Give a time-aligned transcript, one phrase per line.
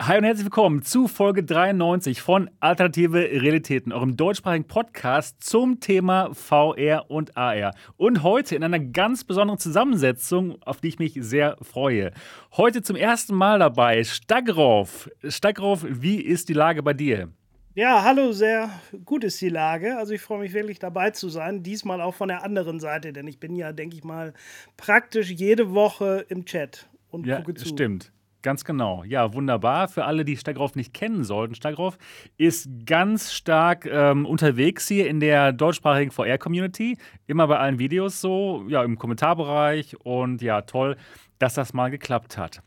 [0.00, 6.32] Hi und herzlich willkommen zu Folge 93 von Alternative Realitäten, eurem deutschsprachigen Podcast zum Thema
[6.34, 7.74] VR und AR.
[7.96, 12.12] Und heute in einer ganz besonderen Zusammensetzung, auf die ich mich sehr freue.
[12.56, 15.10] Heute zum ersten Mal dabei Stagroff.
[15.24, 17.32] Stagroff, wie ist die Lage bei dir?
[17.74, 18.70] Ja, hallo, sehr
[19.04, 19.98] gut ist die Lage.
[19.98, 21.64] Also ich freue mich wirklich dabei zu sein.
[21.64, 24.32] Diesmal auch von der anderen Seite, denn ich bin ja, denke ich mal,
[24.76, 27.66] praktisch jede Woche im Chat und ja, gucke zu.
[27.66, 28.12] Stimmt.
[28.42, 29.02] Ganz genau.
[29.04, 29.88] Ja, wunderbar.
[29.88, 31.98] Für alle, die Stagroff nicht kennen sollten, Stagroff
[32.36, 36.96] ist ganz stark ähm, unterwegs hier in der deutschsprachigen VR-Community.
[37.26, 39.96] Immer bei allen Videos so, ja, im Kommentarbereich.
[40.04, 40.96] Und ja, toll,
[41.40, 42.62] dass das mal geklappt hat.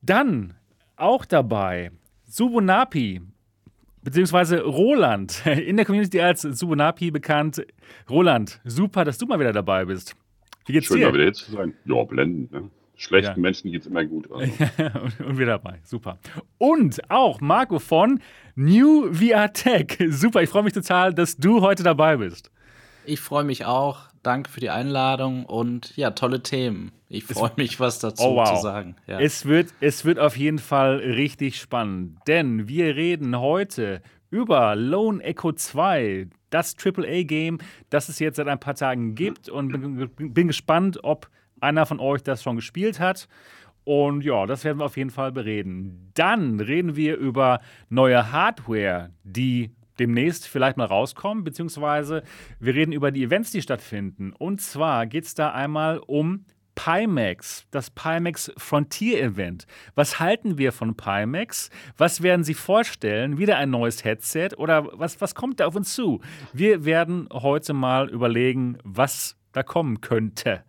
[0.00, 0.54] Dann
[0.96, 1.90] auch dabei
[2.24, 3.20] Subunapi,
[4.02, 7.66] beziehungsweise Roland, in der Community als Subunapi bekannt.
[8.08, 10.16] Roland, super, dass du mal wieder dabei bist.
[10.64, 11.04] Wie geht's Schön, dir?
[11.04, 11.74] Schön, mal wieder zu sein.
[11.84, 12.70] Ja, blendend, ne?
[12.96, 13.40] Schlechten ja.
[13.40, 14.30] Menschen geht es immer gut.
[14.30, 14.52] Also.
[15.24, 16.18] und wir dabei, super.
[16.58, 18.20] Und auch Marco von
[18.54, 19.98] New VR Tech.
[20.08, 22.50] Super, ich freue mich total, dass du heute dabei bist.
[23.04, 24.00] Ich freue mich auch.
[24.22, 26.90] Danke für die Einladung und ja, tolle Themen.
[27.08, 28.56] Ich freue mich, was dazu oh, wow.
[28.56, 28.96] zu sagen.
[29.06, 29.20] Ja.
[29.20, 35.22] Es, wird, es wird auf jeden Fall richtig spannend, denn wir reden heute über Lone
[35.22, 37.58] Echo 2, das AAA-Game,
[37.90, 41.28] das es jetzt seit ein paar Tagen gibt und bin, bin gespannt, ob
[41.66, 43.28] einer von euch das schon gespielt hat.
[43.84, 46.10] Und ja, das werden wir auf jeden Fall bereden.
[46.14, 52.22] Dann reden wir über neue Hardware, die demnächst vielleicht mal rauskommen, beziehungsweise
[52.58, 54.32] wir reden über die Events, die stattfinden.
[54.32, 59.66] Und zwar geht es da einmal um Pimax, das Pimax Frontier Event.
[59.94, 61.70] Was halten wir von Pimax?
[61.96, 63.38] Was werden sie vorstellen?
[63.38, 66.20] Wieder ein neues Headset oder was, was kommt da auf uns zu?
[66.52, 70.64] Wir werden heute mal überlegen, was da kommen könnte.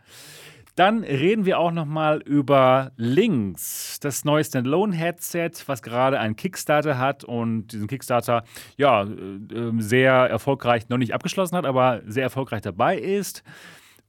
[0.78, 7.00] Dann reden wir auch noch mal über Links, das neue Standalone-Headset, was gerade einen Kickstarter
[7.00, 8.44] hat und diesen Kickstarter
[8.78, 13.44] ja äh, sehr erfolgreich noch nicht abgeschlossen hat, aber sehr erfolgreich dabei ist.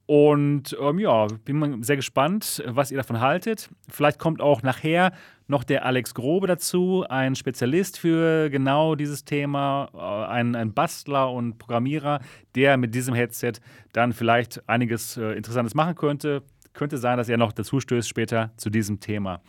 [0.05, 3.71] Und ähm, ja, bin sehr gespannt, was ihr davon haltet.
[3.89, 5.12] Vielleicht kommt auch nachher
[5.47, 11.33] noch der Alex Grobe dazu, ein Spezialist für genau dieses Thema, äh, ein, ein Bastler
[11.33, 12.21] und Programmierer,
[12.55, 13.53] der mit diesem Headset
[13.95, 16.43] dann vielleicht einiges äh, Interessantes machen könnte.
[16.78, 19.41] Könnte sein, dass er noch dazu stößt später zu diesem Thema.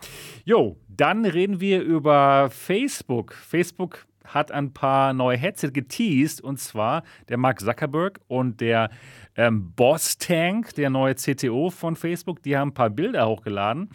[0.46, 3.34] Jo, dann reden wir über Facebook.
[3.34, 8.90] Facebook hat ein paar neue Headset geteased und zwar der Mark Zuckerberg und der
[9.36, 13.90] ähm, Boss Tank, der neue CTO von Facebook, die haben ein paar Bilder hochgeladen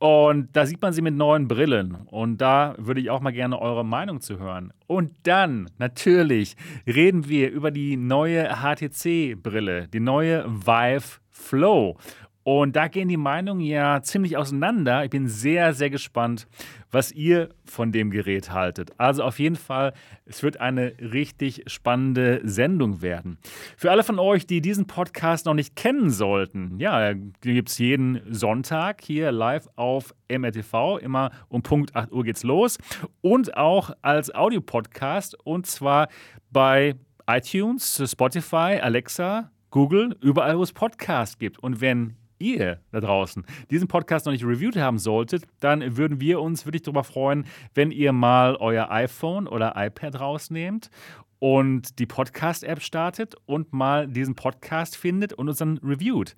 [0.00, 3.60] und da sieht man sie mit neuen Brillen und da würde ich auch mal gerne
[3.60, 4.72] eure Meinung zu hören.
[4.88, 11.96] Und dann natürlich reden wir über die neue HTC-Brille, die neue Vive Flow.
[12.44, 15.04] Und da gehen die Meinungen ja ziemlich auseinander.
[15.04, 16.46] Ich bin sehr, sehr gespannt,
[16.90, 18.90] was ihr von dem Gerät haltet.
[18.98, 19.92] Also auf jeden Fall,
[20.24, 23.38] es wird eine richtig spannende Sendung werden.
[23.76, 28.20] Für alle von euch, die diesen Podcast noch nicht kennen sollten, ja, gibt es jeden
[28.28, 30.98] Sonntag hier live auf MRTV.
[30.98, 32.78] Immer um Punkt 8 Uhr geht's los.
[33.20, 36.08] Und auch als Audiopodcast und zwar
[36.50, 41.58] bei iTunes, Spotify, Alexa, Google, überall, wo es Podcasts gibt.
[41.58, 46.40] Und wenn ihr da draußen diesen Podcast noch nicht reviewed haben solltet, dann würden wir
[46.40, 50.90] uns wirklich darüber freuen, wenn ihr mal euer iPhone oder iPad rausnehmt
[51.38, 56.36] und die Podcast-App startet und mal diesen Podcast findet und uns dann reviewt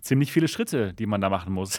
[0.00, 1.78] ziemlich viele Schritte, die man da machen muss.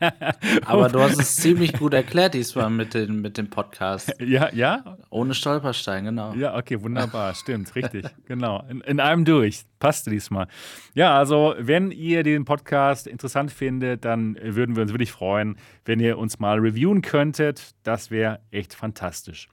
[0.64, 4.12] Aber du hast es ziemlich gut erklärt diesmal mit, den, mit dem Podcast.
[4.20, 4.96] Ja, ja.
[5.10, 6.34] Ohne Stolperstein, genau.
[6.34, 8.64] Ja, okay, wunderbar, stimmt, richtig, genau.
[8.68, 10.48] In, in einem durch, passte diesmal.
[10.94, 16.00] Ja, also wenn ihr den Podcast interessant findet, dann würden wir uns wirklich freuen, wenn
[16.00, 17.74] ihr uns mal reviewen könntet.
[17.82, 19.48] Das wäre echt fantastisch.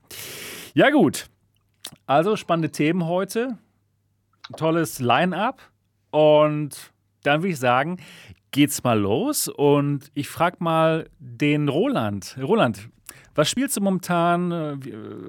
[0.74, 1.30] Ja, gut.
[2.06, 3.58] Also spannende Themen heute.
[4.58, 5.62] Tolles Line-up
[6.12, 6.94] und
[7.26, 7.98] dann würde ich sagen,
[8.52, 12.38] geht's mal los und ich frage mal den Roland.
[12.42, 12.90] Roland,
[13.36, 14.80] was spielst du momentan?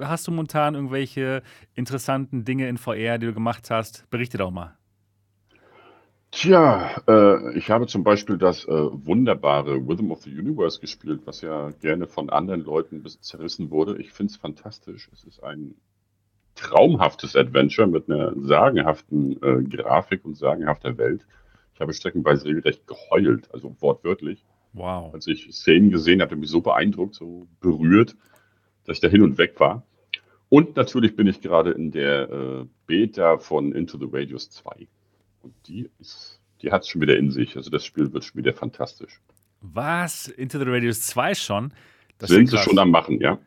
[0.00, 1.42] Hast du momentan irgendwelche
[1.74, 4.08] interessanten Dinge in VR, die du gemacht hast?
[4.10, 4.76] Berichte doch mal.
[6.32, 11.40] Tja, äh, ich habe zum Beispiel das äh, wunderbare Rhythm of the Universe gespielt, was
[11.40, 13.98] ja gerne von anderen Leuten ein bisschen zerrissen wurde.
[13.98, 15.08] Ich finde es fantastisch.
[15.12, 15.76] Es ist ein
[16.54, 21.26] traumhaftes Adventure mit einer sagenhaften äh, Grafik und sagenhafter Welt.
[21.76, 24.42] Ich habe streckenweise regelrecht geheult, also wortwörtlich.
[24.72, 25.12] Wow.
[25.12, 28.16] Als ich Szenen gesehen hatte, mich so beeindruckt, so berührt,
[28.86, 29.82] dass ich da hin und weg war.
[30.48, 34.88] Und natürlich bin ich gerade in der äh, Beta von Into the Radius 2.
[35.42, 37.58] Und die ist, die hat es schon wieder in sich.
[37.58, 39.20] Also das Spiel wird schon wieder fantastisch.
[39.60, 40.28] Was?
[40.28, 41.74] Into the Radius 2 schon?
[42.16, 43.38] Das Sind sie schon am Machen, ja.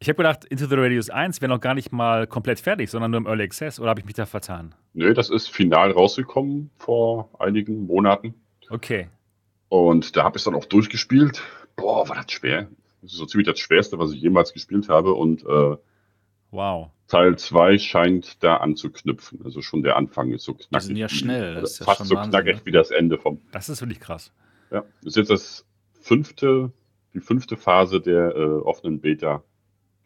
[0.00, 3.10] Ich habe gedacht, Into the Radius 1 wäre noch gar nicht mal komplett fertig, sondern
[3.10, 3.80] nur im Early Access.
[3.80, 4.74] Oder habe ich mich da vertan?
[4.94, 8.34] Nö, das ist final rausgekommen vor einigen Monaten.
[8.70, 9.08] Okay.
[9.68, 11.42] Und da habe ich es dann auch durchgespielt.
[11.74, 12.68] Boah, war das schwer.
[13.02, 15.14] Das ist so ziemlich das Schwerste, was ich jemals gespielt habe.
[15.14, 15.76] Und äh,
[16.52, 16.90] wow.
[17.08, 19.40] Teil 2 scheint da anzuknüpfen.
[19.44, 20.78] Also schon der Anfang ist so knackig.
[20.78, 21.54] Die sind ja schnell.
[21.56, 22.62] Das ist ja fast so Wahnsinn, knackig ne?
[22.66, 23.40] wie das Ende vom.
[23.50, 24.32] Das ist wirklich krass.
[24.70, 25.66] Ja, das ist jetzt das
[26.00, 26.70] fünfte,
[27.14, 29.42] die fünfte Phase der äh, offenen Beta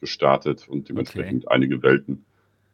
[0.03, 1.55] gestartet und dementsprechend okay.
[1.55, 2.27] einige Welten.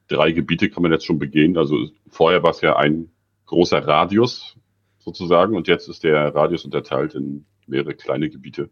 [0.08, 1.56] Drei Gebiete kann man jetzt schon begehen.
[1.58, 3.10] Also vorher war es ja ein
[3.44, 4.56] großer Radius
[4.98, 8.70] sozusagen und jetzt ist der Radius unterteilt in mehrere kleine Gebiete.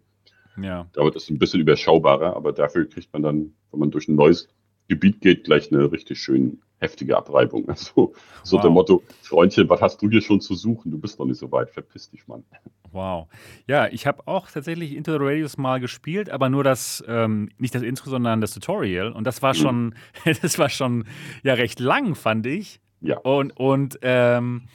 [0.61, 0.89] Ja.
[0.95, 4.17] Da wird es ein bisschen überschaubarer, aber dafür kriegt man dann, wenn man durch ein
[4.17, 4.49] neues
[4.89, 7.69] Gebiet geht, gleich eine richtig schön heftige Abreibung.
[7.69, 8.63] Also so wow.
[8.63, 10.91] der Motto, Freundchen, was hast du hier schon zu suchen?
[10.91, 12.45] Du bist noch nicht so weit, verpiss dich, Mann.
[12.93, 13.29] Wow.
[13.67, 17.75] Ja, ich habe auch tatsächlich Into the Radius mal gespielt, aber nur das, ähm, nicht
[17.75, 19.13] das Intro, sondern das Tutorial.
[19.13, 19.59] Und das war mhm.
[19.59, 19.95] schon,
[20.43, 21.05] das war schon
[21.43, 22.81] ja recht lang, fand ich.
[23.01, 23.19] Ja.
[23.19, 24.69] Und, und ähm,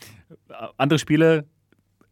[0.77, 1.45] andere Spiele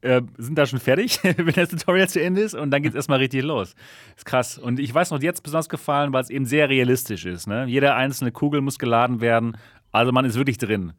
[0.02, 2.96] äh, sind da schon fertig, wenn das Tutorial zu Ende ist und dann geht es
[2.96, 3.76] erstmal richtig los.
[4.16, 4.58] Ist krass.
[4.58, 7.48] Und ich weiß noch, jetzt besonders gefallen, weil es eben sehr realistisch ist.
[7.48, 7.66] Ne?
[7.68, 9.58] Jede einzelne Kugel muss geladen werden,
[9.92, 10.94] also man ist wirklich drin.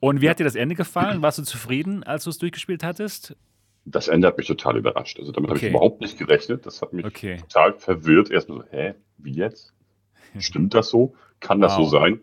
[0.00, 1.22] Und wie hat dir das Ende gefallen?
[1.22, 3.36] Warst du zufrieden, als du es durchgespielt hattest?
[3.84, 5.18] Das Ende hat mich total überrascht.
[5.18, 5.58] Also damit okay.
[5.58, 6.66] habe ich überhaupt nicht gerechnet.
[6.66, 7.38] Das hat mich okay.
[7.38, 8.30] total verwirrt.
[8.30, 9.72] Erstmal so, hä, wie jetzt?
[10.38, 11.14] Stimmt das so?
[11.40, 11.84] Kann das wow.
[11.84, 12.20] so sein?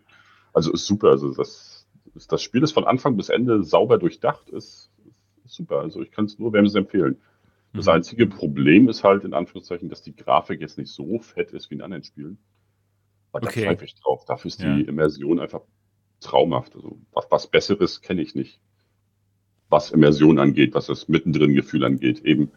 [0.52, 1.08] Also ist super.
[1.08, 1.86] Also das,
[2.28, 4.50] das Spiel ist von Anfang bis Ende sauber durchdacht.
[4.50, 4.90] Ist,
[5.44, 5.80] ist super.
[5.80, 7.20] Also ich kann es nur wärmstens empfehlen.
[7.72, 7.92] Das mhm.
[7.92, 11.74] einzige Problem ist halt in Anführungszeichen, dass die Grafik jetzt nicht so fett ist wie
[11.74, 12.38] in anderen Spielen.
[13.32, 13.64] Aber da okay.
[13.64, 14.24] pfeife ich drauf.
[14.26, 14.76] Dafür ist ja.
[14.76, 15.62] die Immersion einfach
[16.24, 16.74] traumhaft.
[16.74, 18.60] Also was, was Besseres kenne ich nicht
[19.74, 22.24] was Immersion angeht, was das Mittendrin-Gefühl angeht.
[22.24, 22.52] Eben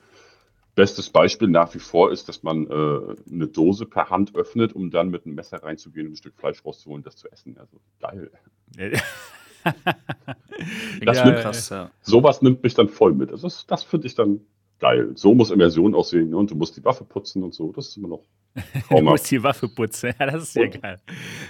[0.76, 4.92] bestes Beispiel nach wie vor ist, dass man äh, eine Dose per Hand öffnet, um
[4.92, 7.58] dann mit einem Messer reinzugehen und ein Stück Fleisch rauszuholen, das zu essen.
[7.58, 8.30] Also geil.
[11.04, 11.90] das ja, nimmt, krass, ja.
[12.02, 13.32] Sowas nimmt mich dann voll mit.
[13.32, 14.42] Also das, das finde ich dann
[14.78, 15.14] geil.
[15.16, 16.38] So muss Immersion aussehen ne?
[16.38, 17.72] und du musst die Waffe putzen und so.
[17.72, 18.24] Das ist immer noch
[18.90, 21.00] Du musst die Waffe putzen, ja, das ist sehr geil.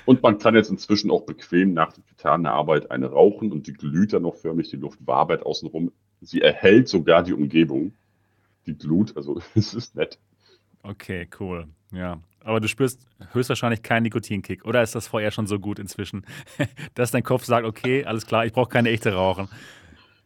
[0.05, 3.73] Und man kann jetzt inzwischen auch bequem nach der getaner Arbeit eine rauchen und die
[3.73, 5.91] glüht dann noch förmlich, die Luft wabert außenrum.
[6.21, 7.93] Sie erhält sogar die Umgebung,
[8.65, 10.17] die Glut, also es ist nett.
[10.83, 11.67] Okay, cool.
[11.91, 12.21] Ja.
[12.43, 14.63] Aber du spürst höchstwahrscheinlich keinen Nikotinkick.
[14.63, 16.25] Oder ist das vorher schon so gut inzwischen,
[16.93, 19.49] dass dein Kopf sagt, okay, alles klar, ich brauche keine echte Rauchen.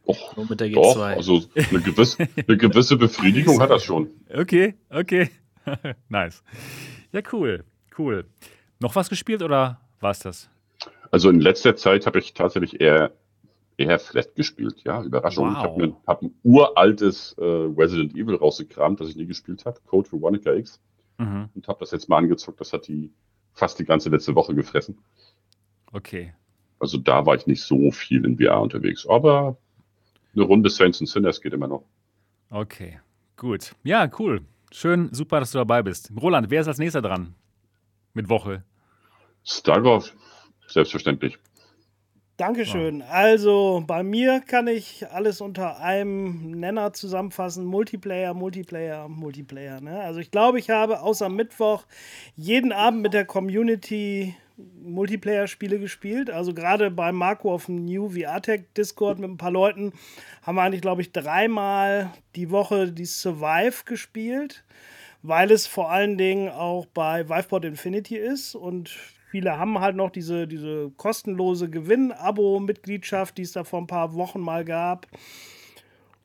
[0.04, 0.72] Och, Nur mit der G2.
[0.74, 4.08] Doch, also eine gewisse, eine gewisse Befriedigung hat das schon.
[4.32, 5.30] Okay, okay.
[6.08, 6.42] nice.
[7.12, 7.64] Ja, cool,
[7.98, 8.24] cool.
[8.80, 10.50] Noch was gespielt oder war es das?
[11.10, 13.12] Also in letzter Zeit habe ich tatsächlich eher,
[13.76, 15.48] eher Flat gespielt, ja, Überraschung.
[15.48, 15.56] Wow.
[15.56, 19.78] Ich habe ein, hab ein, uraltes äh, Resident Evil rausgekramt, das ich nie gespielt habe,
[19.86, 20.80] Code for One X.
[21.18, 21.50] Mhm.
[21.54, 23.12] Und habe das jetzt mal angezockt, das hat die
[23.54, 24.98] fast die ganze letzte Woche gefressen.
[25.92, 26.32] Okay.
[26.78, 29.56] Also da war ich nicht so viel in VR unterwegs, aber
[30.34, 31.84] eine Runde Saints and Sinners geht immer noch.
[32.50, 32.98] Okay,
[33.36, 33.74] gut.
[33.84, 34.40] Ja, cool.
[34.72, 36.10] Schön, super, dass du dabei bist.
[36.20, 37.34] Roland, wer ist als nächster dran?
[38.14, 38.64] Mit Woche.
[39.44, 40.14] Stargov,
[40.66, 41.38] selbstverständlich.
[42.38, 43.00] Dankeschön.
[43.00, 43.06] Ja.
[43.06, 47.66] Also bei mir kann ich alles unter einem Nenner zusammenfassen.
[47.66, 49.80] Multiplayer, Multiplayer, Multiplayer.
[49.80, 50.00] Ne?
[50.00, 51.84] Also ich glaube, ich habe außer Mittwoch
[52.34, 56.30] jeden Abend mit der Community Multiplayer-Spiele gespielt.
[56.30, 59.92] Also gerade bei Marco auf dem New VR-Tech Discord mit ein paar Leuten
[60.42, 64.64] haben wir eigentlich, glaube ich, dreimal die Woche die Survive gespielt,
[65.22, 68.90] weil es vor allen Dingen auch bei Viveport Infinity ist und
[69.30, 74.40] viele haben halt noch diese, diese kostenlose Gewinn-Abo-Mitgliedschaft, die es da vor ein paar Wochen
[74.40, 75.06] mal gab.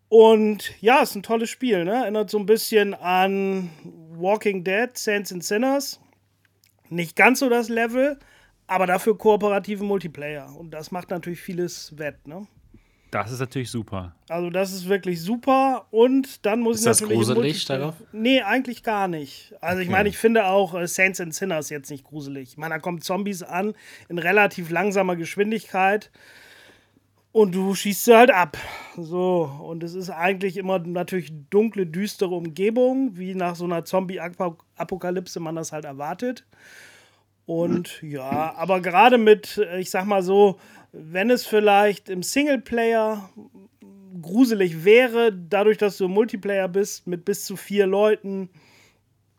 [0.09, 1.95] Und ja, ist ein tolles Spiel, ne?
[1.95, 3.69] Erinnert so ein bisschen an
[4.15, 5.99] Walking Dead, Saints and Sinners.
[6.89, 8.17] Nicht ganz so das Level,
[8.67, 10.55] aber dafür kooperativen Multiplayer.
[10.55, 12.47] Und das macht natürlich vieles wett, ne?
[13.11, 14.15] Das ist natürlich super.
[14.27, 17.95] Also das ist wirklich super und dann muss ist ich natürlich das gruselig darauf?
[18.11, 19.55] Nee, eigentlich gar nicht.
[19.61, 19.85] Also okay.
[19.85, 22.49] ich meine, ich finde auch äh, Saints and Sinners jetzt nicht gruselig.
[22.49, 23.75] Ich meine, da kommen Zombies an
[24.09, 26.11] in relativ langsamer Geschwindigkeit
[27.37, 28.57] und du schießt sie halt ab.
[28.97, 35.39] So, und es ist eigentlich immer natürlich dunkle, düstere Umgebung, wie nach so einer Zombie-Apokalypse
[35.39, 36.47] man das halt erwartet.
[37.45, 40.57] Und ja, aber gerade mit, ich sag mal so,
[40.93, 43.29] wenn es vielleicht im Singleplayer
[44.19, 48.49] gruselig wäre, dadurch, dass du im Multiplayer bist mit bis zu vier Leuten,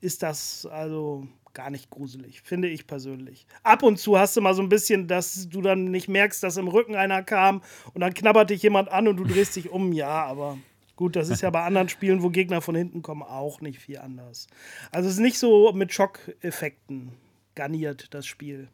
[0.00, 1.26] ist das also
[1.58, 3.44] gar nicht gruselig, finde ich persönlich.
[3.64, 6.56] Ab und zu hast du mal so ein bisschen, dass du dann nicht merkst, dass
[6.56, 7.62] im Rücken einer kam
[7.94, 10.56] und dann knabbert dich jemand an und du drehst dich um, ja, aber
[10.94, 13.98] Gut, das ist ja bei anderen Spielen, wo Gegner von hinten kommen, auch nicht viel
[13.98, 14.48] anders.
[14.90, 17.12] Also es ist nicht so mit Schockeffekten
[17.54, 18.68] garniert, das Spiel.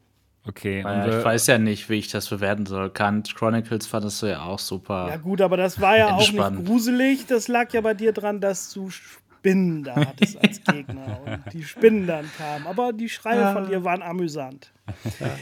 [0.47, 0.83] Okay.
[0.83, 2.91] Ja, ich weiß ja nicht, wie ich das bewerten soll.
[2.91, 5.09] Kant Chronicles fandest du ja auch super.
[5.09, 6.57] Ja, gut, aber das war ja entspannt.
[6.57, 7.27] auch nicht gruselig.
[7.27, 8.91] Das lag ja bei dir dran, dass du
[9.45, 12.67] Spinnen da hattest als Gegner und die Spinnen dann kamen.
[12.67, 14.73] Aber die Schreie von dir waren amüsant.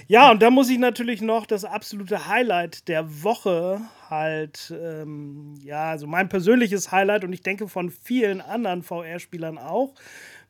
[0.08, 3.80] Ja, und da muss ich natürlich noch das absolute Highlight der Woche
[4.10, 9.94] halt, ähm, ja, also mein persönliches Highlight und ich denke von vielen anderen VR-Spielern auch,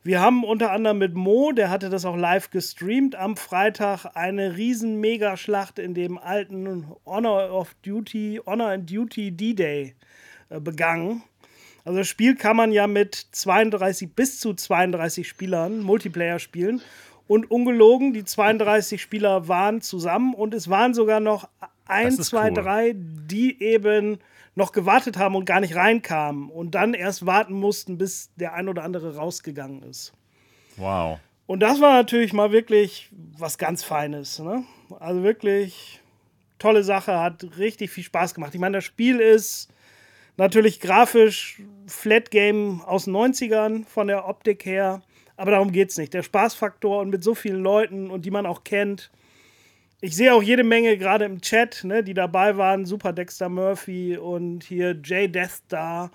[0.01, 4.57] wir haben unter anderem mit Mo, der hatte das auch live gestreamt, am Freitag eine
[4.57, 9.95] riesen Megaschlacht in dem alten Honor of Duty, Honor and Duty D-Day
[10.49, 11.23] äh, begangen.
[11.85, 16.81] Also das Spiel kann man ja mit 32 bis zu 32 Spielern Multiplayer spielen.
[17.27, 21.47] Und ungelogen, die 32 Spieler waren zusammen und es waren sogar noch
[21.85, 22.53] ein, zwei, cool.
[22.53, 24.19] drei, die eben
[24.55, 28.69] noch gewartet haben und gar nicht reinkamen und dann erst warten mussten, bis der ein
[28.69, 30.13] oder andere rausgegangen ist.
[30.77, 31.19] Wow.
[31.45, 34.39] Und das war natürlich mal wirklich was ganz Feines.
[34.39, 34.63] Ne?
[34.99, 36.01] Also wirklich
[36.59, 38.53] tolle Sache, hat richtig viel Spaß gemacht.
[38.53, 39.69] Ich meine, das Spiel ist
[40.37, 45.01] natürlich grafisch Flat Game aus den 90ern von der Optik her,
[45.37, 46.13] aber darum geht es nicht.
[46.13, 49.11] Der Spaßfaktor und mit so vielen Leuten und die man auch kennt,
[50.03, 52.85] ich sehe auch jede Menge gerade im Chat, ne, die dabei waren.
[52.85, 56.11] Super Dexter Murphy und hier Jay Death da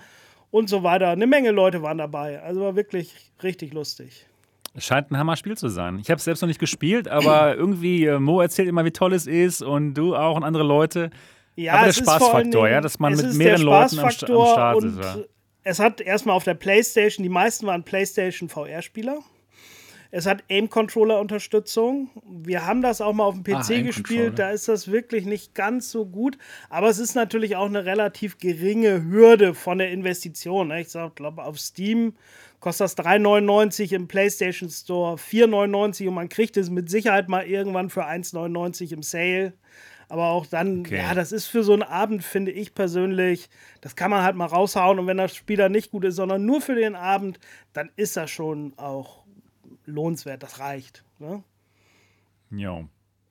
[0.50, 1.08] und so weiter.
[1.08, 2.42] Eine Menge Leute waren dabei.
[2.42, 4.26] Also war wirklich richtig lustig.
[4.74, 5.98] Es scheint ein Hammer-Spiel zu sein.
[6.00, 9.14] Ich habe es selbst noch nicht gespielt, aber irgendwie, äh, Mo erzählt immer, wie toll
[9.14, 11.08] es ist und du auch und andere Leute.
[11.56, 14.98] Ja, aber der Spaßfaktor, ja, dass man mit mehreren Leuten am, am Start ist.
[14.98, 15.16] Ja.
[15.68, 19.18] Es hat erstmal auf der PlayStation, die meisten waren PlayStation VR-Spieler.
[20.10, 22.08] Es hat Aim-Controller-Unterstützung.
[22.26, 24.38] Wir haben das auch mal auf dem PC ah, gespielt.
[24.38, 26.38] Da ist das wirklich nicht ganz so gut.
[26.70, 30.68] Aber es ist natürlich auch eine relativ geringe Hürde von der Investition.
[30.68, 30.80] Ne?
[30.80, 32.14] Ich glaube, auf Steam
[32.60, 37.90] kostet das 3,99 im PlayStation Store, 4,99 und man kriegt es mit Sicherheit mal irgendwann
[37.90, 39.52] für 1,99 im Sale.
[40.08, 40.96] Aber auch dann, okay.
[40.96, 43.50] ja, das ist für so einen Abend, finde ich persönlich,
[43.82, 44.98] das kann man halt mal raushauen.
[44.98, 47.38] Und wenn das Spiel dann nicht gut ist, sondern nur für den Abend,
[47.74, 49.24] dann ist das schon auch
[49.84, 51.04] lohnenswert, das reicht.
[51.18, 51.42] Ne?
[52.50, 52.84] Ja.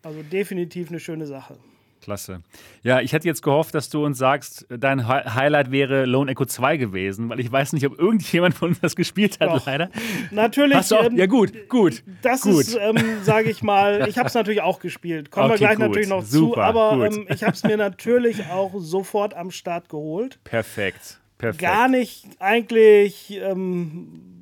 [0.03, 1.57] Also definitiv eine schöne Sache.
[2.01, 2.41] Klasse.
[2.83, 6.77] Ja, ich hätte jetzt gehofft, dass du uns sagst, dein Highlight wäre Lone Echo 2
[6.77, 9.65] gewesen, weil ich weiß nicht, ob irgendjemand von uns das gespielt hat, Doch.
[9.65, 9.89] leider.
[10.31, 10.77] Natürlich.
[10.77, 12.03] Hast du auch, ähm, ja, gut, gut.
[12.21, 12.61] Das gut.
[12.61, 15.31] ist, ähm, sage ich mal, ich habe es natürlich auch gespielt.
[15.31, 15.87] Kommen okay, wir gleich gut.
[15.87, 19.89] natürlich noch Super, zu, aber ähm, ich habe es mir natürlich auch sofort am Start
[19.89, 20.39] geholt.
[20.43, 21.19] Perfekt.
[21.37, 21.61] Perfekt.
[21.61, 24.36] Gar nicht eigentlich ähm,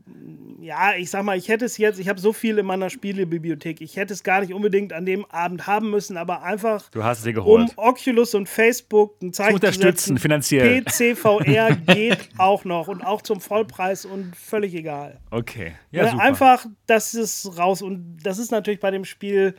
[0.60, 3.82] ja, ich sag mal, ich hätte es jetzt, ich habe so viel in meiner Spielebibliothek,
[3.82, 7.24] ich hätte es gar nicht unbedingt an dem Abend haben müssen, aber einfach du hast
[7.24, 7.72] sie geholt.
[7.76, 10.82] um Oculus und Facebook ein Zeichen zu unterstützen, zu finanziell.
[10.84, 15.20] PCVR geht auch noch und auch zum Vollpreis und völlig egal.
[15.32, 16.24] Okay, ja, ja super.
[16.24, 19.56] Einfach, das ist raus und das ist natürlich bei dem Spiel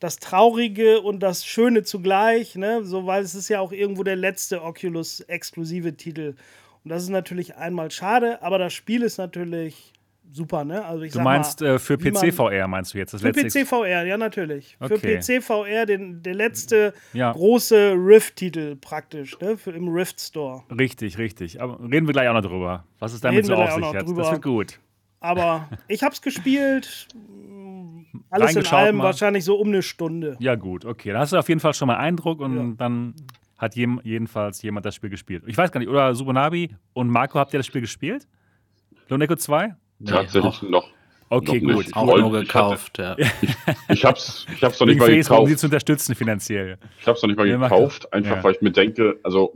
[0.00, 2.84] das Traurige und das Schöne zugleich, ne?
[2.84, 6.36] So, weil es ist ja auch irgendwo der letzte Oculus-exklusive Titel.
[6.84, 9.92] Und das ist natürlich einmal schade, aber das Spiel ist natürlich
[10.32, 10.84] super, ne?
[10.84, 13.64] Also ich du meinst mal, äh, für PC VR meinst du jetzt das für letzte?
[13.64, 14.76] PC VR, ja natürlich.
[14.80, 15.20] Okay.
[15.20, 17.32] Für PC VR den, der letzte ja.
[17.32, 19.56] große Rift-Titel praktisch, ne?
[19.56, 20.62] Für, Im Rift Store.
[20.70, 21.60] Richtig, richtig.
[21.60, 22.84] Aber reden wir gleich auch noch drüber.
[22.98, 24.16] Was ist damit reden so auf sich jetzt?
[24.16, 24.80] Das wird gut.
[25.20, 27.08] Aber ich hab's gespielt.
[28.30, 29.04] Alles in allem mal.
[29.04, 30.36] wahrscheinlich so um eine Stunde.
[30.38, 31.12] Ja, gut, okay.
[31.12, 32.74] Da hast du auf jeden Fall schon mal Eindruck und ja.
[32.76, 33.14] dann
[33.56, 35.42] hat jem, jedenfalls jemand das Spiel gespielt.
[35.46, 38.28] Ich weiß gar nicht, oder Subunabi und Marco, habt ihr das Spiel gespielt?
[39.08, 39.74] Loneco 2?
[40.04, 40.88] Tatsächlich nee, noch.
[41.30, 41.86] Okay, noch gut.
[41.88, 43.28] Ich auch nur gekauft, hatte, ja.
[43.42, 43.56] Ich,
[43.88, 45.40] ich hab's, ich hab's noch nicht mal gekauft.
[45.40, 46.78] Um sie zu unterstützen finanziell.
[47.00, 48.44] Ich hab's noch nicht mal Wir gekauft, einfach ja.
[48.44, 49.54] weil ich mir denke, also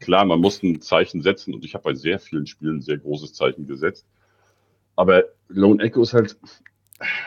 [0.00, 2.98] klar, man muss ein Zeichen setzen und ich habe bei sehr vielen Spielen ein sehr
[2.98, 4.06] großes Zeichen gesetzt.
[4.96, 6.36] Aber Lone Echo ist halt,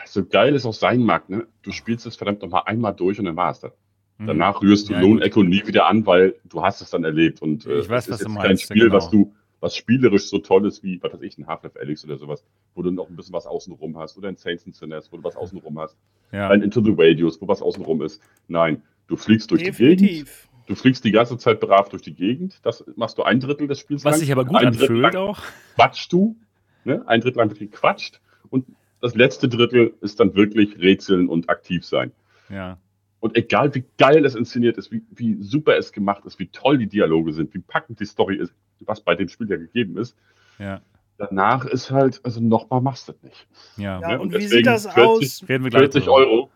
[0.04, 1.46] so geil es auch sein mag, ne?
[1.62, 3.72] du spielst es verdammt nochmal einmal durch und dann war es das.
[4.18, 4.26] Mhm.
[4.26, 5.22] Danach rührst du ja, Lone.
[5.22, 7.40] Echo nie wieder an, weil du hast es dann erlebt.
[7.42, 8.96] Und äh, ich weiß, was ist du meinst, kein Spiel, genau.
[8.96, 12.18] was du was spielerisch so toll ist wie, was weiß ich, ein Half-Life Alyx oder
[12.18, 15.16] sowas, wo du noch ein bisschen was außenrum hast, oder ein Saints and Sinners, wo
[15.16, 15.96] du was außenrum hast,
[16.32, 16.48] ja.
[16.50, 18.20] ein Into the Radius, wo was außenrum ist.
[18.48, 19.98] Nein, du fliegst durch Definitiv.
[19.98, 20.30] die Gegend,
[20.66, 23.78] du fliegst die ganze Zeit brav durch die Gegend, das machst du ein Drittel des
[23.78, 24.20] Spiels Was lang.
[24.20, 25.40] sich aber gut ein anfühlt auch.
[25.76, 26.36] Quatschst du,
[26.84, 27.04] ne?
[27.06, 28.66] ein Drittel lang wird gequatscht und
[29.00, 32.10] das letzte Drittel ist dann wirklich Rätseln und aktiv sein.
[32.48, 32.78] Ja.
[33.20, 36.78] Und egal wie geil es inszeniert ist, wie, wie super es gemacht ist, wie toll
[36.78, 38.52] die Dialoge sind, wie packend die Story ist,
[38.86, 40.16] was bei dem Spiel ja gegeben ist,
[40.58, 40.80] ja.
[41.18, 43.46] danach ist halt, also nochmal machst du das nicht.
[43.76, 45.44] Ja, ja und, und wie sieht das 40, aus?
[45.46, 46.50] 40 Euro.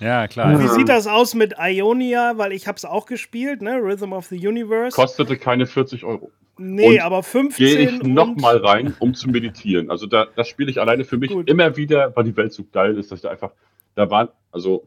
[0.00, 0.60] Ja, klar.
[0.60, 2.38] Wie sieht das aus mit Ionia?
[2.38, 3.78] Weil ich habe es auch gespielt, ne?
[3.82, 4.94] Rhythm of the Universe.
[4.94, 6.30] Kostete keine 40 Euro.
[6.56, 9.90] Nee, aber 15 gehe ich nochmal rein, um zu meditieren.
[9.90, 11.48] Also da, das spiele ich alleine für mich Gut.
[11.48, 13.52] immer wieder, weil die Welt so geil ist, dass ich da einfach,
[13.94, 14.86] da waren, also.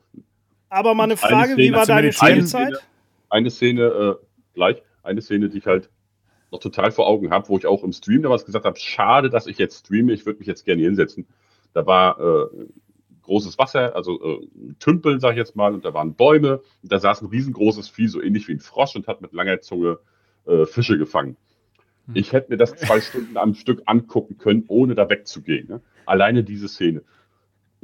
[0.70, 2.74] Aber mal eine Frage, Szene, wie war deine Spielzeit?
[3.30, 4.16] Eine Szene, äh,
[4.54, 5.90] gleich, eine Szene, die ich halt
[6.52, 9.48] noch total vor Augen habe, wo ich auch im Stream damals gesagt habe, schade, dass
[9.48, 11.26] ich jetzt streame, ich würde mich jetzt gerne hinsetzen.
[11.74, 12.48] Da war äh,
[13.22, 14.48] großes Wasser, also äh,
[14.80, 18.08] Tümpel, sag ich jetzt mal, und da waren Bäume, und da saß ein riesengroßes Vieh,
[18.08, 20.00] so ähnlich wie ein Frosch und hat mit langer Zunge
[20.46, 21.38] äh, Fische gefangen.
[22.08, 22.16] Hm.
[22.16, 25.68] Ich hätte mir das zwei Stunden am Stück angucken können, ohne da wegzugehen.
[25.70, 25.82] Ne?
[26.06, 27.04] Alleine diese Szene.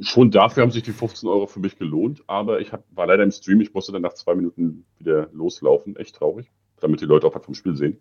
[0.00, 3.24] Schon dafür haben sich die 15 Euro für mich gelohnt, aber ich hab, war leider
[3.24, 7.26] im Stream, ich musste dann nach zwei Minuten wieder loslaufen, echt traurig, damit die Leute
[7.26, 7.98] auch was vom Spiel sehen.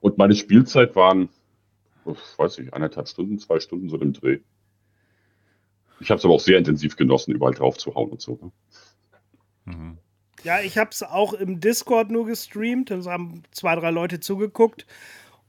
[0.00, 1.28] Und meine Spielzeit waren,
[2.04, 4.38] weiß ich, eineinhalb Stunden, zwei Stunden so im Dreh.
[6.00, 8.38] Ich habe es aber auch sehr intensiv genossen, überall drauf zu hauen und so.
[8.40, 8.52] Ne?
[9.66, 9.98] Mhm.
[10.42, 14.86] Ja, ich habe es auch im Discord nur gestreamt, es haben zwei, drei Leute zugeguckt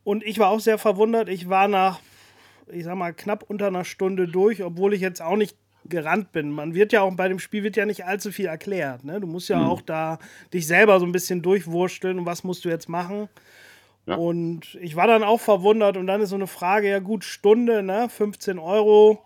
[0.04, 1.30] und ich war auch sehr verwundert.
[1.30, 2.02] Ich war nach,
[2.70, 5.56] ich sag mal, knapp unter einer Stunde durch, obwohl ich jetzt auch nicht
[5.86, 6.52] gerannt bin.
[6.52, 9.04] Man wird ja auch bei dem Spiel wird ja nicht allzu viel erklärt.
[9.04, 9.20] Ne?
[9.20, 9.68] Du musst ja mhm.
[9.68, 10.20] auch da
[10.54, 13.30] dich selber so ein bisschen durchwursteln und was musst du jetzt machen.
[14.06, 14.16] Ja.
[14.16, 17.84] Und ich war dann auch verwundert und dann ist so eine Frage, ja gut, Stunde,
[17.84, 19.24] ne, 15 Euro.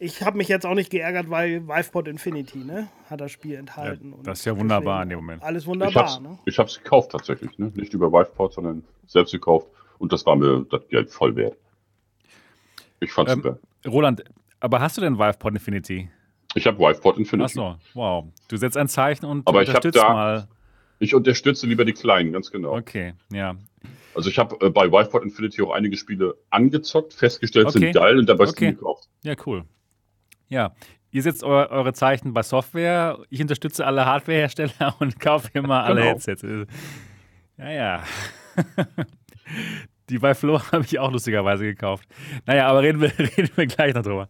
[0.00, 4.12] Ich habe mich jetzt auch nicht geärgert, weil Vivepod Infinity, ne, hat das Spiel enthalten.
[4.12, 5.42] Ja, das ist ja wunderbar in dem Moment.
[5.42, 6.04] Alles wunderbar,
[6.46, 6.82] ich hab's, ne?
[6.82, 7.72] gekauft tatsächlich, ne?
[7.74, 9.66] Nicht über Vivepod, sondern selbst gekauft.
[9.98, 11.56] Und das war mir das Geld voll wert.
[13.00, 13.58] Ich fand's ähm, super.
[13.86, 14.22] Roland,
[14.60, 16.10] aber hast du denn Vivepod Infinity?
[16.54, 17.58] Ich habe Vivepod Infinity.
[17.58, 18.24] Achso, wow.
[18.48, 20.48] Du setzt ein Zeichen und aber unterstützt ich da, mal.
[20.98, 22.76] Ich unterstütze lieber die Kleinen, ganz genau.
[22.76, 23.56] Okay, ja.
[24.14, 27.78] Also ich habe äh, bei Wifeport Infinity auch einige Spiele angezockt, festgestellt okay.
[27.78, 28.72] sind geil und dabei okay.
[28.72, 29.08] gekauft.
[29.22, 29.64] Ja, cool.
[30.48, 30.74] Ja,
[31.10, 33.18] ihr setzt eu eure Zeichen bei Software.
[33.30, 36.12] Ich unterstütze alle Hardwarehersteller und kaufe immer alle genau.
[36.12, 36.44] Headsets.
[37.58, 38.02] Ja, ja.
[40.08, 42.08] Die bei Flo habe ich auch lustigerweise gekauft.
[42.46, 44.28] Naja, aber reden wir, reden wir gleich noch drüber.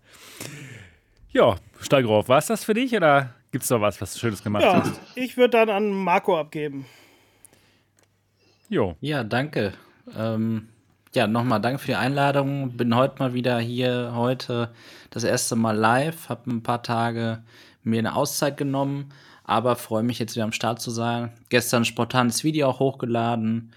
[1.31, 4.43] Ja, Steigroff, war es das für dich oder gibt es noch was, was du Schönes
[4.43, 5.01] gemacht ja, hast?
[5.15, 6.87] Ich würde dann an Marco abgeben.
[8.71, 8.97] Jo.
[9.01, 9.73] Ja, danke.
[10.15, 10.69] Ähm,
[11.15, 12.77] ja, nochmal danke für die Einladung.
[12.77, 14.71] Bin heute mal wieder hier, heute
[15.09, 16.29] das erste Mal live.
[16.29, 17.43] Habe ein paar Tage
[17.83, 19.09] mir eine Auszeit genommen,
[19.45, 21.33] aber freue mich jetzt wieder am Start zu sein.
[21.49, 23.73] Gestern spontanes Video auch hochgeladen,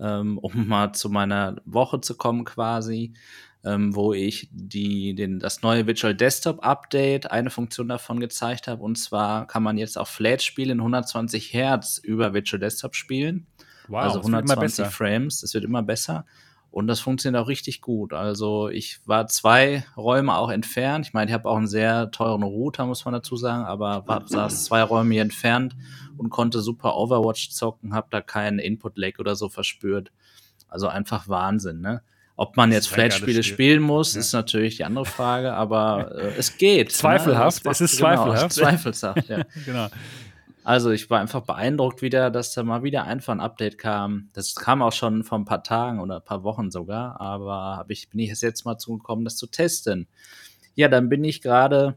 [0.00, 3.12] ähm, um mal zu meiner Woche zu kommen quasi.
[3.64, 8.82] Ähm, wo ich die, den, das neue Visual Desktop Update, eine Funktion davon gezeigt habe.
[8.82, 13.46] Und zwar kann man jetzt auch Flat-Spiele in 120 Hertz über Visual Desktop spielen.
[13.88, 16.24] Wow, also 120 Frames, es wird immer besser.
[16.72, 18.14] Und das funktioniert auch richtig gut.
[18.14, 21.06] Also ich war zwei Räume auch entfernt.
[21.06, 24.26] Ich meine, ich habe auch einen sehr teuren Router, muss man dazu sagen, aber war,
[24.26, 25.76] saß zwei Räume hier entfernt
[26.16, 30.12] und konnte super Overwatch zocken, habe da keinen Input-Lag oder so verspürt.
[30.66, 32.00] Also einfach Wahnsinn, ne?
[32.36, 34.20] Ob man jetzt Flat-Spiele spielen muss, ja.
[34.20, 36.86] ist natürlich die andere Frage, aber äh, es geht.
[36.86, 36.92] Ne?
[36.92, 37.70] Zweifelhaft, ne?
[37.70, 38.52] es, ist genau, zweifelhaft.
[38.54, 39.42] Zweifelhaft, ja.
[39.66, 39.88] genau.
[40.64, 44.28] Also ich war einfach beeindruckt wieder, dass da mal wieder einfach ein Update kam.
[44.32, 47.90] Das kam auch schon vor ein paar Tagen oder ein paar Wochen sogar, aber hab
[47.90, 50.06] ich, bin ich jetzt mal zugekommen, das zu testen.
[50.74, 51.96] Ja, dann bin ich gerade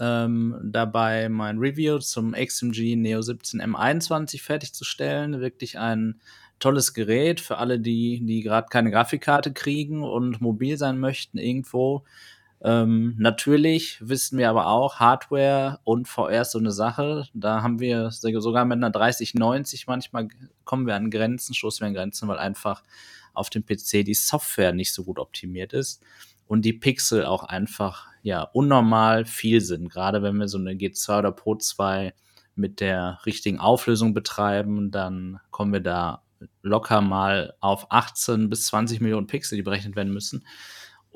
[0.00, 5.40] ähm, dabei, mein Review zum XMG Neo 17 M21 fertigzustellen.
[5.40, 6.20] Wirklich ein
[6.58, 12.04] tolles Gerät für alle, die, die gerade keine Grafikkarte kriegen und mobil sein möchten irgendwo.
[12.62, 17.28] Ähm, natürlich wissen wir aber auch, Hardware und VR ist so eine Sache.
[17.34, 20.28] Da haben wir sogar mit einer 3090 manchmal
[20.64, 22.82] kommen wir an Grenzen, stoßen wir an Grenzen, weil einfach
[23.34, 26.02] auf dem PC die Software nicht so gut optimiert ist
[26.46, 29.90] und die Pixel auch einfach ja unnormal viel sind.
[29.90, 32.14] Gerade wenn wir so eine G2 oder Pro 2
[32.54, 36.22] mit der richtigen Auflösung betreiben, dann kommen wir da
[36.62, 40.44] locker mal auf 18 bis 20 Millionen Pixel, die berechnet werden müssen.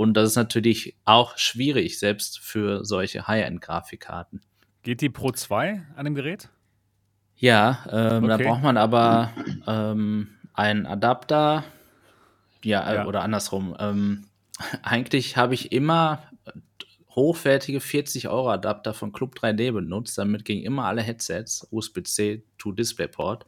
[0.01, 4.41] Und das ist natürlich auch schwierig, selbst für solche High-End-Grafikkarten.
[4.83, 6.49] Geht die Pro 2 an dem Gerät?
[7.37, 8.29] Ja, ähm, okay.
[8.29, 9.31] da braucht man aber
[9.67, 11.65] ähm, einen Adapter.
[12.65, 13.07] Ja, äh, ja.
[13.07, 13.77] oder andersrum.
[13.79, 14.25] Ähm,
[14.83, 16.23] eigentlich habe ich immer
[17.15, 20.17] hochwertige 40 Euro Adapter von Club 3D benutzt.
[20.17, 23.45] Damit gingen immer alle Headsets USB-C to DisplayPort.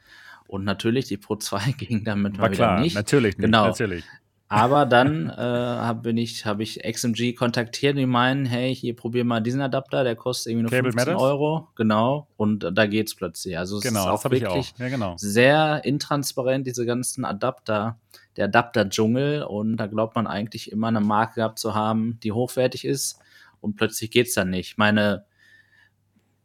[0.49, 2.95] Und natürlich die Pro 2 ging damit War mal klar, nicht.
[2.95, 3.47] Natürlich nicht.
[3.47, 3.69] Genau.
[3.69, 4.05] Natürlich.
[4.53, 9.41] Aber dann äh, habe ich, hab ich XMG kontaktiert, die meinen, hey, hier probier mal
[9.41, 11.23] diesen Adapter, der kostet irgendwie nur Cable 15 Matters?
[11.23, 11.69] Euro.
[11.75, 12.27] Genau.
[12.37, 13.57] Und da geht's plötzlich.
[13.57, 15.15] Also es genau, ist auch wirklich ja, genau.
[15.17, 17.99] sehr intransparent, diese ganzen Adapter,
[18.37, 19.45] der Adapter-Dschungel.
[19.45, 23.19] Und da glaubt man eigentlich immer eine Marke gehabt zu haben, die hochwertig ist.
[23.63, 24.77] Und plötzlich geht's dann nicht.
[24.77, 25.25] Meine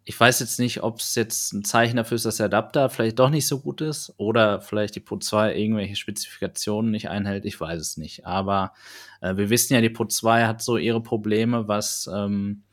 [0.09, 3.19] ich weiß jetzt nicht, ob es jetzt ein Zeichen dafür ist, dass der Adapter vielleicht
[3.19, 7.43] doch nicht so gut ist oder vielleicht die Pro 2 irgendwelche Spezifikationen nicht einhält.
[7.43, 8.25] Ich weiß es nicht.
[8.25, 8.71] Aber
[9.19, 12.63] äh, wir wissen ja, die Pro 2 hat so ihre Probleme, was, ähm,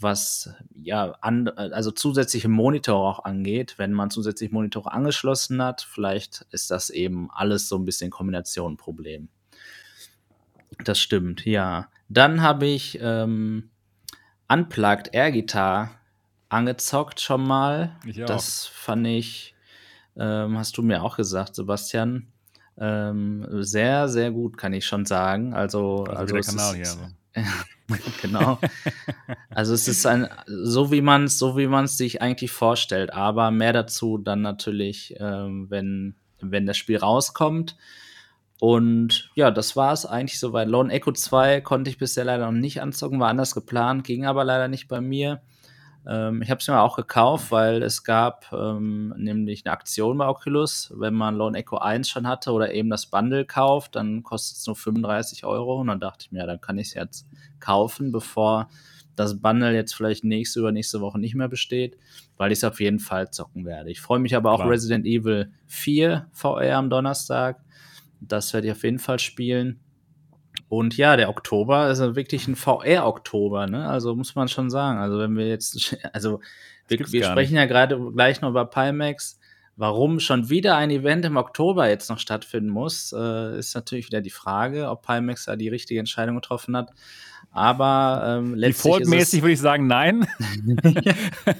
[0.00, 3.74] was ja, an, also zusätzliche Monitore auch angeht.
[3.76, 8.76] Wenn man zusätzliche Monitore angeschlossen hat, vielleicht ist das eben alles so ein bisschen Kombination
[8.76, 9.28] Problem.
[10.82, 11.88] Das stimmt, ja.
[12.08, 13.70] Dann habe ich ähm,
[14.48, 16.00] Unplugged Air Guitar
[16.54, 17.96] angezockt schon mal.
[18.06, 18.26] Ich auch.
[18.26, 19.54] Das fand ich,
[20.16, 22.28] ähm, hast du mir auch gesagt, Sebastian.
[22.76, 25.54] Ähm, sehr, sehr gut, kann ich schon sagen.
[25.54, 27.02] Also, also, also der Kanal ist, hier.
[27.36, 28.02] Also.
[28.22, 28.58] genau.
[29.50, 33.12] also es ist ein, so wie man es, so wie man es sich eigentlich vorstellt,
[33.12, 37.76] aber mehr dazu dann natürlich, ähm, wenn, wenn das Spiel rauskommt.
[38.60, 40.68] Und ja, das war es eigentlich soweit.
[40.68, 44.44] Lone Echo 2 konnte ich bisher leider noch nicht anzocken, war anders geplant, ging aber
[44.44, 45.42] leider nicht bei mir.
[46.06, 50.26] Ähm, ich habe es mir auch gekauft, weil es gab ähm, nämlich eine Aktion bei
[50.26, 50.92] Oculus.
[50.96, 54.66] Wenn man Lone Echo 1 schon hatte oder eben das Bundle kauft, dann kostet es
[54.66, 55.80] nur 35 Euro.
[55.80, 57.26] Und dann dachte ich mir, ja, dann kann ich es jetzt
[57.60, 58.68] kaufen, bevor
[59.16, 61.96] das Bundle jetzt vielleicht nächste oder nächste Woche nicht mehr besteht,
[62.36, 63.90] weil ich es auf jeden Fall zocken werde.
[63.90, 64.70] Ich freue mich aber auch Klar.
[64.70, 67.60] Resident Evil 4 VR am Donnerstag.
[68.20, 69.80] Das werde ich auf jeden Fall spielen.
[70.68, 73.88] Und ja, der Oktober ist wirklich ein VR-Oktober, ne?
[73.88, 74.98] Also muss man schon sagen.
[74.98, 76.40] Also wenn wir jetzt, also
[76.88, 77.60] wir, wir sprechen nicht.
[77.60, 79.38] ja gerade gleich noch über Pimax.
[79.76, 84.20] Warum schon wieder ein Event im Oktober jetzt noch stattfinden muss, äh, ist natürlich wieder
[84.20, 86.92] die Frage, ob Pimax da die richtige Entscheidung getroffen hat.
[87.56, 88.82] Aber ähm, letztlich.
[88.82, 90.26] Defaultmäßig würde ich sagen, nein.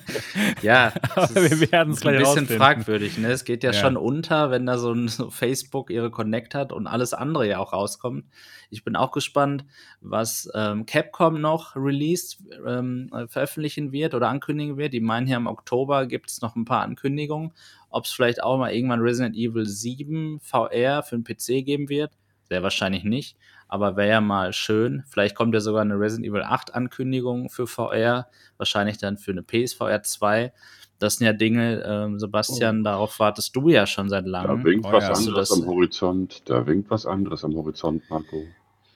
[0.63, 3.17] ja, aber wir werden es gleich Ein bisschen fragwürdig.
[3.17, 3.29] Ne?
[3.29, 6.73] Es geht ja, ja, schon unter, wenn da so ein so Facebook ihre Connect hat
[6.73, 8.25] und alles andere ja auch rauskommt.
[8.71, 9.67] Ich bin auch gespannt,
[10.01, 14.95] was ähm, Capcom noch released, ähm, veröffentlichen wird oder ankündigen wird.
[14.95, 17.53] Die meinen ja im Oktober gibt es noch ein paar Ankündigungen.
[17.89, 22.11] Ob es vielleicht auch mal irgendwann Resident Evil 7 VR für den PC geben wird.
[22.49, 23.37] Sehr wahrscheinlich nicht
[23.69, 25.05] aber wäre ja mal schön.
[25.07, 29.43] Vielleicht kommt ja sogar eine Resident Evil 8 Ankündigung für VR, wahrscheinlich dann für eine
[29.43, 30.53] PSVR 2.
[30.99, 32.85] Das sind ja Dinge, ähm, Sebastian, oh.
[32.85, 34.59] darauf wartest du ja schon seit langem.
[34.59, 35.13] Da winkt oh, was ja.
[35.13, 36.43] anderes am Horizont.
[36.49, 38.45] Da winkt was anderes am Horizont, Marco.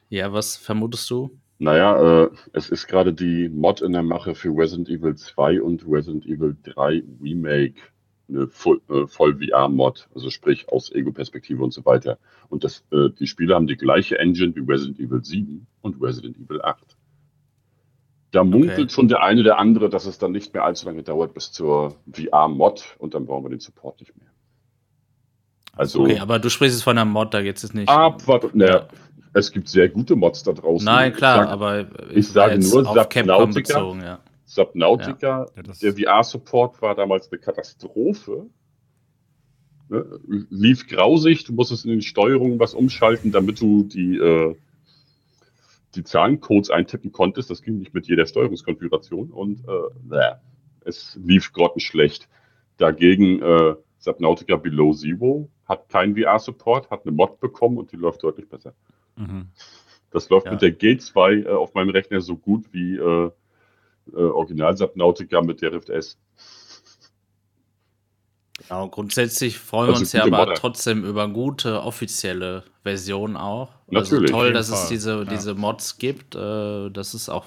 [0.08, 1.30] Ja, was vermutest du?
[1.58, 5.84] Naja, äh, es ist gerade die Mod in der Mache für Resident Evil 2 und
[5.88, 7.74] Resident Evil 3 Remake
[8.28, 12.18] eine Voll, äh, Voll-VR-Mod, also sprich aus Ego-Perspektive und so weiter.
[12.48, 16.36] Und das, äh, die Spiele haben die gleiche Engine wie Resident Evil 7 und Resident
[16.36, 16.96] Evil 8.
[18.30, 18.88] Da munkelt okay.
[18.90, 21.96] schon der eine oder andere, dass es dann nicht mehr allzu lange dauert bis zur
[22.12, 24.28] VR-Mod und dann brauchen wir den Support nicht mehr.
[25.74, 27.88] Also, okay, aber du sprichst jetzt von einer Mod, da geht es nicht.
[27.88, 28.88] Abwart, ne, ja.
[29.32, 30.84] es gibt sehr gute Mods da draußen.
[30.84, 34.18] Nein, klar, ich sag, aber ich, ich sage nur Subnautica, bezogen, ja.
[34.48, 35.62] Subnautica, ja.
[35.62, 38.46] der VR-Support war damals eine Katastrophe.
[39.90, 40.20] Ne?
[40.48, 44.56] Lief grausig, du musstest in den Steuerungen was umschalten, damit du die, äh,
[45.94, 47.50] die Zahlencodes eintippen konntest.
[47.50, 50.32] Das ging nicht mit jeder Steuerungskonfiguration und äh,
[50.80, 52.26] es lief grottenschlecht.
[52.78, 58.22] Dagegen äh, Subnautica Below Zero hat keinen VR-Support, hat eine Mod bekommen und die läuft
[58.22, 58.72] deutlich besser.
[59.16, 59.48] Mhm.
[60.10, 60.52] Das läuft ja.
[60.52, 63.30] mit der G2 äh, auf meinem Rechner so gut wie äh,
[64.12, 66.18] äh, Original Subnautica mit der Rift S.
[68.68, 70.54] Genau, grundsätzlich freuen also wir uns ja aber Modder.
[70.54, 73.70] trotzdem über gute offizielle Versionen auch.
[73.86, 74.34] Also Natürlich.
[74.34, 74.82] Also toll, dass Fall.
[74.82, 75.24] es diese, ja.
[75.24, 76.34] diese Mods gibt.
[76.34, 77.46] Äh, das ist auch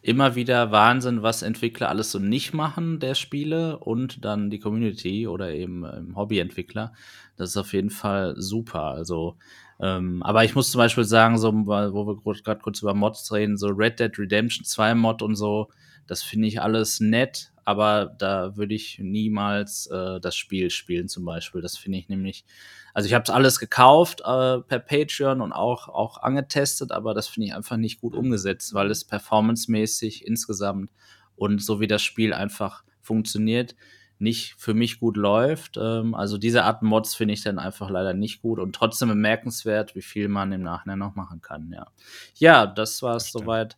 [0.00, 5.26] immer wieder Wahnsinn, was Entwickler alles so nicht machen der Spiele und dann die Community
[5.26, 6.92] oder eben ähm, Hobbyentwickler.
[7.36, 8.84] Das ist auf jeden Fall super.
[8.84, 9.36] Also,
[9.80, 13.58] ähm, aber ich muss zum Beispiel sagen, so, wo wir gerade kurz über Mods reden,
[13.58, 15.68] so Red Dead Redemption 2 Mod und so,
[16.08, 21.26] das finde ich alles nett, aber da würde ich niemals äh, das Spiel spielen zum
[21.26, 21.60] Beispiel.
[21.60, 22.46] Das finde ich nämlich,
[22.94, 27.28] also ich habe es alles gekauft äh, per Patreon und auch, auch angetestet, aber das
[27.28, 30.90] finde ich einfach nicht gut umgesetzt, weil es performancemäßig insgesamt
[31.36, 33.76] und so wie das Spiel einfach funktioniert,
[34.18, 35.76] nicht für mich gut läuft.
[35.76, 39.94] Ähm, also diese Art Mods finde ich dann einfach leider nicht gut und trotzdem bemerkenswert,
[39.94, 41.70] wie viel man im Nachhinein noch machen kann.
[41.70, 41.86] Ja,
[42.34, 43.76] ja das war es soweit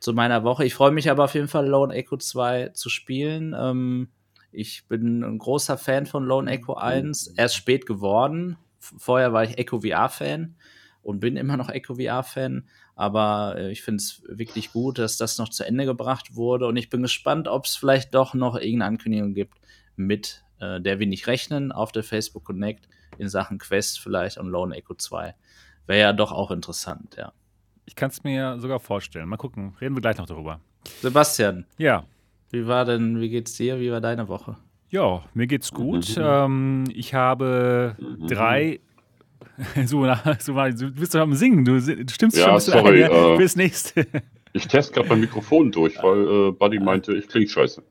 [0.00, 0.64] zu meiner Woche.
[0.64, 3.54] Ich freue mich aber auf jeden Fall, Lone Echo 2 zu spielen.
[3.58, 4.08] Ähm,
[4.52, 7.34] ich bin ein großer Fan von Lone Echo 1.
[7.36, 8.56] Erst spät geworden.
[8.78, 10.56] Vorher war ich Echo VR-Fan
[11.02, 12.68] und bin immer noch Echo VR-Fan.
[12.94, 16.66] Aber äh, ich finde es wirklich gut, dass das noch zu Ende gebracht wurde.
[16.66, 19.58] Und ich bin gespannt, ob es vielleicht doch noch irgendeine Ankündigung gibt,
[19.96, 24.48] mit äh, der wir nicht rechnen, auf der Facebook Connect in Sachen Quest vielleicht und
[24.48, 25.34] Lone Echo 2.
[25.86, 27.32] Wäre ja doch auch interessant, ja.
[27.88, 29.30] Ich kann es mir sogar vorstellen.
[29.30, 30.60] Mal gucken, reden wir gleich noch darüber.
[31.00, 31.64] Sebastian.
[31.78, 32.04] Ja.
[32.50, 33.80] Wie war denn, wie geht's dir?
[33.80, 34.58] Wie war deine Woche?
[34.90, 36.14] Ja, mir geht's gut.
[36.14, 36.22] Mhm.
[36.22, 38.26] Ähm, ich habe mhm.
[38.26, 38.80] drei.
[39.86, 40.04] so,
[40.38, 43.36] so, du bist doch am Singen, du, stimmst ja, schon ein sorry, ein, ja, äh,
[43.38, 44.06] fürs nächste.
[44.52, 47.82] Ich teste gerade mein Mikrofon durch, weil äh, Buddy meinte, ich klinge scheiße.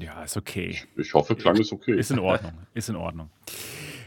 [0.00, 0.78] Ja, ist okay.
[0.96, 1.96] Ich hoffe, Klang ist okay.
[1.96, 2.54] Ist in Ordnung.
[2.74, 3.30] Ist in Ordnung.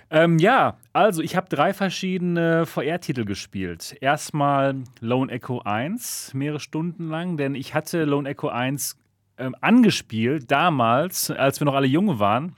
[0.10, 3.98] Ähm, ja, also ich habe drei verschiedene VR-Titel gespielt.
[4.00, 8.98] Erstmal Lone Echo 1, mehrere Stunden lang, denn ich hatte Lone Echo 1
[9.38, 12.56] ähm, angespielt damals, als wir noch alle junge waren,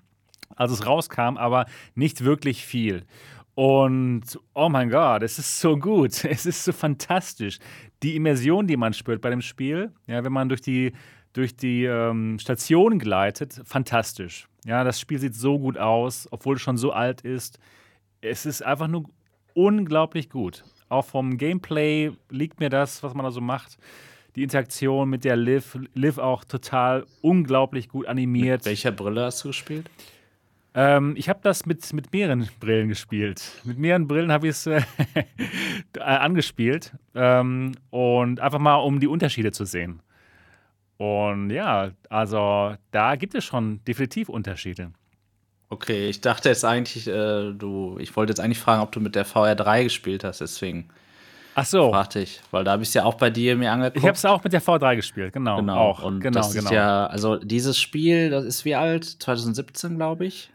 [0.56, 3.06] als es rauskam, aber nicht wirklich viel.
[3.56, 7.60] Und oh mein Gott, es ist so gut, es ist so fantastisch.
[8.04, 10.94] Die Immersion, die man spürt bei dem Spiel, ja, wenn man durch die
[11.34, 14.48] durch die ähm, Station gleitet, fantastisch.
[14.66, 17.60] Ja, das Spiel sieht so gut aus, obwohl es schon so alt ist.
[18.22, 19.06] Es ist einfach nur
[19.54, 20.64] unglaublich gut.
[20.90, 23.78] Auch vom Gameplay liegt mir das, was man da so macht.
[24.36, 28.62] Die Interaktion mit der Liv, Liv auch total unglaublich gut animiert.
[28.62, 29.90] Mit welcher Brille hast du gespielt?
[30.74, 33.42] Ähm, ich habe das mit, mit mehreren Brillen gespielt.
[33.64, 34.84] Mit mehreren Brillen habe ich es äh,
[36.00, 36.94] angespielt.
[37.16, 40.02] Ähm, und einfach mal, um die Unterschiede zu sehen.
[41.00, 44.92] Und ja, also da gibt es schon definitiv Unterschiede.
[45.70, 49.16] Okay, ich dachte jetzt eigentlich, äh, du, ich wollte jetzt eigentlich fragen, ob du mit
[49.16, 50.90] der VR3 gespielt hast, deswegen.
[51.56, 51.92] Ach so.
[51.92, 53.98] Fragte ich, weil da habe ich es ja auch bei dir mir angeguckt.
[53.98, 55.56] Ich habe es auch mit der VR3 gespielt, genau.
[55.56, 55.78] Genau.
[55.78, 56.04] Auch.
[56.04, 56.66] Und genau, das genau.
[56.66, 59.06] ist ja, also dieses Spiel, das ist wie alt?
[59.06, 60.52] 2017, glaube ich.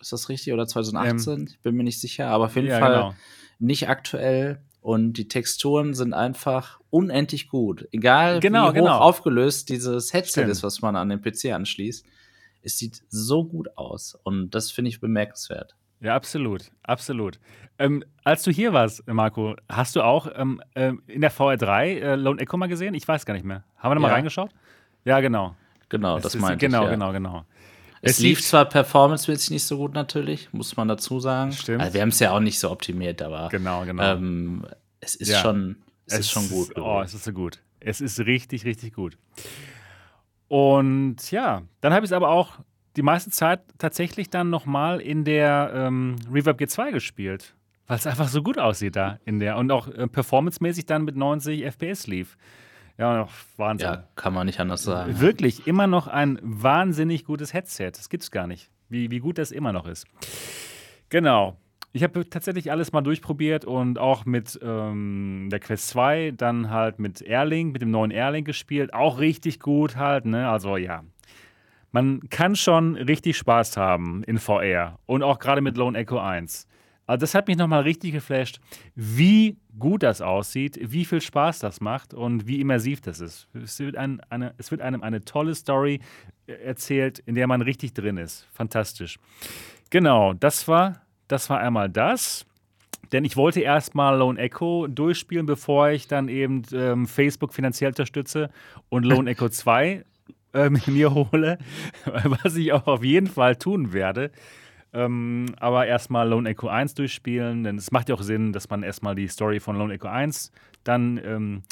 [0.00, 0.52] Ist das richtig?
[0.52, 1.32] Oder 2018?
[1.32, 3.14] Ähm, ich bin mir nicht sicher, aber auf jeden ja, Fall genau.
[3.60, 4.60] nicht aktuell.
[4.82, 7.88] Und die Texturen sind einfach unendlich gut.
[7.92, 8.98] Egal genau, wie hoch genau.
[8.98, 10.50] aufgelöst dieses Headset Stimmt.
[10.50, 12.04] ist, was man an den PC anschließt.
[12.62, 14.18] Es sieht so gut aus.
[14.24, 15.76] Und das finde ich bemerkenswert.
[16.00, 16.72] Ja, absolut.
[16.82, 17.38] Absolut.
[17.78, 22.14] Ähm, als du hier warst, Marco, hast du auch ähm, äh, in der VR3 äh,
[22.16, 22.94] Lone Echo mal gesehen?
[22.94, 23.62] Ich weiß gar nicht mehr.
[23.76, 24.14] Haben wir da mal Ja.
[24.14, 24.50] reingeschaut?
[25.04, 25.54] Ja, genau.
[25.88, 26.84] Genau, das ist- meinte Genau, ich.
[26.86, 26.90] Ja.
[26.90, 27.44] genau, genau.
[28.04, 31.52] Es, Es lief lief- zwar performancemäßig nicht so gut natürlich, muss man dazu sagen.
[31.52, 31.80] Stimmt.
[31.80, 34.02] Also wir haben es ja auch nicht so optimiert, aber Genau, genau.
[34.02, 34.66] ähm,
[35.00, 35.38] es ist Ja.
[35.40, 36.76] schon, es, ist schon gut.
[36.76, 37.60] Oh, es ist so gut.
[37.80, 39.16] Es ist richtig, richtig gut.
[40.48, 42.58] Und ja, dann habe ich es aber auch
[42.96, 47.54] die meiste Zeit tatsächlich dann nochmal in der ähm, Reverb G2 gespielt.
[47.86, 49.56] Weil es einfach so gut aussieht da in der.
[49.56, 52.36] Und auch äh, performancemäßig dann mit 90 FPS lief.
[52.98, 53.88] Ja, Wahnsinn.
[53.88, 55.20] ja, kann man nicht anders sagen.
[55.20, 57.90] Wirklich, immer noch ein wahnsinnig gutes Headset.
[57.92, 58.70] Das gibt's gar nicht.
[58.88, 60.06] Wie, wie gut das immer noch ist.
[61.08, 61.56] Genau.
[61.94, 66.98] Ich habe tatsächlich alles mal durchprobiert und auch mit ähm, der Quest 2, dann halt
[66.98, 68.94] mit Airlink, mit dem neuen Airlink gespielt.
[68.94, 70.48] Auch richtig gut halt, ne?
[70.48, 71.02] Also ja.
[71.90, 76.66] Man kann schon richtig Spaß haben in VR und auch gerade mit Lone Echo 1.
[77.06, 78.60] Also das hat mich nochmal richtig geflasht,
[78.94, 83.48] wie gut das aussieht, wie viel Spaß das macht und wie immersiv das ist.
[83.54, 86.00] Es wird, ein, eine, es wird einem eine tolle Story
[86.46, 88.46] äh, erzählt, in der man richtig drin ist.
[88.52, 89.18] Fantastisch.
[89.90, 92.46] Genau, das war, das war einmal das.
[93.10, 98.48] Denn ich wollte erstmal Lone Echo durchspielen, bevor ich dann eben ähm, Facebook finanziell unterstütze
[98.88, 100.04] und Lone Echo 2
[100.54, 101.58] ähm, mir hole,
[102.04, 104.30] was ich auch auf jeden Fall tun werde.
[104.94, 108.82] Ähm, aber erstmal Lone Echo 1 durchspielen, denn es macht ja auch Sinn, dass man
[108.82, 110.52] erstmal die Story von Lone Echo 1
[110.84, 111.62] dann ähm,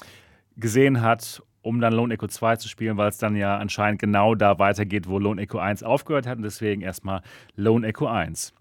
[0.56, 4.34] gesehen hat, um dann Lone Echo 2 zu spielen, weil es dann ja anscheinend genau
[4.34, 7.20] da weitergeht, wo Lone Echo 1 aufgehört hat und deswegen erstmal
[7.56, 8.54] Lone Echo 1.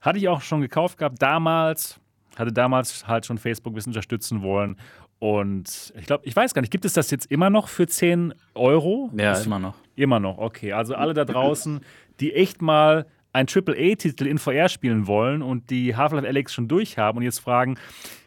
[0.00, 2.00] Hatte ich auch schon gekauft gehabt damals,
[2.36, 4.76] hatte damals halt schon Facebook ein bisschen unterstützen wollen
[5.18, 8.32] und ich glaube, ich weiß gar nicht, gibt es das jetzt immer noch für 10
[8.54, 9.10] Euro?
[9.12, 9.74] Ja, Das- immer noch.
[9.96, 10.72] Immer noch, okay.
[10.72, 11.80] Also alle da draußen,
[12.20, 13.04] die echt mal
[13.38, 17.78] ein AAA-Titel in VR spielen wollen und die Half-Life Alex schon durchhaben und jetzt fragen,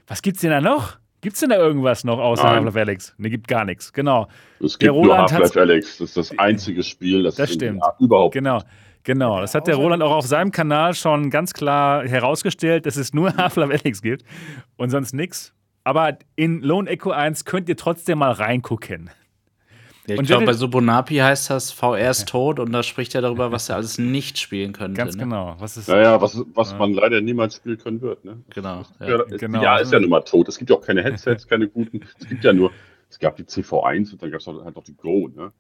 [0.08, 0.98] was gibt's denn da noch?
[1.20, 2.44] Gibt's denn da irgendwas noch außer.
[2.44, 3.14] Half-Life Alex?
[3.18, 3.94] Ne, gibt gar nichts.
[3.94, 4.28] Genau.
[4.60, 5.98] Es Der gibt nur Half-Life Alex.
[5.98, 7.82] Das ist das einzige Spiel, das, Das stimmt.
[8.00, 8.62] Überhaupt Genau.
[9.04, 13.14] Genau, das hat der Roland auch auf seinem Kanal schon ganz klar herausgestellt, dass es
[13.14, 14.24] nur Half-Life Alex gibt
[14.78, 15.54] und sonst nichts.
[15.84, 19.10] Aber in Lone Echo 1 könnt ihr trotzdem mal reingucken.
[20.08, 23.22] Ja, ich Und glaube, bei Subunapi heißt das VR ist tot und da spricht er
[23.22, 24.98] darüber, was er alles nicht spielen könnte.
[24.98, 25.24] Ganz ne?
[25.24, 25.56] genau.
[25.60, 28.26] Was ist Naja, was, was man leider niemals spielen können wird.
[28.26, 28.42] Ne?
[28.50, 28.84] Genau.
[29.00, 29.24] Ja, Ja.
[29.30, 29.62] es- genau.
[29.62, 30.48] ja, ist ja nun mal tot.
[30.50, 32.02] Es gibt ja auch keine Headsets, keine guten.
[32.20, 32.72] Es gibt ja nur,
[33.10, 35.28] es gab die CV1 und dann gab es halt noch die Go.
[35.28, 35.52] Ne?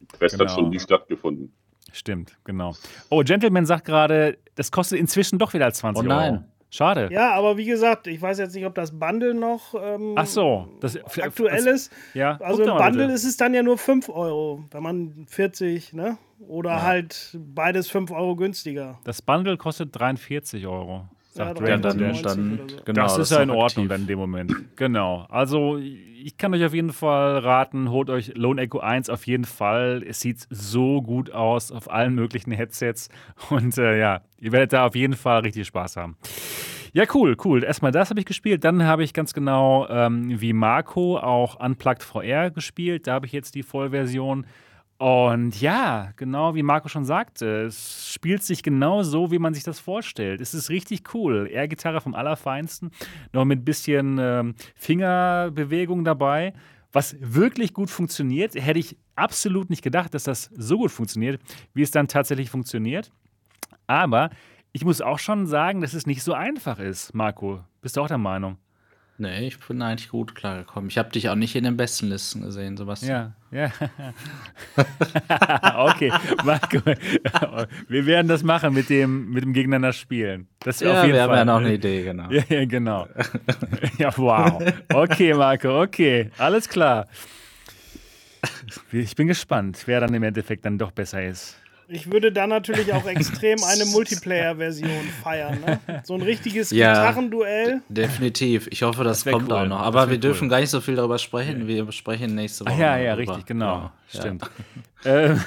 [0.00, 0.50] Die Quest Genau.
[0.50, 1.52] hat schon nie stattgefunden.
[1.92, 2.74] Stimmt, genau.
[3.08, 6.32] Oh, Gentleman sagt gerade, das kostet inzwischen doch wieder 20 Oh nein.
[6.34, 6.44] Euro.
[6.70, 7.08] Schade.
[7.12, 10.68] Ja, aber wie gesagt, ich weiß jetzt nicht, ob das Bundle noch ähm, Ach so.
[10.80, 11.92] Das, aktuell ist.
[12.14, 13.12] Ja, Also im Bundle bitte.
[13.12, 16.18] ist es dann ja nur 5 Euro, wenn man 40, ne?
[16.48, 18.98] Oder halt beides 5 Euro günstiger.
[19.04, 21.08] Das Bundle kostet 43 Euro.
[21.36, 22.76] Sagt Ja, dann, 93 dann, so.
[22.84, 24.52] genau, das ist ja in Ordnung dann in dem Moment.
[24.76, 25.26] Genau.
[25.28, 29.44] Also ich kann euch auf jeden Fall raten, holt euch Lone Echo 1 auf jeden
[29.44, 30.02] Fall.
[30.06, 33.08] Es sieht so gut aus auf allen möglichen Headsets.
[33.50, 36.16] Und äh, ja, ihr werdet da auf jeden Fall richtig Spaß haben.
[36.92, 37.62] Ja, cool, cool.
[37.62, 38.64] Erstmal das habe ich gespielt.
[38.64, 43.06] Dann habe ich ganz genau ähm, wie Marco auch Unplugged VR gespielt.
[43.06, 44.46] Da habe ich jetzt die Vollversion.
[44.98, 49.62] Und ja, genau wie Marco schon sagte, es spielt sich genau so, wie man sich
[49.62, 50.40] das vorstellt.
[50.40, 51.48] Es ist richtig cool.
[51.50, 52.90] Air-Gitarre vom Allerfeinsten,
[53.32, 56.54] noch mit ein bisschen ähm, Fingerbewegung dabei,
[56.92, 58.54] was wirklich gut funktioniert.
[58.54, 61.42] Hätte ich absolut nicht gedacht, dass das so gut funktioniert,
[61.74, 63.12] wie es dann tatsächlich funktioniert.
[63.86, 64.30] Aber
[64.72, 67.60] ich muss auch schon sagen, dass es nicht so einfach ist, Marco.
[67.82, 68.56] Bist du auch der Meinung?
[69.18, 70.88] Nee, ich bin eigentlich gut klargekommen.
[70.88, 73.10] Ich habe dich auch nicht in den besten Listen gesehen, Sebastian.
[73.10, 73.72] Ja, ja.
[75.86, 76.12] okay,
[76.44, 76.78] Marco,
[77.88, 80.46] wir werden das machen mit dem, mit dem Gegeneinander spielen.
[80.60, 81.38] Das Ja, auf jeden wir haben Fall.
[81.38, 82.30] ja noch eine Idee, genau.
[82.30, 83.06] Ja, ja, genau.
[83.98, 84.62] ja, wow.
[84.92, 87.06] Okay, Marco, okay, alles klar.
[88.92, 91.56] Ich bin gespannt, wer dann im Endeffekt dann doch besser ist.
[91.88, 94.90] Ich würde dann natürlich auch extrem eine Multiplayer-Version
[95.22, 95.58] feiern.
[95.60, 95.80] Ne?
[96.04, 96.92] So ein richtiges Ja.
[96.94, 97.80] Gitarrenduell.
[97.88, 98.66] Definitiv.
[98.70, 99.54] Ich hoffe, das, Das kommt cool.
[99.56, 99.80] auch noch.
[99.80, 100.20] Aber wir cool.
[100.20, 101.66] dürfen gar nicht so viel darüber sprechen.
[101.68, 102.80] Wir sprechen nächste Ah, Woche.
[102.80, 103.32] ja, ja, darüber.
[103.32, 103.74] richtig, genau.
[104.12, 104.20] Ja.
[104.20, 104.50] Stimmt.
[105.04, 105.40] Ähm,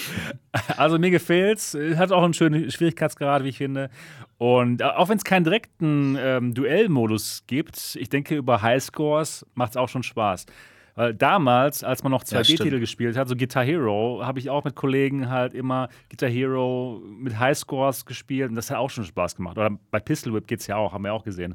[0.76, 1.76] also mir gefällt's.
[1.96, 3.90] Hat auch einen schönen Schwierigkeitsgrad, wie ich finde.
[4.38, 9.70] Und äh, auch wenn es keinen direkten ähm, Duellmodus gibt, ich denke, über Highscores macht
[9.72, 10.46] es auch schon Spaß.
[10.94, 12.80] Weil damals, als man noch Ja, 2D-Titel stimmt.
[12.80, 17.38] gespielt hat, so Guitar Hero, habe ich auch mit Kollegen halt immer Guitar Hero mit
[17.38, 19.56] Highscores gespielt und das hat auch schon Spaß gemacht.
[19.56, 21.54] Oder bei Pistol Whip geht es ja auch, haben wir auch gesehen.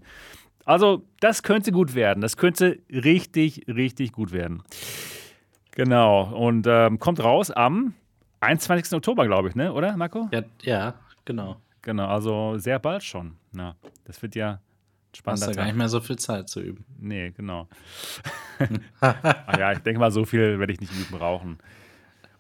[0.66, 2.20] Also, das könnte gut werden.
[2.22, 4.64] Das könnte richtig, richtig gut werden.
[5.72, 6.24] Genau.
[6.36, 7.94] Und ähm, kommt raus am
[8.42, 8.94] 21.
[8.94, 9.72] Oktober, glaube ich, ne?
[9.72, 10.28] Oder, Marco?
[10.32, 10.94] Ja, ja,
[11.26, 11.58] genau.
[11.84, 13.38] Genau, also sehr bald schon.
[13.54, 14.60] Na, das wird ja
[15.26, 16.86] ein Hast spannender ja gar nicht mehr so viel Zeit zu üben.
[17.00, 17.68] Nee, genau.
[19.02, 21.58] Ach ja, ich denke mal, so viel werde ich nicht üben brauchen,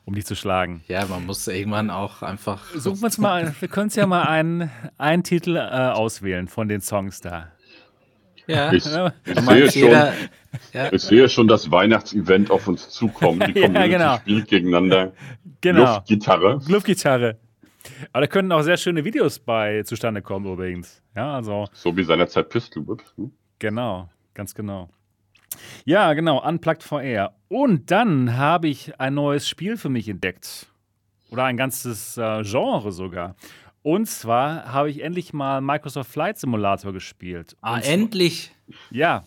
[0.06, 0.84] um dich zu schlagen.
[0.88, 2.66] Ja, man muss irgendwann auch einfach.
[2.76, 6.68] Suchen wir uns mal, wir können uns ja mal einen, einen Titel äh, auswählen von
[6.68, 7.52] den Songs da.
[8.48, 9.12] Ja, Ich, Ja.
[9.26, 10.14] ich, du sehe meinst schon, jeder.
[10.74, 13.42] Ja, ich sehe schon das Weihnachtsevent auf uns zukommen.
[13.54, 14.18] Die Ja, Community genau.
[14.18, 15.12] spielt gegeneinander.
[15.62, 15.96] Genau.
[15.96, 16.62] Luftgitarre.
[16.68, 17.38] Luftgitarre.
[18.14, 21.02] Aber da können auch sehr schöne Videos bei zustande kommen übrigens.
[21.16, 23.04] Ja, also So wie seinerzeit Pistol Whip.
[23.16, 23.32] Hm?
[23.60, 24.90] Genau, ganz genau.
[25.86, 27.34] Ja, genau, Unplugged VR.
[27.48, 30.68] Und dann habe ich ein neues Spiel für mich entdeckt.
[31.30, 33.36] Oder ein ganzes äh, Genre sogar.
[33.84, 37.56] Und zwar habe ich endlich mal Microsoft Flight Simulator gespielt.
[37.62, 38.52] ah, Und endlich.
[38.92, 39.24] Ja,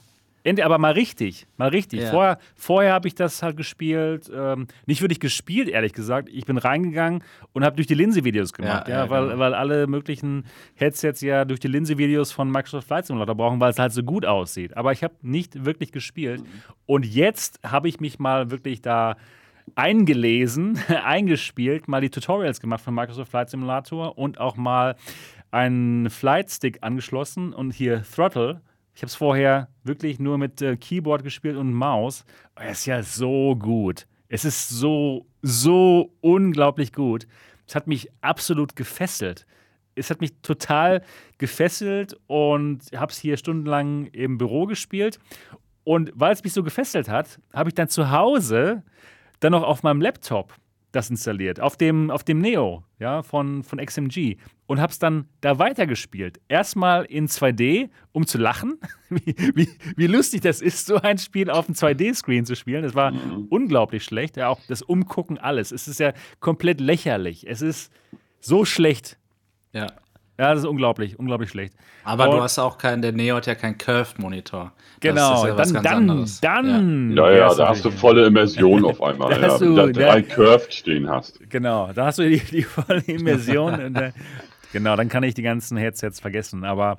[0.62, 2.00] aber mal richtig, mal richtig.
[2.00, 2.10] Ja.
[2.10, 6.28] Vorher, vorher habe ich das halt gespielt, ähm, nicht wirklich gespielt, ehrlich gesagt.
[6.32, 7.22] Ich bin reingegangen
[7.52, 9.38] und habe durch die Linse Videos gemacht, Ja, ja, weil, genau.
[9.38, 13.70] weil alle möglichen Headsets ja durch die Linse Videos von Microsoft Flight Simulator brauchen, weil
[13.70, 14.76] es halt so gut aussieht.
[14.76, 16.42] Aber ich habe nicht wirklich gespielt.
[16.86, 19.16] Und jetzt habe ich mich mal wirklich da
[19.74, 24.96] eingelesen, eingespielt, mal die Tutorials gemacht von Microsoft Flight Simulator und auch mal
[25.50, 28.60] einen Flight Stick angeschlossen und hier Throttle.
[29.00, 32.26] Ich habe es vorher wirklich nur mit äh, Keyboard gespielt und Maus.
[32.54, 34.06] Es ist ja so gut.
[34.28, 37.26] Es ist so, so unglaublich gut.
[37.66, 39.46] Es hat mich absolut gefesselt.
[39.94, 41.02] Es hat mich total
[41.38, 45.18] gefesselt und habe es hier stundenlang im Büro gespielt.
[45.82, 48.82] Und weil es mich so gefesselt hat, habe ich dann zu Hause
[49.38, 50.52] dann noch auf meinem Laptop
[50.92, 54.36] das installiert, auf dem, auf dem Neo ja, von, von XMG
[54.70, 56.38] und habe es dann da weitergespielt.
[56.48, 58.78] Erstmal in 2D, um zu lachen,
[59.10, 62.84] wie, wie, wie lustig das ist, so ein Spiel auf dem 2D-Screen zu spielen.
[62.84, 63.12] Das war
[63.48, 64.36] unglaublich schlecht.
[64.36, 65.72] Ja, auch das Umgucken, alles.
[65.72, 67.48] Es ist ja komplett lächerlich.
[67.48, 67.90] Es ist
[68.38, 69.18] so schlecht.
[69.72, 69.88] Ja.
[70.38, 71.74] Ja, das ist unglaublich, unglaublich schlecht.
[72.04, 74.72] Aber Und- du hast auch keinen, der Neo hat ja keinen Curved-Monitor.
[75.00, 76.40] Genau, das ist ja was dann, ganz dann, anderes.
[76.40, 77.16] dann.
[77.16, 79.30] Ja, ja, wär's da hast du volle Immersion auf einmal.
[79.40, 81.40] Da ja, du- da drei Curved stehen hast.
[81.50, 83.74] Genau, da hast du die, die volle Immersion.
[83.84, 84.12] und,
[84.72, 86.64] genau, dann kann ich die ganzen Headsets vergessen.
[86.64, 86.98] Aber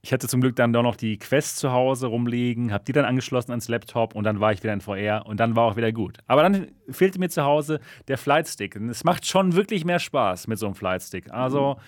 [0.00, 3.04] ich hatte zum Glück dann doch noch die Quest zu Hause rumliegen, habe die dann
[3.04, 5.92] angeschlossen ans Laptop und dann war ich wieder in VR und dann war auch wieder
[5.92, 6.18] gut.
[6.26, 8.76] Aber dann fehlte mir zu Hause der Flight Stick.
[8.76, 11.32] Und es macht schon wirklich mehr Spaß mit so einem Flight Stick.
[11.32, 11.78] Also,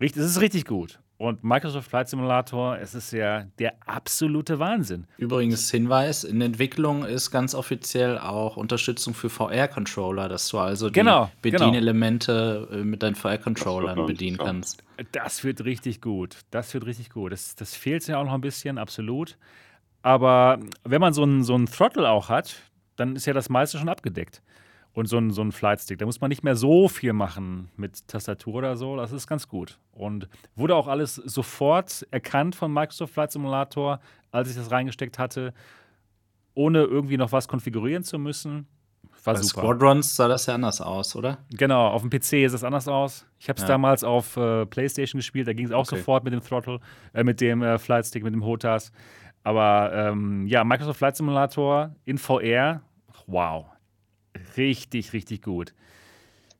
[0.00, 1.00] richtig, es ist richtig gut.
[1.16, 5.06] Und Microsoft Flight Simulator, es ist ja der absolute Wahnsinn.
[5.16, 10.94] Übrigens Hinweis, in Entwicklung ist ganz offiziell auch Unterstützung für VR-Controller, dass du also die
[10.94, 11.58] Genau, genau.
[11.58, 14.82] Bedienelemente äh, mit deinen VR-Controllern bedienen kannst.
[15.12, 16.38] Das wird richtig gut.
[16.50, 17.30] Das wird richtig gut.
[17.30, 19.38] Das, das fehlt ja auch noch ein bisschen, absolut.
[20.02, 22.56] Aber wenn man so einen so einen Throttle auch hat,
[22.96, 24.42] dann ist ja das meiste schon abgedeckt.
[24.94, 25.98] Und so ein, so ein Flightstick.
[25.98, 28.96] Da muss man nicht mehr so viel machen mit Tastatur oder so.
[28.96, 29.78] Das ist ganz gut.
[29.92, 35.52] Und wurde auch alles sofort erkannt von Microsoft Flight Simulator, als ich das reingesteckt hatte,
[36.54, 38.68] ohne irgendwie noch was konfigurieren zu müssen.
[39.24, 39.62] War Bei super.
[39.62, 41.38] Squadrons sah das ja anders aus, oder?
[41.50, 43.26] Genau, auf dem PC ist es anders aus.
[43.38, 43.68] Ich habe es ja.
[43.68, 45.96] damals auf äh, PlayStation gespielt, da ging es auch okay.
[45.96, 46.78] sofort mit dem Throttle,
[47.14, 48.92] äh, mit dem äh, Flightstick, mit dem HOTAS.
[49.42, 52.82] Aber ähm, ja, Microsoft Flight Simulator in VR,
[53.26, 53.66] wow,
[54.56, 55.74] richtig, richtig gut.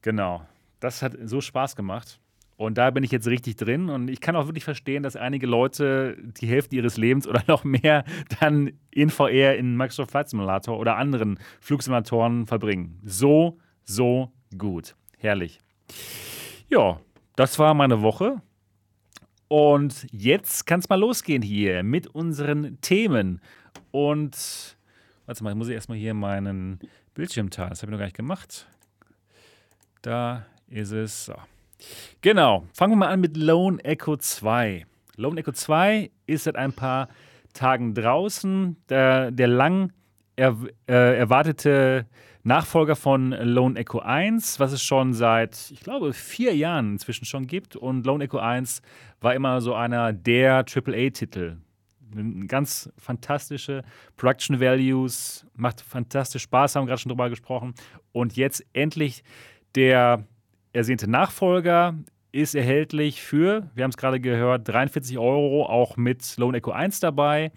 [0.03, 0.47] Genau.
[0.81, 2.21] Das hat so Spaß gemacht.
[2.57, 3.89] Und da bin ich jetzt richtig drin.
[3.89, 7.65] Und ich kann auch wirklich verstehen, dass einige Leute die Hälfte ihres Lebens oder noch
[7.65, 8.05] mehr
[8.41, 13.01] dann in VR in Microsoft Flight Simulator oder anderen Flugsimulatoren verbringen.
[13.03, 14.95] So, so gut.
[15.19, 15.59] Herrlich.
[16.69, 17.01] Ja,
[17.37, 18.41] das war meine Woche.
[19.49, 23.41] Und jetzt kann es mal losgehen hier mit unseren Themen.
[23.91, 24.77] Und,
[25.27, 26.79] warte mal, muss ich erstmal hier meinen
[27.15, 27.71] Bildschirm teilen.
[27.71, 28.67] Das habe ich noch gar nicht gemacht.
[30.03, 31.27] Da ist es.
[31.27, 31.35] So.
[32.21, 32.65] Genau.
[32.73, 34.85] Fangen wir mal an mit Lone Echo 2.
[35.17, 37.09] Lone Echo 2 ist seit ein paar
[37.53, 38.77] Tagen draußen.
[38.89, 39.93] Der, der lang
[40.37, 40.57] er,
[40.89, 42.07] äh, erwartete
[42.43, 47.47] Nachfolger von Lone Echo 1, was es schon seit, ich glaube, vier Jahren inzwischen schon
[47.47, 47.77] gibt.
[47.77, 48.83] Und Lone Echo 1
[49.21, 51.57] war immer so einer der AAA-Titel.
[52.47, 53.83] Ganz fantastische
[54.17, 57.75] Production Values, macht fantastisch Spaß, haben gerade schon drüber gesprochen.
[58.13, 59.25] Und jetzt endlich
[59.75, 60.25] der
[60.73, 61.95] ersehnte Nachfolger
[62.33, 67.01] ist erhältlich für, wir haben es gerade gehört, 43 Euro, auch mit Lone Echo 1
[67.01, 67.53] dabei.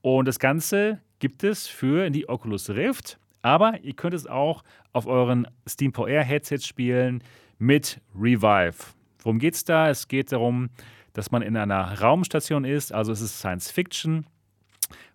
[0.00, 5.06] Und das Ganze gibt es für die Oculus Rift, aber ihr könnt es auch auf
[5.06, 7.22] euren Steam VR Headsets spielen
[7.58, 8.74] mit Revive.
[9.22, 9.88] Worum geht es da?
[9.88, 10.70] Es geht darum,
[11.18, 14.24] dass man in einer Raumstation ist, also es ist Science Fiction.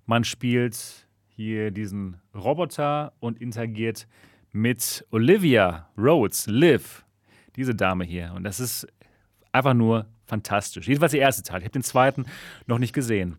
[0.05, 4.05] Man spielt hier diesen Roboter und interagiert
[4.51, 7.05] mit Olivia Rhodes, Liv,
[7.55, 8.33] diese Dame hier.
[8.35, 8.85] Und das ist
[9.53, 10.89] einfach nur fantastisch.
[10.89, 11.59] Jedenfalls der erste Teil.
[11.59, 12.25] Ich habe den zweiten
[12.67, 13.37] noch nicht gesehen.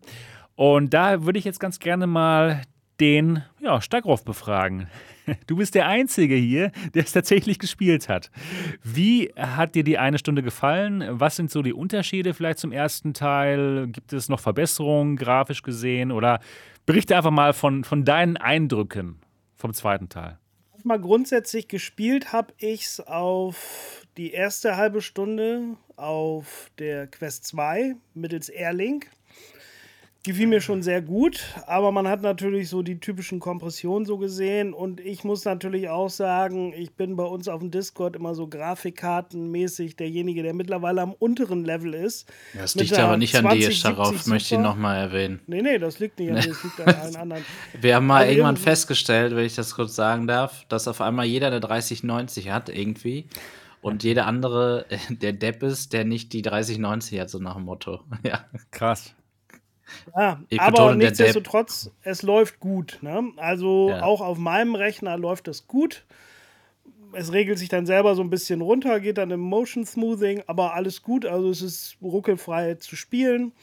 [0.55, 2.63] Und da würde ich jetzt ganz gerne mal
[2.99, 4.87] den ja, Stagroff befragen.
[5.47, 8.29] Du bist der Einzige hier, der es tatsächlich gespielt hat.
[8.83, 11.03] Wie hat dir die eine Stunde gefallen?
[11.09, 13.87] Was sind so die Unterschiede vielleicht zum ersten Teil?
[13.87, 16.11] Gibt es noch Verbesserungen grafisch gesehen?
[16.11, 16.39] Oder
[16.85, 19.19] berichte einfach mal von, von deinen Eindrücken
[19.55, 20.37] vom zweiten Teil.
[20.83, 27.95] Mal grundsätzlich gespielt habe ich es auf die erste halbe Stunde auf der Quest 2
[28.13, 29.09] mittels Airlink
[30.25, 34.73] gefiel mir schon sehr gut, aber man hat natürlich so die typischen Kompressionen so gesehen
[34.73, 38.47] und ich muss natürlich auch sagen, ich bin bei uns auf dem Discord immer so
[38.47, 42.31] Grafikkartenmäßig derjenige, der mittlerweile am unteren Level ist.
[42.53, 45.39] Das liegt aber nicht an dir, darauf möchte ich nochmal erwähnen.
[45.47, 47.45] Nee, nee, das liegt nicht an dir, das liegt an allen anderen.
[47.79, 51.25] Wir haben mal also irgendwann festgestellt, wenn ich das kurz sagen darf, dass auf einmal
[51.25, 53.27] jeder eine 3090 hat irgendwie
[53.81, 57.99] und jeder andere der Depp ist, der nicht die 3090 hat, so nach dem Motto.
[58.23, 58.45] Ja.
[58.71, 59.13] Krass.
[60.15, 62.99] Ja, aber nichtsdestotrotz, es läuft gut.
[63.01, 63.31] Ne?
[63.37, 64.03] Also ja.
[64.03, 66.05] auch auf meinem Rechner läuft es gut.
[67.13, 70.73] Es regelt sich dann selber so ein bisschen runter, geht dann im Motion Smoothing, aber
[70.73, 71.25] alles gut.
[71.25, 73.53] Also es ist ruckelfrei zu spielen.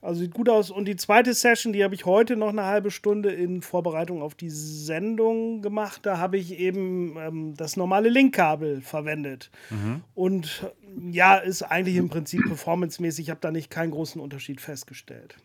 [0.00, 0.70] Also sieht gut aus.
[0.70, 4.34] Und die zweite Session, die habe ich heute noch eine halbe Stunde in Vorbereitung auf
[4.34, 6.06] die Sendung gemacht.
[6.06, 9.50] Da habe ich eben ähm, das normale Linkkabel verwendet.
[9.70, 10.02] Mhm.
[10.14, 10.70] Und
[11.10, 13.26] ja, ist eigentlich im Prinzip performancemäßig.
[13.26, 15.36] Ich habe da nicht keinen großen Unterschied festgestellt.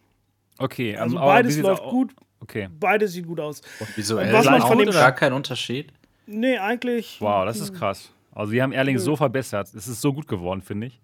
[0.57, 2.13] Okay, also beides läuft gut.
[2.39, 2.67] Okay.
[2.77, 3.61] Beides sieht gut aus.
[3.79, 5.93] Und visuell was man von dem gar kein Unterschied?
[6.25, 7.17] Nee, eigentlich.
[7.19, 8.11] Wow, das ist krass.
[8.31, 9.73] Also, die haben Erling so verbessert.
[9.73, 10.99] Es ist so gut geworden, finde ich.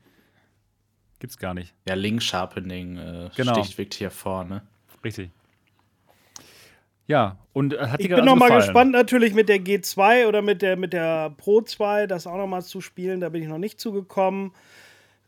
[1.20, 1.74] Gibt's gar nicht.
[1.88, 3.54] Ja, Link Sharpening äh, genau.
[3.54, 4.64] sticht wirklich hier vorne.
[5.04, 5.30] Richtig.
[7.08, 10.42] Ja, und äh, hat Ich bin also noch mal gespannt natürlich mit der G2 oder
[10.42, 13.20] mit der, mit der Pro 2, das auch noch mal zu spielen.
[13.20, 14.52] Da bin ich noch nicht zugekommen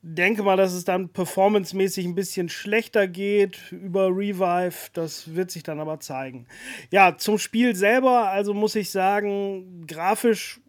[0.01, 4.89] denke mal, dass es dann performancemäßig ein bisschen schlechter geht über Revive.
[4.93, 6.47] Das wird sich dann aber zeigen.
[6.89, 10.59] Ja, zum Spiel selber, also muss ich sagen, grafisch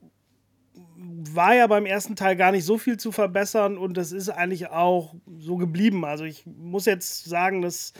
[0.96, 4.68] war ja beim ersten Teil gar nicht so viel zu verbessern und das ist eigentlich
[4.68, 6.04] auch so geblieben.
[6.04, 7.92] Also ich muss jetzt sagen, das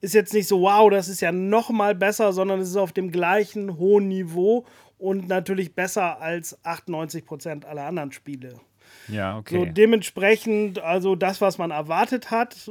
[0.00, 2.92] ist jetzt nicht so, wow, das ist ja noch mal besser, sondern es ist auf
[2.92, 4.66] dem gleichen hohen Niveau
[4.98, 8.60] und natürlich besser als 98 Prozent aller anderen Spiele.
[9.08, 9.58] Ja, okay.
[9.58, 12.70] So dementsprechend, also das, was man erwartet hat,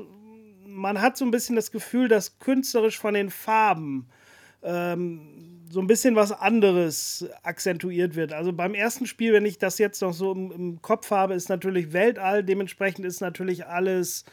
[0.66, 4.08] man hat so ein bisschen das Gefühl, dass künstlerisch von den Farben
[4.64, 8.34] ähm, so ein bisschen was anderes akzentuiert wird.
[8.34, 11.50] Also beim ersten Spiel, wenn ich das jetzt noch so im, im Kopf habe, ist
[11.50, 14.26] natürlich Weltall, dementsprechend ist natürlich alles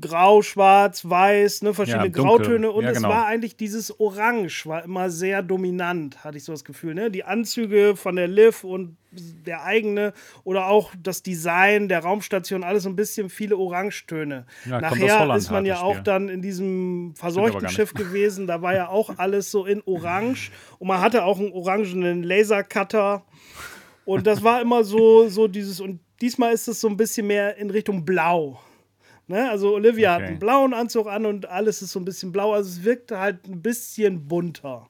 [0.00, 2.10] grau, schwarz, weiß, ne, verschiedene Ja.
[2.10, 3.10] Grautöne und Ja, es genau.
[3.10, 6.94] war eigentlich dieses Orange, war immer sehr dominant, hatte ich so das Gefühl.
[6.94, 7.10] Ne?
[7.10, 10.14] Die Anzüge von der Liv und der eigene
[10.44, 14.46] oder auch das Design der Raumstation, alles so ein bisschen viele Orangetöne.
[14.64, 16.04] Ja, Nachher ist man ja auch Spiel.
[16.04, 17.68] dann in diesem verseuchten.
[17.68, 21.52] Schiff gewesen, da war ja auch alles so in Orange und man hatte auch einen
[21.52, 23.24] orangenen Lasercutter.
[24.06, 27.58] Und das war immer so, so dieses, und diesmal ist es so ein bisschen mehr
[27.58, 28.58] in Richtung Blau.
[29.28, 29.48] Ne?
[29.50, 30.28] Also Olivia hat Okay.
[30.28, 32.52] einen blauen Anzug an und alles ist so ein bisschen blau.
[32.52, 34.88] Also es wirkte halt ein bisschen bunter.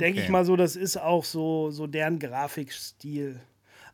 [0.00, 0.32] Denke ich okay.
[0.32, 3.40] mal so, das ist auch so, so deren Grafikstil.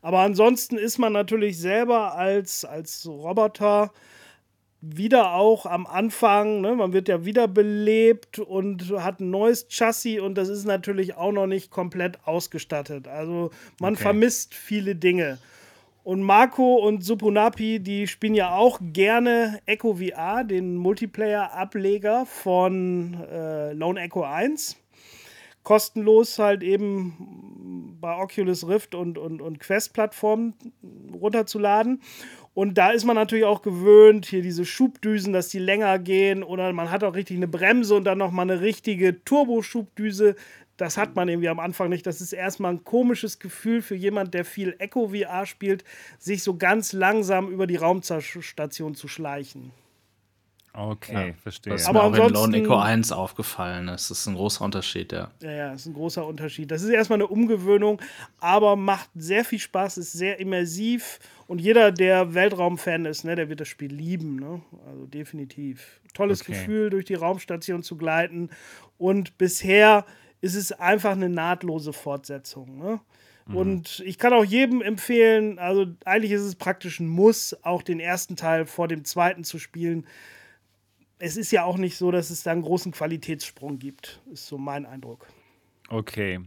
[0.01, 3.91] Aber ansonsten ist man natürlich selber als, als Roboter
[4.83, 10.33] wieder auch am Anfang, ne, man wird ja wiederbelebt und hat ein neues Chassis und
[10.35, 13.07] das ist natürlich auch noch nicht komplett ausgestattet.
[13.07, 14.01] Also man Okay.
[14.03, 15.37] vermisst viele Dinge.
[16.03, 23.73] Und Marco und Supunapi, die spielen ja auch gerne Echo VR, den Multiplayer-Ableger von äh,
[23.73, 24.77] Lone Echo 1.
[25.63, 30.55] Kostenlos halt eben bei Oculus Rift und, und, und Quest-Plattformen
[31.13, 32.01] runterzuladen.
[32.53, 36.73] Und da ist man natürlich auch gewöhnt, hier diese Schubdüsen, dass die länger gehen oder
[36.73, 40.35] man hat auch richtig eine Bremse und dann nochmal eine richtige Turboschubdüse.
[40.81, 42.07] Das hat man irgendwie am Anfang nicht.
[42.07, 45.83] Das ist erstmal ein komisches Gefühl für jemand, der viel Echo VR spielt,
[46.17, 49.73] sich so ganz langsam über die Raumstation zu schleichen.
[50.73, 51.73] Okay, verstehe.
[51.73, 53.85] Das ist Aber mir auch in Lone Echo 1 aufgefallen.
[53.85, 55.29] Das ist ein großer Unterschied, ja.
[55.43, 56.71] Ja, ja, ist ein großer Unterschied.
[56.71, 58.01] Das ist erstmal eine Umgewöhnung,
[58.39, 63.49] aber macht sehr viel Spaß, ist sehr immersiv und jeder, der Weltraumfan ist, ne, der
[63.49, 64.37] wird das Spiel lieben.
[64.37, 64.63] Ne?
[64.87, 65.99] Also definitiv.
[66.15, 66.53] Tolles Okay.
[66.53, 68.49] Gefühl, durch die Raumstation zu gleiten
[68.97, 70.05] und bisher
[70.41, 72.77] ist es einfach eine nahtlose Fortsetzung.
[72.77, 72.99] Ne?
[73.53, 77.99] Und ich kann auch jedem empfehlen, also eigentlich ist es praktisch ein Muss, auch den
[77.99, 80.05] ersten Teil vor dem zweiten zu spielen.
[81.19, 84.57] Es ist ja auch nicht so, dass es da einen großen Qualitätssprung gibt, ist so
[84.57, 85.27] mein Eindruck.
[85.89, 86.39] Okay.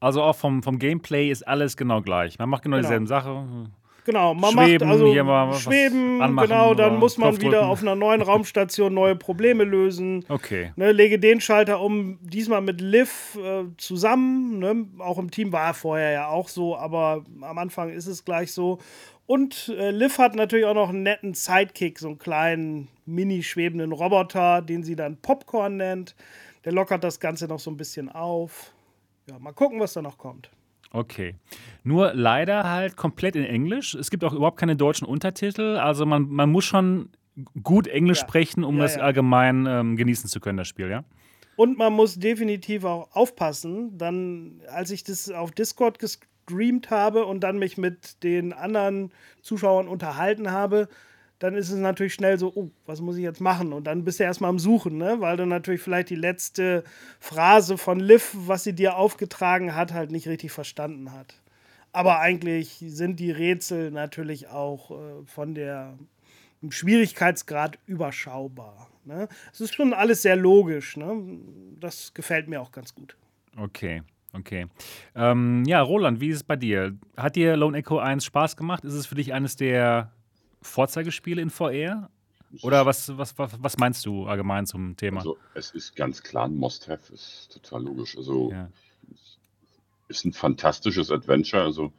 [0.00, 2.38] Also auch vom, vom Gameplay ist alles genau gleich.
[2.38, 2.88] Man macht genau, Genau.
[2.88, 3.72] dieselben Sachen.
[4.04, 7.64] Genau, man Schweben, macht also mal Schweben, anmachen genau, dann muss man wieder drücken.
[7.64, 10.24] auf einer neuen Raumstation neue Probleme lösen.
[10.28, 10.72] Okay.
[10.76, 14.58] Ne, lege den Schalter um, diesmal mit Liv äh, zusammen.
[14.58, 14.86] Ne?
[14.98, 18.52] Auch im Team war er vorher ja auch so, aber am Anfang ist es gleich
[18.52, 18.78] so.
[19.26, 24.60] Und äh, Liv hat natürlich auch noch einen netten Sidekick, so einen kleinen mini-schwebenden Roboter,
[24.60, 26.16] den sie dann Popcorn nennt.
[26.64, 28.72] Der lockert das Ganze noch so ein bisschen auf.
[29.28, 30.50] Ja, mal gucken, was da noch kommt.
[30.92, 31.36] Okay.
[31.84, 33.94] Nur leider halt komplett in Englisch.
[33.94, 35.76] Es gibt auch überhaupt keine deutschen Untertitel.
[35.76, 37.10] Also man, man muss schon
[37.62, 38.26] gut Englisch Ja.
[38.26, 39.02] sprechen, um Ja, das ja.
[39.02, 41.04] allgemein ähm, genießen zu können, das Spiel, ja?
[41.56, 43.96] Und man muss definitiv auch aufpassen.
[43.98, 49.12] Dann, als ich das auf Discord gestreamt habe und dann mich mit den anderen
[49.42, 50.88] Zuschauern unterhalten habe,
[51.40, 53.72] dann ist es natürlich schnell so, oh, was muss ich jetzt machen?
[53.72, 55.16] Und dann bist du erstmal am Suchen, ne?
[55.20, 56.84] weil du natürlich vielleicht die letzte
[57.18, 61.34] Phrase von Liv, was sie dir aufgetragen hat, halt nicht richtig verstanden hat.
[61.92, 65.98] Aber eigentlich sind die Rätsel natürlich auch äh, von der
[66.68, 68.90] Schwierigkeitsgrad überschaubar.
[69.06, 69.26] Ne?
[69.50, 70.98] Es ist schon alles sehr logisch.
[70.98, 71.38] Ne?
[71.80, 73.16] Das gefällt mir auch ganz gut.
[73.56, 74.02] Okay,
[74.34, 74.66] okay.
[75.14, 76.98] Ähm, ja, Roland, wie ist es bei dir?
[77.16, 78.84] Hat dir Lone Echo 1 Spaß gemacht?
[78.84, 80.12] Ist es für dich eines der
[80.62, 82.10] Vorzeigespiele in VR?
[82.62, 85.18] Oder was, was, was, meinst du allgemein zum Thema?
[85.18, 88.16] Also, es ist ganz klar ein Must-Have, ist total logisch.
[88.16, 88.68] Also, ja.
[90.08, 91.62] ist ein fantastisches Adventure.
[91.62, 91.92] Also,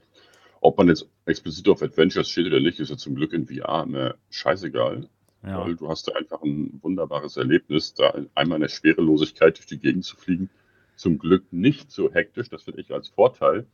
[0.60, 3.84] ob man jetzt explizit auf Adventures steht oder nicht, ist ja zum Glück in VR
[3.84, 5.08] immer scheißegal.
[5.44, 5.66] ja.
[5.66, 9.80] Weil du hast da einfach ein wunderbares Erlebnis, da einmal in der Schwerelosigkeit durch die
[9.80, 10.50] Gegend zu fliegen.
[10.98, 13.66] Zum Glück nicht so hektisch, das finde ich als Vorteil,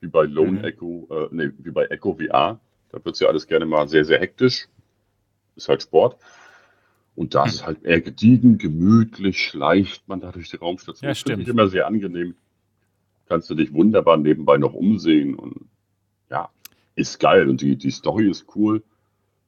[0.00, 0.64] wie bei Lone Mhm.
[0.64, 2.60] Echo, äh, nee, wie bei Echo VR.
[2.92, 4.68] Da wird es ja alles gerne mal sehr, sehr hektisch.
[5.56, 6.16] Ist halt Sport.
[7.14, 11.04] Und da ist es halt eher gediegen, gemütlich, schleicht man da durch die Raumstation.
[11.06, 11.42] Ja, Das stimmt.
[11.42, 12.36] ich immer sehr angenehm.
[13.26, 15.68] Kannst du dich wunderbar nebenbei noch umsehen und
[16.30, 16.48] ja,
[16.94, 17.48] ist geil.
[17.48, 18.82] Und die, die Story ist cool.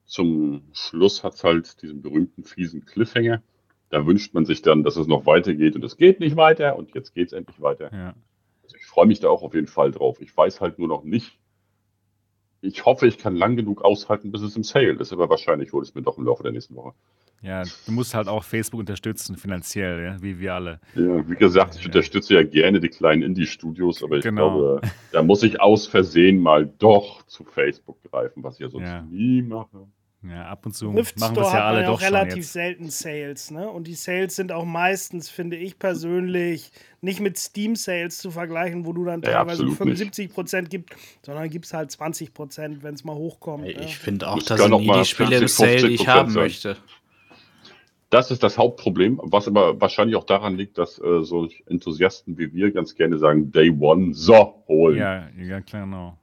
[0.05, 3.43] Zum Schluss hat es halt diesen berühmten fiesen Cliffhanger.
[3.89, 6.95] Da wünscht man sich dann, dass es noch weitergeht und es geht nicht weiter und
[6.95, 7.91] jetzt geht es endlich weiter.
[7.93, 8.15] ja.
[8.63, 10.21] Also ich freue mich da auch auf jeden Fall drauf.
[10.23, 11.39] Ich weiß halt nur noch nicht.
[12.65, 15.83] Ich hoffe, ich kann lang genug aushalten, bis es im Sale ist, aber wahrscheinlich hole
[15.85, 16.95] ich es mir doch im Laufe der nächsten Woche.
[17.43, 20.81] Ja, du musst halt auch Facebook unterstützen, finanziell, ja, wie wir alle.
[20.95, 24.79] Ja, wie gesagt, ich unterstütze ja gerne die kleinen Indie-Studios, aber ich Genau.
[24.79, 24.81] glaube,
[25.13, 29.03] da muss ich aus Versehen mal doch zu Facebook greifen, was ich ja sonst Ja.
[29.03, 29.87] nie mache.
[30.27, 32.53] Ja, ab und zu Rift machen Store es ja alle ja doch relativ jetzt.
[32.55, 33.69] selten Sales, ne?
[33.69, 36.71] Und die Sales sind auch meistens, finde ich persönlich,
[37.03, 40.97] nicht mit Steam Sales zu vergleichen, wo du dann Ja, teilweise absolut 75 Prozent gibt,
[41.23, 43.65] sondern gibt es halt 20 Prozent, wenn es mal hochkommt.
[43.67, 43.85] Ey, ne?
[43.85, 46.09] Ich finde auch, Das das kann sind nie die Spiele im 40, Sale, die ich
[46.09, 46.43] 50% haben sein.
[46.45, 46.77] möchte.
[48.11, 52.53] Das ist das Hauptproblem, was aber wahrscheinlich auch daran liegt, dass äh, so Enthusiasten wie
[52.55, 54.99] wir ganz gerne sagen, Day One, so, holen.
[54.99, 56.19] Ja, ja klar, genau.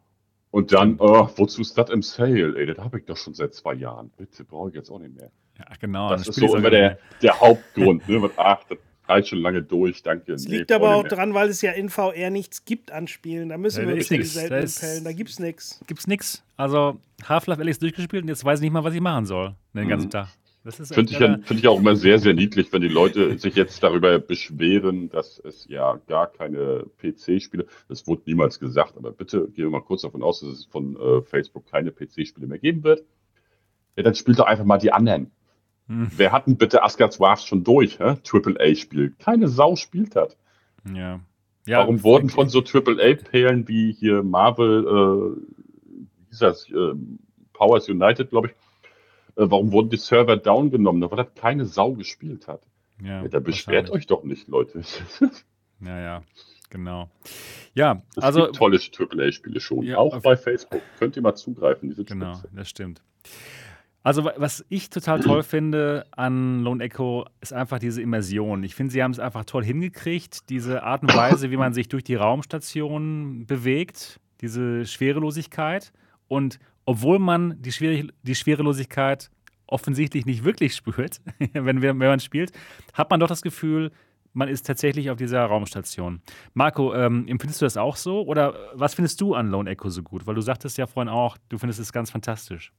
[0.51, 2.57] Und dann, oh, wozu ist das im Sale?
[2.57, 4.11] Ey, das habe ich doch schon seit zwei Jahren.
[4.17, 5.31] Bitte, brauche ich jetzt auch nicht mehr.
[5.57, 6.09] Ja, genau.
[6.09, 8.07] Das, das ist so immer der, der Hauptgrund.
[8.09, 8.29] Ne?
[8.35, 8.77] Ach, das
[9.07, 10.33] reicht schon lange durch, danke.
[10.33, 13.49] Es nee, liegt aber auch dran, weil es ja in VR nichts gibt an Spielen.
[13.49, 15.79] Da müssen ja, wir uns die seltenen Fällen, da gibt's nichts.
[15.87, 16.43] Gibt's nichts.
[16.57, 19.87] Also Half-Life Alex durchgespielt und jetzt weiß ich nicht mal, was ich machen soll den
[19.87, 20.11] ganzen mhm.
[20.11, 20.27] Tag.
[20.63, 23.81] Finde ich, ja, find ich auch immer sehr, sehr niedlich, wenn die Leute sich jetzt
[23.81, 29.65] darüber beschweren, dass es ja gar keine PC-Spiele, das wurde niemals gesagt, aber bitte gehen
[29.65, 33.03] wir mal kurz davon aus, dass es von äh, Facebook keine PC-Spiele mehr geben wird.
[33.95, 35.31] Ja, dann spielt doch einfach mal die anderen.
[35.87, 36.11] Hm.
[36.15, 38.17] Wer hat denn bitte Asgard's Wrath schon durch, hä?
[38.23, 39.15] Triple-A-Spiel?
[39.17, 40.37] Keine Sau spielt hat.
[40.85, 41.21] Ja.
[41.65, 45.41] ja Warum wurden von so Triple-A-Perlen wie hier Marvel, äh,
[45.87, 46.93] wie hieß das, äh,
[47.53, 48.53] Powers United, glaube ich,
[49.49, 51.09] warum wurden die Server down genommen?
[51.09, 52.61] Weil das keine Sau gespielt hat.
[53.01, 54.81] Ja, ja da beschwert euch doch nicht, Leute.
[55.79, 56.23] ja, ja,
[56.69, 57.09] genau.
[57.73, 58.43] Ja, es also.
[58.43, 60.81] Gibt tolle AAA-Spiele schon, ja, auch bei Facebook.
[60.99, 62.49] Könnt ihr mal zugreifen, diese Genau, Spitze.
[62.55, 63.01] das stimmt.
[64.03, 68.63] Also, was ich total toll finde an Lone Echo, ist einfach diese Immersion.
[68.63, 71.87] Ich finde, sie haben es einfach toll hingekriegt, diese Art und Weise, wie man sich
[71.87, 75.93] durch die Raumstation bewegt, diese Schwerelosigkeit.
[76.27, 79.29] Und obwohl man die, Schwer die Schwerelosigkeit
[79.67, 81.21] offensichtlich nicht wirklich spürt,
[81.53, 82.51] wenn, wenn man spielt,
[82.93, 83.91] hat man doch das Gefühl,
[84.33, 86.21] man ist tatsächlich auf dieser Raumstation.
[86.53, 88.21] Marco, ähm, empfindest du das auch so?
[88.21, 90.25] Oder was findest du an Lone Echo so gut?
[90.25, 92.71] Weil du sagtest ja vorhin auch, du findest es ganz fantastisch.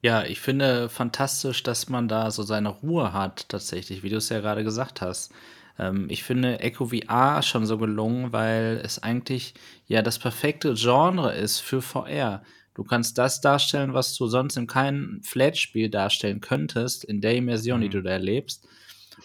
[0.00, 4.28] Ja, ich finde fantastisch, dass man da so seine Ruhe hat, tatsächlich, wie du es
[4.28, 5.32] ja gerade gesagt hast.
[5.78, 9.54] Ähm, ich finde Echo VR schon so gelungen, weil es eigentlich
[9.86, 12.42] ja das perfekte Genre ist für VR.
[12.74, 17.80] Du kannst das darstellen, was du sonst in keinem Flat-Spiel darstellen könntest, in der Immersion,
[17.80, 17.92] die mhm.
[17.92, 18.66] du da erlebst.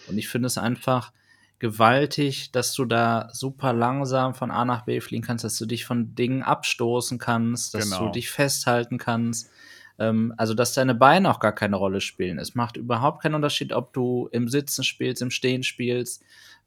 [0.08, 1.12] Und ich finde es einfach
[1.58, 5.84] gewaltig, dass du da super langsam von A nach B fliegen kannst, dass du dich
[5.84, 8.06] von Dingen abstoßen kannst, dass genau.
[8.06, 9.50] du dich festhalten kannst.
[9.98, 12.38] Ähm, also, dass deine Beine auch gar keine Rolle spielen.
[12.38, 16.22] Es macht überhaupt keinen Unterschied, ob du im Sitzen spielst, im Stehen spielst,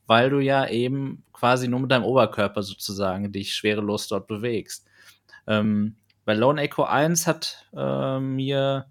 [0.05, 4.85] weil du ja eben quasi nur mit deinem Oberkörper sozusagen dich schwerelos dort bewegst.
[5.47, 5.95] Ähm,
[6.25, 8.85] bei Lone Echo 1 hat äh, mir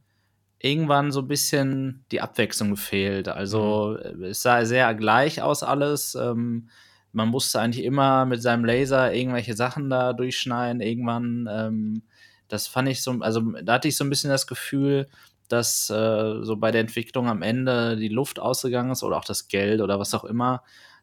[0.59, 3.29] irgendwann so ein bisschen die Abwechslung gefehlt.
[3.29, 4.25] Also mhm.
[4.25, 6.15] es sah sehr gleich aus alles.
[6.15, 6.69] Ähm,
[7.13, 10.81] man musste eigentlich immer mit seinem Laser irgendwelche Sachen da durchschneiden.
[10.81, 12.03] Irgendwann, ähm,
[12.49, 15.09] das fand ich so, also da hatte ich so ein bisschen das Gefühl,
[15.49, 19.49] dass äh, so bei der Entwicklung am Ende die Luft ausgegangen ist oder auch das
[19.49, 20.63] Geld oder was auch immer.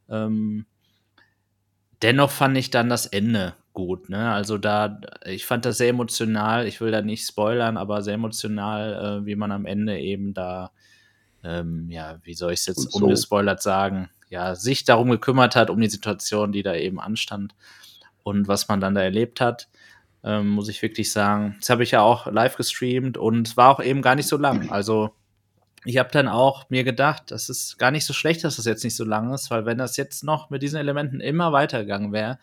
[0.10, 0.66] Ähm,
[2.02, 4.10] dennoch fand ich dann das Ende gut.
[4.10, 4.32] Ne?
[4.32, 6.68] Also da, ich fand das sehr emotional.
[6.68, 10.72] Ich will da nicht spoilern, aber sehr emotional, äh, wie man am Ende eben da,
[11.44, 13.00] ähm, ja, wie soll ich es jetzt so.
[13.00, 17.56] ungespoilert sagen, ja, sich darum gekümmert hat, um die Situation, die da eben anstand
[18.24, 19.68] und was man dann da erlebt hat.
[20.22, 21.56] Ähm, muss ich wirklich sagen.
[21.60, 24.70] Das habe ich ja auch live gestreamt und war auch eben gar nicht so lang.
[24.70, 25.12] Also
[25.86, 28.84] ich habe dann auch mir gedacht, das ist gar nicht so schlecht, dass das jetzt
[28.84, 32.38] nicht so lang ist, weil wenn das jetzt noch mit diesen Elementen immer weitergegangen wäre,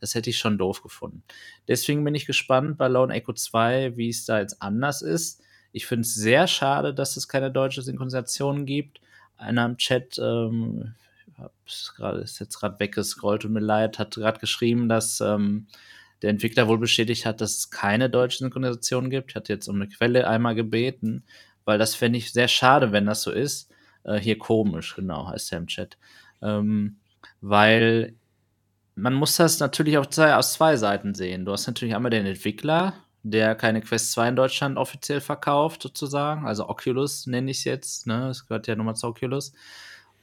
[0.00, 1.22] das hätte ich schon doof gefunden.
[1.66, 5.42] Deswegen bin ich gespannt bei Lone Echo 2, wie es da jetzt anders ist.
[5.72, 9.00] Ich finde es sehr schade, dass es keine deutsche Synchronisation gibt.
[9.36, 10.94] Einer im Chat, ähm,
[11.96, 15.66] grad, ist jetzt gerade weggescrollt und mir leid, hat gerade geschrieben, dass ähm,
[16.22, 19.34] der Entwickler wohl bestätigt hat, dass es keine deutsche Synchronisation gibt.
[19.34, 21.24] Hatte jetzt um eine Quelle einmal gebeten,
[21.64, 23.70] weil das fände ich sehr schade, wenn das so ist.
[24.04, 25.98] Äh, hier komisch, genau, heißt er im Chat.
[26.40, 26.96] Ähm,
[27.40, 28.14] weil
[28.98, 31.44] man muss das natürlich auch zwei, aus zwei Seiten sehen.
[31.44, 36.46] Du hast natürlich einmal den Entwickler, der keine Quest 2 in Deutschland offiziell verkauft, sozusagen.
[36.46, 38.26] Also Oculus nenne ich es jetzt, ne?
[38.28, 39.52] Das gehört ja nochmal zu Oculus.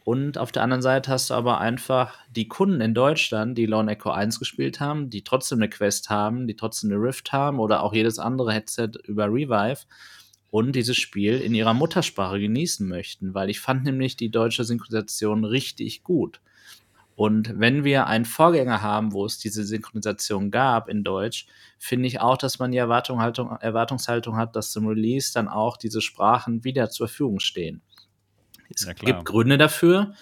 [0.04, 3.92] Und auf der anderen Seite hast du aber einfach die Kunden in Deutschland, die Lone
[3.92, 7.82] Echo 1 gespielt haben, die trotzdem eine Quest haben, die trotzdem eine Rift haben oder
[7.82, 9.86] auch jedes andere Headset über Revive
[10.52, 15.44] und dieses Spiel in ihrer Muttersprache genießen möchten, weil ich fand nämlich die deutsche Synchronisation
[15.44, 16.40] richtig gut.
[17.16, 21.48] Und wenn wir einen Vorgänger haben, wo es diese Synchronisation gab in Deutsch,
[21.80, 26.02] finde ich auch, dass man die Erwartungshaltung, Erwartungshaltung hat, dass zum Release dann auch diese
[26.02, 27.82] Sprachen wieder zur Verfügung stehen.
[28.70, 30.14] Es ja, gibt Gründe dafür.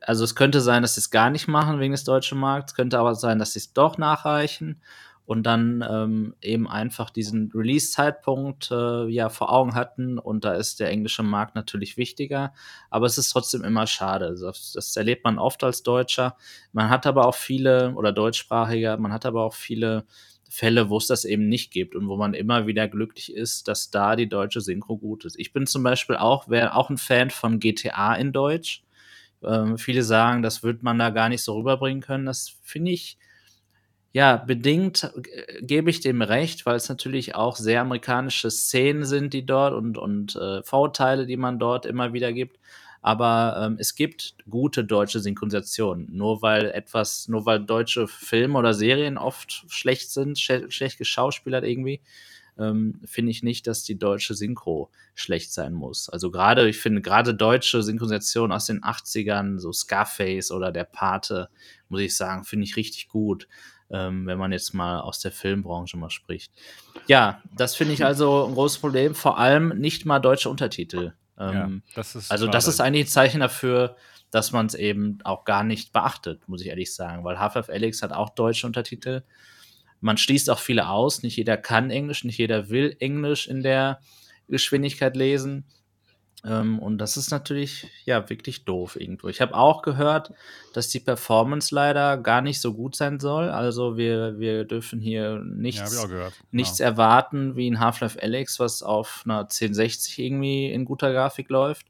[0.00, 2.98] Also es könnte sein, dass sie es gar nicht machen wegen des deutschen Markts, könnte
[2.98, 4.80] aber sein, dass sie es doch nachreichen
[5.28, 10.80] und dann ähm, eben einfach diesen Release-Zeitpunkt äh, ja vor Augen hatten und da ist
[10.80, 12.54] der englische Markt natürlich wichtiger,
[12.88, 14.34] aber es ist trotzdem immer schade.
[14.40, 16.34] Das, das erlebt man oft als Deutscher.
[16.72, 20.06] Man hat aber auch viele oder Deutschsprachiger, man hat aber auch viele
[20.48, 23.90] Fälle, wo es das eben nicht gibt und wo man immer wieder glücklich ist, dass
[23.90, 25.38] da die deutsche Synchro gut ist.
[25.38, 28.82] Ich bin zum Beispiel auch, wäre auch ein Fan von GTA in Deutsch.
[29.44, 32.24] Ähm, viele sagen, das wird man da gar nicht so rüberbringen können.
[32.24, 33.18] Das finde ich,
[34.12, 39.34] ja, bedingt äh, gebe ich dem recht, weil es natürlich auch sehr amerikanische Szenen sind,
[39.34, 42.58] die dort und, und äh, Vorteile, die man dort immer wieder gibt.
[43.00, 46.08] Aber ähm, es gibt gute deutsche Synchronisationen.
[46.10, 51.64] Nur weil etwas, nur weil deutsche Filme oder Serien oft schlecht sind, sch schlecht geschauspielert
[51.64, 52.00] irgendwie,
[52.58, 56.08] ähm, finde ich nicht, dass die deutsche Synchro schlecht sein muss.
[56.08, 61.50] Also gerade, ich finde gerade deutsche Synchronisation aus den 80ern, so Scarface oder Der Pate,
[61.88, 63.46] muss ich sagen, finde ich richtig gut.
[63.90, 66.52] Ähm, wenn man jetzt mal aus der Filmbranche mal spricht.
[67.06, 71.14] Ja, das finde ich also ein großes Problem, vor allem nicht mal deutsche Untertitel.
[71.38, 73.96] Ähm, ja, das ist also das ist eigentlich ein Zeichen dafür,
[74.30, 78.02] dass man es eben auch gar nicht beachtet, muss ich ehrlich sagen, weil Half-Life Alyx
[78.02, 79.22] hat auch deutsche Untertitel
[80.00, 81.22] man schließt auch viele aus.
[81.22, 84.00] Nicht jeder kann Englisch, nicht jeder will Englisch in der
[84.48, 85.64] Geschwindigkeit lesen.
[86.44, 89.28] Ähm, und das ist natürlich ja wirklich doof irgendwo.
[89.28, 90.32] Ich habe auch gehört,
[90.72, 93.48] dass die Performance leider gar nicht so gut sein soll.
[93.48, 96.28] Also wir, wir dürfen hier nichts, ja, genau.
[96.52, 101.86] nichts erwarten wie ein Half-Life Alex, was auf einer 1060 irgendwie in guter Grafik läuft.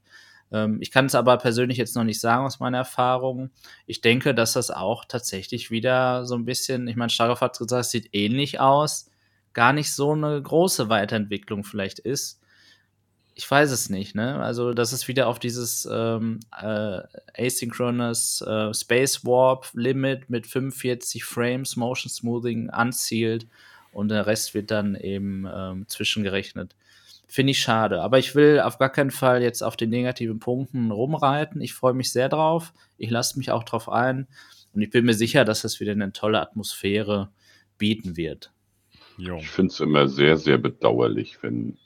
[0.51, 3.51] Ähm, ich kann es aber persönlich jetzt noch nicht sagen aus meiner Erfahrung.
[3.85, 7.85] Ich denke, dass das auch tatsächlich wieder so ein bisschen, ich meine, Starov hat gesagt,
[7.85, 9.11] es sieht ähnlich aus,
[9.53, 12.38] gar nicht so eine große Weiterentwicklung vielleicht ist.
[13.39, 14.37] Ich weiß es nicht, ne?
[14.41, 16.99] Also, dass es wieder auf dieses ähm, äh,
[17.37, 23.47] asynchronous äh, Space Warp Limit mit 45 Frames Motion Smoothing anzielt
[23.93, 26.75] und der Rest wird dann eben ähm, zwischengerechnet.
[27.29, 28.01] Finde ich schade.
[28.01, 31.61] Aber ich will auf gar keinen Fall jetzt auf den negativen Punkten rumreiten.
[31.61, 32.73] Ich freue mich sehr drauf.
[32.97, 34.27] Ich lasse mich auch drauf ein.
[34.73, 37.29] Und ich bin mir sicher, dass es wieder eine tolle Atmosphäre
[37.77, 38.51] bieten wird.
[39.15, 39.37] Jo.
[39.37, 41.77] Ich finde es immer sehr, sehr bedauerlich, wenn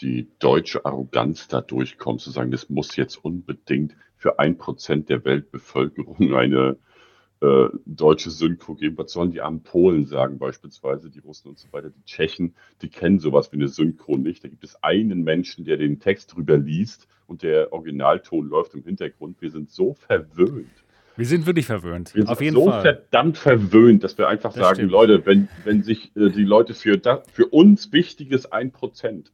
[0.00, 5.24] die deutsche Arroganz da durchkommt, zu sagen, das muss jetzt unbedingt für ein Prozent der
[5.24, 6.76] Weltbevölkerung eine
[7.40, 8.98] äh, deutsche Synchro geben.
[8.98, 12.88] Was sollen die armen Polen sagen, beispielsweise, die Russen und so weiter, die Tschechen, die
[12.88, 14.44] kennen sowas wie eine Synchro nicht.
[14.44, 18.84] Da gibt es einen Menschen, der den Text drüber liest und der Originalton läuft im
[18.84, 19.40] Hintergrund.
[19.40, 20.68] Wir sind so verwöhnt.
[21.16, 22.14] Wir sind wirklich verwöhnt.
[22.14, 22.82] Wir sind so Fall.
[22.82, 24.92] verdammt verwöhnt, dass wir einfach das sagen, stimmt.
[24.92, 29.30] Leute, wenn, wenn sich äh, die Leute für, das, für uns wichtiges 1%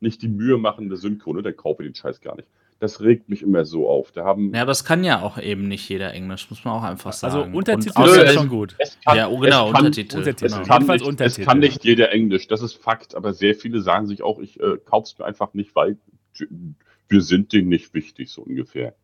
[0.00, 2.48] nicht die Mühe machen, eine Synchro, ne, dann kaufe ich den Scheiß gar nicht
[2.80, 4.10] das regt mich immer so auf.
[4.10, 6.82] Da haben ja, aber es kann ja auch eben nicht jeder Englisch, muss man auch
[6.82, 7.44] einfach also sagen.
[7.44, 8.76] Also Untertitel ist schon gut.
[9.04, 10.16] Kann, ja, oh, genau, Untertitel.
[10.16, 10.46] Untertitel.
[10.46, 11.40] Es, kann nicht, Untertitel.
[11.42, 14.58] es kann nicht jeder Englisch, das ist Fakt, aber sehr viele sagen sich auch, ich
[14.60, 15.98] äh, kauf's mir einfach nicht, weil
[17.08, 18.94] wir sind denen nicht wichtig, so ungefähr.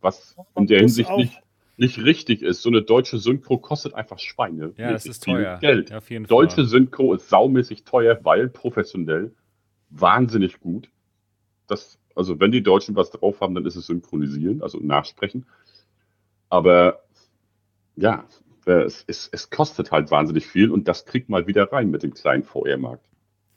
[0.00, 1.42] Was in der Hinsicht nicht,
[1.76, 2.62] nicht richtig ist.
[2.62, 4.72] So eine deutsche Synchro kostet einfach Schweine.
[4.78, 5.58] Ja, das ist teuer.
[5.58, 5.90] Geld.
[5.90, 9.32] Ja, deutsche Synchro ist saumäßig teuer, weil professionell,
[9.90, 10.90] wahnsinnig gut.
[11.66, 15.46] Das also wenn die Deutschen was drauf haben, dann ist es synchronisieren, also nachsprechen.
[16.48, 17.04] Aber
[17.94, 18.24] ja,
[18.66, 22.12] es, es, es kostet halt wahnsinnig viel und das kriegt mal wieder rein mit dem
[22.12, 23.06] kleinen VR-Markt.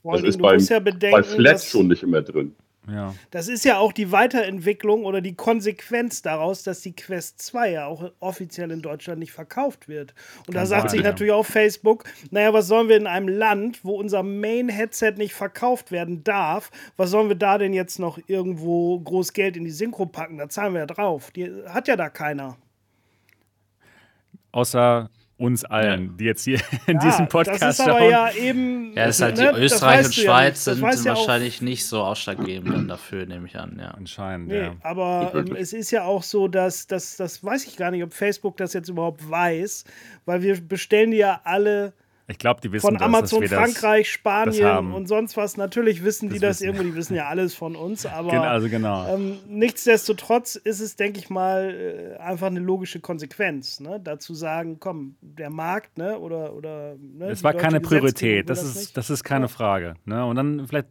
[0.04, 2.54] Das ist beim, ja bedenken, bei Flat schon nicht immer drin.
[2.90, 3.14] Ja.
[3.30, 7.86] Das ist ja auch die Weiterentwicklung oder die Konsequenz daraus, dass die Quest 2 ja
[7.86, 10.14] auch offiziell in Deutschland nicht verkauft wird.
[10.48, 13.94] Und da sagt sich natürlich auch Facebook, naja, was sollen wir in einem Land, wo
[13.94, 19.32] unser Main-Headset nicht verkauft werden darf, was sollen wir da denn jetzt noch irgendwo groß
[19.32, 20.38] Geld in die Synchro packen?
[20.38, 21.30] Da zahlen wir ja drauf.
[21.30, 22.56] Die hat ja da keiner.
[24.50, 25.08] Außer
[25.42, 28.10] uns allen, die jetzt hier in ja, diesem Podcast das ist aber schauen.
[28.10, 31.84] Ja, eben, ja, ist halt ne, die Österreich und Schweiz ja sind, sind wahrscheinlich nicht
[31.84, 33.76] so ausschlaggebend dann dafür, nehme ich an.
[33.80, 33.88] Ja.
[33.88, 34.76] Anscheinend, nee, ja.
[34.82, 38.14] Aber ähm, es ist ja auch so, dass, dass das weiß ich gar nicht, ob
[38.14, 39.84] Facebook das jetzt überhaupt weiß,
[40.24, 41.92] weil wir bestellen die ja alle
[42.28, 45.56] ich glaube, die wissen Von das, Amazon Frankreich, Spanien und sonst was.
[45.56, 48.68] Natürlich wissen die das, das irgendwo, die wissen ja alles von uns, aber genau, also
[48.68, 49.14] genau.
[49.14, 54.00] Ähm, nichtsdestotrotz ist es, denke ich mal, äh, einfach eine logische Konsequenz, ne?
[54.02, 58.76] dazu sagen, komm, der Markt, ne, oder, oder ne, Es war keine Priorität, das, das,
[58.76, 59.48] ist, das ist keine ja.
[59.48, 59.94] Frage.
[60.04, 60.24] Ne?
[60.24, 60.88] Und dann vielleicht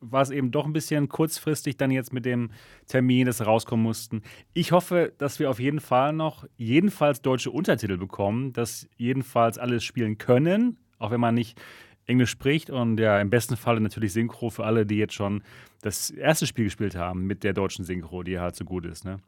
[0.00, 2.50] war es eben doch ein bisschen kurzfristig dann jetzt mit dem
[2.86, 4.22] Termin, dass sie rauskommen mussten.
[4.54, 9.84] Ich hoffe, dass wir auf jeden Fall noch jedenfalls deutsche Untertitel bekommen, dass jedenfalls alles
[9.84, 11.60] spielen können, auch wenn man nicht
[12.06, 15.42] Englisch spricht und ja, im besten Fall natürlich Synchro für alle, die jetzt schon
[15.82, 19.04] das erste Spiel gespielt haben mit der deutschen Synchro, die halt so gut ist.
[19.04, 19.18] Ne?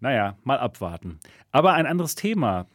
[0.00, 1.18] Naja, mal abwarten.
[1.50, 2.66] Aber ein anderes Thema.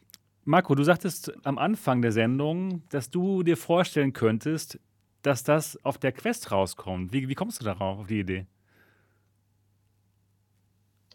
[0.44, 4.80] Marco, du sagtest am Anfang der Sendung, dass du dir vorstellen könntest,
[5.22, 7.14] dass das auf der Quest rauskommt.
[7.14, 8.46] Wie, wie kommst du darauf, auf die Idee?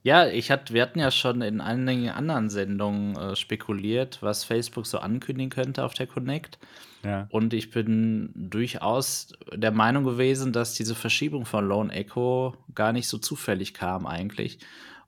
[0.04, 4.86] Ja, ich hat, wir hatten ja schon in einigen anderen Sendungen äh, spekuliert, was Facebook
[4.86, 6.58] so ankündigen könnte auf der Connect.
[7.04, 7.28] Ja.
[7.30, 13.06] Und ich bin durchaus der Meinung gewesen, dass diese Verschiebung von Lone Echo gar nicht
[13.06, 14.58] so zufällig kam eigentlich.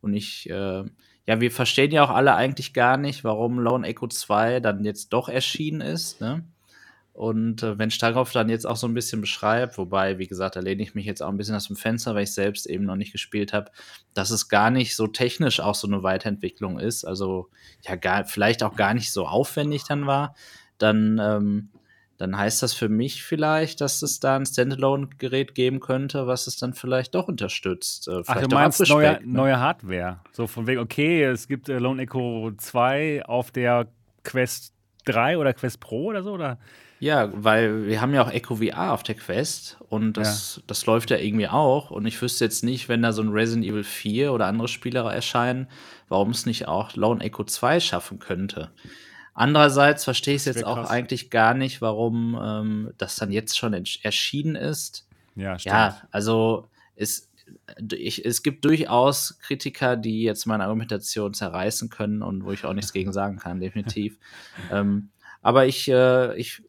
[0.00, 0.84] Und ich, äh,
[1.26, 5.12] ja, wir verstehen ja auch alle eigentlich gar nicht, warum Lone Echo 2 dann jetzt
[5.12, 6.20] doch erschienen ist.
[6.20, 6.44] Ne?
[7.14, 10.60] Und äh, wenn Starkopf dann jetzt auch so ein bisschen beschreibt, wobei, wie gesagt, da
[10.60, 12.96] lehne ich mich jetzt auch ein bisschen aus dem Fenster, weil ich selbst eben noch
[12.96, 13.70] nicht gespielt habe,
[14.14, 17.50] dass es gar nicht so technisch auch so eine Weiterentwicklung ist, also
[17.82, 20.34] ja, gar, vielleicht auch gar nicht so aufwendig dann war,
[20.78, 21.68] dann, ähm,
[22.16, 26.56] dann heißt das für mich vielleicht, dass es da ein Standalone-Gerät geben könnte, was es
[26.56, 28.08] dann vielleicht doch unterstützt.
[28.08, 29.20] Äh, Ach, du meinst neue, ne?
[29.22, 30.18] neue Hardware?
[30.32, 33.86] So von wegen, okay, es gibt äh, Lone Echo 2 auf der
[34.24, 34.72] Quest
[35.04, 36.58] 3 oder Quest Pro oder so, oder?
[37.04, 40.62] Ja, weil wir haben ja auch Echo VR auf der Quest und das, ja.
[40.68, 41.90] das läuft ja irgendwie auch.
[41.90, 45.00] Und ich wüsste jetzt nicht, wenn da so ein Resident Evil 4 oder andere Spiele
[45.00, 45.68] erscheinen,
[46.08, 48.70] warum es nicht auch Lone Echo 2 schaffen könnte.
[49.34, 50.88] Andererseits verstehe ich es jetzt auch krass.
[50.88, 55.06] eigentlich gar nicht, warum ähm, das dann jetzt schon erschienen ist.
[55.36, 55.74] Ja, stimmt.
[55.74, 57.30] Ja, also es,
[57.92, 62.72] ich, es gibt durchaus Kritiker, die jetzt meine Argumentation zerreißen können und wo ich auch
[62.72, 64.16] nichts gegen sagen kann, definitiv.
[64.72, 65.10] ähm,
[65.42, 66.62] aber ich, äh, ich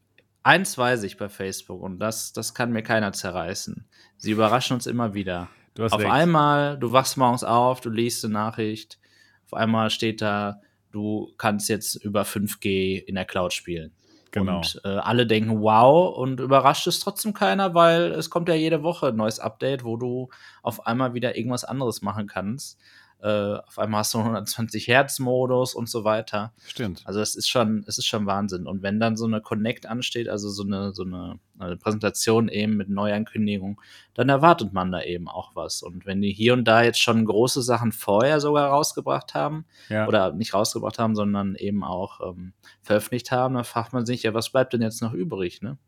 [0.46, 3.84] Eins weiß ich bei Facebook und das, das kann mir keiner zerreißen.
[4.16, 5.48] Sie überraschen uns immer wieder.
[5.76, 6.08] auf recht.
[6.08, 9.00] einmal, du wachst morgens auf, du liest eine Nachricht,
[9.44, 10.60] auf einmal steht da,
[10.92, 13.90] du kannst jetzt über 5G in der Cloud spielen.
[14.30, 14.58] Genau.
[14.58, 18.84] Und äh, alle denken, wow, und überrascht es trotzdem keiner, weil es kommt ja jede
[18.84, 20.28] Woche ein neues Update, wo du
[20.62, 22.78] auf einmal wieder irgendwas anderes machen kannst.
[23.26, 26.52] Äh, auf einmal hast du 120 Hertz Modus und so weiter.
[26.64, 27.02] Stimmt.
[27.06, 28.68] Also es ist schon, es ist schon Wahnsinn.
[28.68, 32.76] Und wenn dann so eine Connect ansteht, also so eine, so eine, eine Präsentation eben
[32.76, 33.80] mit Neuankündigung,
[34.14, 35.82] dann erwartet man da eben auch was.
[35.82, 40.06] Und wenn die hier und da jetzt schon große Sachen vorher sogar rausgebracht haben, ja.
[40.06, 42.52] oder nicht rausgebracht haben, sondern eben auch ähm,
[42.82, 45.78] veröffentlicht haben, dann fragt man sich ja, was bleibt denn jetzt noch übrig, ne?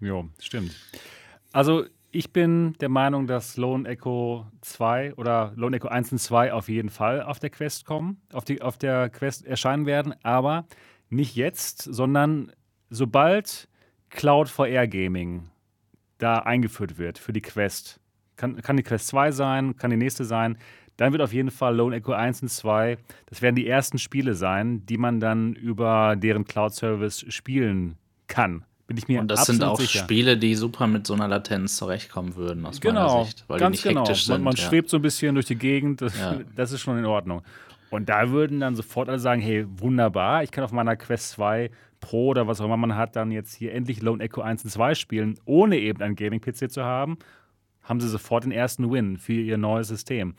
[0.00, 0.74] Jo, stimmt.
[1.52, 1.84] Also
[2.14, 6.68] ich bin der Meinung, dass Lone Echo 2 oder Lone Echo 1 und 2 auf
[6.68, 10.66] jeden Fall auf der Quest kommen, auf, die, auf der Quest erscheinen werden, aber
[11.10, 12.52] nicht jetzt, sondern
[12.88, 13.68] sobald
[14.10, 15.50] Cloud VR Gaming
[16.18, 18.00] da eingeführt wird für die Quest.
[18.36, 20.56] Kann, kann die Quest 2 sein, kann die nächste sein.
[20.96, 22.96] Dann wird auf jeden Fall Lone Echo 1 und 2,
[23.26, 27.96] das werden die ersten Spiele sein, die man dann über deren Cloud-Service spielen
[28.28, 28.64] kann.
[28.86, 30.00] Bin ich mir Und das sind auch sicher.
[30.00, 33.44] Spiele, die super mit so einer Latenz zurechtkommen würden, aus genau, meiner Sicht.
[33.48, 34.14] Weil ganz die nicht genau.
[34.14, 34.62] Sind, man, man ja.
[34.62, 36.40] schwebt so ein bisschen durch die Gegend, das, ja.
[36.56, 37.42] das, ist schon in Ordnung.
[37.88, 41.70] Und da würden dann sofort alle sagen, hey, wunderbar, ich kann auf meiner Quest 2
[42.00, 44.70] Pro oder was auch immer man hat, dann jetzt hier endlich Lone Echo 1 und
[44.70, 47.16] 2 spielen, ohne eben einen Gaming-PC zu haben,
[47.82, 50.34] haben sie sofort den ersten Win für ihr neues System.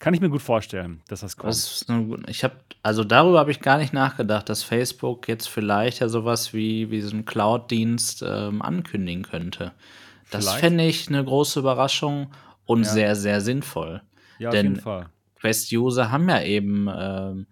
[0.00, 1.50] Kann ich mir gut vorstellen, dass das kommt.
[1.50, 1.84] Das
[2.26, 6.54] ich habe, also darüber habe ich gar nicht nachgedacht, dass Facebook jetzt vielleicht ja sowas
[6.54, 9.72] wie, wie so einen Cloud-Dienst ähm, ankündigen könnte.
[10.30, 12.32] Das fände ich eine große Überraschung
[12.64, 12.88] und ja.
[12.88, 14.00] sehr, sehr sinnvoll.
[14.38, 15.10] Ja, auf Denn jeden Fall.
[15.38, 17.46] Quest-User haben ja eben, ähm,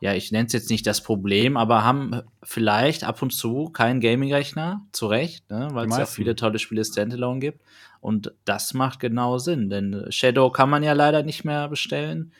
[0.00, 4.00] ja, ich nenne es jetzt nicht das Problem, aber haben vielleicht ab und zu keinen
[4.00, 7.62] Gaming-Rechner, zu Recht, ne, weil es ja viele tolle Spiele Standalone gibt.
[8.00, 12.32] Und das macht genau Sinn, denn Shadow kann man ja leider nicht mehr bestellen.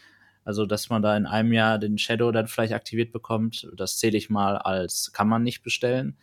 [0.45, 4.17] Also, dass man da in einem Jahr den Shadow dann vielleicht aktiviert bekommt, das zähle
[4.17, 6.17] ich mal als kann man nicht bestellen.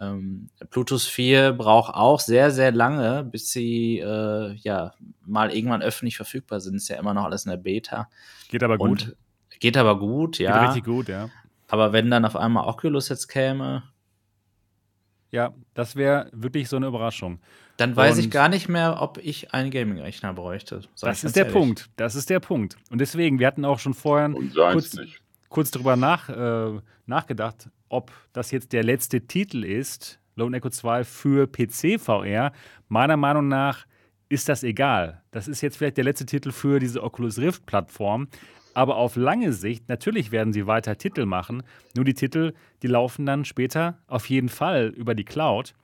[0.00, 4.92] Ähm, Bluetooth 4 braucht auch sehr, sehr lange, bis sie äh, ja
[5.24, 6.74] mal irgendwann öffentlich verfügbar sind.
[6.74, 8.08] Ist ja immer noch alles in der Beta.
[8.48, 8.88] Geht aber gut.
[8.88, 9.16] Und
[9.60, 10.58] geht aber gut, ja.
[10.58, 11.30] Geht richtig gut, ja.
[11.68, 13.84] Aber wenn dann auf einmal Oculus jetzt käme.
[15.30, 17.38] Ja, das wäre wirklich so eine Überraschung.
[17.76, 20.82] Dann weiß und ich gar nicht mehr, ob ich einen Gaming-Rechner bräuchte.
[21.00, 21.56] Das ist der ehrlich.
[21.56, 21.90] Punkt.
[21.94, 22.76] Das ist der Punkt.
[22.90, 24.28] Und deswegen, wir hatten auch schon vorher
[24.72, 24.96] kurz,
[25.48, 31.04] kurz darüber nach, äh, nachgedacht, ob das jetzt der letzte Titel ist, Lone Echo 2
[31.04, 32.52] für PC VR.
[32.88, 33.86] Meiner Meinung nach
[34.28, 35.22] ist das egal.
[35.30, 38.28] Das ist jetzt vielleicht der letzte Titel für diese Oculus Rift-Plattform.
[38.74, 41.62] Aber auf lange Sicht, natürlich werden sie weiter Titel machen.
[41.96, 42.52] Nur die Titel,
[42.82, 45.74] die laufen dann später auf jeden Fall über die Cloud.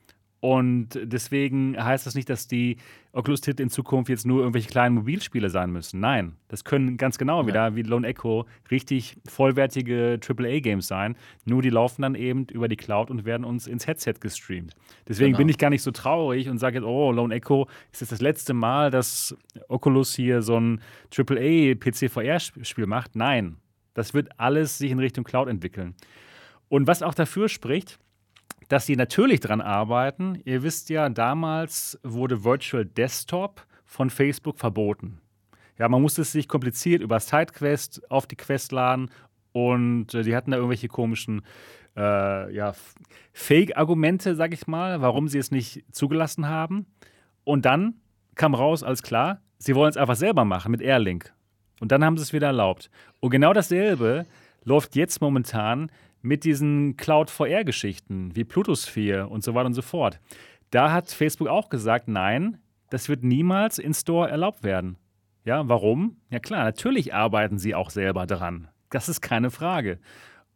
[0.47, 2.76] Und deswegen heißt das nicht, dass die
[3.11, 5.99] Oculus-Titel in Zukunft jetzt nur irgendwelche kleinen Mobilspiele sein müssen.
[5.99, 7.49] Nein, das können ganz genau ja.
[7.49, 11.16] wieder wie Lone Echo richtig vollwertige AAA-Games sein.
[11.47, 14.76] Nur die laufen dann eben über die Cloud und werden uns ins Headset gestreamt.
[15.09, 15.38] Deswegen genau.
[15.38, 18.20] bin ich gar nicht so traurig und sage jetzt, oh, Lone Echo ist jetzt das
[18.20, 19.36] letzte Mal, dass
[19.66, 20.80] Oculus hier so ein
[21.12, 23.16] AAA-PC-VR-Spiel macht.
[23.16, 23.57] Nein,
[23.94, 25.97] das wird alles sich in Richtung Cloud entwickeln.
[26.68, 27.99] Und was auch dafür spricht,
[28.69, 30.41] dass sie natürlich daran arbeiten.
[30.45, 35.21] Ihr wisst ja, damals wurde Virtual Desktop von Facebook verboten.
[35.79, 39.11] Ja, man musste es sich kompliziert über Sidequest auf die Quest laden
[39.53, 41.43] und äh, die hatten da irgendwelche komischen
[41.97, 42.75] äh, ja,
[43.33, 46.87] Fake-Argumente, sag ich mal, warum sie es nicht zugelassen haben.
[47.45, 47.95] Und dann
[48.35, 51.33] kam raus, alles klar, sie wollen es einfach selber machen mit Airlink.
[51.81, 52.91] Und dann haben sie es wieder erlaubt.
[53.21, 54.27] Und genau dasselbe
[54.64, 55.91] läuft jetzt momentan
[56.27, 60.20] mit diesen Cloud-VR-Geschichten wie Plutosphere und so weiter und so fort.
[60.70, 62.59] Da hat Facebook auch gesagt, nein,
[62.91, 64.97] das wird niemals in Store erlaubt werden.
[65.45, 66.16] Ja, warum?
[66.29, 68.68] Ja klar, natürlich arbeiten sie auch selber dran.
[68.91, 70.01] Das ist keine Frage.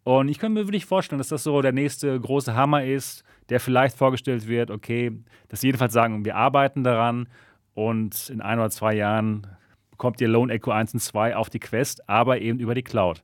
[0.03, 3.61] Und ich könnte mir wirklich vorstellen, dass das so der nächste große Hammer ist, der
[3.61, 5.13] vielleicht vorgestellt wird, okay,
[5.49, 7.29] dass sie jedenfalls sagen, wir arbeiten daran
[7.75, 9.47] und in ein oder zwei Jahren
[9.91, 13.23] bekommt ihr Lone Echo 1 und 2 auf die Quest, aber eben über die Cloud.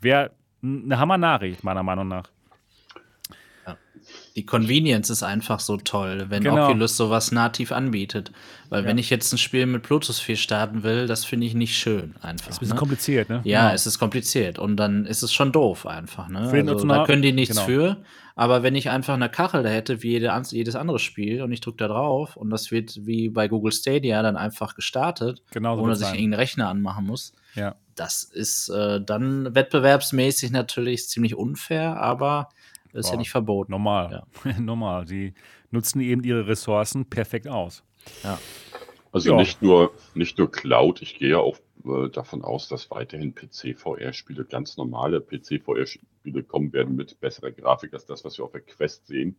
[0.00, 0.32] Wäre
[0.62, 2.30] eine Hammer-Nachricht, meiner Meinung nach.
[4.36, 6.68] Die Convenience ist einfach so toll, wenn Genau.
[6.68, 8.30] Oculus sowas nativ anbietet.
[8.70, 8.88] Weil Ja.
[8.88, 12.14] wenn ich jetzt ein Spiel mit Bluetooth 4 starten will, das finde ich nicht schön
[12.22, 12.48] einfach.
[12.48, 12.78] Ist ein bisschen ne?
[12.78, 13.40] kompliziert, ne?
[13.44, 13.74] Ja, Genau.
[13.74, 16.28] es ist kompliziert und dann ist es schon doof einfach.
[16.28, 16.38] Ne?
[16.38, 17.66] Also, da können die nichts genau.
[17.66, 17.96] für.
[18.36, 21.60] Aber wenn ich einfach eine Kachel da hätte, wie jede, jedes andere Spiel, und ich
[21.60, 25.82] drücke da drauf und das wird wie bei Google Stadia dann einfach gestartet, Genau so
[25.82, 27.74] ohne dass ich irgendeinen Rechner anmachen muss, Ja.
[27.98, 32.48] Das ist äh, dann wettbewerbsmäßig natürlich ziemlich unfair, aber
[32.92, 33.72] ist ja Boah, nicht verboten.
[33.72, 34.24] Normal.
[34.58, 35.06] Normal.
[35.06, 35.34] Sie
[35.70, 37.82] nutzen eben ihre Ressourcen perfekt aus.
[39.12, 39.36] Also Ja.
[39.36, 44.44] nicht nur nicht nur Cloud, ich gehe ja auch äh, davon aus, dass weiterhin PC-VR-Spiele,
[44.44, 49.06] ganz normale PC-VR-Spiele kommen werden mit besserer Grafik als das, was wir auf der Quest
[49.06, 49.36] sehen.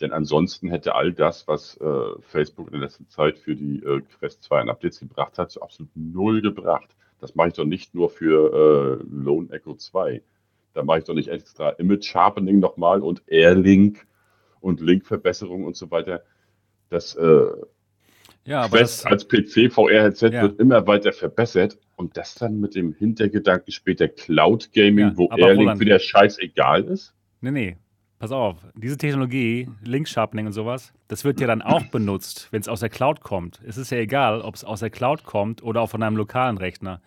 [0.00, 4.00] Denn ansonsten hätte all das, was äh, Facebook in der letzten Zeit für die äh,
[4.18, 6.96] Quest 2 an Updates gebracht hat, so absolut null gebracht.
[7.24, 10.20] Das mache ich doch nicht nur für äh, Lone Echo 2.
[10.74, 14.06] Da mache ich doch nicht extra Image Sharpening nochmal und Airlink
[14.60, 16.22] und Linkverbesserung und so weiter.
[16.90, 17.46] Das äh,
[18.44, 20.42] Ja, Quest als PC-VR-Headset Ja.
[20.42, 25.28] wird immer weiter verbessert und das dann mit dem Hintergedanken später Cloud Gaming, Ja, wo
[25.30, 27.14] Airlink Roland- wieder scheißegal ist.
[27.40, 27.76] nee, nee.
[28.24, 32.60] Pass auf, diese Technologie, Link Sharpening und sowas, das wird ja dann auch benutzt, wenn
[32.62, 33.60] es aus der Cloud kommt.
[33.66, 36.56] Es ist ja egal, ob es aus der Cloud kommt oder auch von einem lokalen
[36.56, 37.02] Rechner.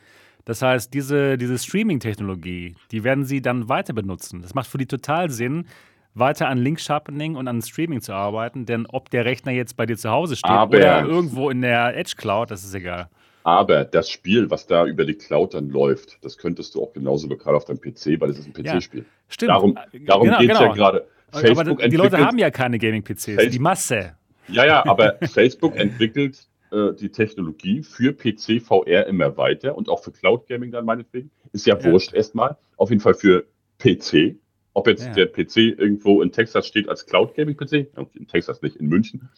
[0.46, 4.44] Das heißt, diese, diese Streaming-Technologie, die werden sie dann weiter benutzen.
[4.44, 5.66] Das macht für die total Sinn,
[6.14, 9.88] weiter an Link Sharpening und an Streaming zu arbeiten, denn ob der Rechner jetzt bei
[9.88, 13.10] dir zu Hause steht Aber- oder irgendwo in der Edge Cloud, das ist egal.
[13.48, 17.30] Aber das Spiel, was da über die Cloud dann läuft, das könntest du auch genauso
[17.30, 19.06] lokal auf deinem PC, weil es ist ein PC-Spiel.
[19.30, 19.50] Stimmt.
[19.50, 20.76] Darum, Äh, darum genau, geht es ja genau.
[20.76, 21.08] gerade.
[21.32, 24.18] Aber Facebook die Leute haben ja keine Gaming-PCs, die Masse.
[24.50, 30.04] Ja, ja, aber Facebook entwickelt äh, die Technologie für PC VR immer weiter und auch
[30.04, 31.32] für Cloud Gaming dann meinetwegen.
[31.54, 31.90] Ist ja, Ja.
[31.90, 32.58] wurscht erstmal.
[32.76, 33.46] Auf jeden Fall für
[33.80, 34.36] PC.
[34.74, 35.14] Ob jetzt Ja.
[35.14, 38.88] der PC irgendwo in Texas steht als Cloud Gaming PC, Ja, in Texas nicht, in
[38.88, 39.30] München.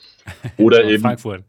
[0.58, 1.44] Oder Oh, eben, Frankfurt.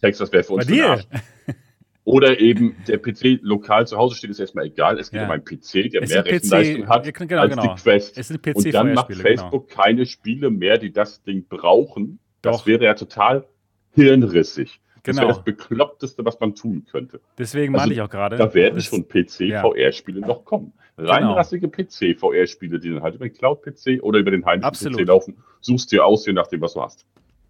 [0.00, 1.00] Texas wäre für Bei uns den dir.
[2.06, 4.96] Oder eben der PC lokal zu Hause steht, ist erstmal egal.
[5.00, 5.26] Es geht Ja.
[5.26, 7.74] um einen PC, der Es mehr PC Rechenleistung hat ja, genau, als genau.
[7.74, 8.16] die Quest.
[8.16, 9.42] Es sind Und dann macht PC-VR-Spiele, genau.
[9.42, 12.20] Facebook keine Spiele mehr, die das Ding brauchen.
[12.42, 12.66] Das Doch.
[12.68, 13.44] wäre ja total
[13.90, 14.80] hirnrissig.
[15.02, 15.22] Das Genau.
[15.28, 17.20] wäre das Bekloppteste, was man tun könnte.
[17.38, 18.36] Deswegen Also, meinte ich auch gerade.
[18.36, 19.62] Da werden das- schon ja.
[19.62, 20.72] PC-VR-Spiele noch kommen.
[20.98, 25.00] Reinrassige PC-VR-Spiele, die dann halt über den Cloud-PC oder über den heimischen Absolut.
[25.00, 25.36] PC laufen.
[25.60, 27.04] Suchst dir aus, je nachdem, was du hast.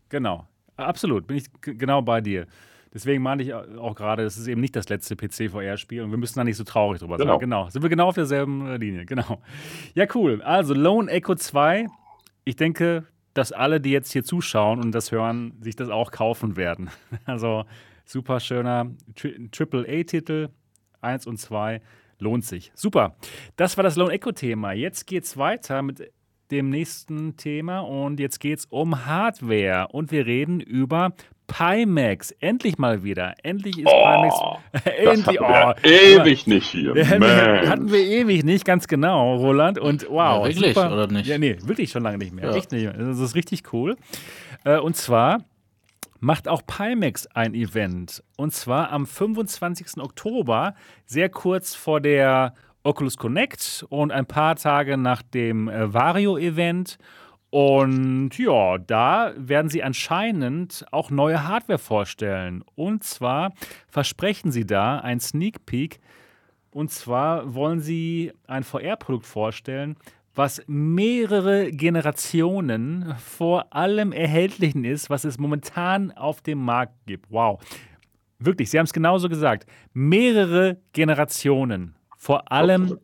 [0.09, 0.47] Genau.
[0.77, 1.27] Absolut.
[1.27, 2.47] Bin ich genau bei dir.
[2.97, 6.39] Deswegen meinte ich auch gerade, es ist eben nicht das letzte PC-VR-Spiel und wir müssen
[6.39, 7.35] da nicht so traurig drüber Genau.
[7.35, 7.41] sein.
[7.41, 7.69] Genau.
[7.69, 9.05] Sind wir genau auf derselben äh, Linie.
[9.05, 9.43] Genau.
[9.95, 10.41] Ja, cool.
[10.41, 11.89] Also Lone Echo 2.
[12.47, 16.57] Ich denke, dass alle, die jetzt hier zuschauen und das hören, sich das auch kaufen
[16.57, 16.89] werden.
[17.27, 17.67] Also
[18.07, 20.49] super schöner Tri Triple-A-Titel.
[21.03, 21.83] 1 und 2.
[22.19, 22.73] Lohnt sich.
[22.75, 23.17] Super.
[23.57, 24.73] Das war das Lone Echo-Thema.
[24.73, 26.11] Jetzt geht's weiter mit
[26.51, 31.13] dem nächsten Thema und jetzt geht's um Hardware und wir reden über
[31.47, 32.33] Pimax.
[32.41, 33.35] Endlich mal wieder.
[33.43, 34.35] Endlich ist Pimax.
[34.39, 35.41] Oh, das Endlich.
[35.41, 36.95] Oh, ewig nicht hier.
[37.19, 37.69] Man.
[37.69, 39.79] hatten wir ewig nicht, ganz genau, Roland.
[39.79, 40.47] Und wow.
[40.47, 40.93] Ja, wirklich, super.
[40.93, 41.27] oder nicht?
[41.27, 42.51] Ja, nee, wirklich schon lange nicht mehr.
[42.51, 42.57] Ja.
[42.57, 42.85] Echt nicht.
[42.85, 42.93] mehr.
[42.93, 43.97] Das ist richtig cool.
[44.65, 45.45] Äh, Und zwar
[46.21, 48.23] macht auch Pimax ein Event.
[48.37, 50.03] Und zwar am 25.
[50.03, 50.75] Oktober,
[51.05, 56.99] sehr kurz vor der Oculus Connect und ein paar Tage nach dem äh, Vario-Event.
[57.51, 62.65] Und ja, da werden sie anscheinend auch neue Hardware vorstellen.
[62.75, 63.53] Und zwar
[63.89, 66.01] versprechen sie da ein Sneak Peek.
[66.71, 69.97] Und zwar wollen sie ein VR-Produkt vorstellen,
[70.35, 77.31] was mehrere Generationen vor allem erhältlichen ist, was es momentan auf dem Markt gibt.
[77.31, 77.61] Wow.
[78.39, 79.67] Wirklich, Sie haben es genauso gesagt.
[79.95, 81.95] Mehrere Generationen.
[82.19, 82.99] Vor allem.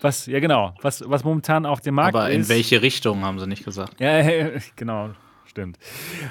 [0.00, 2.48] Was, ja genau, was, was momentan auf dem Markt Aber in ist.
[2.48, 4.00] welche Richtung haben sie nicht gesagt?
[4.00, 4.22] Ja,
[4.76, 5.10] genau.
[5.46, 5.78] stimmt.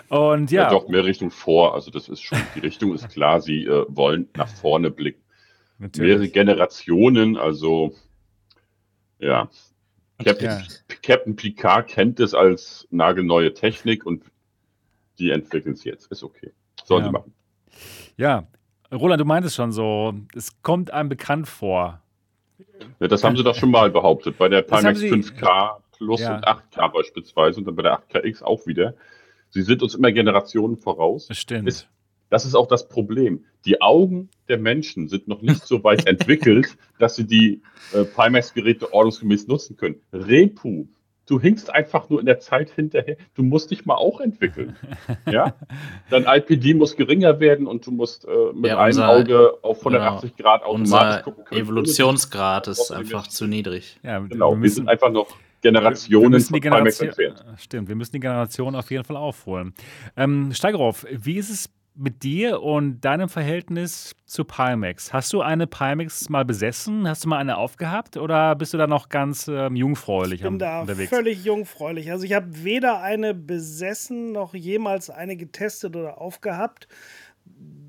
[0.09, 0.63] Und ja.
[0.63, 0.69] ja.
[0.69, 1.73] Doch mehr Richtung vor.
[1.73, 3.41] Also das ist schon, die Richtung ist klar.
[3.41, 5.21] Sie äh, wollen nach vorne blicken.
[5.79, 6.09] Natürlich.
[6.09, 7.93] Mehrere Generationen, also
[9.19, 9.49] ja.
[10.23, 10.61] Captain, ja.
[11.03, 14.23] Captain Picard kennt es als nagelneue Technik und
[15.19, 16.11] die entwickeln es jetzt.
[16.11, 16.51] Ist okay.
[16.83, 17.07] Sollen ja.
[17.07, 17.33] sie machen.
[18.17, 18.47] Ja,
[18.91, 22.01] Roland, du meintest schon so, es kommt einem bekannt vor.
[22.99, 26.35] Ja, das haben sie doch schon mal behauptet, bei der Pimax 5K Plus ja.
[26.35, 28.93] und 8K beispielsweise und dann bei der 8KX auch wieder.
[29.49, 31.27] Sie sind uns immer Generationen voraus.
[31.27, 31.67] Das stimmt.
[31.67, 31.87] Ist,
[32.29, 33.45] das ist auch das Problem.
[33.65, 37.61] Die Augen der Menschen sind noch nicht so weit entwickelt, dass sie die
[37.93, 40.01] äh, Pimax-Geräte ordnungsgemäß nutzen können.
[40.13, 40.87] Repu
[41.27, 43.17] du hinkst einfach nur in der Zeit hinterher.
[43.35, 44.75] Du musst dich mal auch entwickeln.
[45.29, 45.53] ja?
[46.09, 49.79] Dein IPD muss geringer werden und du musst äh, mit ja, unser, einem Auge auf
[49.79, 51.61] 180 genau, Grad automatisch gucken können.
[51.61, 53.99] Evolutionsgrad ist einfach zu niedrig.
[54.03, 55.27] Ja, genau, wir, müssen, wir sind einfach noch
[55.61, 57.11] Generationen wir die Generation,
[57.57, 59.73] Stimmt, wir müssen die Generation auf jeden Fall aufholen.
[60.15, 65.13] Ähm, Steigerhoff, wie ist es mit dir und deinem Verhältnis zu Pimax.
[65.13, 67.07] Hast du eine Pimax mal besessen?
[67.07, 70.59] Hast du mal eine aufgehabt oder bist du da noch ganz ähm, jungfräulich ich bin
[70.59, 71.09] da unterwegs?
[71.09, 72.11] Völlig jungfräulich.
[72.11, 76.87] Also ich habe weder eine besessen noch jemals eine getestet oder aufgehabt.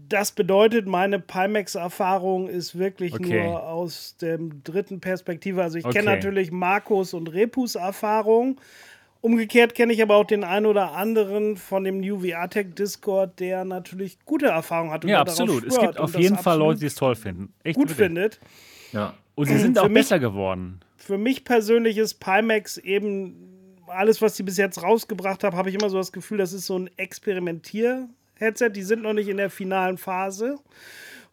[0.09, 3.44] Das bedeutet, meine Pimax-Erfahrung ist wirklich okay.
[3.44, 5.62] nur aus der dritten Perspektive.
[5.62, 5.98] Also ich okay.
[5.98, 8.59] kenne natürlich Markus und Repus Erfahrung.
[9.20, 13.40] Umgekehrt kenne ich aber auch den einen oder anderen von dem New VR Tech Discord,
[13.40, 15.04] der natürlich gute Erfahrungen hat.
[15.04, 15.64] Und ja, absolut.
[15.64, 17.52] Es gibt auf jeden Fall Leute, die es toll finden.
[17.64, 18.38] Echt gut findet.
[18.92, 19.14] Ja.
[19.34, 20.80] Und sie sind auch mich, besser geworden.
[20.96, 25.74] Für mich persönlich ist Pimax eben alles, was sie bis jetzt rausgebracht haben, habe ich
[25.74, 28.70] immer so das Gefühl, das ist so ein Experimentier-Headset.
[28.70, 30.58] Die sind noch nicht in der finalen Phase.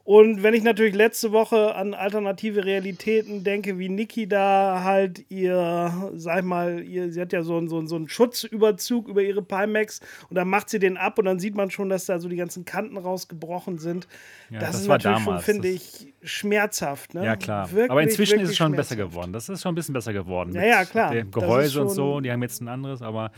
[0.06, 6.12] Und wenn ich natürlich letzte Woche an alternative Realitäten denke, wie Niki da halt ihr,
[6.14, 9.41] sag ich mal, ihr, sie hat ja so, einen, so, so einen Schutzüberzug über ihre
[9.41, 12.30] Pimax und dann macht sie den ab und dann sieht man schon, dass da so
[12.30, 14.08] die ganzen Kanten rausgebrochen sind.
[14.51, 17.16] Ja, das, das, ist natürlich damals, schon, finde ich, schmerzhaft.
[17.16, 17.26] Ne?
[17.26, 17.72] Ja, klar.
[17.72, 19.34] Wirklich, aber inzwischen ist es schon besser geworden.
[19.34, 20.53] Das ist schon ein bisschen besser geworden.
[20.53, 21.14] Ja, ja, klar.
[21.14, 23.32] Dem Gehäuse und so, die haben jetzt ein anderes, aber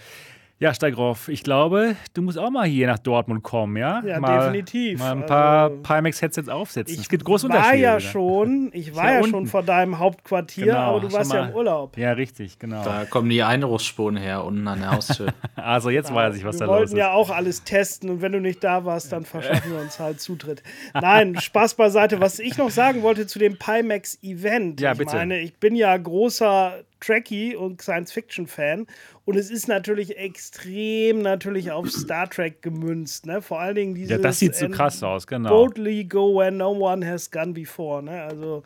[0.60, 4.02] ja, Steigroff, ich glaube, du musst auch mal hier nach Dortmund kommen, ja?
[4.04, 4.98] Ja, mal, definitiv.
[4.98, 6.98] Mal ein paar also, Pimax-Headsets aufsetzen.
[7.00, 7.76] Es gibt große Unterschiede.
[7.76, 11.14] Ich war ja schon, ich war ja, ja schon vor deinem Hauptquartier, genau, aber du
[11.14, 11.96] warst ja im Urlaub.
[11.96, 12.84] Ja, richtig, genau.
[12.84, 15.28] Da kommen die Einbruchsspuren her, unten an der Haustür.
[15.56, 16.78] also jetzt ja, weiß ich, was da los ist.
[16.78, 19.80] Wir wollten ja auch alles testen und wenn du nicht da warst, dann verschaffen wir
[19.80, 20.64] uns halt Zutritt.
[20.96, 22.20] Nein, Spaß beiseite.
[22.20, 24.82] Was ich noch sagen wollte zu dem Pimax-Event.
[24.82, 25.18] Ja, ich bitte.
[25.18, 28.88] meine, ich bin ja großer Trekkie und Science-Fiction-Fan
[29.26, 33.42] und es ist natürlich extrem natürlich auf Star Trek gemünzt, ne?
[33.42, 34.12] Vor allen Dingen dieses.
[34.12, 35.50] Ja, das sieht so krass aus, genau.
[35.50, 38.24] Boldly go where no one has gone before, ne?
[38.24, 38.64] Also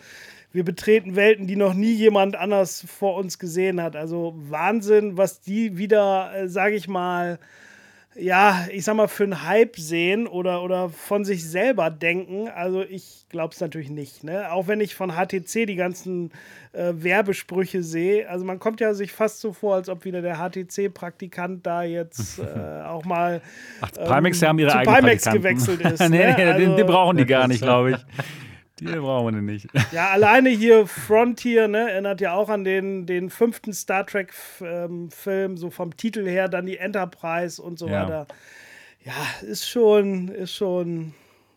[0.53, 3.95] wir betreten Welten, die noch nie jemand anders vor uns gesehen hat.
[3.95, 7.39] Also Wahnsinn, was die wieder, äh, sage ich mal,
[8.15, 12.49] ja, ich sag mal, für einen Hype sehen oder, oder von sich selber denken.
[12.49, 14.23] Also ich glaube es natürlich nicht.
[14.23, 14.51] Ne?
[14.51, 16.31] Auch wenn ich von HTC die ganzen
[16.73, 18.29] äh, Werbesprüche sehe.
[18.29, 22.39] Also man kommt ja sich fast so vor, als ob wieder der HTC-Praktikant da jetzt
[22.39, 23.41] äh, auch mal
[23.81, 25.99] Ach, ähm, haben ihre zu Pimax gewechselt ist.
[25.99, 26.35] nee, ne?
[26.37, 27.97] nee, also, den, den brauchen die gar nicht, glaube ich.
[28.79, 29.67] Die brauchen wir nicht.
[29.91, 35.57] Ja, alleine hier Frontier, ne, erinnert ja auch an den, den fünften Star Trek-Film, ähm,
[35.57, 38.03] so vom Titel her, dann die Enterprise und so ja.
[38.03, 38.27] weiter.
[39.03, 39.13] Ja,
[39.47, 41.13] ist schon, ist schon,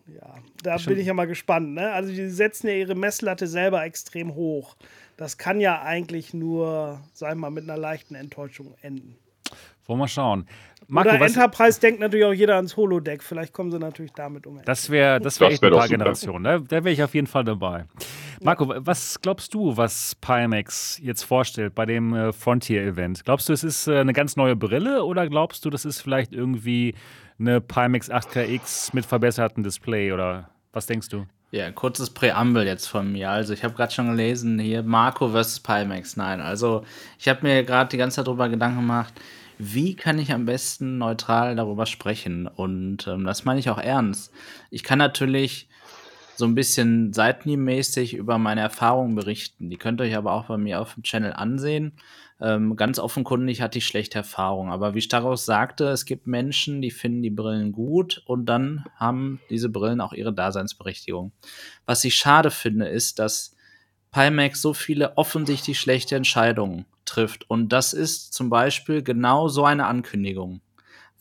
[0.06, 0.92] ja, da schon.
[0.92, 1.92] bin ich ja mal gespannt, ne?
[1.92, 4.76] Also die setzen ja ihre Messlatte selber extrem hoch.
[5.16, 9.16] Das kann ja eigentlich nur, sagen wir mal, mit einer leichten Enttäuschung enden.
[9.86, 10.46] Wollen wir schauen.
[10.86, 13.22] Marco, Oder Enterprise denkt natürlich auch jeder ans Holodeck.
[13.22, 14.60] Vielleicht kommen sie natürlich damit um.
[14.64, 16.42] Das wäre das wär echt wär ein paar Generationen.
[16.42, 16.60] Ne?
[16.60, 17.84] Da, da wäre ich auf jeden Fall dabei.
[18.42, 23.24] Marco, was glaubst du, was Pimax jetzt vorstellt bei dem äh, Frontier-Event?
[23.24, 26.32] Glaubst du, es ist äh, eine ganz neue Brille oder glaubst du, das ist vielleicht
[26.32, 26.94] irgendwie
[27.38, 31.26] eine Pimax 8KX mit verbessertem Display oder was denkst du?
[31.54, 33.30] Ja, kurzes Präambel jetzt von mir.
[33.30, 36.16] Also ich habe gerade schon gelesen, hier Marco versus Pimax.
[36.16, 36.82] Nein, also
[37.16, 39.14] ich habe mir gerade die ganze Zeit darüber Gedanken gemacht,
[39.56, 42.48] wie kann ich am besten neutral darüber sprechen?
[42.48, 44.32] Und ähm, das meine ich auch ernst.
[44.72, 45.68] Ich kann natürlich
[46.36, 49.70] so ein bisschen seitenmäßig über meine Erfahrungen berichten.
[49.70, 51.92] Die könnt ihr euch aber auch bei mir auf dem Channel ansehen.
[52.40, 54.72] Ähm, ganz offenkundig hatte ich schlechte Erfahrungen.
[54.72, 59.40] Aber wie Staros sagte, es gibt Menschen, die finden die Brillen gut und dann haben
[59.50, 61.32] diese Brillen auch ihre Daseinsberechtigung.
[61.86, 63.54] Was ich schade finde, ist, dass
[64.10, 67.48] Pimax so viele offensichtlich schlechte Entscheidungen trifft.
[67.48, 70.60] Und das ist zum Beispiel genau so eine Ankündigung.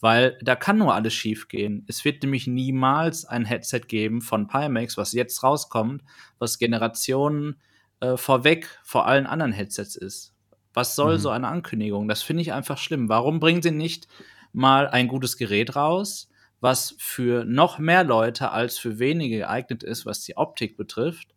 [0.03, 1.85] Weil da kann nur alles schief gehen.
[1.87, 6.03] Es wird nämlich niemals ein Headset geben von Pimax, was jetzt rauskommt,
[6.39, 7.55] was Generationen
[8.01, 10.33] äh, vorweg vor allen anderen Headsets ist.
[10.73, 11.19] Was soll mhm.
[11.19, 12.09] so eine Ankündigung?
[12.09, 13.07] Das finde ich einfach schlimm.
[13.07, 14.09] Warum bringen sie nicht
[14.51, 20.05] mal ein gutes Gerät raus, was für noch mehr Leute als für wenige geeignet ist,
[20.05, 21.33] was die Optik betrifft.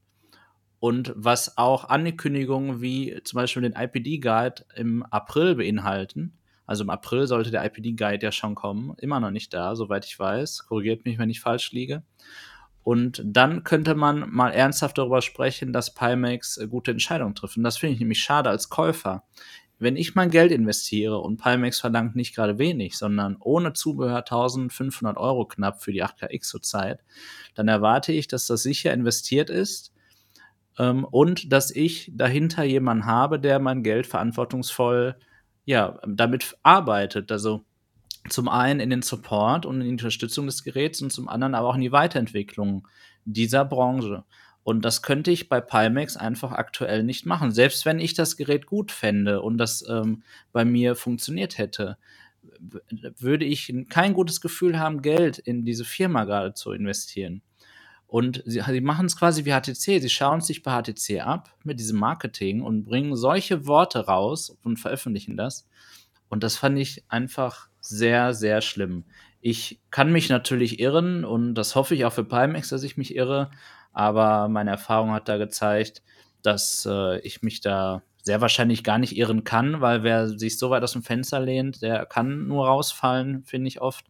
[0.81, 6.37] Und was auch Ankündigungen wie zum Beispiel den IPD-Guide im April beinhalten.
[6.67, 8.95] Also im April sollte der IPD-Guide ja schon kommen.
[8.99, 10.67] Immer noch nicht da, soweit ich weiß.
[10.67, 12.03] Korrigiert mich, wenn ich falsch liege.
[12.83, 17.57] Und dann könnte man mal ernsthaft darüber sprechen, dass Pimax äh, gute Entscheidungen trifft.
[17.57, 19.25] Und das finde ich nämlich schade als Käufer.
[19.79, 25.17] Wenn ich mein Geld investiere und Pimax verlangt nicht gerade wenig, sondern ohne Zubehör 1500
[25.19, 27.01] Euro knapp für die 8KX zurzeit,
[27.55, 29.93] dann erwarte ich, dass das sicher investiert ist
[30.79, 35.17] ähm, und dass ich dahinter jemanden habe, der mein Geld verantwortungsvoll
[35.67, 37.31] ja, damit arbeitet.
[37.31, 37.65] Also
[38.31, 41.69] zum einen in den Support und in die Unterstützung des Geräts und zum anderen aber
[41.69, 42.89] auch in die Weiterentwicklung
[43.25, 44.25] dieser Branche.
[44.63, 47.53] Und das könnte ich bei Pimax einfach aktuell nicht machen.
[47.53, 50.23] Selbst wenn ich das Gerät gut fände und das ähm,
[50.53, 51.99] bei mir funktioniert hätte,
[53.19, 57.43] würde ich kein gutes Gefühl haben, Geld in diese Firma gerade zu investieren.
[58.07, 60.01] Und sie, sie machen es quasi wie HTC.
[60.01, 64.79] Sie schauen sich bei HTC ab mit diesem Marketing und bringen solche Worte raus und
[64.79, 65.67] veröffentlichen das.
[66.29, 69.05] Und das fand ich einfach sehr, sehr schlimm.
[69.41, 73.15] Ich kann mich natürlich irren und das hoffe ich auch für Pimax, dass ich mich
[73.15, 73.51] irre,
[73.93, 76.03] aber meine Erfahrung hat da gezeigt,
[76.43, 80.71] dass äh, ich mich da sehr wahrscheinlich gar nicht irren kann, weil wer sich so
[80.71, 84.05] weit aus dem Fenster lehnt, der kann nur rausfallen, finde ich oft.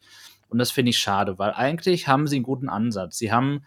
[0.48, 3.18] Und das finde ich schade, weil eigentlich haben sie einen guten Ansatz.
[3.18, 3.64] Sie haben,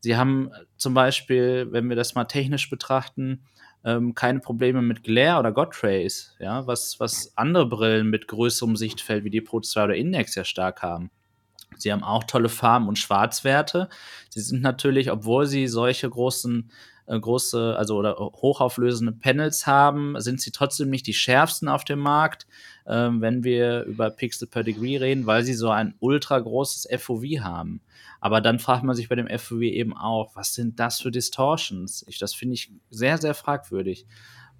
[0.00, 3.44] sie haben zum Beispiel, wenn wir das mal technisch betrachten,
[3.84, 9.24] ähm, keine Probleme mit Glare oder Godtrace, ja, was, was andere Brillen mit größerem Sichtfeld
[9.24, 11.10] wie die Pro 2 oder Index ja stark haben.
[11.76, 13.88] Sie haben auch tolle Farben und Schwarzwerte.
[14.28, 16.70] Sie sind natürlich, obwohl sie solche großen
[17.06, 21.98] äh, große, also oder hochauflösende Panels haben, sind sie trotzdem nicht die schärfsten auf dem
[21.98, 22.46] Markt,
[22.84, 27.24] äh, wenn wir über Pixel per Degree reden, weil sie so ein ultra großes FOV
[27.40, 27.80] haben.
[28.20, 32.04] Aber dann fragt man sich bei dem FOV eben auch, was sind das für Distortions?
[32.08, 34.06] Ich, das finde ich sehr, sehr fragwürdig.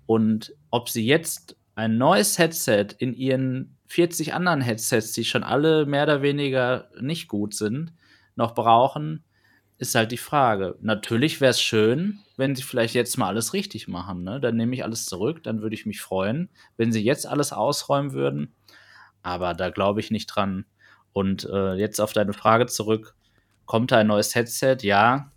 [0.06, 5.86] Und ob sie jetzt ein neues Headset in ihren 40 anderen Headsets, die schon alle
[5.86, 7.93] mehr oder weniger nicht gut sind,
[8.35, 9.24] noch brauchen,
[9.78, 10.77] ist halt die Frage.
[10.81, 14.24] Natürlich wäre es schön, wenn sie vielleicht jetzt mal alles richtig machen.
[14.24, 14.40] Ne?
[14.40, 18.12] Dann nehme ich alles zurück, dann würde ich mich freuen, wenn sie jetzt alles ausräumen
[18.12, 18.52] würden.
[19.23, 20.64] Aber da glaube ich nicht dran.
[21.12, 23.14] Und äh, jetzt auf deine Frage zurück.
[23.64, 24.78] Kommt da ein neues Headset?
[24.82, 25.31] Ja,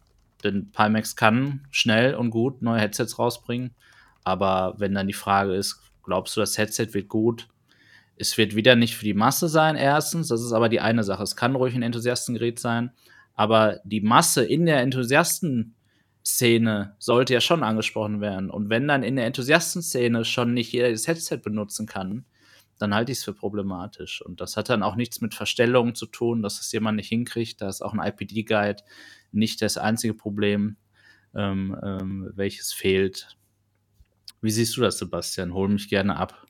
[0.44, 3.76] denn Pimax kann schnell und gut neue Headsets rausbringen.
[4.23, 7.48] Aber wenn dann die Frage ist, glaubst du, das Headset wird gut?
[8.18, 10.30] Es wird wieder nicht für die Masse sein, erstens.
[10.30, 11.22] Das ist aber die eine Sache.
[11.22, 12.90] Es kann ruhig ein Enthusiastengerät sein.
[13.36, 14.82] Aber die Masse in der
[16.26, 18.49] Enthusiastenszene sollte ja schon angesprochen werden.
[18.49, 22.26] Und wenn dann in der Enthusiastenszene schon nicht jeder das Headset benutzen kann,
[22.80, 24.22] dann halte ich es für problematisch.
[24.23, 27.61] Und das hat dann auch nichts mit Verstellungen zu tun, dass es jemand nicht hinkriegt.
[27.61, 28.84] Da ist auch ein IPD-Guide
[29.31, 30.77] nicht das einzige Problem,
[31.35, 33.38] ähm, ähm, welches fehlt.
[34.41, 35.53] Wie siehst du das, Sebastian?
[35.53, 36.45] Hol mich gerne ab.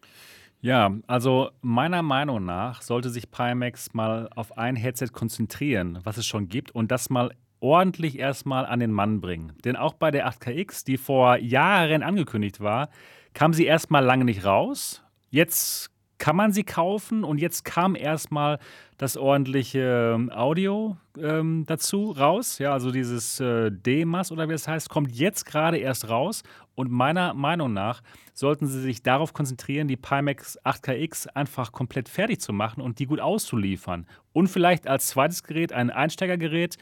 [0.61, 6.25] Ja, also meiner Meinung nach sollte sich Pimax mal auf ein Headset konzentrieren, was es
[6.25, 9.53] schon gibt, und das mal ordentlich erstmal an den Mann bringen.
[9.63, 12.89] Denn auch bei der 8KX, die vor Jahren angekündigt war,
[13.33, 15.03] kam sie erstmal lange nicht raus.
[15.29, 18.59] Jetzt kann man sie kaufen und jetzt kam erstmal
[18.97, 22.59] das ordentliche ähm, Audio ähm, dazu raus.
[22.59, 26.43] Ja, also dieses äh, DMAS oder wie es heißt, kommt jetzt gerade erst raus.
[26.75, 28.01] Und meiner Meinung nach
[28.33, 33.05] sollten sie sich darauf konzentrieren, die Pimax 8KX einfach komplett fertig zu machen und die
[33.05, 34.05] gut auszuliefern.
[34.33, 36.77] Und vielleicht als zweites Gerät ein Einsteigergerät,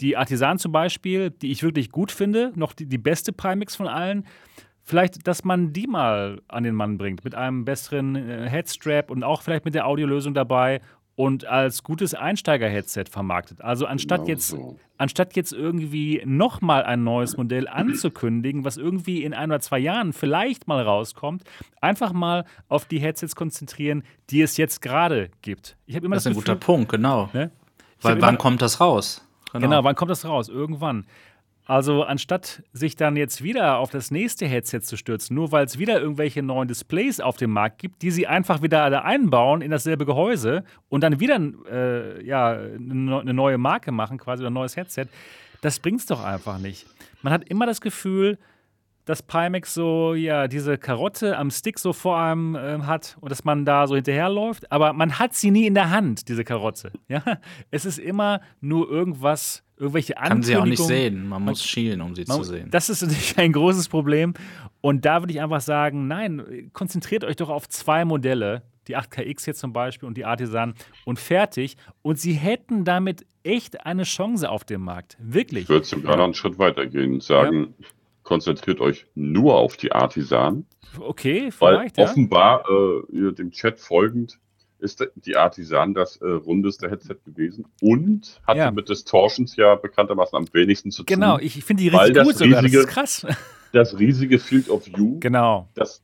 [0.00, 3.88] die Artisan zum Beispiel, die ich wirklich gut finde, noch die, die beste Pimax von
[3.88, 4.26] allen
[4.84, 9.24] vielleicht, dass man die mal an den Mann bringt mit einem besseren äh, Headstrap und
[9.24, 10.80] auch vielleicht mit der Audiolösung dabei
[11.16, 13.62] und als gutes Einsteiger-Headset vermarktet.
[13.62, 14.78] Also anstatt genau jetzt, so.
[14.98, 20.12] anstatt jetzt irgendwie nochmal ein neues Modell anzukündigen, was irgendwie in ein oder zwei Jahren
[20.12, 21.44] vielleicht mal rauskommt,
[21.80, 25.76] einfach mal auf die Headsets konzentrieren, die es jetzt gerade gibt.
[25.86, 27.30] Ich immer das, das ist Gefühl, ein guter Punkt, genau.
[27.32, 27.52] Ne?
[28.00, 29.26] Weil wann immer, kommt das raus?
[29.54, 29.68] Genau.
[29.68, 30.48] genau, wann kommt das raus?
[30.48, 31.06] Irgendwann.
[31.66, 35.78] Also anstatt sich dann jetzt wieder auf das nächste Headset zu stürzen, nur weil es
[35.78, 39.70] wieder irgendwelche neuen Displays auf dem Markt gibt, die sie einfach wieder alle einbauen in
[39.70, 41.40] dasselbe Gehäuse und dann wieder
[41.70, 45.06] äh, ja, eine neue Marke machen, quasi ein neues Headset,
[45.62, 46.86] das bringt es doch einfach nicht.
[47.22, 48.36] Man hat immer das Gefühl,
[49.04, 53.44] dass Pimax so, ja, diese Karotte am Stick so vor einem äh, hat und dass
[53.44, 56.92] man da so hinterherläuft, aber man hat sie nie in der Hand, diese Karotte.
[57.08, 57.22] Ja?
[57.70, 60.40] Es ist immer nur irgendwas, irgendwelche Ankündigungen.
[60.40, 62.70] Kann sie auch nicht sehen, man muss schielen, um sie man, zu sehen.
[62.70, 64.32] Das ist natürlich ein großes Problem
[64.80, 69.46] und da würde ich einfach sagen, nein, konzentriert euch doch auf zwei Modelle die 8KX
[69.46, 70.74] jetzt zum Beispiel und die Artisan
[71.04, 71.76] und fertig.
[72.02, 75.16] Und sie hätten damit echt eine Chance auf dem Markt.
[75.20, 75.64] Wirklich.
[75.64, 77.86] Ich würde sogar noch einen Schritt weiter gehen und sagen, ja.
[78.24, 80.66] Konzentriert euch nur auf die Artisan.
[80.98, 81.98] Okay, vielleicht.
[81.98, 84.38] Weil offenbar äh, dem Chat folgend
[84.84, 88.70] ist die Artisan das äh, rundeste Headset gewesen und hatte ja.
[88.70, 91.14] mit Distortions ja bekanntermaßen am wenigsten zu tun.
[91.14, 93.26] Genau, ich, finde die richtig gut sogar, riesige, das ist krass.
[93.72, 95.68] Das riesige Field of View, genau.
[95.74, 96.00] das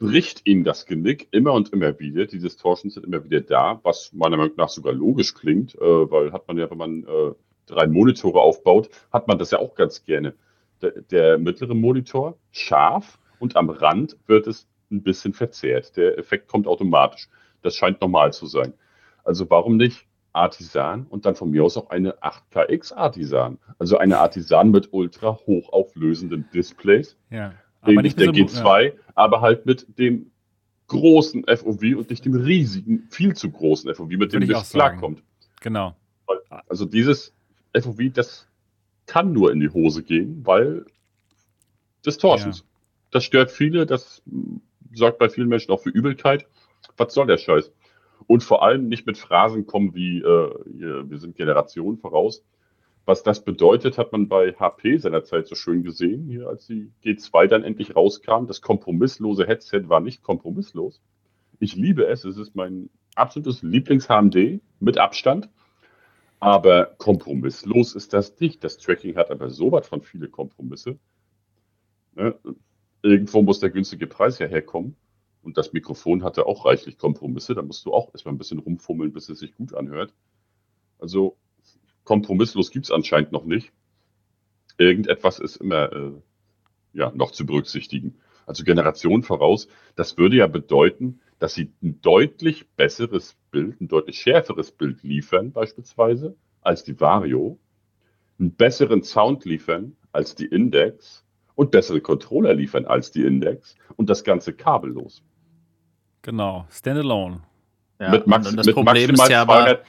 [0.00, 2.26] bricht ihnen das Genick immer und immer wieder.
[2.26, 6.32] Die Distortions sind immer wieder da, was meiner Meinung nach sogar logisch klingt, äh, weil
[6.32, 7.32] hat man ja, wenn man äh,
[7.66, 10.34] drei Monitore aufbaut, hat man das ja auch ganz gerne.
[10.82, 15.96] Der, der mittlere Monitor scharf und am Rand wird es ein bisschen verzerrt.
[15.96, 17.28] Der Effekt kommt automatisch.
[17.62, 18.74] Das scheint normal zu sein.
[19.24, 23.58] Also warum nicht Artisan und dann von mir aus auch eine 8KX Artisan.
[23.78, 27.16] Also eine Artisan mit ultra hochauflösenden Displays.
[27.30, 27.54] Ja.
[27.86, 28.92] Ähnlich der so, G2, ja.
[29.14, 30.30] aber halt mit dem
[30.88, 35.22] großen FOV und nicht dem riesigen, viel zu großen FOV, mit dem das klarkommt.
[35.60, 35.96] Genau.
[36.68, 37.34] Also dieses
[37.74, 38.46] FOV, das
[39.06, 40.84] kann nur in die Hose gehen, weil
[42.04, 42.60] Distortions.
[42.60, 42.64] Ja.
[43.12, 44.22] Das stört viele, das
[44.92, 46.46] sorgt bei vielen Menschen auch für Übelkeit
[46.96, 47.72] was soll der Scheiß?
[48.26, 52.44] Und vor allem nicht mit Phrasen kommen wie, äh, wir sind Generationen voraus.
[53.04, 57.46] Was das bedeutet, hat man bei HP seinerzeit so schön gesehen, hier als die G2
[57.46, 58.46] dann endlich rauskam.
[58.46, 61.00] Das kompromisslose Headset war nicht kompromisslos.
[61.60, 65.48] Ich liebe es, es ist mein absolutes Lieblings-HMD mit Abstand.
[66.40, 68.62] Aber kompromisslos ist das nicht.
[68.62, 70.98] Das Tracking hat aber so was von viele Kompromisse.
[72.14, 72.34] Ne?
[73.02, 74.96] Irgendwo muss der günstige Preis ja herkommen.
[75.42, 77.54] Und das Mikrofon hatte auch reichlich Kompromisse.
[77.54, 80.12] Da musst du auch erstmal ein bisschen rumfummeln, bis es sich gut anhört.
[80.98, 81.36] Also
[82.04, 83.72] kompromisslos gibt es anscheinend noch nicht.
[84.78, 86.12] Irgendetwas ist immer äh,
[86.92, 88.18] ja, noch zu berücksichtigen.
[88.46, 94.18] Also Generation voraus, das würde ja bedeuten, dass sie ein deutlich besseres Bild, ein deutlich
[94.18, 97.58] schärferes Bild liefern, beispielsweise, als die Vario,
[98.38, 104.08] einen besseren Sound liefern als die Index und bessere Controller liefern als die Index und
[104.10, 105.22] das Ganze kabellos.
[106.22, 107.42] Genau, Standalone.
[108.00, 109.80] Ja, mit, Max, und das mit Problem ist ja aber,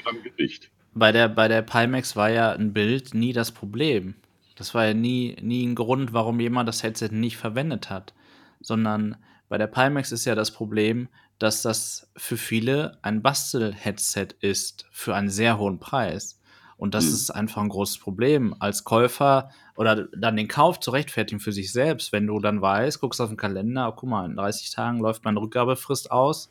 [0.94, 4.16] bei der, bei der Pimax war ja ein Bild nie das Problem.
[4.56, 8.14] Das war ja nie, nie ein Grund, warum jemand das Headset nicht verwendet hat.
[8.60, 9.18] Sondern
[9.50, 15.16] bei der Pimax ist ja das Problem, dass das für viele ein Bastel-Headset ist für
[15.16, 16.40] einen sehr hohen Preis.
[16.78, 17.14] Und das mhm.
[17.14, 18.56] ist einfach ein großes Problem.
[18.60, 23.02] Als Käufer oder dann den Kauf zu rechtfertigen für sich selbst, wenn du dann weißt,
[23.02, 26.50] guckst auf den Kalender, oh, guck mal, in 30 Tagen läuft meine Rückgabefrist aus.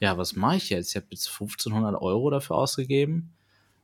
[0.00, 0.90] Ja, was mache ich jetzt?
[0.90, 3.32] Ich habe jetzt 1500 Euro dafür ausgegeben.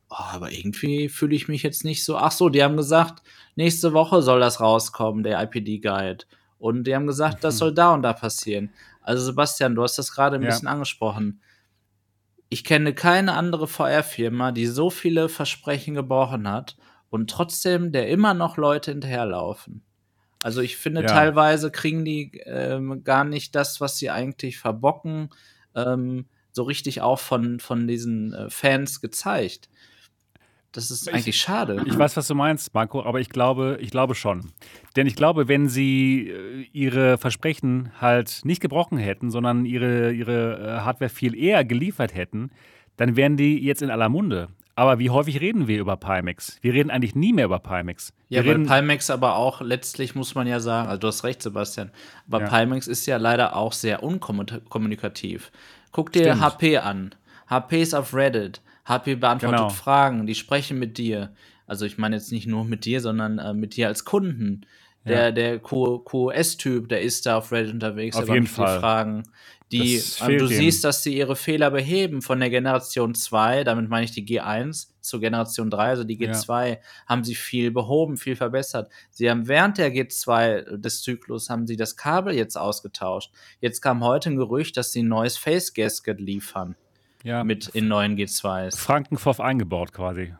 [0.09, 2.17] Oh, aber irgendwie fühle ich mich jetzt nicht so.
[2.17, 3.21] Ach so, die haben gesagt,
[3.55, 6.25] nächste Woche soll das rauskommen, der IPD-Guide.
[6.57, 8.71] Und die haben gesagt, das soll da und da passieren.
[9.01, 10.49] Also Sebastian, du hast das gerade ein ja.
[10.49, 11.41] bisschen angesprochen.
[12.49, 16.77] Ich kenne keine andere VR-Firma, die so viele Versprechen gebrochen hat
[17.09, 19.83] und trotzdem der immer noch Leute hinterherlaufen.
[20.41, 21.07] Also ich finde, ja.
[21.07, 25.29] teilweise kriegen die ähm, gar nicht das, was sie eigentlich verbocken,
[25.75, 29.69] ähm, so richtig auch von, von diesen äh, Fans gezeigt.
[30.71, 31.83] Das ist ich, eigentlich schade.
[31.85, 34.51] Ich weiß, was du meinst, Marco, aber ich glaube, ich glaube schon.
[34.95, 40.59] Denn ich glaube, wenn sie äh, ihre Versprechen halt nicht gebrochen hätten, sondern ihre, ihre
[40.59, 42.51] äh, Hardware viel eher geliefert hätten,
[42.97, 44.49] dann wären die jetzt in aller Munde.
[44.75, 46.57] Aber wie häufig reden wir über Pimax?
[46.61, 48.13] Wir reden eigentlich nie mehr über Pimax.
[48.29, 51.41] Wir ja, weil Pimax aber auch letztlich muss man ja sagen, also du hast recht,
[51.41, 51.91] Sebastian,
[52.27, 52.47] aber ja.
[52.47, 55.51] Pimax ist ja leider auch sehr unkommunikativ.
[55.91, 56.41] Guck dir Stimmt.
[56.41, 57.15] HP an.
[57.49, 58.61] HP ist auf Reddit.
[58.89, 59.69] HP beantwortet genau.
[59.69, 61.33] Fragen, die sprechen mit dir.
[61.67, 64.65] Also ich meine jetzt nicht nur mit dir, sondern äh, mit dir als Kunden.
[65.05, 65.31] Der, ja.
[65.31, 68.79] der QoS-Typ, der ist da auf Reddit unterwegs, auf jeden Fall.
[68.79, 69.23] Fragen.
[69.71, 74.03] Die, äh, du siehst, dass sie ihre Fehler beheben von der Generation 2, damit meine
[74.03, 76.77] ich die G1 zur Generation 3, also die G2, ja.
[77.07, 78.91] haben sie viel behoben, viel verbessert.
[79.11, 83.31] Sie haben während der G2 des Zyklus haben sie das Kabel jetzt ausgetauscht.
[83.61, 86.75] Jetzt kam heute ein Gerücht, dass sie ein neues Face Gasket liefern.
[87.23, 87.43] Ja.
[87.43, 88.77] Mit in neuen G2s.
[88.77, 90.33] Frankenpfoff eingebaut quasi.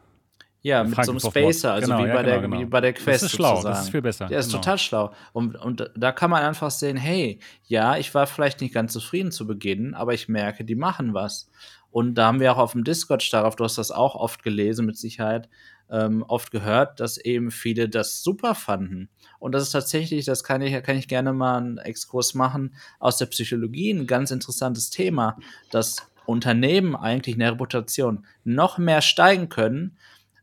[0.61, 2.59] Ja, mit so einem Spacer, also genau, wie, bei ja, der, genau.
[2.59, 3.23] wie bei der Quest.
[3.23, 3.75] Das ist schlau, sozusagen.
[3.75, 4.27] das ist viel besser.
[4.27, 4.57] Der ist genau.
[4.57, 5.13] total schlau.
[5.31, 9.31] Und, und da kann man einfach sehen, hey, ja, ich war vielleicht nicht ganz zufrieden
[9.31, 11.49] zu Beginn, aber ich merke, die machen was.
[11.91, 14.85] Und da haben wir auch auf dem Discord darauf, du hast das auch oft gelesen,
[14.85, 15.49] mit Sicherheit,
[15.89, 19.09] ähm, oft gehört, dass eben viele das super fanden.
[19.39, 23.17] Und das ist tatsächlich, das kann ich, kann ich gerne mal einen Exkurs machen, aus
[23.17, 25.37] der Psychologie ein ganz interessantes Thema,
[25.71, 29.97] dass Unternehmen eigentlich in der Reputation noch mehr steigen können,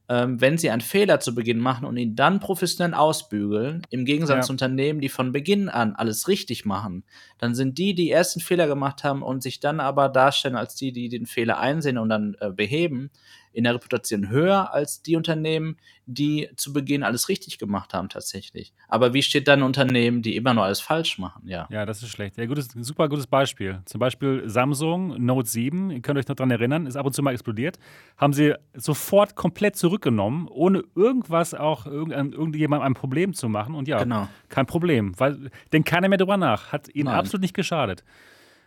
[0.08, 4.36] ähm, wenn sie einen Fehler zu Beginn machen und ihn dann professionell ausbügeln, im Gegensatz
[4.36, 4.42] Ja.
[4.42, 7.02] zu Unternehmen, die von Beginn an alles richtig machen,
[7.38, 10.92] dann sind die, die ersten Fehler gemacht haben und sich dann aber darstellen als die,
[10.92, 13.10] die den Fehler einsehen und dann äh, beheben,
[13.56, 18.74] in der Reputation höher als die Unternehmen, die zu Beginn alles richtig gemacht haben tatsächlich.
[18.86, 21.42] Aber wie steht dann Unternehmen, die immer nur alles falsch machen?
[21.48, 21.66] Ja.
[21.70, 22.36] Ja, das ist schlecht.
[22.36, 23.80] Ja, gutes, super gutes Beispiel.
[23.86, 27.22] Zum Beispiel Samsung Note 7, ihr könnt euch noch daran erinnern, ist ab und zu
[27.22, 27.78] mal explodiert.
[28.18, 33.74] Haben sie sofort komplett zurückgenommen, ohne irgendwas auch irgendjemandem ein Problem zu machen.
[33.74, 34.28] Und ja, Genau.
[34.50, 36.72] kein Problem, weil denkt keiner mehr drüber nach.
[36.72, 37.14] Hat ihnen Nein.
[37.14, 38.04] absolut nicht geschadet.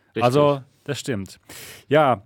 [0.09, 0.23] Richtig.
[0.23, 1.39] Also, das stimmt.
[1.87, 2.23] Ja,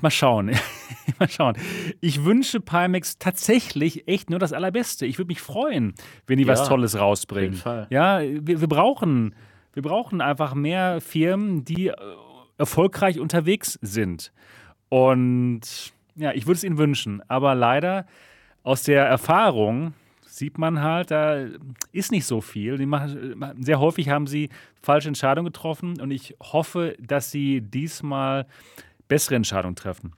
[0.00, 0.50] mal- schauen.
[1.18, 1.56] mal schauen.
[2.00, 5.06] Ich wünsche Pimax tatsächlich echt nur das Allerbeste.
[5.06, 5.94] Ich würde mich freuen,
[6.26, 7.52] wenn die Ja, was Tolles rausbringen.
[7.52, 7.86] jeden Fall.
[7.90, 9.34] Ja, wir, wir, brauchen,
[9.72, 11.94] wir brauchen einfach mehr Firmen, die äh,
[12.58, 14.32] erfolgreich unterwegs sind.
[14.88, 17.22] Und ja, ich würde es ihnen wünschen.
[17.28, 18.06] Aber leider
[18.62, 21.46] aus der Erfahrung sieht man halt, da
[21.92, 22.84] ist nicht so viel.
[22.86, 24.50] Machen, sehr häufig haben sie
[24.82, 28.46] falsche Entscheidungen getroffen und ich hoffe, dass sie diesmal
[29.08, 30.14] bessere Entscheidungen treffen.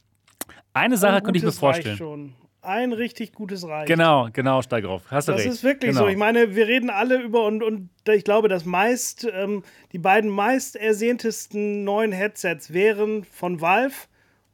[0.72, 1.96] Eine Sache Ein könnte ich mir vorstellen.
[1.96, 2.34] Schon.
[2.60, 3.86] Ein richtig gutes Reich.
[3.86, 5.10] Genau, genau, steig auf.
[5.10, 5.50] Hast du Das recht.
[5.50, 6.02] ist wirklich genau.
[6.02, 6.08] so.
[6.08, 9.62] Ich meine, wir reden alle über und, und ich glaube, das meist, ähm,
[9.92, 13.94] die beiden meist ersehntesten neuen Headsets wären von Valve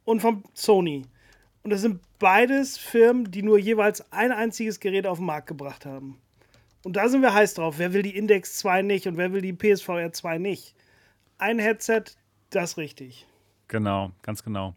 [0.04, 1.02] und von Sony.
[1.62, 5.86] Und das sind beides Firmen, die nur jeweils ein einziges Gerät auf den Markt gebracht
[5.86, 6.18] haben.
[6.84, 7.78] Und da sind wir heiß drauf.
[7.78, 10.74] Wer will die Index 2 nicht und wer will die PSVR 2 nicht?
[11.38, 12.04] Ein Headset,
[12.50, 13.26] das richtig.
[13.68, 14.74] Genau, ganz genau.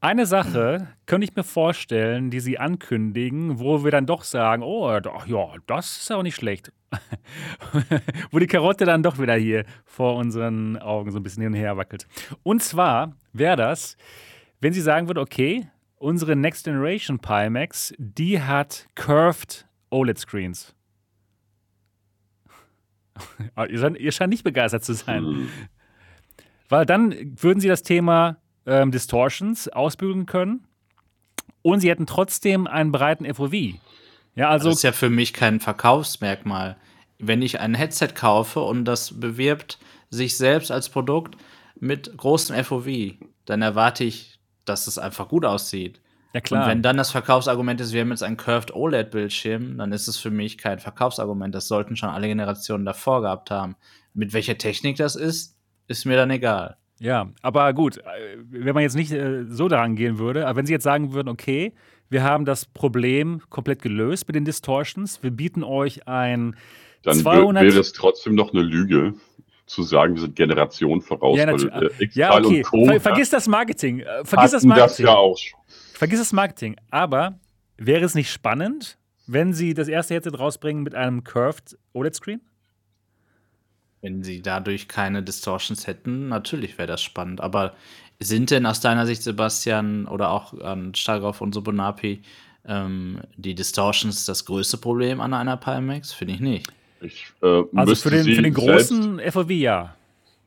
[0.00, 4.88] Eine Sache könnte ich mir vorstellen, die sie ankündigen, wo wir dann doch sagen, oh,
[5.26, 6.72] ja, das ist auch nicht schlecht.
[8.30, 11.58] wo die Karotte dann doch wieder hier vor unseren Augen so ein bisschen hin und
[11.58, 12.06] her wackelt.
[12.44, 13.96] Und zwar wäre das,
[14.60, 20.74] wenn sie sagen würden, okay, unsere Next Generation Pimax, die hat curved OLED-Screens.
[23.68, 25.48] ihr, scheint, ihr scheint nicht begeistert zu sein.
[26.68, 28.36] Weil dann würden sie das Thema
[28.66, 30.66] ähm, Distortions ausbügeln können
[31.62, 33.54] und sie hätten trotzdem einen breiten FOV.
[34.34, 36.76] Ja, also das ist ja für mich kein Verkaufsmerkmal.
[37.18, 39.78] Wenn ich ein Headset kaufe und das bewirbt
[40.10, 41.36] sich selbst als Produkt
[41.80, 43.14] mit großem FOV,
[43.44, 46.00] dann erwarte ich, dass es einfach gut aussieht.
[46.34, 46.62] ja klar.
[46.62, 50.18] Und wenn dann das Verkaufsargument ist, wir haben jetzt einen Curved OLED-Bildschirm, dann ist es
[50.18, 51.54] für mich kein Verkaufsargument.
[51.54, 53.74] Das sollten schon alle Generationen davor gehabt haben.
[54.14, 55.57] Mit welcher Technik das ist,
[55.88, 56.76] ist mir dann egal.
[57.00, 58.02] ja, aber gut, äh,
[58.50, 61.28] wenn man jetzt nicht äh, so daran gehen würde, aber wenn sie jetzt sagen würden,
[61.28, 61.72] okay,
[62.10, 66.56] wir haben das Problem komplett gelöst mit den Distortions, wir bieten euch ein
[67.02, 69.14] Dann wär- 200 wäre es trotzdem noch eine Lüge,
[69.66, 71.36] zu sagen, wir sind Generation voraus.
[71.38, 72.58] Ja, weil, äh, Ja, okay.
[72.58, 72.84] und Co.
[72.86, 74.00] Ver vergiss das Marketing.
[74.00, 75.04] Äh, Vergiss das hatten das Marketing.
[75.06, 75.38] ja auch.
[75.92, 76.76] Vergiss das Marketing.
[76.90, 77.38] Aber
[77.76, 78.96] wäre es nicht spannend,
[79.26, 82.40] wenn sie das erste Headset rausbringen mit einem curved OLED-Screen?
[84.00, 87.40] Wenn sie dadurch keine Distortions hätten, natürlich wäre das spannend.
[87.40, 87.74] Aber
[88.20, 92.22] sind denn aus deiner Sicht, Sebastian, oder auch an Stargroff und Sobonapi,
[92.66, 96.12] ähm, die Distortions das größte Problem an einer Pimax?
[96.12, 96.68] Finde ich nicht.
[97.00, 99.96] Ich, äh, Also für den, für den selbst, großen FOV ja.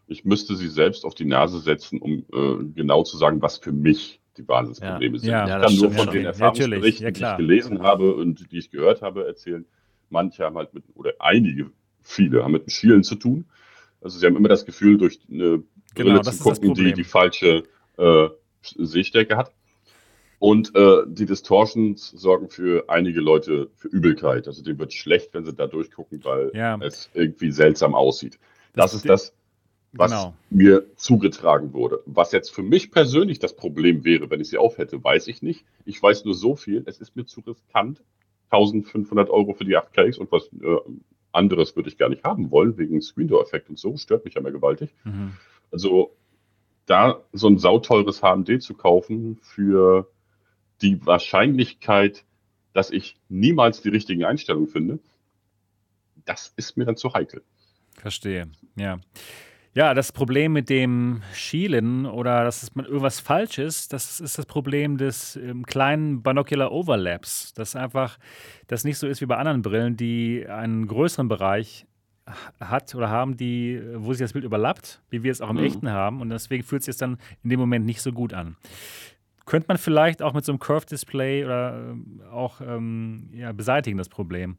[0.07, 3.72] ich müsste sie selbst auf die Nase setzen, um äh, genau zu sagen, was für
[3.72, 5.30] mich die Basisprobleme sind.
[5.30, 5.44] Ja.
[5.45, 7.06] ich Ja, kann nur von den Ja, Erfahrungsberichten.
[7.06, 9.65] Ja, die ich gelesen habe und die ich gehört habe, erzählen.
[10.10, 11.72] Manche haben halt mit, oder einige,
[12.02, 13.45] viele haben mit dem Schielen zu tun.
[14.02, 15.64] Also sie haben immer das Gefühl, durch eine
[15.95, 17.64] Brille Genau, zu gucken, die die falsche
[17.98, 18.28] äh,
[18.61, 19.52] Sehstärke hat.
[20.40, 24.48] Und äh, die Distortions sorgen für einige Leute für Übelkeit.
[24.48, 26.80] Also denen wird schlecht, wenn sie da durchgucken, weil Ja.
[26.82, 28.40] es irgendwie seltsam aussieht.
[28.73, 29.34] Das, Das- ist das,
[29.94, 30.34] was Genau.
[30.49, 32.02] mir zugetragen wurde.
[32.07, 35.64] Was jetzt für mich persönlich das Problem wäre, wenn ich sie aufhätte, weiß ich nicht.
[35.86, 38.02] Ich weiß nur so viel, es ist mir zu riskant.
[38.49, 40.78] 1500 Euro für die 8KX und was äh,
[41.32, 44.36] anderes würde ich gar nicht haben wollen, wegen Screen Door Effekt und so, stört mich
[44.36, 44.94] ja mehr gewaltig.
[45.03, 45.34] Mhm.
[45.72, 46.16] Also
[46.86, 50.12] da so ein sauteures HMD zu kaufen für
[50.82, 52.26] die Wahrscheinlichkeit,
[52.74, 54.99] dass ich niemals die richtigen Einstellungen finde,
[56.26, 57.44] das ist mir dann zu heikel.
[57.95, 58.99] Verstehe, ja.
[59.73, 64.38] Ja, das Problem mit dem Schielen oder dass es mit irgendwas falsch ist, das ist
[64.38, 67.53] das Problem des ähm, kleinen Binocular Overlaps.
[67.53, 68.18] Das einfach,
[68.68, 71.85] das nicht so ist wie bei anderen Brillen, die einen größeren Bereich
[72.60, 75.64] hat oder haben, die, wo sich das Bild überlappt, wie wir es auch im Mhm.
[75.64, 76.19] echten haben.
[76.19, 78.57] Und deswegen fühlt es sich dann in dem Moment nicht so gut an.
[79.45, 84.10] Könnte man vielleicht auch mit so einem Curve-Display oder ähm, auch ähm, ja, beseitigen, das
[84.10, 84.57] Problem.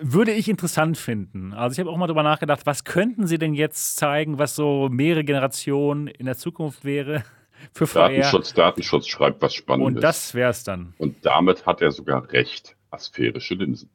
[0.00, 1.52] Würde ich interessant finden.
[1.52, 4.88] Also ich habe auch mal darüber nachgedacht, was könnten sie denn jetzt zeigen, was so
[4.90, 7.24] mehrere Generationen in der Zukunft wäre?
[7.72, 8.08] für VR.
[8.08, 9.96] Datenschutz, Datenschutz schreibt was Spannendes.
[9.96, 10.94] Und das wäre es dann.
[10.98, 12.76] Und damit hat er sogar recht.
[12.90, 13.90] Asphärische Linsen.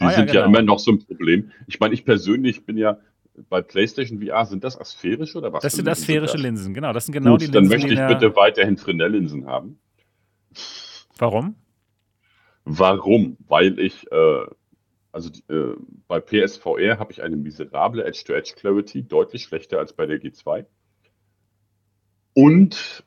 [0.00, 0.46] Die Ah ja, sind ja genau.
[0.46, 1.50] immer noch so ein Problem.
[1.66, 2.98] Ich meine, ich persönlich bin ja
[3.48, 5.62] bei PlayStation VR, sind das asphärische oder was?
[5.62, 6.42] Das sind asphärische das?
[6.42, 6.92] Linsen, genau.
[6.92, 7.70] Das sind genau Gut, die dann Linsen.
[7.70, 9.78] möchte die ich bitte weiterhin Fresnel-Linsen haben.
[11.18, 11.56] Warum?
[12.70, 13.36] Warum?
[13.48, 14.44] Weil ich, äh,
[15.12, 15.74] also äh,
[16.06, 20.66] bei PSVR habe ich eine miserable Edge-to-Edge Clarity, deutlich schlechter als bei der G2.
[22.34, 23.04] Und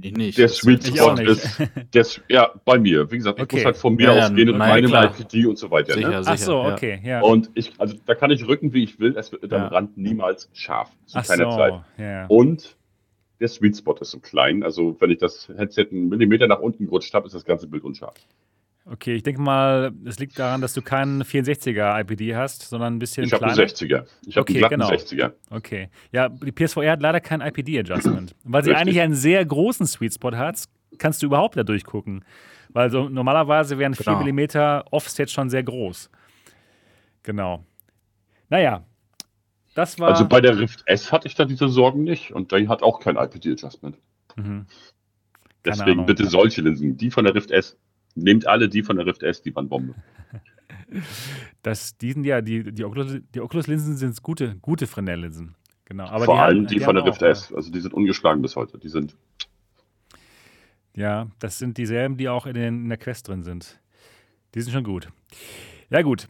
[0.00, 0.38] Ich nicht.
[0.38, 1.58] der Sweet Spot ist,
[1.94, 3.10] der, ja, bei mir.
[3.10, 3.56] Wie gesagt, ich Okay.
[3.56, 4.78] muss halt von mir Ja, ausgehen und klar.
[5.18, 5.94] IPD und so weiter.
[5.94, 6.18] Sicher, Ne?
[6.22, 6.32] sicher.
[6.34, 6.74] Ach so, ja.
[6.74, 7.20] okay, ja.
[7.22, 9.66] Und ich, also da kann ich rücken, wie ich will, es wird Ja.
[9.66, 10.90] am Rand niemals scharf.
[11.06, 11.74] Zu Ach keiner so, Zeit.
[11.98, 12.26] ja.
[12.26, 12.76] Und
[13.40, 14.62] der Sweet Spot ist so klein.
[14.62, 17.82] Also wenn ich das Headset einen Millimeter nach unten gerutscht habe, ist das ganze Bild
[17.84, 18.14] unscharf.
[18.84, 22.98] Okay, ich denke mal, es liegt daran, dass du keinen 64er IPD hast, sondern ein
[22.98, 23.70] bisschen Ich habe einen kleiner.
[23.70, 24.06] 60er.
[24.26, 24.90] Ich habe Okay, einen genau.
[24.90, 25.32] 60er.
[25.50, 25.88] Okay.
[26.10, 28.34] Ja, die PSVR hat leider kein IPD-Adjustment.
[28.42, 28.80] Weil sie Richtig.
[28.88, 30.64] eigentlich einen sehr großen Sweet Spot hat,
[30.98, 32.24] kannst du überhaupt da durchgucken.
[32.70, 34.32] Weil so normalerweise wären 4 Genau.
[34.32, 36.10] mm Offset schon sehr groß.
[37.22, 37.64] Genau.
[38.48, 38.84] Naja,
[39.74, 40.08] das war.
[40.08, 42.98] Also bei der Rift S hatte ich da diese Sorgen nicht und die hat auch
[42.98, 43.96] kein IPD-Adjustment.
[44.36, 44.66] mhm.
[45.64, 46.06] Deswegen Ahnung.
[46.06, 46.96] bitte solche Linsen.
[46.96, 47.78] Die von der Rift S.
[48.14, 49.94] Nehmt alle die von der Rift S, die waren Bombe.
[51.62, 55.54] Das, die sind ja, die, die Oculus- die Oculus-Linsen sind gute, gute Fresnel-Linsen.
[55.86, 56.04] Genau.
[56.06, 57.52] Aber Vor die allem haben- die, von der Rift auch, S.
[57.52, 58.78] Also die sind ungeschlagen bis heute.
[58.78, 59.16] Die sind
[60.94, 63.80] Ja, das sind dieselben, die auch in, den, in der Quest drin sind.
[64.54, 65.08] Die sind schon gut.
[65.88, 66.28] Ja, gut.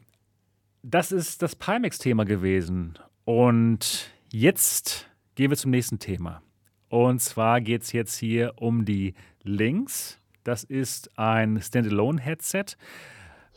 [0.82, 2.98] Das ist das Pimax-Thema gewesen.
[3.24, 6.42] Und jetzt gehen wir zum nächsten Thema.
[6.88, 10.20] Und zwar geht es jetzt hier um die Links.
[10.44, 12.76] Das ist ein Standalone-Headset,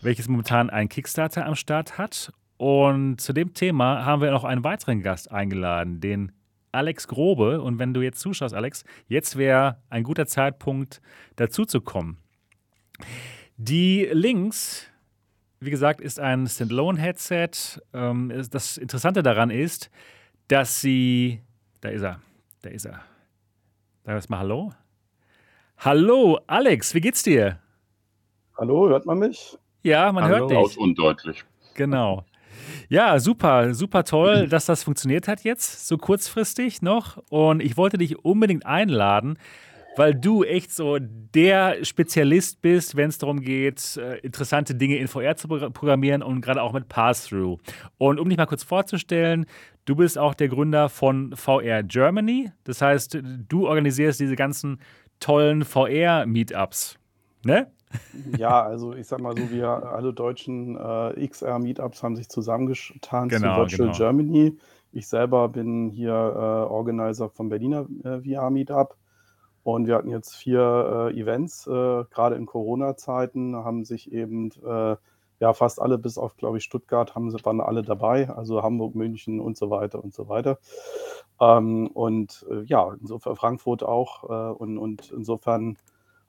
[0.02, 2.32] welches momentan einen Kickstarter am Start hat.
[2.58, 6.32] Und zu dem Thema haben wir noch einen weiteren Gast eingeladen, den
[6.72, 7.62] Alex Grobe.
[7.62, 11.02] Und wenn du jetzt zuschaust, Alex, jetzt wäre ein guter Zeitpunkt,
[11.36, 12.18] dazu zu kommen.
[13.58, 14.88] Die Links,
[15.60, 17.80] wie gesagt, ist ein Standalone-Headset.
[17.94, 19.90] Ähm, das Interessante daran ist,
[20.48, 21.42] dass sie.
[21.82, 22.22] Da ist er.
[22.62, 23.02] Da ist er.
[24.18, 24.72] Ist mal Hallo.
[25.78, 27.60] Hallo, Alex, wie geht's dir?
[28.58, 29.58] Hallo, hört man mich?
[29.84, 30.36] Ja, man Hallo.
[30.38, 30.78] hört laut dich.
[30.78, 31.44] und deutlich.
[31.76, 32.26] Genau.
[32.90, 37.18] Ja, super, super toll, dass das funktioniert hat jetzt, so kurzfristig noch.
[37.30, 39.38] Und ich wollte dich unbedingt einladen,
[39.98, 45.08] weil du echt so der Spezialist bist, wenn es darum geht, äh, interessante Dinge in
[45.08, 47.60] VR zu pro- programmieren und gerade auch mit Pass-Through.
[47.98, 49.46] Und um dich mal kurz vorzustellen,
[49.86, 52.52] du bist auch der Gründer von VR Germany.
[52.64, 54.80] Das heißt, du organisierst diese ganzen
[55.26, 57.00] tollen VR-Meetups.
[57.44, 57.72] Ne?
[58.38, 63.66] Ja, also ich sag mal so, wir alle deutschen äh, XR-Meetups haben sich zusammengetan Genau,
[63.66, 63.98] zu Virtual genau.
[63.98, 64.58] Germany.
[64.92, 68.98] Ich selber bin hier äh, Organizer vom Berliner äh, VR-Meetup.
[69.64, 74.96] Und wir hatten jetzt vier äh, Events, äh, gerade in Corona-Zeiten haben sich eben äh,
[75.40, 78.96] ja fast alle, bis auf, glaube ich, Stuttgart, haben sie, waren alle dabei, also Hamburg,
[78.96, 80.58] München und so weiter und so weiter.
[81.40, 84.24] Ähm, und äh, ja, insofern Frankfurt auch.
[84.24, 85.78] Äh, und, und insofern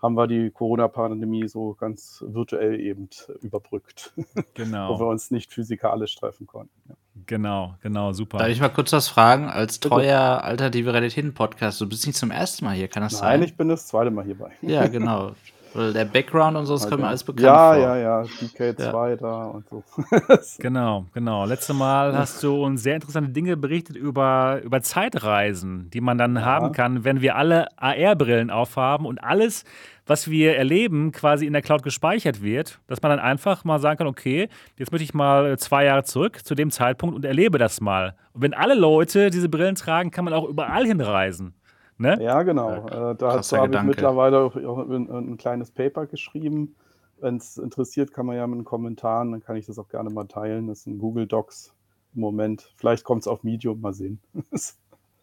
[0.03, 3.09] haben wir die Corona-Pandemie so ganz virtuell eben
[3.41, 6.73] überbrückt, wo wir Genau, uns nicht physikalisch treffen konnten.
[6.89, 6.95] Ja.
[7.27, 8.39] genau, genau, super.
[8.39, 9.49] Darf ich mal kurz was fragen?
[9.49, 13.43] Als treuer Alternative Realitäten-Podcast, du bist nicht zum ersten Mal hier, kann das Nein, sein?
[13.43, 14.53] ich bin das zweite Mal hierbei.
[14.61, 15.33] Ja, genau.
[15.77, 17.83] Weil der Background und so, das kommt mir alles bekannt ja, vor.
[17.83, 19.85] ja, ja, DK2 da und so.
[20.59, 21.45] Genau, genau.
[21.45, 26.37] Letztes Mal hast du uns sehr interessante Dinge berichtet über, über Zeitreisen, die man dann
[26.37, 26.43] Ja.
[26.43, 29.65] haben kann, wenn wir alle AR-Brillen aufhaben und alles,
[30.07, 33.99] was wir erleben, quasi in der Cloud gespeichert wird, dass man dann einfach mal sagen
[33.99, 37.81] kann, okay, jetzt möchte ich mal zwei Jahre zurück zu dem Zeitpunkt und erlebe das
[37.81, 38.15] mal.
[38.33, 41.55] Und wenn alle Leute diese Brillen tragen, kann man auch überall hinreisen.
[41.99, 42.19] Ne?
[42.23, 42.87] Ja, genau.
[42.87, 46.75] Äh, dazu habe ich mittlerweile auch, auch ein, ein kleines Paper geschrieben.
[47.19, 50.11] Wenn es interessiert, kann man ja mit den Kommentaren, dann kann ich das auch gerne
[50.11, 50.67] mal teilen.
[50.67, 51.73] Das sind Google Docs
[52.15, 52.71] im Moment.
[52.77, 54.21] Vielleicht kommt es auf Medium, mal sehen.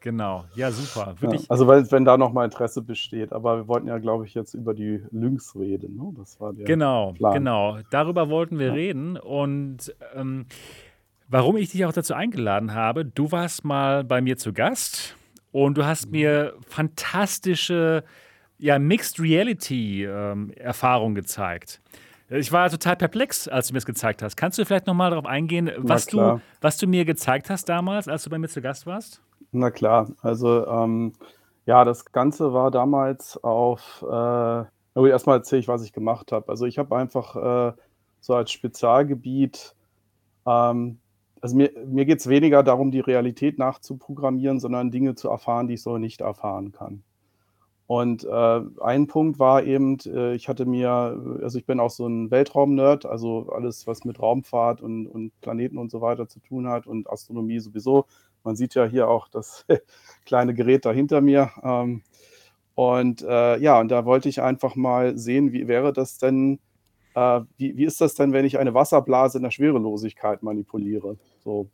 [0.03, 0.43] Genau.
[0.53, 1.15] Ja, super.
[1.21, 3.31] Ja, also weil, wenn da noch mal Interesse besteht.
[3.31, 5.95] Aber wir wollten ja, glaube ich, jetzt über die Lynx reden.
[5.95, 6.11] Ne?
[6.17, 7.33] Das war der Genau, Plan.
[7.35, 7.77] genau.
[7.89, 8.73] Darüber wollten wir Ja.
[8.73, 9.15] reden.
[9.15, 10.45] Und ähm,
[11.29, 15.15] warum ich dich auch dazu eingeladen habe, du warst mal bei mir zu Gast
[15.53, 18.03] und du hast mir fantastische
[18.57, 20.51] ja, Mixed Reality ähm,
[21.15, 21.79] gezeigt.
[22.29, 24.35] Ich war total perplex, als du mir das gezeigt hast.
[24.35, 28.23] Kannst du vielleicht nochmal darauf eingehen, was du, was du mir gezeigt hast damals, als
[28.23, 29.21] du bei mir zu Gast warst?
[29.51, 31.13] Na klar, also ähm,
[31.65, 36.31] ja, das Ganze war damals auf, äh, na gut, erstmal erzähle ich, was ich gemacht
[36.31, 36.49] habe.
[36.49, 37.73] Also ich habe einfach äh,
[38.19, 39.75] so als Spezialgebiet,
[40.47, 40.97] ähm,
[41.43, 45.73] also mir, mir geht es weniger darum, die Realität nachzuprogrammieren, sondern Dinge zu erfahren, die
[45.73, 47.03] ich so nicht erfahren kann.
[47.85, 50.89] Und äh, ein Punkt war eben, äh, ich hatte mir,
[51.41, 55.77] also ich bin auch so ein Weltraum-Nerd, also alles, was mit Raumfahrt und, und Planeten
[55.77, 58.05] und so weiter zu tun hat und Astronomie sowieso.
[58.45, 59.65] Man sieht ja hier auch das
[60.25, 61.51] kleine Gerät da hinter mir.
[61.61, 62.03] Ähm,
[62.73, 66.59] und äh, ja, und da wollte ich einfach mal sehen, wie wäre das denn,
[67.15, 71.17] äh, wie, wie ist das denn, wenn ich eine Wasserblase in der Schwerelosigkeit manipuliere?
[71.43, 71.69] So,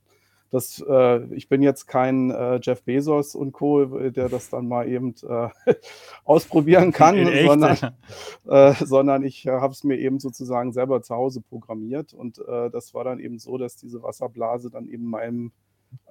[0.52, 4.88] das, äh, ich bin jetzt kein äh, Jeff Bezos und Co., der das dann mal
[4.88, 5.50] eben äh,
[6.24, 7.96] ausprobieren kann, sondern,
[8.48, 12.14] äh, sondern, ich äh, habe es mir eben sozusagen selber zu Hause programmiert.
[12.14, 15.52] Und äh, das war dann eben so, dass diese Wasserblase dann eben meinem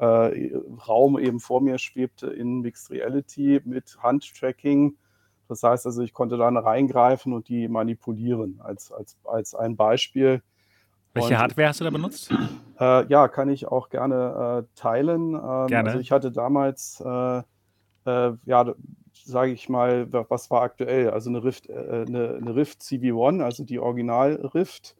[0.01, 4.97] Raum eben vor mir schwebte in Mixed Reality mit Handtracking.
[5.47, 10.43] Das heißt also, ich konnte dann reingreifen und die manipulieren als, als, als ein Beispiel.
[11.19, 12.33] Welche und, Hardware hast du da benutzt?
[12.81, 15.35] Äh, ja, kann ich auch gerne äh, teilen.
[15.35, 15.91] Ähm, gerne.
[15.91, 17.39] Also ich hatte damals, äh,
[18.07, 18.75] äh ja,
[19.13, 21.11] sage ich mal, was war aktuell?
[21.11, 24.97] Also eine Rift, äh, eine, eine, Rift CV1, also die Original Rift,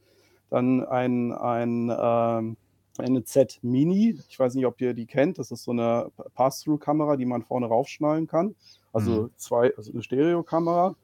[0.51, 2.57] dann ein, ein ähm,
[2.99, 4.19] eine Z Mini.
[4.29, 5.39] Ich weiß nicht, ob ihr die kennt.
[5.39, 8.55] Das ist so eine Pass-Through-Kamera, die man vorne raufschnallen kann.
[8.93, 9.31] Also mhm.
[9.37, 10.97] zwei, also eine Stereokamera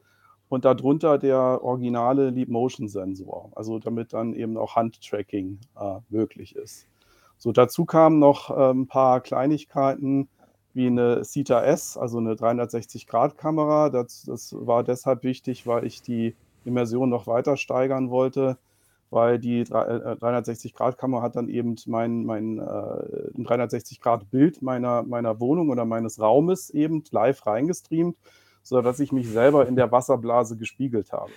[0.48, 6.54] und darunter der originale Leap Motion Sensor, also damit dann eben auch Handtracking äh, möglich
[6.56, 6.86] ist.
[7.38, 10.28] So dazu kamen noch äh, ein paar Kleinigkeiten
[10.72, 13.90] wie eine CETA S, also eine 360-Grad-Kamera.
[13.90, 16.34] Das, das war deshalb wichtig, weil ich die
[16.64, 18.58] Immersion noch weiter steigern wollte,
[19.10, 22.62] weil die 360-Grad-Kamera äh, hat dann eben mein, mein äh,
[23.38, 28.16] 360-Grad-Bild meiner, meiner Wohnung oder meines Raumes eben live reingestreamt
[28.64, 31.30] sodass ich mich selber in der Wasserblase gespiegelt habe.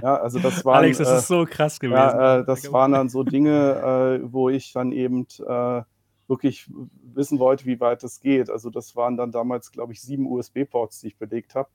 [0.00, 1.96] Ja, also das waren, Alex, das äh, ist so krass gewesen.
[1.96, 5.82] Ja, äh, das waren dann so Dinge, äh, wo ich dann eben äh,
[6.28, 6.70] wirklich
[7.14, 8.48] wissen wollte, wie weit es geht.
[8.48, 11.68] Also das waren dann damals, glaube ich, sieben USB-Ports, die ich belegt habe.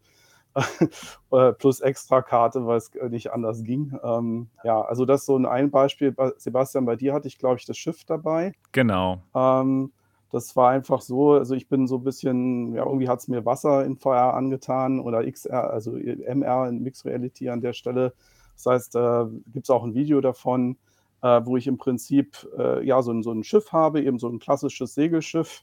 [1.31, 3.97] Äh, plus extra Karte, weil es nicht anders ging.
[4.03, 6.13] Ähm, ja, also das ist so ein Beispiel.
[6.35, 8.51] Sebastian, bei dir hatte ich, glaube ich, das Schiff dabei.
[8.73, 9.21] Genau.
[9.33, 9.93] Ähm,
[10.31, 13.45] das war einfach so, also ich bin so ein bisschen, ja, irgendwie hat es mir
[13.45, 18.13] Wasser in VR angetan oder XR, also MR in Mixed Reality an der Stelle.
[18.55, 20.77] Das heißt, äh, gibt es auch ein Video davon,
[21.21, 24.29] äh, wo ich im Prinzip äh, ja so ein, so ein Schiff habe, eben so
[24.29, 25.61] ein klassisches Segelschiff.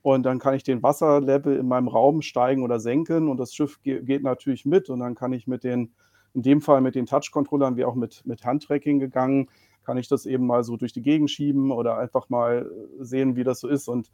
[0.00, 3.82] Und dann kann ich den Wasserlevel in meinem Raum steigen oder senken und das Schiff
[3.82, 4.88] ge geht natürlich mit.
[4.88, 5.92] Und dann kann ich mit den,
[6.32, 9.48] in dem Fall mit den Touch-Controllern, wie auch mit, mit Handtracking gegangen,
[9.86, 12.68] kann ich das eben mal so durch die Gegend schieben oder einfach mal
[12.98, 13.88] sehen, wie das so ist.
[13.88, 14.10] Und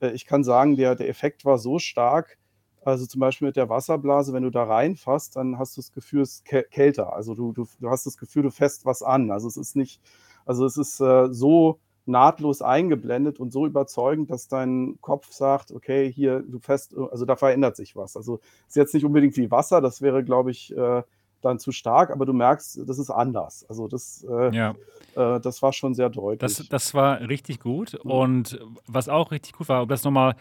[0.00, 2.38] äh, ich kann sagen, der, der Effekt war so stark,
[2.84, 6.22] also zum Beispiel mit der Wasserblase, wenn du da reinfasst, dann hast du das Gefühl,
[6.22, 7.12] es ist kälter.
[7.12, 9.32] Also du, du, du hast das Gefühl, du fässt was an.
[9.32, 10.00] Also es ist nicht,
[10.44, 16.12] also es ist äh, so nahtlos eingeblendet und so überzeugend, dass dein Kopf sagt, okay,
[16.12, 18.16] hier, du fest, also da verändert sich was.
[18.16, 21.02] Also es ist jetzt nicht unbedingt wie Wasser, das wäre, glaube ich, äh,
[21.42, 23.64] dann zu stark, aber du merkst, das ist anders.
[23.68, 24.74] Also das, äh, ja.
[25.14, 26.38] äh, das war schon sehr deutlich.
[26.40, 27.94] Das, das war richtig gut.
[27.94, 30.34] Und was auch richtig gut war, um das nochmal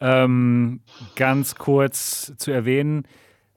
[0.00, 0.80] ähm,
[1.16, 3.04] ganz kurz zu erwähnen,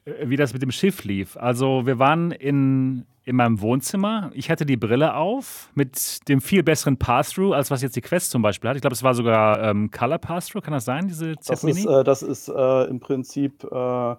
[0.06, 1.38] äh, wie das mit dem Schiff lief.
[1.38, 4.32] Also wir waren in, in meinem Wohnzimmer.
[4.34, 8.32] Ich hatte die Brille auf mit dem viel besseren Pass-Through, als was jetzt die Quest
[8.32, 8.76] zum Beispiel hat.
[8.76, 10.62] Ich glaube, es war sogar ähm, Color Pass-Through.
[10.62, 14.16] Kann das sein, diese Z Das ist, äh, das ist äh, im Prinzip äh,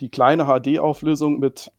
[0.00, 1.72] die kleine HD-Auflösung mit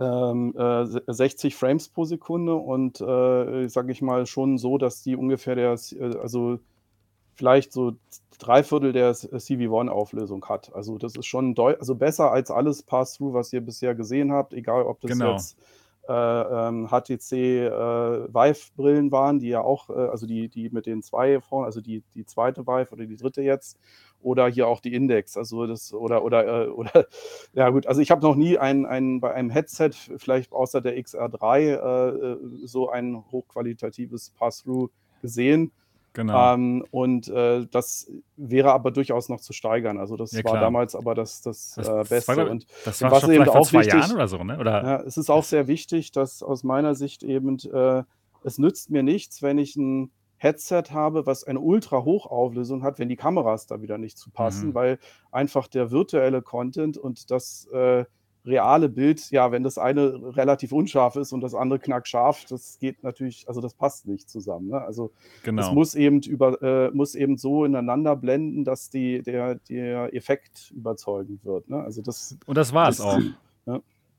[0.00, 5.16] ähm, äh, 60 Frames pro Sekunde und äh, sage ich mal schon so, dass die
[5.16, 6.58] ungefähr der, äh, also
[7.34, 7.92] vielleicht so
[8.38, 10.74] drei Viertel der CV1-Auflösung hat.
[10.74, 14.84] Also das ist schon also besser als alles Pass-Through, was ihr bisher gesehen habt, egal
[14.84, 15.32] ob das genau.
[15.32, 15.62] jetzt äh,
[16.06, 21.66] HTC äh, Vive-Brillen waren, die ja auch, äh, also die, die mit den zwei vorne,
[21.66, 23.78] also die, die zweite Vive oder die dritte jetzt,
[24.24, 27.06] oder hier auch die Index, also das oder oder äh, oder
[27.52, 30.96] ja gut, also ich habe noch nie ein, ein bei einem Headset vielleicht außer der
[30.96, 34.90] XR3 äh, äh, so ein hochqualitatives Pass-through
[35.20, 35.72] gesehen.
[36.14, 36.54] Genau.
[36.54, 39.98] Ähm, und äh, das wäre aber durchaus noch zu steigern.
[39.98, 42.36] Also das ja, war damals aber das, das, das äh, Beste.
[42.36, 44.58] War, und das war schon eben auch wichtig, Jahren oder so, ne?
[44.58, 44.84] Oder?
[44.84, 48.04] Ja, es ist auch sehr wichtig, dass aus meiner Sicht eben äh,
[48.44, 53.08] es nützt mir nichts, wenn ich ein Headset habe, was eine ultra Hochauflösung hat, wenn
[53.08, 54.74] die Kameras da wieder nicht zu passen, mhm.
[54.74, 54.98] weil
[55.32, 58.04] einfach der virtuelle Content und das äh,
[58.46, 63.02] reale Bild, ja, wenn das eine relativ unscharf ist und das andere knackscharf, das geht
[63.02, 64.68] natürlich, also das passt nicht zusammen.
[64.68, 64.80] Ne?
[64.80, 65.12] Also
[65.42, 65.62] genau.
[65.62, 70.70] es muss eben über, äh, muss eben so ineinander blenden, dass die, der, der Effekt
[70.72, 71.70] überzeugend wird.
[71.70, 71.82] Ne?
[71.82, 73.18] Also das, und das war es auch.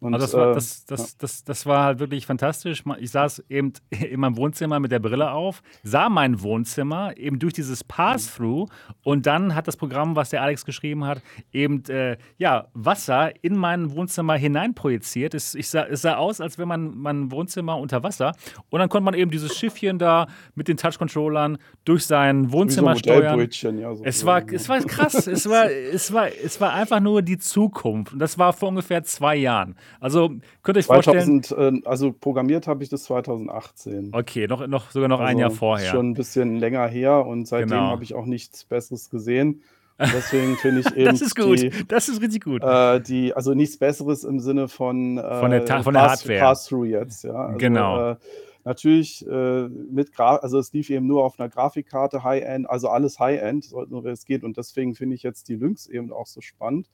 [0.06, 1.18] Und, also das, war, äh, das, das, ja.
[1.19, 2.84] das, das, war halt wirklich fantastisch.
[2.99, 7.53] Ich saß eben in meinem Wohnzimmer mit der Brille auf, sah mein Wohnzimmer eben durch
[7.53, 8.68] dieses Pass-Through
[9.03, 11.22] und dann hat das Programm, was der Alex geschrieben hat,
[11.52, 15.34] eben äh, ja, Wasser in mein Wohnzimmer hineinprojiziert.
[15.34, 18.34] Es, ich sah, es sah aus, als wäre mein, mein Wohnzimmer unter Wasser.
[18.69, 22.99] Und dann konnte man eben dieses Schiffchen da mit den Touch-Controllern durch sein Wohnzimmer so
[22.99, 23.40] steuern.
[23.40, 25.27] Ja, so es, war, es war krass.
[25.27, 28.14] es, war, es, war, es war einfach nur die Zukunft.
[28.14, 29.76] Und das war vor ungefähr zwei Jahren.
[29.99, 30.30] Also
[30.63, 31.84] könnt ihr euch 2000, vorstellen.
[31.84, 34.11] Äh, also programmiert habe ich das 2018.
[34.13, 35.91] Okay, noch, noch, sogar noch also ein Jahr vorher.
[35.91, 37.89] Schon ein bisschen länger her und seitdem genau.
[37.89, 39.63] habe ich auch nichts Besseres gesehen.
[39.97, 41.05] Und deswegen finde ich eben.
[41.05, 41.61] das ist gut.
[41.61, 42.63] Die, das ist richtig gut.
[42.63, 46.39] Äh, die, also nichts Besseres im Sinne von, äh, von der, von der Hardware.
[46.39, 47.34] Pass-Through jetzt, ja.
[47.34, 48.11] Also, genau.
[48.11, 48.15] Äh,
[48.63, 53.19] natürlich äh, mit Gra also es lief eben nur auf einer Grafikkarte High-End, also alles
[53.19, 54.43] High-End, wer es geht.
[54.43, 56.89] Und deswegen finde ich jetzt die Lynx eben auch so spannend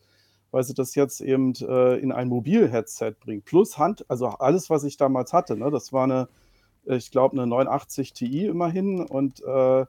[0.51, 3.45] weil sie das jetzt eben äh, in ein Mobil-Headset bringt.
[3.45, 6.27] Plus Hand, also alles, was ich damals hatte, ne, das war eine,
[6.85, 9.85] ich glaube, eine 980 Ti immerhin und, äh,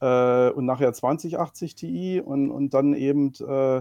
[0.00, 3.78] äh, und nachher 2080 Ti und, und dann eben, äh,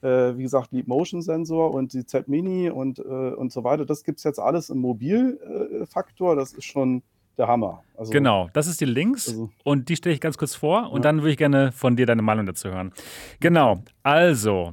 [0.00, 3.84] äh, wie gesagt, Leap Motion Sensor und die Z Mini und, äh, und so weiter.
[3.84, 6.36] Das gibt es jetzt alles im Mobilfaktor.
[6.36, 7.02] das ist schon
[7.36, 7.84] der Hammer.
[7.96, 10.98] Also, genau, das ist die Links also, und die stelle ich ganz kurz vor und
[10.98, 11.02] ja.
[11.02, 12.92] dann würde ich gerne von dir deine Meinung dazu hören.
[13.40, 14.72] Genau, also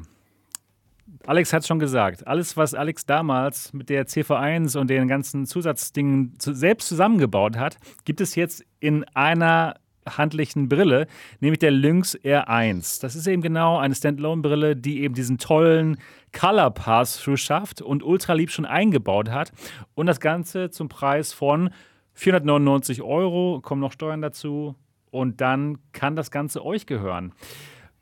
[1.27, 2.27] Alex hat schon gesagt.
[2.27, 7.77] Alles, was Alex damals mit der CV1 und den ganzen Zusatzdingen zu, selbst zusammengebaut hat,
[8.03, 9.75] gibt es jetzt in einer
[10.07, 11.07] handlichen Brille,
[11.39, 13.01] nämlich der Lynx R1.
[13.01, 15.97] Das ist eben genau eine Standalone-Brille, die eben diesen tollen
[16.31, 19.51] Color Pass-Through schafft und ultralieb schon eingebaut hat.
[19.95, 21.71] Und das Ganze zum Preis von
[22.13, 24.75] 499 Euro, kommen noch Steuern dazu.
[25.09, 27.33] Und dann kann das Ganze euch gehören.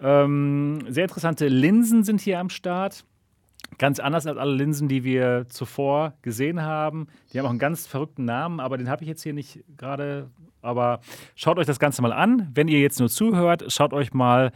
[0.02, 3.06] Ähm, sehr interessante Linsen sind hier am Start.
[3.78, 7.08] Ganz anders als alle Linsen, die wir zuvor gesehen haben.
[7.32, 10.30] Die haben auch einen ganz verrückten Namen, aber den habe ich jetzt hier nicht gerade.
[10.62, 11.02] Aber
[11.36, 12.50] schaut euch das Ganze mal an.
[12.54, 14.52] Wenn ihr jetzt nur zuhört, schaut euch mal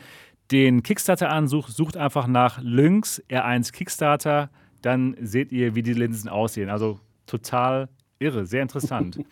[0.52, 1.48] den Kickstarter an.
[1.48, 4.50] Sucht, sucht einfach nach Lynx R1 Kickstarter.
[4.82, 6.70] Dann seht ihr, wie die Linsen aussehen.
[6.70, 7.90] Also total
[8.20, 9.20] irre, sehr interessant.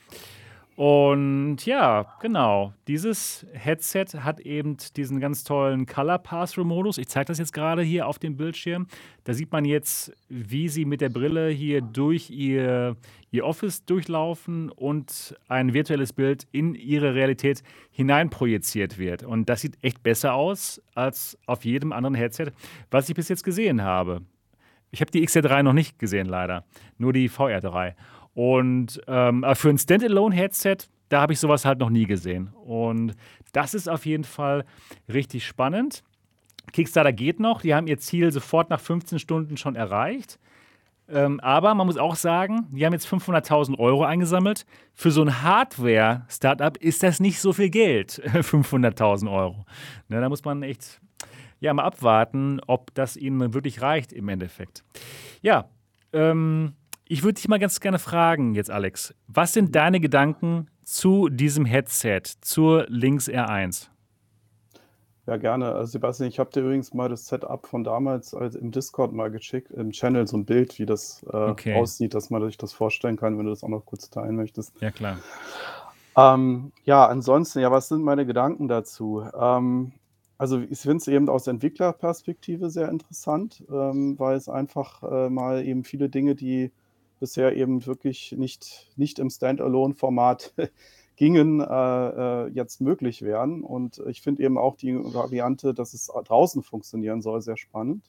[0.76, 2.74] Und ja, genau.
[2.90, 6.98] Dieses Headset hat eben diesen ganz tollen Color Pass-Through-Modus.
[6.98, 8.88] Ich zeige das jetzt gerade hier auf dem Bildschirm.
[9.24, 12.98] Da sieht man jetzt, wie sie mit der Brille hier durch ihr,
[13.32, 19.24] ihr Office durchlaufen und ein virtuelles Bild in ihre Realität hineinprojiziert wird.
[19.24, 22.52] Und das sieht echt besser aus als auf jedem anderen Headset,
[22.92, 24.24] was ich bis jetzt gesehen habe.
[24.92, 26.64] Ich habe die XR3 noch nicht gesehen, leider.
[26.98, 27.96] Nur die VR3.
[28.36, 30.78] Und ähm, für ein Standalone-Headset,
[31.10, 32.50] da habe ich sowas halt noch nie gesehen.
[32.66, 33.16] Und
[33.54, 34.66] das ist auf jeden Fall
[35.12, 36.04] richtig spannend.
[36.74, 37.62] Kickstarter geht noch.
[37.62, 40.38] Die haben ihr Ziel sofort nach 15 Stunden schon erreicht.
[41.08, 44.66] Ähm, aber man muss auch sagen, die haben jetzt 500.000 Euro eingesammelt.
[44.94, 49.66] Für so ein Hardware-Startup ist das nicht so viel Geld, 500.000 Euro.
[50.10, 51.00] Ne, da muss man echt
[51.60, 54.84] ja, mal abwarten, ob das ihnen wirklich reicht im Endeffekt.
[55.42, 55.70] Ja,
[56.12, 56.74] ähm,
[57.08, 59.14] ich würde dich mal ganz gerne fragen jetzt, Alex.
[59.28, 63.90] Was sind deine Gedanken zu diesem Headset, zur Lynx R1?
[65.28, 65.72] Ja, gerne.
[65.74, 69.32] Also Sebastian, ich habe dir übrigens mal das Setup von damals also im Discord mal
[69.32, 71.76] geschickt, im Channel so ein Bild, wie das äh, okay.
[71.76, 74.80] aussieht, dass man sich das vorstellen kann, wenn du das auch noch kurz teilen möchtest.
[74.82, 75.18] Ja, klar.
[76.16, 79.28] Ähm, ja, ansonsten, ja, was sind meine Gedanken dazu?
[79.38, 79.94] Ähm,
[80.38, 85.66] also ich finde es eben aus Entwicklerperspektive sehr interessant, ähm, weil es einfach äh, mal
[85.66, 86.72] eben viele Dinge, die
[87.20, 90.54] bisher eben wirklich nicht, nicht im Standalone-Format
[91.16, 93.62] gingen, äh, äh, jetzt möglich wären.
[93.62, 98.04] Und ich finde eben auch die Variante, dass es draußen funktionieren soll, sehr spannend.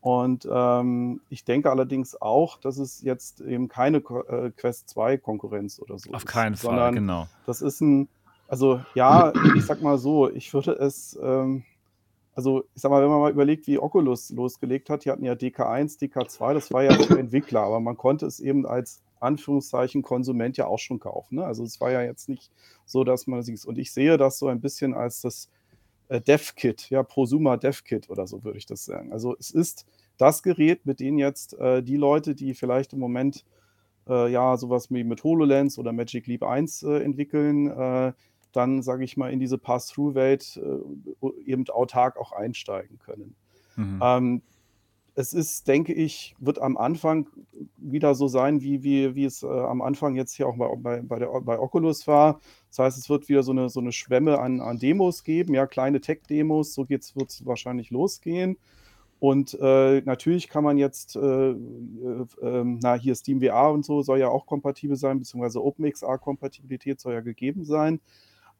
[0.00, 5.80] Und ähm, ich denke allerdings auch, dass es jetzt eben keine äh, Quest 2 Konkurrenz
[5.80, 7.26] oder so Auf ist, keinen Fall, genau.
[7.46, 8.08] Das ist ein,
[8.46, 11.64] also ja, ich sag mal so, ich würde es, ähm,
[12.38, 15.32] also ich sag mal, wenn man mal überlegt, wie Oculus losgelegt hat, die hatten ja
[15.32, 20.56] DK1, DK2, das war ja für Entwickler, aber man konnte es eben als Anführungszeichen Konsument
[20.56, 21.38] ja auch schon kaufen.
[21.38, 21.44] Ne?
[21.44, 22.52] Also es war ja jetzt nicht
[22.86, 25.50] so, dass man es und ich sehe das so ein bisschen als das
[26.06, 29.12] äh, Dev-Kit, ja, Prosumer Dev-Kit oder so würde ich das sagen.
[29.12, 29.84] Also es ist
[30.16, 33.44] das Gerät, mit dem jetzt äh, die Leute, die vielleicht im Moment
[34.08, 38.12] äh, ja sowas wie mit HoloLens oder Magic Leap 1 äh, entwickeln, äh,
[38.52, 43.34] dann, sage ich mal, in diese Pass-Through-Welt äh, eben autark auch einsteigen können.
[43.76, 44.00] Mhm.
[44.02, 44.42] Ähm,
[45.18, 47.26] es ist, denke ich, wird am Anfang
[47.76, 51.18] wieder so sein, wie, wie, wie es äh, am Anfang jetzt hier auch bei, bei,
[51.18, 52.40] der, bei Oculus war.
[52.68, 55.66] Das heißt, es wird wieder so eine, so eine Schwemme an, an Demos geben, ja,
[55.66, 58.58] kleine Tech-Demos, so wird es wahrscheinlich losgehen.
[59.18, 61.54] Und äh, natürlich kann man jetzt, äh, äh,
[62.40, 67.20] ähm, na, hier SteamVR und so soll ja auch kompatibel sein, beziehungsweise OpenXR-Kompatibilität soll ja
[67.20, 68.00] gegeben sein.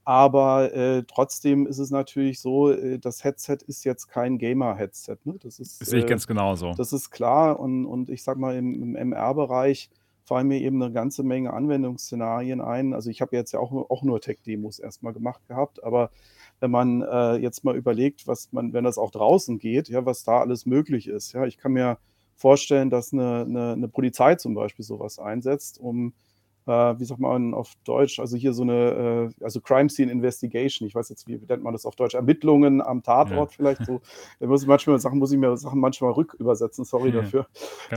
[0.05, 5.17] Aber äh, trotzdem ist es natürlich so, äh, das Headset ist jetzt kein Gamer-Headset.
[5.25, 5.35] Ne?
[5.43, 6.73] Das ist, Das sehe ich äh, ganz genauso.
[6.77, 7.61] das ist klar.
[7.61, 9.91] Und, und ich sag mal, im, im MR-Bereich
[10.25, 12.95] fallen mir eben eine ganze Menge Anwendungsszenarien ein.
[12.95, 16.11] Also ich habe jetzt ja auch, nur- auch nur Tech-Demos erstmal gemacht gehabt, aber
[16.61, 20.25] wenn man äh, jetzt mal überlegt, was man, wenn das auch draußen geht, ja, was
[20.25, 21.33] da alles möglich ist.
[21.33, 21.99] Ja, ich kann mir
[22.35, 26.13] vorstellen, dass eine, eine, eine Polizei zum Beispiel sowas einsetzt, um,
[26.69, 30.95] wie sagt man auf Deutsch, also hier so eine, äh, also Crime Scene Investigation, ich
[30.95, 34.01] weiß jetzt, wie nennt man das auf Deutsch, Ermittlungen am Tatort vielleicht so.
[34.41, 37.23] Da muss ich manchmal Sachen, muss ich mir Sachen manchmal rückübersetzen, sorry Ja.
[37.23, 37.47] dafür.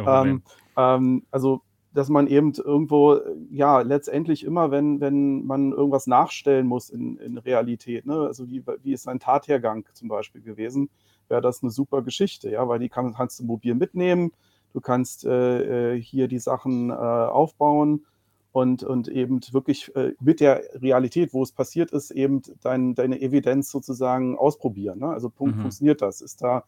[0.06, 0.44] Ähm,
[0.78, 1.62] ähm, also,
[1.94, 7.18] dass man eben irgendwo, äh, ja, letztendlich immer, wenn, wenn man irgendwas nachstellen muss in,
[7.18, 8.16] in Realität, ne?
[8.22, 10.90] also wie, wie ist ein Tathergang zum Beispiel gewesen,
[11.28, 14.32] wäre das eine super Geschichte, ja, weil die kann, kannst du mobil mitnehmen,
[14.74, 18.06] du kannst äh, äh, hier die Sachen äh, aufbauen
[18.52, 23.22] und, und eben wirklich äh, mit der Realität, wo es passiert ist, eben dein, deine
[23.22, 25.00] Evidenz sozusagen ausprobieren.
[25.00, 25.08] Ne?
[25.08, 25.62] Also Punkt, Mhm.
[25.62, 26.22] funktioniert das?
[26.22, 26.66] Ist da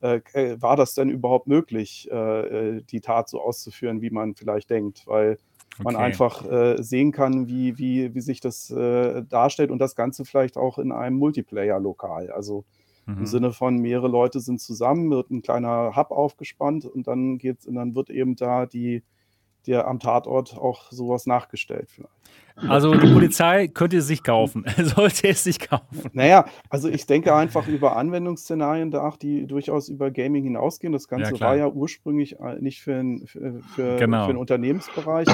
[0.00, 4.34] äh, äh, war das denn überhaupt möglich, äh, äh, die Tat so auszuführen, wie man
[4.34, 5.38] vielleicht denkt, weil
[5.82, 5.96] man Okay.
[5.96, 10.78] einfach äh, sehen kann, wie, wie, wie sich das darstellt und das Ganze vielleicht auch
[10.78, 12.30] in einem Multiplayer-Lokal.
[12.30, 12.64] Also
[13.18, 13.26] im Mhm.
[13.26, 17.74] Sinne von mehrere Leute sind zusammen, wird ein kleiner Hub aufgespannt und dann geht's, und
[17.74, 19.02] dann wird eben da die,
[19.66, 22.12] der am Tatort auch sowas nachgestellt vielleicht.
[22.56, 26.10] Also die Polizei könnte es sich kaufen, sollte es sich kaufen.
[26.12, 30.92] Naja, also ich denke einfach über Anwendungsszenarien nach, die durchaus über Gaming hinausgehen.
[30.92, 31.50] Das Ganze klar.
[31.50, 34.24] war ja ursprünglich äh, nicht für, ein, für, für, Genau.
[34.24, 35.28] für einen Unternehmensbereich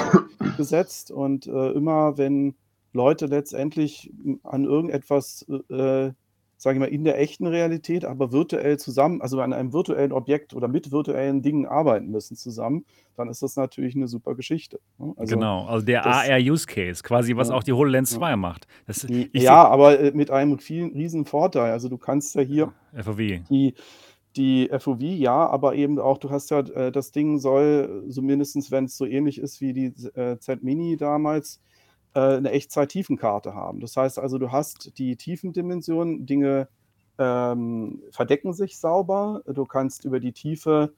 [0.56, 1.10] gesetzt.
[1.10, 2.54] Und äh, immer wenn
[2.92, 4.12] Leute letztendlich
[4.44, 6.10] an irgendetwas, äh,
[6.60, 10.54] sage ich mal, in der echten Realität, aber virtuell zusammen, also an einem virtuellen Objekt
[10.54, 12.84] oder mit virtuellen Dingen arbeiten müssen zusammen,
[13.16, 14.80] dann ist das natürlich eine super Geschichte.
[14.98, 15.14] ne?
[15.16, 17.54] Also, genau, also der AR-Use-Case, quasi, was Ja.
[17.54, 18.66] auch die HoloLens 2 macht.
[18.86, 21.70] Das, ja, aber äh, mit einem vielen riesen Vorteil.
[21.70, 23.16] Also du kannst ja hier FOV.
[23.48, 23.74] die,
[24.36, 28.70] die FOV, ja, aber eben auch, du hast ja, äh, das Ding soll, so mindestens
[28.72, 31.60] wenn es so ähnlich ist wie die äh, Z-Mini damals,
[32.20, 33.80] eine Echtzeit-Tiefenkarte haben.
[33.80, 36.68] Das heißt also, du hast die Tiefendimension, Dinge
[37.18, 40.94] ähm, verdecken sich sauber, du kannst über die Tiefe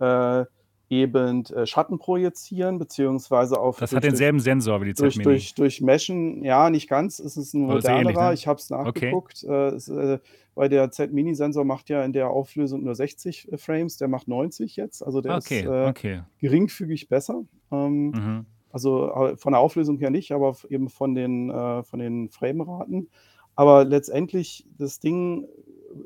[0.00, 0.44] äh,
[0.88, 5.30] eben äh, Schatten projizieren, beziehungsweise auf Das durch- hat denselben Sensor wie die durch, Z-Mini.
[5.30, 8.34] durch, durch Meshen, ja, nicht ganz, es ist ein ist ähnlich, modernerer, ne?
[8.34, 10.18] ich habe es nachgeguckt, äh, es, äh,
[10.56, 15.04] weil der Z-Mini-Sensor macht ja in der Auflösung nur 60 Frames, der macht 90 jetzt,
[15.06, 16.22] also der Okay, ist äh, okay.
[16.40, 17.44] geringfügig besser.
[17.70, 18.46] Ähm, Mhm.
[18.72, 23.08] Also äh, von der Auflösung her nicht, aber eben von den, äh, von den Frameraten.
[23.56, 25.46] Aber letztendlich, das Ding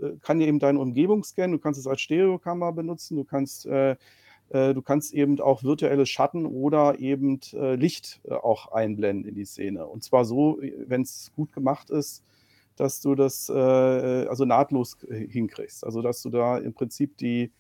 [0.02, 3.66] äh, kann ja eben deine Umgebung scannen, du kannst es als Stereokamera benutzen, du kannst,
[3.66, 3.96] äh,
[4.50, 9.44] äh, du kannst eben auch virtuelle Schatten oder eben äh, Licht auch einblenden in die
[9.44, 9.86] Szene.
[9.86, 12.24] Und zwar so, wenn es gut gemacht ist,
[12.76, 15.84] dass du das also nahtlos hinkriegst.
[15.84, 17.52] Also dass du da im Prinzip die,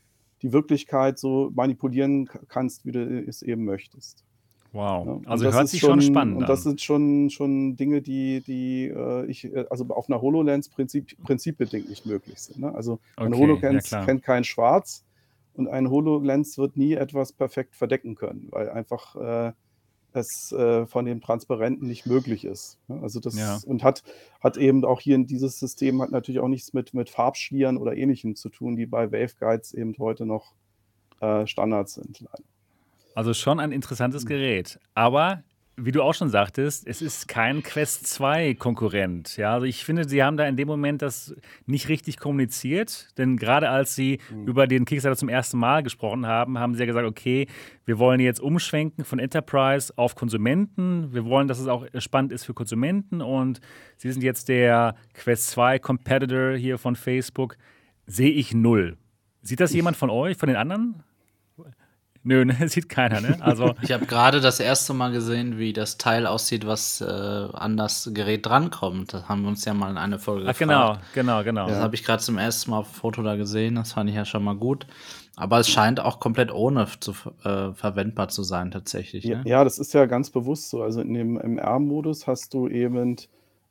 [0.42, 4.24] die Wirklichkeit so manipulieren kannst, wie du es eben möchtest.
[4.74, 5.06] Wow.
[5.06, 8.42] Ja, Also das hört ist sich schon spannend Und das sind schon, schon Dinge, die,
[8.42, 12.58] die äh, ich, äh, also auf einer HoloLens prinzip, prinzipbedingt nicht möglich sind.
[12.60, 12.74] Ne?
[12.74, 15.04] Also eine Okay, HoloLens ja, kennt kein Schwarz
[15.54, 19.52] und ein HoloLens wird nie etwas perfekt verdecken können, weil einfach äh,
[20.12, 22.78] es äh, von dem Transparenten nicht möglich ist.
[22.88, 23.00] Ne?
[23.02, 23.60] Also das Ja.
[23.66, 24.02] und hat,
[24.40, 27.96] hat eben auch hier in dieses System hat natürlich auch nichts mit, mit Farbschlieren oder
[27.96, 30.54] ähnlichem zu tun, die bei Waveguides eben heute noch
[31.20, 32.20] äh, Standards sind.
[32.20, 32.44] Leider.
[33.14, 34.78] Also schon ein interessantes Gerät.
[34.94, 35.42] Aber
[35.76, 39.36] wie du auch schon sagtest, es ist kein Quest 2 Konkurrent.
[39.36, 41.34] Ja, also ich finde, sie haben da in dem Moment das
[41.66, 46.58] nicht richtig kommuniziert, denn gerade als sie über den Kickstarter zum ersten Mal gesprochen haben,
[46.58, 47.48] haben sie ja gesagt, okay,
[47.86, 51.12] wir wollen jetzt umschwenken von Enterprise auf Konsumenten.
[51.12, 53.60] Wir wollen, dass es auch spannend ist für Konsumenten und
[53.96, 57.56] sie sind jetzt der Quest 2 Competitor hier von Facebook.
[58.06, 58.96] Sehe ich null.
[59.42, 61.02] Sieht das jemand von euch, von den anderen?
[62.24, 63.36] Nö, ne, sieht keiner, ne?
[63.40, 67.76] Also Ich habe gerade das erste Mal gesehen, wie das Teil aussieht, was äh, an
[67.76, 69.12] das Gerät drankommt.
[69.12, 71.02] Das haben wir uns ja mal in einer Folge Ach, gefragt.
[71.14, 71.68] genau, genau, genau.
[71.68, 73.74] Das habe ich gerade zum ersten Mal auf dem Foto da gesehen.
[73.76, 74.86] Das fand ich ja schon mal gut.
[75.36, 79.24] Aber es scheint auch komplett ohne zu, äh, verwendbar zu sein, tatsächlich.
[79.24, 79.50] Ja, Ne?
[79.50, 80.82] ja, das ist ja ganz bewusst so.
[80.82, 83.16] Also in dem MR-Modus hast du eben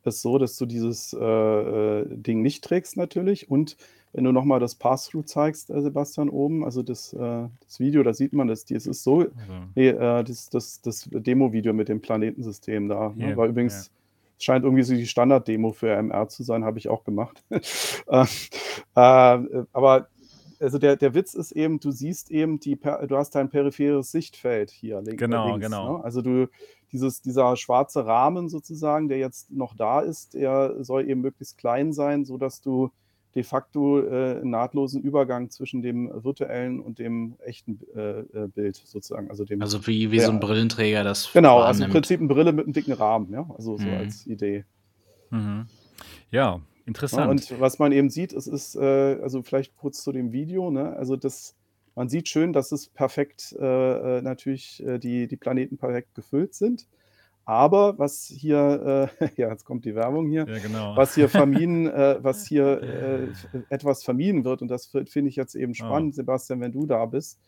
[0.03, 3.49] es so, dass du dieses äh, äh, Ding nicht trägst natürlich.
[3.49, 3.77] Und
[4.13, 8.13] wenn du nochmal das Pass-Through zeigst, äh, Sebastian, oben, also das, äh, das Video, da
[8.13, 9.33] sieht man das, das ist so, Also,
[9.75, 13.11] nee, äh, das, das, das Demo-Video mit dem Planetensystem da.
[13.15, 13.35] Ne?
[13.35, 13.91] War übrigens,
[14.37, 17.43] es scheint irgendwie so die Standard-Demo für MR zu sein, habe ich auch gemacht.
[17.49, 18.25] äh, äh,
[18.95, 20.07] aber
[20.59, 24.71] also der, der Witz ist eben, du siehst eben die, du hast dein peripheres Sichtfeld
[24.71, 25.19] hier links.
[25.19, 25.97] Genau, links, genau.
[25.97, 26.03] Ne?
[26.03, 26.47] Also du,
[26.91, 31.91] dieses, dieser schwarze Rahmen sozusagen, der jetzt noch da ist, der soll eben möglichst klein
[31.91, 32.91] sein, sodass du
[33.35, 38.75] de facto äh, einen nahtlosen Übergang zwischen dem virtuellen und dem echten äh, äh Bild
[38.75, 39.29] sozusagen.
[39.29, 41.67] Also, dem, also wie, wie der, so ein Brillenträger das Genau, wahrnimmt.
[41.67, 43.93] also im Prinzip eine Brille mit einem dicken Rahmen, ja, also so mhm.
[43.93, 44.65] als Idee.
[45.31, 45.65] Mhm.
[46.29, 47.49] Ja, interessant.
[47.49, 50.69] Ja, und was man eben sieht, es ist, äh, also vielleicht kurz zu dem Video,
[50.69, 50.95] ne?
[50.95, 51.55] also das,
[51.95, 56.87] man sieht schön, dass es perfekt, äh, äh, natürlich die, die Planeten perfekt gefüllt sind.
[57.45, 60.95] Aber was hier, äh, ja, jetzt kommt die Werbung hier, ja, genau.
[60.95, 63.27] was hier vermieden, äh, was hier äh,
[63.69, 65.75] etwas vermieden wird, und das finde ich jetzt eben oh.
[65.75, 66.15] spannend, oh.
[66.15, 67.39] Sebastian, wenn du da bist,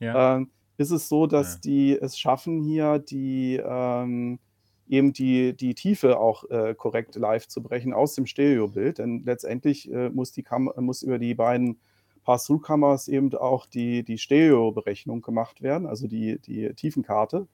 [0.00, 0.36] ja.
[0.36, 1.60] Ähm, ist es so, dass ja.
[1.60, 4.40] die es schaffen, hier die ähm,
[4.88, 8.98] eben die, die Tiefe auch äh, korrekt live zu brechen aus dem Stereobild.
[8.98, 11.78] Denn letztendlich äh, muss, die Kam muss über die beiden
[12.24, 17.46] Pass-Through-Kameras eben auch die, die Stereo-Berechnung gemacht werden, also die, die Tiefenkarte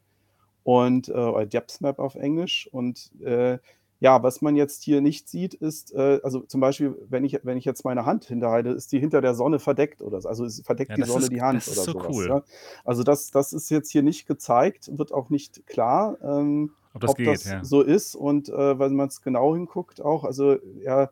[0.65, 2.69] und äh, oder Depth Map auf Englisch.
[2.73, 3.59] Und äh,
[4.01, 7.59] ja, was man jetzt hier nicht sieht, ist, äh, also zum Beispiel, wenn ich, wenn
[7.59, 10.29] ich jetzt meine Hand hinterhalte, ist die hinter der Sonne verdeckt oder so.
[10.29, 12.17] Also es verdeckt ja, die Sonne ist, die Hand das ist oder so sowas.
[12.17, 12.29] Cool.
[12.29, 12.43] Ja?
[12.85, 17.11] Also das, das ist jetzt hier nicht gezeigt, wird auch nicht klar, ähm, ob das,
[17.11, 17.63] ob geht, das ja.
[17.63, 18.17] so ist.
[18.17, 21.11] Und äh, wenn man es genau hinguckt, auch, also er,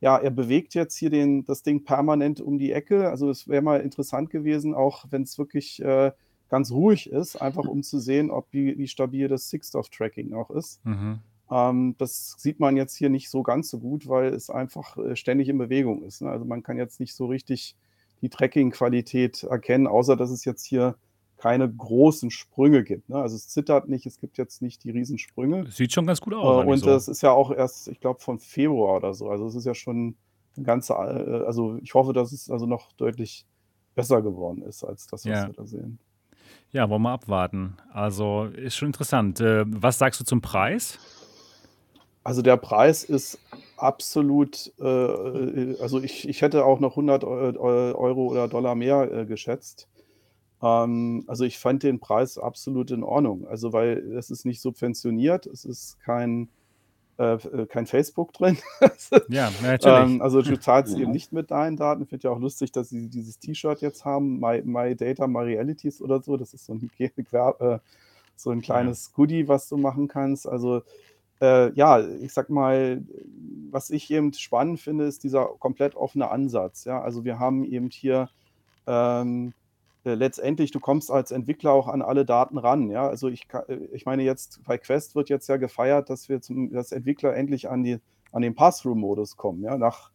[0.00, 3.08] ja, er bewegt jetzt hier den, das Ding permanent um die Ecke.
[3.08, 6.10] Also es wäre mal interessant gewesen, auch wenn es wirklich äh,
[6.48, 10.84] ganz ruhig ist, einfach um zu sehen, ob wie, wie stabil das Six-Off-Tracking auch ist.
[10.84, 11.20] Mhm.
[11.50, 15.16] Ähm, das sieht man jetzt hier nicht so ganz so gut, weil es einfach äh,
[15.16, 16.22] ständig in Bewegung ist.
[16.22, 16.30] Ne?
[16.30, 17.76] Also man kann jetzt nicht so richtig
[18.22, 20.96] die Tracking-Qualität erkennen, außer dass es jetzt hier
[21.36, 23.08] keine großen Sprünge gibt.
[23.08, 23.16] Ne?
[23.16, 25.70] Also es zittert nicht, es gibt jetzt nicht die Riesensprünge.
[25.70, 26.64] Sieht schon ganz gut aus.
[26.64, 26.86] Äh, und so.
[26.86, 29.28] das ist ja auch erst, ich glaube, von Februar oder so.
[29.28, 30.16] Also es ist ja schon
[30.56, 33.46] ein ganze, äh, also ich hoffe, dass es also noch deutlich
[33.94, 35.46] besser geworden ist als das, was ja.
[35.46, 35.98] wir da sehen.
[36.72, 37.76] Ja, wollen wir abwarten.
[37.92, 39.40] Also ist schon interessant.
[39.40, 40.98] Äh, was sagst du zum Preis?
[42.24, 43.38] Also der Preis ist
[43.76, 49.26] absolut, äh, äh also ich, ich hätte auch noch 100 Euro oder Dollar mehr äh,
[49.26, 49.88] geschätzt.
[50.62, 53.46] Ähm, also ich fand den Preis absolut in Ordnung.
[53.46, 56.48] Also weil es ist nicht subventioniert, es ist kein
[57.18, 58.58] äh, äh, kein Facebook drin.
[59.28, 59.84] ja, natürlich.
[59.86, 62.02] Ähm, also du zahlst eben nicht mit deinen Daten.
[62.02, 65.40] Ich finde ja auch lustig, dass sie dieses T-Shirt jetzt haben, My, My Data, My
[65.40, 66.36] Realities oder so.
[66.36, 67.78] Das ist so ein, äh,
[68.36, 70.46] so ein kleines Goodie, was du machen kannst.
[70.46, 70.82] Also
[71.40, 73.02] äh, ja, ich sag mal,
[73.70, 76.84] was ich eben spannend finde, ist dieser komplett offene Ansatz.
[76.84, 78.28] Ja, also wir haben eben hier
[78.86, 79.65] ähm, äh,
[80.14, 82.90] letztendlich, du kommst als Entwickler auch an alle Daten ran.
[82.90, 83.08] Ja?
[83.08, 86.72] Also ich, äh, ich meine jetzt, bei Quest wird jetzt ja gefeiert, dass wir zum,
[86.72, 87.98] dass Entwickler endlich an, die,
[88.32, 89.62] an den Pass-Through-Modus kommen.
[89.62, 89.76] Ja?
[89.76, 90.10] Nach,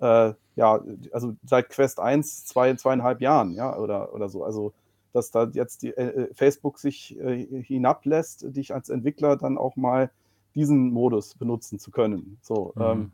[0.00, 0.80] äh, ja,
[1.12, 4.44] also seit Quest 1, zwei, zweieinhalb Jahren, ja, oder, oder so.
[4.44, 4.72] Also,
[5.12, 9.76] dass da jetzt die, äh, äh, Facebook sich äh, hinablässt, dich als Entwickler dann auch
[9.76, 10.10] mal
[10.54, 12.38] diesen Modus benutzen zu können.
[12.42, 12.82] So, mhm.
[12.82, 13.12] ähm,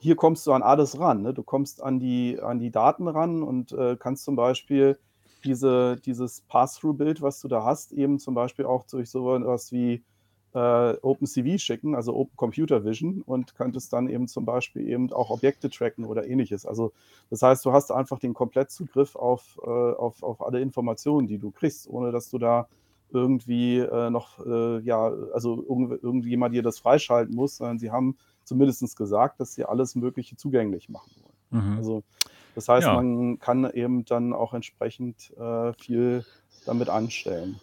[0.00, 1.22] hier kommst du an alles ran.
[1.22, 1.34] Ne?
[1.34, 4.98] Du kommst an die, an die Daten ran und äh, kannst zum Beispiel
[5.44, 10.02] diese, dieses Pass-Through-Bild, was du da hast, eben zum Beispiel auch durch sowas wie
[10.54, 15.30] äh, OpenCV schicken, also Open Computer Vision, und könntest dann eben zum Beispiel eben auch
[15.30, 16.66] Objekte tracken oder ähnliches.
[16.66, 16.92] Also
[17.30, 21.50] das heißt, du hast einfach den Komplettzugriff auf, äh, auf, auf alle Informationen, die du
[21.50, 22.68] kriegst, ohne dass du da
[23.10, 28.16] irgendwie äh, noch, äh, ja, also irgend, irgendjemand dir das freischalten muss, sondern sie haben
[28.44, 31.64] zumindest gesagt, dass sie alles Mögliche zugänglich machen wollen.
[31.64, 31.76] Mhm.
[31.76, 32.02] Also
[32.58, 32.94] das heißt, ja.
[32.94, 36.24] man kann eben dann auch entsprechend äh, viel
[36.66, 37.60] damit anstellen.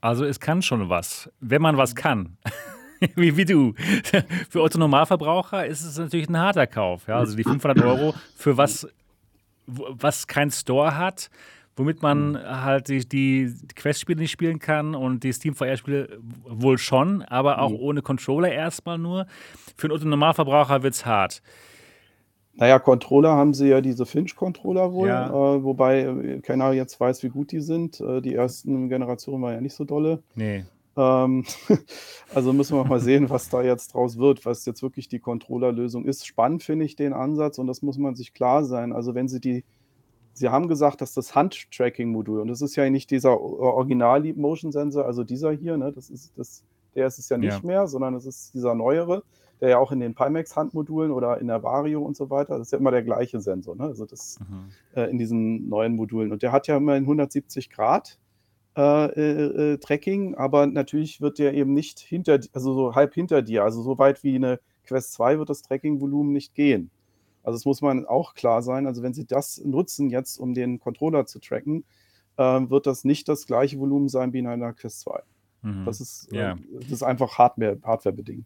[0.00, 2.36] Also es kann schon was, wenn man was kann.
[3.16, 3.74] wie, wie du.
[4.50, 7.08] Für Otto Normalverbraucher ist es natürlich ein harter Kauf.
[7.08, 7.18] Ja?
[7.18, 8.86] Also die 500 Euro für was,
[9.66, 11.28] was kein Store hat,
[11.74, 17.22] womit man halt die, die Quest-Spiele nicht spielen kann und die Steam VR-Spiele wohl schon,
[17.22, 17.80] aber auch mhm.
[17.80, 19.26] ohne Controller erstmal nur.
[19.76, 21.42] Für einen Otto Normalverbraucher wird es hart.
[22.56, 25.28] Naja, Controller haben sie ja diese Finch-Controller wohl, ja.
[25.28, 28.00] äh, wobei äh, keiner jetzt weiß, wie gut die sind.
[28.00, 30.22] Äh, die ersten Generationen waren ja nicht so dolle.
[30.36, 30.64] Nee.
[30.96, 31.44] Ähm,
[32.34, 36.04] also müssen wir mal sehen, was da jetzt draus wird, was jetzt wirklich die Controller-Lösung
[36.04, 36.26] ist.
[36.26, 38.92] Spannend finde ich den Ansatz und das muss man sich klar sein.
[38.92, 39.64] Also wenn sie die,
[40.32, 45.50] sie haben gesagt, dass das Hand-Tracking-Modul, und das ist ja nicht dieser Original-Motion-Sensor, also dieser
[45.50, 46.62] hier, ne, das ist das,
[46.94, 47.66] der ist es ja nicht ja.
[47.66, 49.24] mehr, sondern es ist dieser neuere
[49.64, 52.72] der ja auch in den Pimax-Handmodulen oder in der Vario und so weiter, das ist
[52.72, 53.84] ja immer der gleiche Sensor, ne?
[53.84, 54.68] also das mhm.
[54.94, 56.32] äh, in diesen neuen Modulen.
[56.32, 58.18] Und der hat ja immer in 170 Grad
[58.76, 63.40] äh, äh, äh, Tracking, aber natürlich wird der eben nicht hinter, also so halb hinter
[63.40, 66.90] dir, also so weit wie eine Quest 2 wird das Tracking-Volumen nicht gehen.
[67.42, 68.86] Also es muss man auch klar sein.
[68.86, 71.84] Also wenn Sie das nutzen jetzt, um den Controller zu tracken,
[72.36, 75.22] äh, wird das nicht das gleiche Volumen sein wie in einer Quest 2.
[75.62, 75.84] Mhm.
[75.86, 76.52] Das, ist, ja.
[76.52, 78.44] äh, das ist einfach Hardware, hardwarebedingt.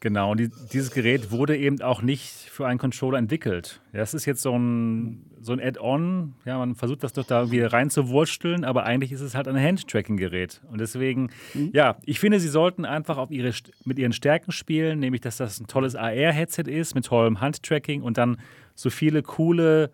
[0.00, 3.80] Genau, und die, dieses Gerät wurde eben auch nicht für einen Controller entwickelt.
[3.92, 6.34] Das ist jetzt so ein, so ein Add-on.
[6.44, 10.60] Ja, man versucht das doch da irgendwie reinzuwursteln, aber eigentlich ist es halt ein Hand-Tracking-Gerät.
[10.70, 11.70] Und deswegen, mhm.
[11.72, 13.52] ja, ich finde, sie sollten einfach auf ihre,
[13.84, 18.18] mit ihren Stärken spielen, nämlich, dass das ein tolles AR-Headset ist mit tollem Hand-Tracking und
[18.18, 18.38] dann
[18.76, 19.90] so viele coole,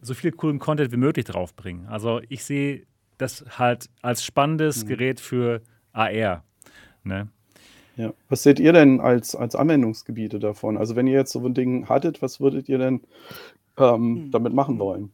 [0.00, 1.86] so viel coolen Content wie möglich draufbringen.
[1.88, 2.86] Also ich sehe
[3.18, 4.88] das halt als spannendes mhm.
[4.88, 5.60] Gerät für
[5.92, 6.42] AR.
[7.04, 7.28] Ne?
[7.96, 8.12] Ja.
[8.28, 10.76] Was seht ihr denn als, als Anwendungsgebiete davon?
[10.76, 13.00] Also wenn ihr jetzt so ein Ding hattet, was würdet ihr denn
[13.78, 14.30] ähm, hm.
[14.30, 15.12] damit machen wollen?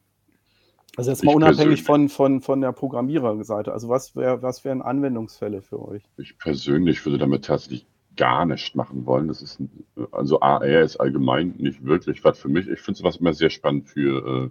[0.97, 3.73] Also jetzt mal ich unabhängig von, von, von der Programmiererseite.
[3.73, 6.03] Also was, wär, was wären Anwendungsfälle für euch?
[6.19, 7.87] Ich persönlich würde damit tatsächlich
[8.17, 9.29] gar nichts machen wollen.
[9.29, 9.59] Das ist
[10.11, 12.69] also AR ist allgemein nicht wirklich was für mich.
[12.69, 14.51] Ich finde sowas immer sehr spannend für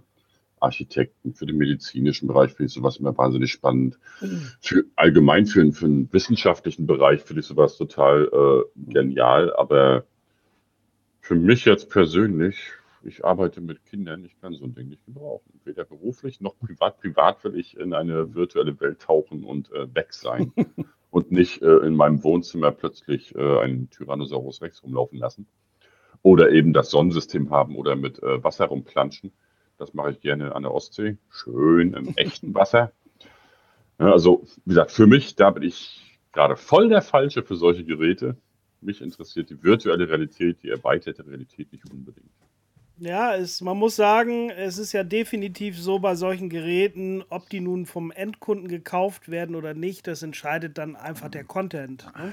[0.62, 3.98] Architekten, für den medizinischen Bereich finde ich sowas immer wahnsinnig spannend.
[4.20, 4.42] Mhm.
[4.60, 9.54] Für allgemein für, für einen wissenschaftlichen Bereich finde ich sowas total äh, genial.
[9.54, 10.04] Aber
[11.20, 12.72] für mich jetzt persönlich,
[13.04, 15.60] ich arbeite mit Kindern, ich kann so ein Ding nicht gebrauchen.
[15.64, 17.00] Weder beruflich noch privat.
[17.00, 20.52] Privat will ich in eine virtuelle Welt tauchen und äh, weg sein.
[21.10, 25.46] und nicht äh, in meinem Wohnzimmer plötzlich äh, einen Tyrannosaurus Rex rumlaufen lassen.
[26.22, 29.32] Oder eben das Sonnensystem haben oder mit äh, Wasser rumplanschen.
[29.82, 32.92] Das mache ich gerne an der Ostsee, schön im echten Wasser.
[33.98, 38.36] Also, wie gesagt, für mich, da bin ich gerade voll der Falsche für solche Geräte.
[38.80, 42.30] Mich interessiert die virtuelle Realität, die erweiterte Realität nicht unbedingt.
[42.98, 47.60] Ja, es, man muss sagen, es ist ja definitiv so bei solchen Geräten, ob die
[47.60, 52.06] nun vom Endkunden gekauft werden oder nicht, das entscheidet dann einfach der Content.
[52.16, 52.32] Ne?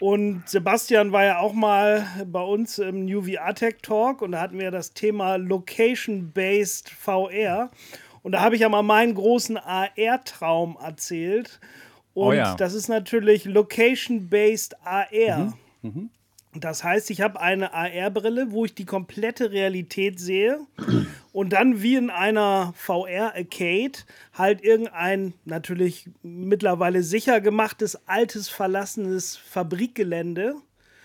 [0.00, 4.40] Und Sebastian war ja auch mal bei uns im New VR Tech Talk und da
[4.40, 7.70] hatten wir das Thema Location-Based VR.
[8.22, 11.60] Und da habe ich ja mal meinen großen AR-Traum erzählt.
[12.14, 12.54] Oh und oh ja.
[12.54, 15.38] das ist natürlich Location-Based AR.
[15.38, 15.54] Mhm.
[15.82, 16.10] Mhm.
[16.54, 20.60] Das heißt, ich habe eine AR-Brille, wo ich die komplette Realität sehe
[21.32, 23.92] und dann wie in einer VR-Arcade
[24.34, 30.56] halt irgendein natürlich mittlerweile sicher gemachtes, altes, verlassenes Fabrikgelände.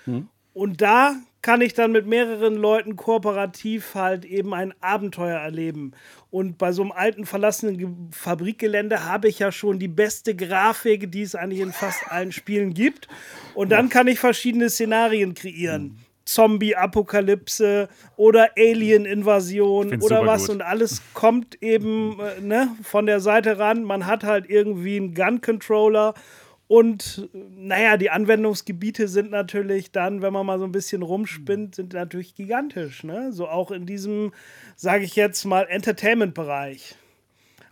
[0.03, 0.27] Hm.
[0.57, 5.91] Und da kann ich dann mit mehreren Leuten kooperativ halt eben ein Abenteuer erleben.
[6.31, 11.21] Und bei so einem alten, verlassenen Fabrikgelände habe ich ja schon die beste Grafik, die
[11.21, 13.07] es eigentlich in fast allen Spielen gibt.
[13.53, 15.83] Und dann kann ich verschiedene Szenarien kreieren.
[15.83, 15.97] Mhm.
[16.25, 20.55] Zombie-Apokalypse oder Alien-Invasion oder was gut.
[20.55, 23.83] und alles kommt eben äh, ne, von der Seite ran.
[23.83, 26.15] Man hat halt irgendwie einen Gun-Controller
[26.67, 31.93] und naja, die Anwendungsgebiete sind natürlich dann, wenn man mal so ein bisschen rumspinnt, sind
[31.93, 33.03] natürlich gigantisch.
[33.03, 33.31] Ne?
[33.31, 34.33] So auch in diesem,
[34.75, 36.95] sage ich jetzt mal, Entertainment-Bereich.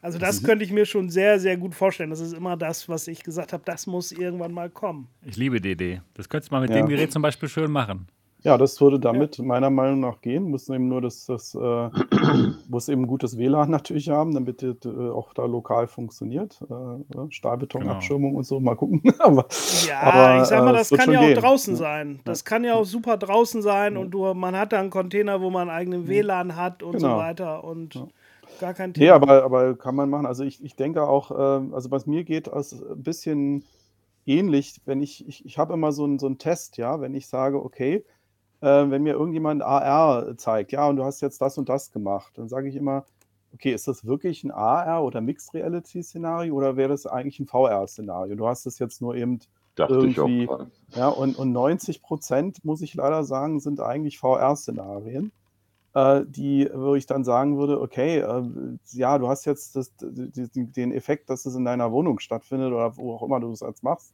[0.01, 0.45] Also das mhm.
[0.45, 2.09] könnte ich mir schon sehr, sehr gut vorstellen.
[2.09, 5.09] Das ist immer das, was ich gesagt habe, das muss irgendwann mal kommen.
[5.25, 6.01] Ich liebe die Idee.
[6.13, 6.77] Das könntest du mal mit ja.
[6.77, 8.07] dem Gerät zum Beispiel schön machen.
[8.45, 9.43] Ja, das würde damit ja.
[9.43, 10.51] meiner Meinung nach gehen.
[10.51, 11.89] Müssen eben nur das, das äh,
[12.69, 16.59] muss eben gutes WLAN natürlich haben, damit das äh, auch da lokal funktioniert.
[16.69, 18.37] Äh, ne, Stahlbetonabschirmung genau.
[18.37, 19.01] und so, mal gucken.
[19.17, 19.47] aber,
[19.87, 21.39] ja, aber, ich sag mal, äh, das kann ja auch gehen.
[21.39, 22.19] draußen sein.
[22.23, 25.49] Das kann ja auch super draußen sein und du, man hat da einen Container, wo
[25.49, 27.15] man eigenen WLAN hat und genau.
[27.15, 28.07] so weiter und ja.
[28.59, 29.05] gar kein Thema.
[29.05, 30.27] Nee, aber, aber kann man machen.
[30.27, 33.63] Also ich, ich denke auch, ähm, also was mir geht, ist ein bisschen
[34.27, 37.27] ähnlich, wenn ich, ich, ich habe immer so einen, so einen Test, ja, wenn ich
[37.27, 38.03] sage, okay,
[38.61, 42.37] äh, wenn mir irgendjemand AR zeigt, ja, und du hast jetzt das und das gemacht,
[42.37, 43.05] dann sage ich immer,
[43.53, 47.47] okay, ist das wirklich ein AR oder Mixed Reality Szenario oder wäre das eigentlich ein
[47.47, 48.35] VR Szenario?
[48.35, 49.39] Du hast es jetzt nur eben
[49.75, 50.47] Dachte irgendwie,
[50.95, 55.33] ja, und, und 90 Prozent, muss ich leider sagen, sind eigentlich VR-Szenarien,
[55.93, 58.43] äh, die, wo ich dann sagen würde, okay, äh,
[58.91, 63.15] ja, du hast jetzt das, den Effekt, dass es in deiner Wohnung stattfindet oder wo
[63.15, 64.13] auch immer du es als machst,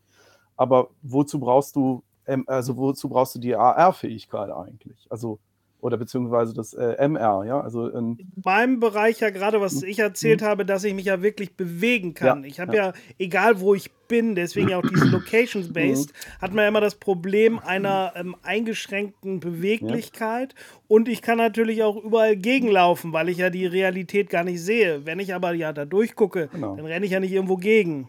[0.58, 5.06] aber wozu brauchst du ähm, also wozu brauchst du die AR-Fähigkeit eigentlich?
[5.10, 5.40] Also,
[5.82, 7.60] oder beziehungsweise das äh, MR, ja?
[7.60, 9.90] Also in, in meinem Bereich ja gerade, was hm.
[9.90, 10.46] ich erzählt mhm.
[10.46, 12.44] habe, dass ich mich ja wirklich bewegen kann.
[12.44, 12.86] Ja, ich habe ja.
[12.88, 12.94] ja.
[13.18, 16.42] egal wo ich bin, deswegen ja auch diese Locations-Based, mhm.
[16.42, 20.66] hat man ja immer das Problem einer ähm, eingeschränkten Beweglichkeit ja.
[20.88, 25.06] und ich kann natürlich auch überall gegenlaufen, weil ich ja die Realität gar nicht sehe.
[25.06, 26.76] Wenn ich aber ja da durchgucke, genau.
[26.76, 28.08] dann renne ich ja nicht irgendwo gegen.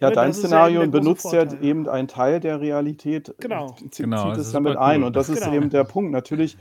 [0.00, 3.74] Ja, dein Szenario ja benutzt ja eben einen Teil der Realität, genau.
[3.90, 4.82] zieht, genau, es damit cool.
[4.82, 5.02] ein.
[5.02, 5.40] Und das genau.
[5.40, 6.12] ist eben der Punkt.
[6.12, 6.56] Natürlich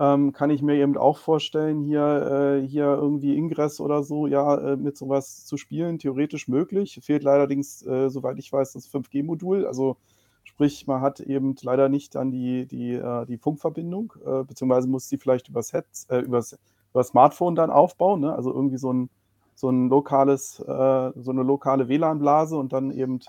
[0.00, 4.72] ähm, kann ich mir eben auch vorstellen, hier, äh, hier irgendwie Ingress oder so, ja,
[4.72, 6.98] äh, mit sowas zu spielen, theoretisch möglich.
[7.02, 9.64] Fehlt allerdings, äh, soweit ich weiß, das 5G-Modul.
[9.64, 9.96] Also
[10.44, 15.08] Sprich, man hat eben leider nicht dann die, die, äh, die Funkverbindung, äh, beziehungsweise muss
[15.08, 16.58] sie vielleicht übers, Heads, äh, übers,
[16.92, 18.20] übers Smartphone dann aufbauen.
[18.20, 18.34] Ne?
[18.34, 19.10] Also irgendwie so ein,
[19.54, 23.20] so ein lokales, äh, so eine lokale WLAN-Blase und dann eben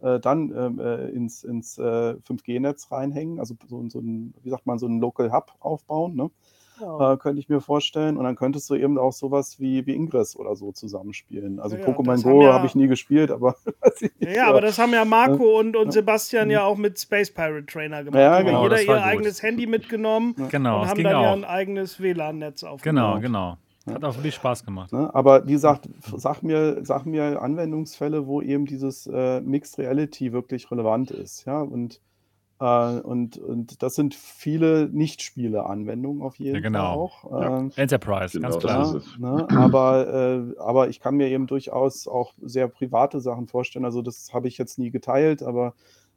[0.00, 4.78] äh, dann ähm, äh, ins, ins 5G-Netz reinhängen, also so, so ein, wie sagt man,
[4.78, 6.14] so ein Local Hub aufbauen.
[6.14, 6.30] Ne?
[6.80, 7.12] ja.
[7.12, 8.16] äh, könnte ich mir vorstellen.
[8.16, 11.60] Und dann könntest du eben auch sowas wie, wie Ingress oder so zusammenspielen.
[11.60, 13.56] Also ja, Pokémon Go ja, habe ich nie gespielt, aber.
[14.18, 17.66] ja, ja, aber das haben ja Marco und, und Sebastian ja auch mit Space Pirate
[17.66, 18.20] Trainer gemacht.
[18.20, 18.62] Ja, genau.
[18.64, 21.22] Jeder ihr eigenes Handy mitgenommen genau, und haben dann auch.
[21.22, 22.82] ja ein eigenes WLAN-Netz aufgebaut.
[22.82, 23.56] Genau, genau.
[23.94, 24.92] Hat auch wirklich Spaß gemacht.
[24.92, 25.14] Ne?
[25.14, 30.70] Aber wie gesagt, sag mir, sag mir Anwendungsfälle, wo eben dieses äh, Mixed Reality wirklich
[30.70, 31.44] relevant ist.
[31.44, 32.00] Ja, und
[32.60, 37.08] äh, und, und das sind viele Nicht-Spiele-Anwendungen auf jeden ja, genau.
[37.08, 37.40] Fall auch.
[37.40, 37.58] Ja.
[37.58, 39.02] Ähm, Enterprise, genau, ganz klar.
[39.18, 39.46] Ne?
[39.50, 43.84] Aber, äh, aber ich kann mir eben durchaus auch sehr private Sachen vorstellen.
[43.84, 45.74] Also das habe ich jetzt nie geteilt, aber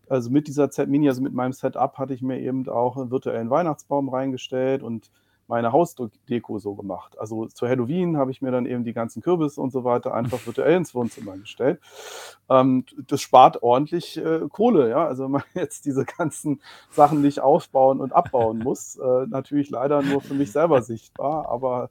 [0.09, 3.49] also mit dieser Z-Mini, also mit meinem Setup, hatte ich mir eben auch einen virtuellen
[3.49, 5.09] Weihnachtsbaum reingestellt und
[5.51, 7.19] meine Hausdeko so gemacht.
[7.19, 10.39] Also zu Halloween habe ich mir dann eben die ganzen Kürbisse und so weiter einfach
[10.47, 11.81] virtuell ins Wohnzimmer gestellt.
[12.49, 15.05] Ähm, das spart ordentlich äh, Kohle, ja.
[15.05, 18.95] Also wenn man jetzt diese ganzen Sachen nicht aufbauen und abbauen muss.
[18.95, 21.89] Äh, natürlich leider nur für mich selber sichtbar, aber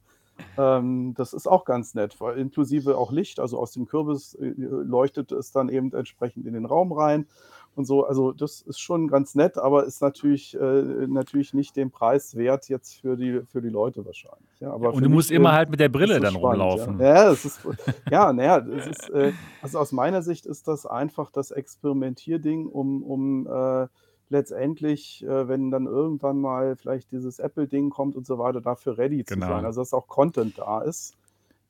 [0.57, 4.55] ähm, das ist auch ganz nett, weil inklusive auch Licht, also aus dem Kürbis äh,
[4.57, 7.27] leuchtet es dann eben entsprechend in den Raum rein
[7.75, 8.05] und so.
[8.05, 12.69] Also das ist schon ganz nett, aber ist natürlich, äh, natürlich nicht den Preis wert
[12.69, 14.49] jetzt für die, für die Leute wahrscheinlich.
[14.61, 16.99] Ja, aber und du musst immer halt mit der Brille dann spannend, rumlaufen.
[16.99, 17.61] Ja, ja, es ist,
[18.11, 19.33] ja naja, es ist, äh,
[19.63, 23.87] also aus meiner Sicht ist das einfach das Experimentierding, um, um äh,
[24.29, 29.23] letztendlich, äh, wenn dann irgendwann mal vielleicht dieses Apple-Ding kommt und so weiter, dafür ready
[29.23, 29.47] genau.
[29.47, 29.65] zu sein.
[29.65, 31.17] Also dass auch Content da ist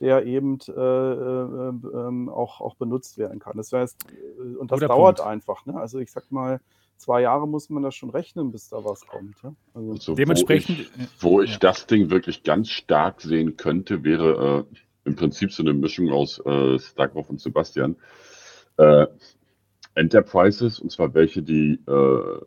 [0.01, 3.57] der eben äh, äh, ähm, auch, auch benutzt werden kann.
[3.57, 5.31] Das heißt, äh, und das Guter dauert Punkt.
[5.31, 5.67] einfach.
[5.67, 5.79] Ne?
[5.79, 6.61] Also ich sag mal,
[6.97, 9.37] zwei Jahre muss man da schon rechnen, bis da was kommt.
[9.43, 9.55] Ja?
[9.75, 10.79] Also, also Dementsprechend.
[10.79, 11.59] Wo ich, wo ich ja.
[11.59, 16.41] das Ding wirklich ganz stark sehen könnte, wäre äh, im Prinzip so eine Mischung aus
[16.45, 17.97] äh, Starkov und Sebastian.
[18.79, 19.07] Äh,
[19.95, 22.41] Enterprises, und zwar welche, die äh,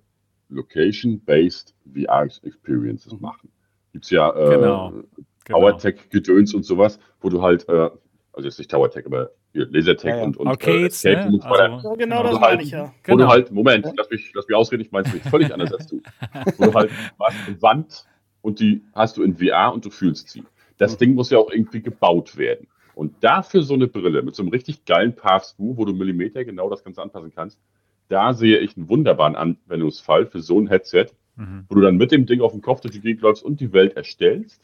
[0.49, 3.21] Location-Based VR-Experiences mhm.
[3.21, 3.49] machen.
[3.91, 4.93] Gibt es ja genau.
[5.45, 5.59] Genau.
[5.59, 7.89] Tower-Tech-Gedöns und sowas, wo du halt, äh,
[8.31, 10.23] also jetzt nicht Tower-Tech, aber Lasertech ja, ja.
[10.23, 11.27] und, und Arcades, äh, ne?
[11.27, 12.85] und also, ja, genau das meine ich ja.
[13.05, 13.25] Wo genau.
[13.25, 15.87] du halt, Moment, lass mich, lass mich ausreden, ich meine es nicht völlig anders als
[15.87, 16.01] du.
[16.57, 18.05] Wo du halt eine Wand
[18.41, 20.43] und die hast du in VR und du fühlst sie.
[20.77, 20.97] Das mhm.
[20.97, 22.67] Ding muss ja auch irgendwie gebaut werden.
[22.95, 26.69] Und dafür so eine Brille mit so einem richtig geilen Path-Through, wo du Millimeter genau
[26.69, 27.59] das Ganze anpassen kannst,
[28.09, 31.65] da sehe ich einen wunderbaren Anwendungsfall für so ein Headset, mhm.
[31.69, 33.73] wo du dann mit dem Ding auf dem Kopf durch die Gegend läufst und die
[33.73, 34.61] Welt erstellst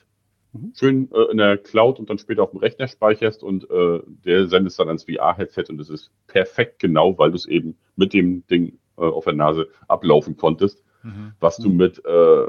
[0.51, 0.73] Mhm.
[0.76, 4.47] schön äh, in der Cloud und dann später auf dem Rechner speicherst und äh, der
[4.47, 8.13] sendet es dann ans VR-Headset und es ist perfekt genau, weil du es eben mit
[8.13, 11.34] dem Ding äh, auf der Nase ablaufen konntest, mhm.
[11.39, 11.77] was du mhm.
[11.77, 12.47] mit äh,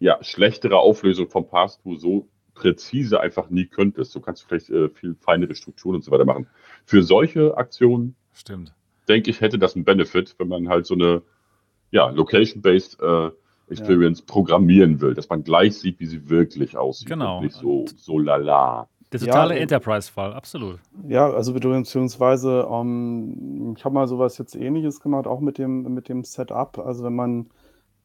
[0.00, 4.12] ja, schlechterer Auflösung vom Pass-Through so präzise einfach nie könntest.
[4.12, 6.46] So kannst du vielleicht äh, viel feinere Strukturen und so weiter machen.
[6.84, 8.74] Für solche Aktionen, Stimmt.
[9.08, 11.22] denke ich, hätte das einen Benefit, wenn man halt so eine
[11.90, 13.30] ja, Location-based äh,
[13.70, 14.24] Experience ja.
[14.26, 17.08] programmieren will, dass man gleich sieht, wie sie wirklich aussieht.
[17.08, 17.38] Genau.
[17.38, 18.88] Und nicht so, so lala.
[19.12, 20.78] Der totale ja, Enterprise-Fall, absolut.
[21.08, 26.08] Ja, also beziehungsweise, ähm, ich habe mal sowas jetzt ähnliches gemacht, auch mit dem, mit
[26.08, 26.78] dem Setup.
[26.78, 27.50] Also wenn man,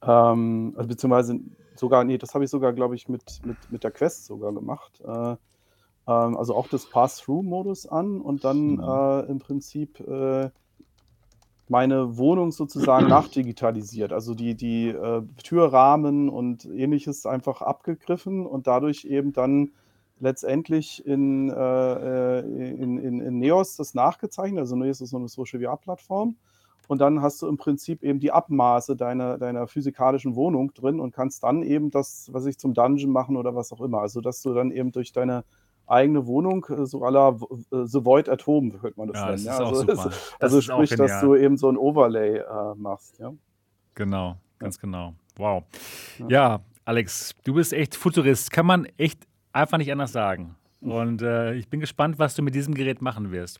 [0.01, 1.39] ähm, also beziehungsweise
[1.75, 4.99] sogar, nee, das habe ich sogar, glaube ich, mit, mit, mit der Quest sogar gemacht.
[5.05, 5.35] Äh,
[6.07, 8.79] ähm, also auch das Pass-Through-Modus an und dann mhm.
[8.79, 10.49] äh, im Prinzip äh,
[11.67, 14.13] meine Wohnung sozusagen nachdigitalisiert.
[14.13, 19.71] Also die, die äh, Türrahmen und ähnliches einfach abgegriffen und dadurch eben dann
[20.19, 24.59] letztendlich in, äh, in, in, in, Neos das nachgezeichnet.
[24.59, 26.35] Also Neos ist so eine Social VR-Plattform.
[26.87, 31.13] Und dann hast du im Prinzip eben die Abmaße deiner, deiner physikalischen Wohnung drin und
[31.13, 34.01] kannst dann eben das, was ich zum Dungeon machen oder was auch immer.
[34.01, 35.43] Also dass du dann eben durch deine
[35.87, 37.37] eigene Wohnung, äh, so aller
[37.71, 39.45] äh, The Void at Home, könnte man das ja, nennen.
[39.45, 42.43] Das ja, also, das also sprich, dass du eben so ein Overlay äh,
[42.75, 43.19] machst.
[43.19, 43.33] Ja?
[43.93, 45.13] Genau, ganz genau.
[45.37, 45.63] Wow.
[46.19, 46.27] Ja.
[46.27, 46.59] ja.
[46.85, 48.51] Alex, du bist echt Futurist.
[48.51, 50.55] Kann man echt einfach nicht anders sagen.
[50.81, 53.59] Und äh, ich bin gespannt, was du mit diesem Gerät machen wirst.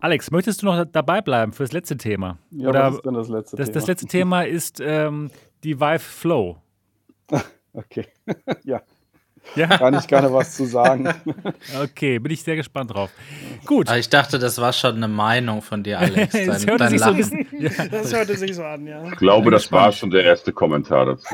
[0.00, 2.38] Alex, möchtest du noch dabei bleiben für das letzte Thema?
[2.50, 3.74] Ja, Oder was ist denn das letzte das, Thema?
[3.74, 5.30] Das letzte Thema ist ähm,
[5.62, 6.56] die Vive Flow.
[7.72, 8.06] okay,
[8.64, 8.82] ja.
[9.54, 9.66] Ja.
[9.78, 11.08] Kann ich gerne was zu sagen.
[11.82, 13.10] Okay, bin ich sehr gespannt drauf.
[13.64, 13.88] Gut.
[13.88, 16.32] Aber ich dachte, das war schon eine Meinung von dir, Alex.
[16.32, 17.70] Dein, das, hörte sich so bisschen, ja.
[17.90, 19.04] das hörte sich so an, ja.
[19.04, 21.26] Ich glaube, das war schon der erste Kommentar dazu.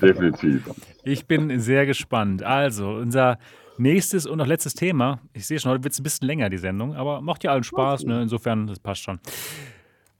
[0.00, 0.68] Definitiv.
[1.04, 2.42] Ich bin sehr gespannt.
[2.42, 3.38] Also, unser
[3.78, 5.20] nächstes und noch letztes Thema.
[5.32, 7.64] Ich sehe schon, heute wird es ein bisschen länger, die Sendung, aber macht ja allen
[7.64, 8.04] Spaß.
[8.04, 8.22] Ne?
[8.22, 9.20] Insofern, das passt schon.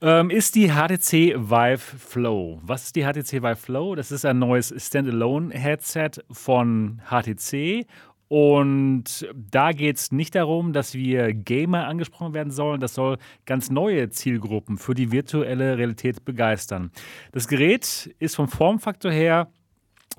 [0.03, 2.59] Ähm, ist die HTC Vive Flow.
[2.61, 3.95] Was ist die HTC Vive Flow?
[3.95, 7.87] Das ist ein neues Standalone-Headset von HTC.
[8.27, 12.81] Und da geht es nicht darum, dass wir Gamer angesprochen werden sollen.
[12.81, 16.91] Das soll ganz neue Zielgruppen für die virtuelle Realität begeistern.
[17.31, 19.47] Das Gerät ist vom Formfaktor her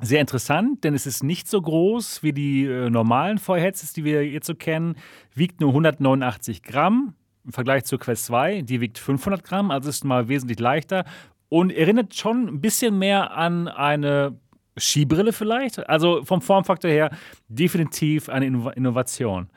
[0.01, 4.27] sehr interessant, denn es ist nicht so groß wie die äh, normalen VR-Headsets, die wir
[4.27, 4.97] jetzt so kennen.
[5.35, 7.15] Wiegt nur 189 Gramm
[7.45, 8.63] im Vergleich zur Quest 2.
[8.63, 11.05] Die wiegt 500 Gramm, also ist mal wesentlich leichter
[11.49, 14.37] und erinnert schon ein bisschen mehr an eine
[14.77, 15.89] Skibrille vielleicht.
[15.89, 17.11] Also vom Formfaktor her
[17.49, 19.49] definitiv eine Innovation.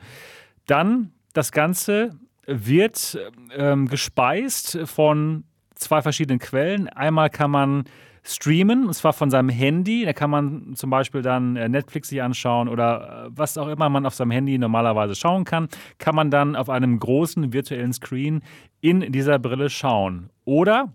[0.66, 3.18] Dann das Ganze wird
[3.56, 5.44] ähm, gespeist von
[5.74, 6.88] zwei verschiedenen Quellen.
[6.88, 7.84] Einmal kann man
[8.28, 10.04] streamen, und zwar von seinem Handy.
[10.04, 13.88] Da kann man zum Beispiel dann äh, Netflix sich anschauen oder äh, was auch immer
[13.88, 15.68] man auf seinem Handy normalerweise schauen kann,
[15.98, 18.42] kann man dann auf einem großen virtuellen Screen
[18.80, 20.30] in dieser Brille schauen.
[20.44, 20.92] Oder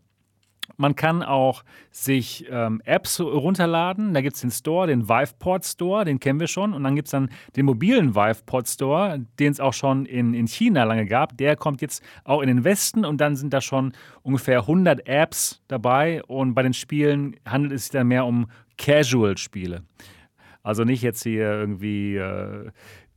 [0.78, 4.14] man kann auch sich ähm, Apps runterladen.
[4.14, 6.74] Da gibt es den Store, den VivePort Store, den kennen wir schon.
[6.74, 10.48] Und dann gibt es dann den mobilen VivePort Store, den es auch schon in, in
[10.48, 11.38] China lange gab.
[11.38, 15.62] Der kommt jetzt auch in den Westen und dann sind da schon ungefähr 100 Apps
[15.68, 16.24] dabei.
[16.24, 18.48] Und bei den Spielen handelt es sich dann mehr um
[18.78, 19.84] Casual-Spiele.
[20.64, 22.16] Also nicht jetzt hier irgendwie.
[22.16, 22.72] Äh,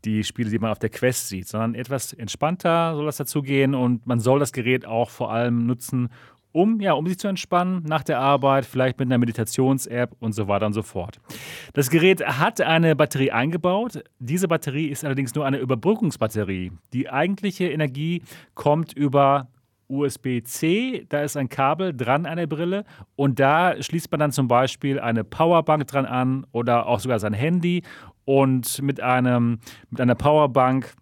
[0.06, 3.74] die Spiele, die man auf der Quest sieht, sondern etwas entspannter soll das dazu gehen
[3.74, 6.08] und man soll das Gerät auch vor allem nutzen,
[6.56, 10.48] um, ja, um sich zu entspannen nach der Arbeit, vielleicht mit einer Meditations-App und so
[10.48, 11.20] weiter und so fort.
[11.74, 14.02] Das Gerät hat eine Batterie eingebaut.
[14.18, 16.72] Diese Batterie ist allerdings nur eine Überbrückungsbatterie.
[16.94, 18.22] Die eigentliche Energie
[18.54, 19.48] kommt über
[19.88, 22.84] USB-C, da ist ein Kabel dran an der Brille
[23.14, 27.34] und da schließt man dann zum Beispiel eine Powerbank dran an oder auch sogar sein
[27.34, 27.82] Handy
[28.24, 29.60] und mit, einem,
[29.90, 30.92] mit einer Powerbank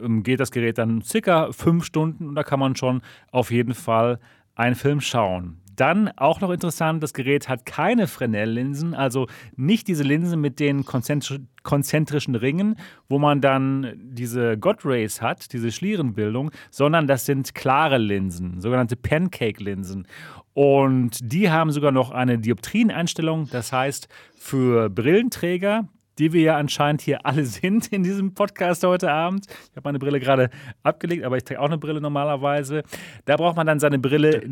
[0.00, 3.74] ähm, geht das Gerät dann circa fünf Stunden und da kann man schon auf jeden
[3.74, 4.18] Fall
[4.54, 5.58] einen Film schauen.
[5.74, 9.26] Dann auch noch interessant, das Gerät hat keine Fresnel-Linsen, also
[9.56, 12.76] nicht diese Linsen mit den konzentrischen Ringen,
[13.08, 18.96] wo man dann diese God Rays hat, diese Schlierenbildung, sondern das sind klare Linsen, sogenannte
[18.96, 20.06] Pancake-Linsen.
[20.52, 25.88] Und die haben sogar noch eine Dioptrieneinstellung, das heißt für Brillenträger,
[26.18, 29.46] die wir ja anscheinend hier alle sind in diesem Podcast heute Abend.
[29.48, 30.50] Ich habe meine Brille gerade
[30.82, 32.82] abgelegt, aber ich trage auch eine Brille normalerweise.
[33.24, 34.42] Da braucht man dann seine Brille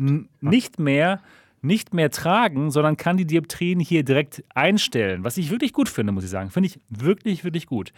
[0.41, 1.21] nicht mehr
[1.63, 6.11] nicht mehr tragen, sondern kann die Dioptrien hier direkt einstellen, was ich wirklich gut finde,
[6.11, 6.49] muss ich sagen.
[6.49, 7.93] Finde ich wirklich, wirklich gut.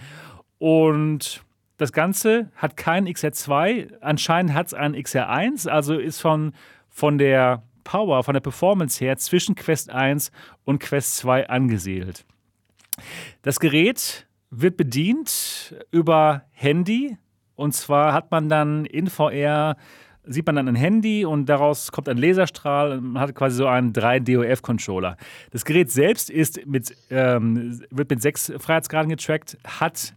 [0.57, 1.44] Und
[1.77, 6.53] das Ganze hat kein XR2, anscheinend hat es ein XR1, also ist von,
[6.90, 10.31] von der Power, von der Performance her zwischen Quest 1
[10.65, 12.26] und Quest 2 angesiedelt.
[13.41, 17.18] Das Gerät wird bedient über Handy.
[17.56, 19.78] Und zwar hat man dann in VR,
[20.24, 23.02] sieht man dann ein Handy und daraus kommt ein Laserstrahl.
[23.02, 25.18] Man hat quasi so einen 3DOF-Controller.
[25.52, 30.14] Das Gerät selbst ist mit, ähm, wird mit sechs Freiheitsgraden getrackt, hat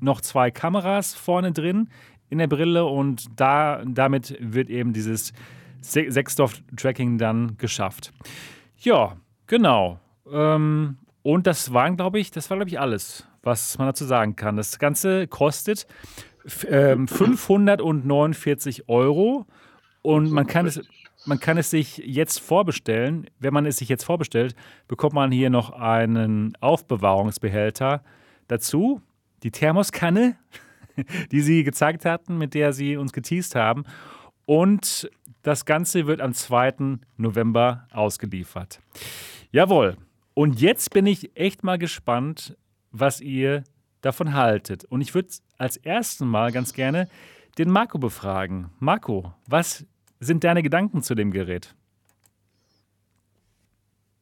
[0.00, 1.88] noch zwei Kameras vorne drin
[2.28, 5.32] in der Brille und da, damit wird eben dieses
[5.82, 8.12] Sechsdorf-Tracking dann geschafft.
[8.78, 9.16] Ja,
[9.46, 9.98] genau.
[10.30, 14.36] Ähm, und das waren, glaube ich, das war, glaube ich, alles, was man dazu sagen
[14.36, 14.56] kann.
[14.56, 15.86] Das Ganze kostet
[16.68, 19.46] ähm, 549 Euro
[20.02, 20.80] und man kann es.
[21.26, 23.26] Man kann es sich jetzt vorbestellen.
[23.38, 24.54] Wenn man es sich jetzt vorbestellt,
[24.88, 28.02] bekommt man hier noch einen Aufbewahrungsbehälter
[28.48, 29.02] dazu.
[29.42, 30.36] Die Thermoskanne,
[31.30, 33.84] die Sie gezeigt hatten, mit der Sie uns geteased haben.
[34.46, 35.10] Und
[35.42, 36.98] das Ganze wird am 2.
[37.18, 38.80] November ausgeliefert.
[39.52, 39.98] Jawohl,
[40.40, 42.56] und jetzt bin ich echt mal gespannt,
[42.92, 43.62] was ihr
[44.00, 44.86] davon haltet.
[44.86, 47.10] Und ich würde als erstes Mal ganz gerne
[47.58, 48.70] den Marco befragen.
[48.78, 49.84] Marco, was
[50.18, 51.74] sind deine Gedanken zu dem Gerät?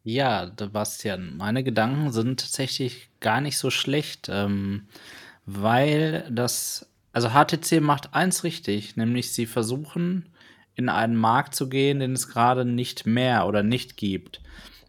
[0.03, 4.89] Ja, Sebastian, meine Gedanken sind tatsächlich gar nicht so schlecht, ähm,
[5.47, 10.29] weil das, also HTC macht eins richtig, nämlich sie versuchen
[10.75, 14.41] in einen Markt zu gehen, den es gerade nicht mehr oder nicht gibt.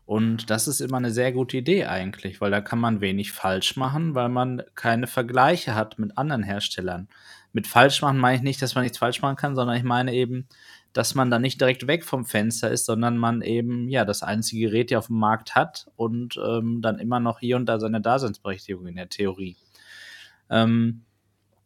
[0.10, 3.78] Und das ist immer eine sehr gute Idee eigentlich, weil da kann man wenig falsch
[3.78, 7.10] machen, weil man keine Vergleiche hat mit anderen Herstellern.
[7.54, 10.12] Mit falsch machen meine ich nicht, dass man nichts falsch machen kann, sondern ich meine
[10.12, 10.48] eben,
[10.94, 14.72] dass man da nicht direkt weg vom Fenster ist, sondern man eben ja das einzige
[14.72, 18.02] Gerät, die auf dem Markt hat und ähm, dann immer noch hier und da seine
[18.02, 19.58] Daseinsberechtigung in der Theorie.
[20.50, 21.04] Ähm,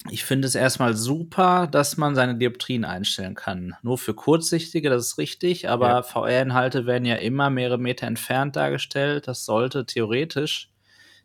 [0.10, 3.76] ich finde es erstmal super, dass man seine Dioptrien einstellen kann.
[3.82, 6.04] Nur für Kurzsichtige, das ist richtig, aber ja.
[6.04, 9.28] VR-Inhalte werden ja immer mehrere Meter entfernt dargestellt.
[9.28, 10.70] Das sollte theoretisch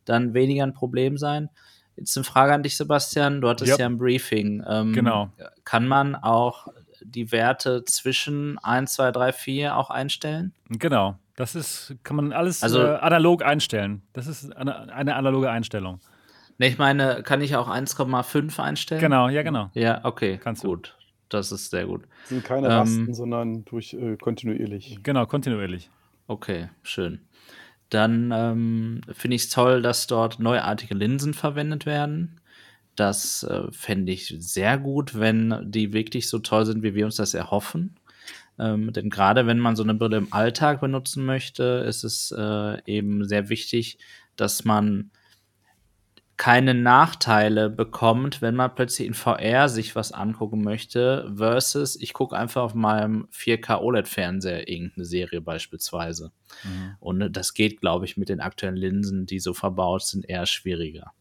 [0.05, 1.51] dann weniger ein Problem sein.
[1.97, 3.41] Jetzt eine Frage an dich, Sebastian.
[3.41, 4.63] Du hattest ja, ja ein Briefing.
[4.67, 5.31] Ähm, genau.
[5.65, 6.69] Kann man auch
[7.03, 10.55] die Werte zwischen 1, 2, 3, 4 auch einstellen?
[10.69, 11.19] Genau.
[11.35, 14.03] Das ist, kann man alles Also- äh, analog einstellen.
[14.13, 16.01] Das ist eine, eine analoge Einstellung.
[16.59, 19.01] Ne, ich meine, kann ich auch 1,5 einstellen?
[19.01, 19.71] Genau, ja, genau.
[19.75, 20.39] Ja, okay.
[20.43, 20.69] Kannst du.
[20.69, 20.97] gut.
[21.29, 22.05] Das ist sehr gut.
[22.25, 24.99] sind keine Ähm, Rasten, sondern durch äh, kontinuierlich.
[25.03, 25.91] Genau, kontinuierlich.
[26.27, 27.21] Okay, schön.
[27.91, 32.41] Dann ähm, finde ich es toll, dass dort neuartige Linsen verwendet werden.
[32.97, 37.17] Das äh, fände ich sehr gut, wenn die wirklich so toll sind, wie wir uns
[37.17, 37.97] das erhoffen.
[38.59, 42.83] Ähm, denn gerade wenn man so eine Brille im Alltag benutzen möchte, ist es äh,
[42.87, 43.99] eben sehr wichtig,
[44.37, 45.11] dass man
[46.39, 52.37] keine Nachteile bekommt, wenn man plötzlich in VR sich was angucken möchte, versus ich gucke
[52.37, 56.31] einfach auf meinem 4K OLED-Fernseher irgendeine Serie beispielsweise.
[56.63, 56.95] Mhm.
[57.01, 61.13] Und das geht, glaube ich, mit den aktuellen Linsen, die so verbaut sind, eher schwieriger.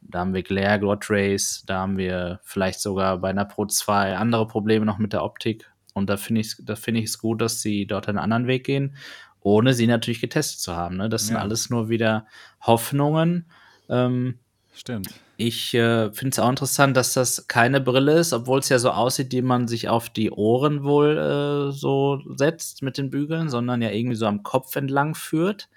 [0.00, 4.16] Da haben wir Glare, God Rays, da haben wir vielleicht sogar bei einer Pro 2
[4.16, 5.70] andere Probleme noch mit der Optik.
[5.92, 8.64] Und da finde ich da finde ich es gut, dass sie dort einen anderen Weg
[8.64, 8.96] gehen,
[9.40, 10.96] ohne sie natürlich getestet zu haben.
[10.96, 11.08] Ne?
[11.10, 11.42] Das sind Ja.
[11.42, 12.26] alles nur wieder
[12.62, 13.46] Hoffnungen.
[13.88, 14.38] Ähm,
[14.76, 15.08] Stimmt.
[15.38, 18.90] ich äh, finde es auch interessant, dass das keine Brille ist, obwohl es ja so
[18.90, 23.80] aussieht, die man sich auf die Ohren wohl äh, so setzt mit den Bügeln, sondern
[23.82, 25.68] ja irgendwie so am Kopf entlang führt.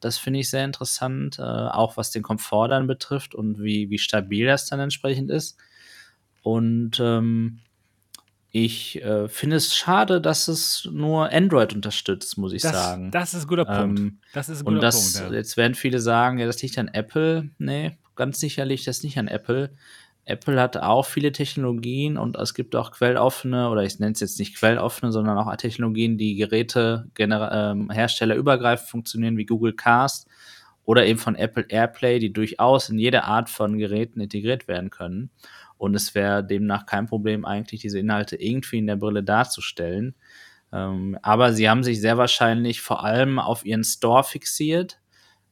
[0.00, 3.98] Das finde ich sehr interessant, äh, auch was den Komfort dann betrifft und wie, wie
[3.98, 5.56] stabil das dann entsprechend ist.
[6.42, 7.60] Und ähm,
[8.52, 13.10] ich äh, finde es schade, dass es nur Android unterstützt, muss ich Das, sagen.
[13.10, 13.98] das ist ein guter Punkt.
[13.98, 15.30] Ähm, das ist ein und guter das, Punkt.
[15.32, 15.36] Ja.
[15.36, 17.50] jetzt werden viele sagen, ja, das liegt an Apple.
[17.58, 19.70] Nee, ganz sicherlich das nicht an Apple.
[20.24, 24.38] Apple hat auch viele Technologien und es gibt auch quelloffene, oder ich nenne es jetzt
[24.40, 30.26] nicht quelloffene, sondern auch Technologien, die Geräte ähm, herstellerübergreifend funktionieren, wie Google Cast
[30.84, 35.30] oder eben von Apple AirPlay, die durchaus in jede Art von Geräten integriert werden können.
[35.78, 40.14] Und es wäre demnach kein Problem, eigentlich diese Inhalte irgendwie in der Brille darzustellen.
[40.72, 45.00] Ähm, aber sie haben sich sehr wahrscheinlich vor allem auf ihren Store fixiert,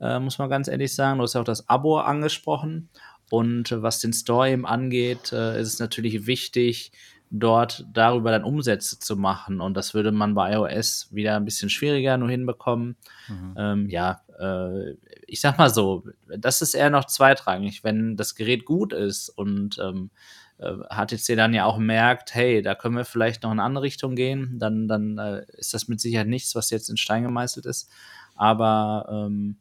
[0.00, 1.18] äh, muss man ganz ehrlich sagen.
[1.18, 2.88] Du hast ja auch das Abo angesprochen.
[3.30, 6.92] Und äh, was den Store eben angeht, äh, ist es natürlich wichtig,
[7.30, 9.60] dort darüber dann Umsätze zu machen.
[9.60, 12.96] Und das würde man bei iOS wieder ein bisschen schwieriger nur hinbekommen.
[13.28, 13.54] Mhm.
[13.56, 14.92] Ähm, ja, äh,
[15.26, 17.82] ich sag mal so, das ist eher noch zweitrangig.
[17.82, 20.10] Wenn das Gerät gut ist und ähm,
[20.58, 23.84] äh, HTC dann ja auch merkt, hey, da können wir vielleicht noch in eine andere
[23.84, 27.66] Richtung gehen, dann, dann äh, ist das mit Sicherheit nichts, was jetzt in Stein gemeißelt
[27.66, 27.90] ist.
[28.36, 29.56] Aber ähm,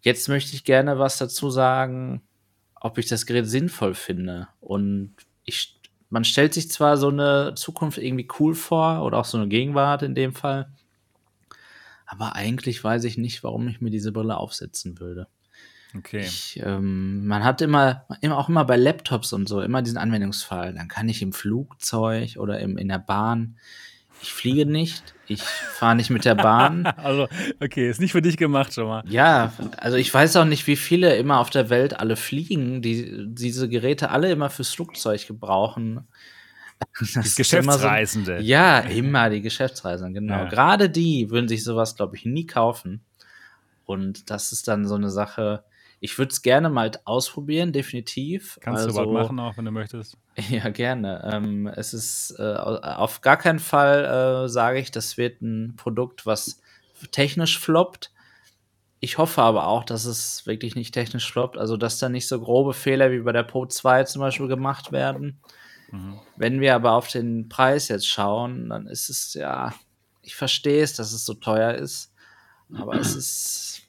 [0.00, 2.22] jetzt möchte ich gerne was dazu sagen,
[2.74, 4.48] ob ich das Gerät sinnvoll finde.
[4.60, 5.14] Und
[5.44, 5.80] ich,
[6.10, 10.02] man stellt sich zwar so eine Zukunft irgendwie cool vor oder auch so eine Gegenwart
[10.02, 10.70] in dem Fall,
[12.06, 15.28] aber eigentlich weiß ich nicht, warum ich mir diese Brille aufsetzen würde.
[15.96, 16.20] Okay.
[16.20, 20.74] Ich, ähm, man hat immer, immer, auch immer bei Laptops und so, immer diesen Anwendungsfall.
[20.74, 23.58] Dann kann ich im Flugzeug oder im, in der Bahn,
[24.22, 26.84] ich fliege nicht, ich fahre nicht mit der Bahn.
[26.96, 27.28] Also,
[27.60, 29.02] okay, ist nicht für dich gemacht schon mal.
[29.06, 33.26] Ja, also ich weiß auch nicht, wie viele immer auf der Welt alle fliegen, die
[33.28, 36.06] diese Geräte alle immer fürs Flugzeug gebrauchen.
[37.00, 38.40] Das ist immer so- Geschäftsreisende.
[38.40, 40.44] ja, immer die Geschäftsreisenden, genau.
[40.44, 40.48] Ja.
[40.48, 43.00] Gerade die würden sich sowas, glaube ich, nie kaufen.
[43.84, 45.64] Und das ist dann so eine Sache.
[46.00, 48.58] Ich würde es gerne mal ausprobieren, definitiv.
[48.60, 50.16] Kannst also, du bald machen, auch wenn du möchtest.
[50.50, 51.28] Ja, gerne.
[51.32, 56.26] Ähm, es ist äh, auf gar keinen Fall, äh, sage ich, das wird ein Produkt,
[56.26, 56.60] was
[57.10, 58.12] technisch floppt.
[59.00, 62.40] Ich hoffe aber auch, dass es wirklich nicht technisch floppt, also dass da nicht so
[62.40, 65.40] grobe Fehler wie bei der Pro 2 zum Beispiel gemacht werden.
[65.90, 66.20] Mhm.
[66.36, 69.74] Wenn wir aber auf den Preis jetzt schauen, dann ist es ja,
[70.22, 72.12] ich verstehe es, dass es so teuer ist,
[72.72, 73.87] aber es ist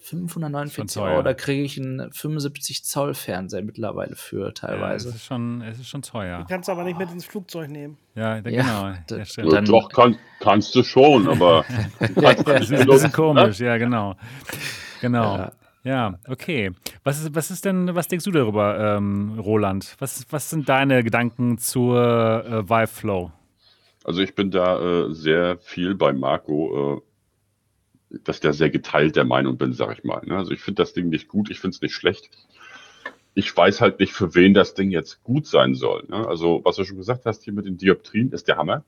[0.00, 1.12] 549 Schon teuer.
[1.14, 5.08] Euro, da kriege ich einen 75 Zoll Fernseher mittlerweile für Ja, es teilweise.
[5.10, 6.44] ist schon, es ist schon teuer.
[6.48, 7.96] Kannst du aber nicht mit ins Flugzeug nehmen.
[8.14, 8.98] Ja, da- Ja, genau.
[9.08, 11.64] da- Ja, Doch, kann, kannst du schon, aber
[12.00, 14.16] kannst Das ist ein bisschen benutzen, komisch, ja, genau.
[15.00, 15.36] Genau.
[15.36, 15.52] Ja.
[15.84, 16.72] Ja, okay.
[17.04, 19.94] Was ist, was ist denn, was denkst du darüber, ähm, Roland?
[20.00, 23.30] Was, was sind deine Gedanken zur äh, Vive Flow?
[24.02, 27.00] Also ich bin da äh, sehr viel bei Marco, äh,
[28.10, 30.22] dass der sehr geteilt der Meinung bin, sag ich mal.
[30.24, 30.36] Ne?
[30.36, 32.30] Also ich finde das Ding nicht gut, ich finde es nicht schlecht.
[33.34, 36.04] Ich weiß halt nicht, für wen das Ding jetzt gut sein soll.
[36.08, 36.26] Ne?
[36.26, 38.84] Also was du schon gesagt hast, hier mit den Dioptrien ist der Hammer.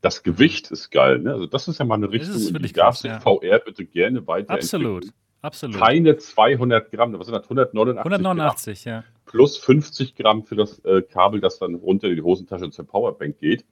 [0.00, 1.20] Das Gewicht ist geil.
[1.20, 1.32] Ne?
[1.32, 3.20] Also das ist ja mal eine Richtung, ist in die wirklich darf krass, sich ja.
[3.20, 4.86] VR bitte gerne weiterentwickeln.
[4.86, 5.06] Absolut.
[5.42, 5.76] Absolut.
[5.76, 7.44] Keine 200 Gramm, was sind das?
[7.44, 9.00] 189, 189, ja.
[9.00, 12.86] Gramm plus 50 Gramm für das äh, Kabel, das dann runter in die Hosentasche zur
[12.86, 13.64] Powerbank geht,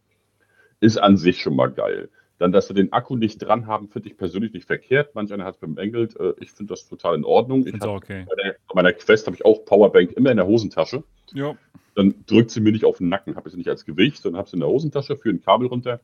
[0.81, 2.09] ist an sich schon mal geil.
[2.43, 5.15] Dann, dass sie den Akku nicht dran haben, finde ich persönlich nicht verkehrt.
[5.15, 6.19] Manch einer hat es bemängelt.
[6.19, 7.65] Äh, ich finde das total in Ordnung.
[7.65, 8.27] Ich hab, okay.
[8.29, 11.05] bei, der, bei meiner Quest habe ich auch Powerbank immer in der Hosentasche.
[11.35, 11.57] Ja.
[11.95, 13.37] dann drückt sie mir nicht auf den Nacken.
[13.37, 15.69] Habe ich sie nicht als Gewicht, sondern habe sie in der Hosentasche, für ein Kabel
[15.69, 16.01] runter.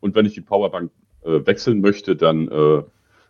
[0.00, 0.90] Und wenn ich die Powerbank
[1.22, 2.82] äh, wechseln möchte, dann äh,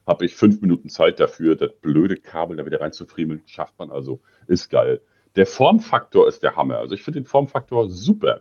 [0.07, 3.43] habe ich fünf Minuten Zeit dafür, das blöde Kabel da wieder reinzufriemeln.
[3.45, 4.20] Schafft man also.
[4.47, 5.03] Ist geil.
[5.37, 6.79] Der Formfaktor ist der Hammer.
[6.79, 8.41] Also ich finde den Formfaktor super.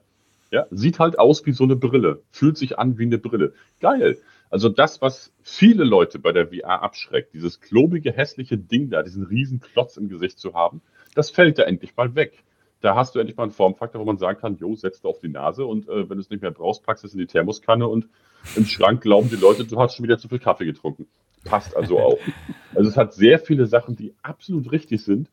[0.51, 2.21] Ja, sieht halt aus wie so eine Brille.
[2.31, 3.53] Fühlt sich an wie eine Brille.
[3.79, 4.17] Geil.
[4.49, 9.23] Also das, was viele Leute bei der VR abschreckt, dieses klobige, hässliche Ding da, diesen
[9.23, 10.81] riesen Klotz im Gesicht zu haben,
[11.15, 12.43] das fällt da endlich mal weg.
[12.79, 15.19] Da hast du endlich mal einen Formfaktor, wo man sagen kann, jo, setz du auf
[15.19, 17.25] die Nase und äh, wenn du es nicht mehr brauchst, packst du es in die
[17.25, 18.07] Thermoskanne und
[18.55, 21.07] im Schrank glauben die Leute, du hast schon wieder zu viel Kaffee getrunken.
[21.43, 22.19] Passt also auch.
[22.75, 25.29] Also es hat sehr viele Sachen, die absolut richtig sind.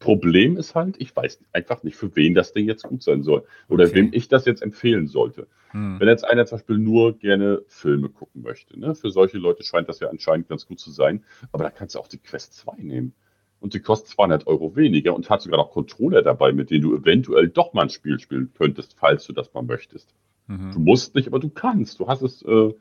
[0.00, 3.44] Problem ist halt, ich weiß einfach nicht, für wen das Ding jetzt gut sein soll
[3.68, 3.96] oder okay.
[3.96, 5.46] wem ich das jetzt empfehlen sollte.
[5.72, 6.00] Hm.
[6.00, 8.94] Wenn jetzt einer zum Beispiel nur gerne Filme gucken möchte, ne?
[8.94, 11.22] für solche Leute scheint das ja anscheinend ganz gut zu sein,
[11.52, 13.12] aber da kannst du auch die Quest 2 nehmen
[13.60, 16.96] und die kostet 200 Euro weniger und hat sogar noch Controller dabei, mit denen du
[16.96, 20.14] eventuell doch mal ein Spiel spielen könntest, falls du das mal möchtest.
[20.46, 20.72] Mhm.
[20.72, 22.00] Du musst nicht, aber du kannst.
[22.00, 22.74] Du hast es äh,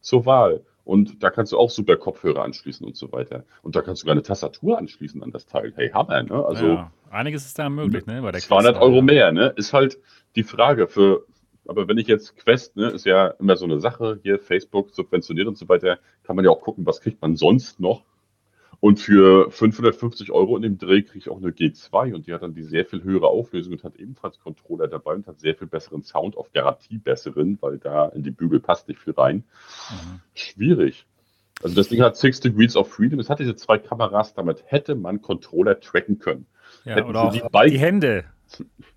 [0.00, 0.64] zur Wahl.
[0.84, 3.44] Und da kannst du auch super Kopfhörer anschließen und so weiter.
[3.62, 5.72] Und da kannst du sogar eine Tastatur anschließen an das Teil.
[5.76, 6.44] Hey, Hammer, ne?
[6.44, 8.20] Also, ja, einiges ist da möglich, ne?
[8.20, 9.52] Bei der 200 Euro mehr, ne?
[9.56, 9.98] Ist halt
[10.36, 11.24] die Frage für,
[11.66, 15.48] aber wenn ich jetzt Quest, ne, ist ja immer so eine Sache, hier Facebook subventioniert
[15.48, 18.04] und so weiter, kann man ja auch gucken, was kriegt man sonst noch
[18.84, 22.42] und für 550 Euro in dem Dreh kriege ich auch eine G2 und die hat
[22.42, 25.68] dann die sehr viel höhere Auflösung und hat ebenfalls Controller dabei und hat sehr viel
[25.68, 29.36] besseren Sound, auf Garantie besseren, weil da in die Bügel passt nicht viel rein.
[29.36, 30.20] Mhm.
[30.34, 31.06] Schwierig.
[31.62, 33.18] Also das Ding hat Six Degrees of Freedom.
[33.20, 36.44] Es hat diese zwei Kameras, damit hätte man Controller tracken können.
[36.84, 38.24] Ja, Hätten oder auch die, die, Hände.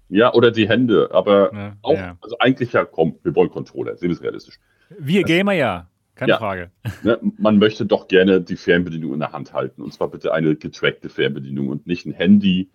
[0.10, 1.12] Ja, oder die Hände.
[1.14, 2.18] Aber ja, auch, ja.
[2.20, 3.96] also eigentlich ja, komm, wir wollen Controller.
[3.96, 4.60] Sehen wir es realistisch.
[5.00, 5.88] Wir Gamer ja.
[6.18, 6.38] Keine ja.
[6.38, 6.72] Frage.
[7.04, 9.82] Ne, man möchte doch gerne die Fernbedienung in der Hand halten.
[9.82, 12.70] Und zwar bitte eine getrackte Fernbedienung und nicht ein Handy,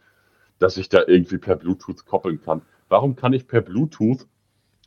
[0.58, 2.62] das ich da irgendwie per Bluetooth koppeln kann.
[2.88, 4.26] Warum kann ich per Bluetooth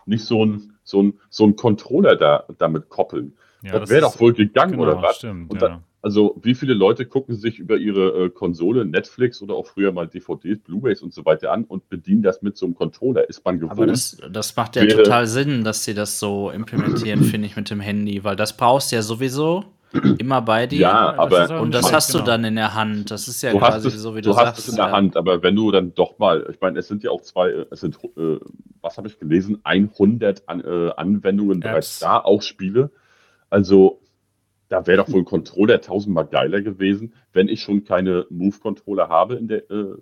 [0.05, 3.33] nicht so ein, so ein, so ein Controller da, damit koppeln?
[3.61, 5.17] Ja, das wäre doch wohl gegangen, genau, oder was?
[5.17, 9.55] Stimmt, und dann, also wie viele Leute gucken sich über ihre äh, Konsole Netflix oder
[9.55, 12.75] auch früher mal DVDs, Blu-rays und so weiter an und bedienen das mit so einem
[12.75, 13.27] Controller?
[13.27, 13.71] Ist man gewohnt?
[13.71, 17.55] Aber das, das macht ja wäre, total Sinn, dass sie das so implementieren, finde ich,
[17.55, 19.63] mit dem Handy, weil das brauchst du ja sowieso
[20.19, 20.81] immer bei dir.
[20.81, 22.23] Ja, aber das und das hast genau.
[22.23, 23.09] du dann in der Hand.
[23.09, 24.45] Das ist ja du quasi es, so, wie du, du sagst.
[24.45, 24.91] Du hast es in der ja.
[24.91, 27.79] Hand, aber wenn du dann doch mal, ich meine, es sind ja auch zwei, es
[27.79, 28.37] sind, äh,
[28.79, 31.67] was habe ich gelesen, 100 an, äh, Anwendungen Apps.
[31.67, 32.91] bereits da, auch Spiele.
[33.49, 34.01] Also
[34.69, 39.35] da wäre doch wohl ein Controller tausendmal geiler gewesen, wenn ich schon keine Move-Controller habe,
[39.35, 39.95] in der, äh,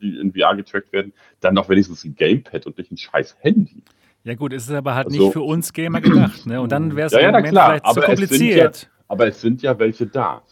[0.00, 3.82] die in VR getrackt werden, dann noch wenigstens ein Gamepad und nicht ein scheiß Handy.
[4.24, 6.60] Ja gut, es ist aber halt also, nicht für uns Gamer gedacht, ne?
[6.60, 8.82] Und dann wäre es ja, ja, Moment klar, vielleicht zu kompliziert.
[8.82, 10.42] Ja, aber es sind ja welche da.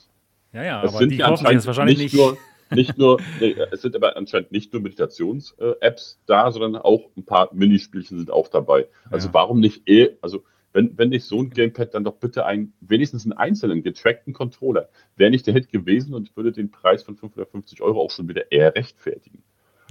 [0.53, 2.39] Ja, ja, es aber sind die ja anscheinend wahrscheinlich nicht, nicht nur,
[2.70, 7.53] nicht nur, nee, es sind aber anscheinend nicht nur Meditations-Apps da, sondern auch ein paar
[7.53, 8.86] Minispielchen sind auch dabei.
[9.11, 9.35] Also ja.
[9.35, 10.45] warum nicht eh, also
[10.75, 14.89] wenn, wenn nicht so ein Gamepad, dann doch bitte ein, wenigstens einen einzelnen getrackten Controller.
[15.17, 18.51] Wäre nicht der Hit gewesen und würde den Preis von 550 Euro auch schon wieder
[18.51, 19.43] eher rechtfertigen.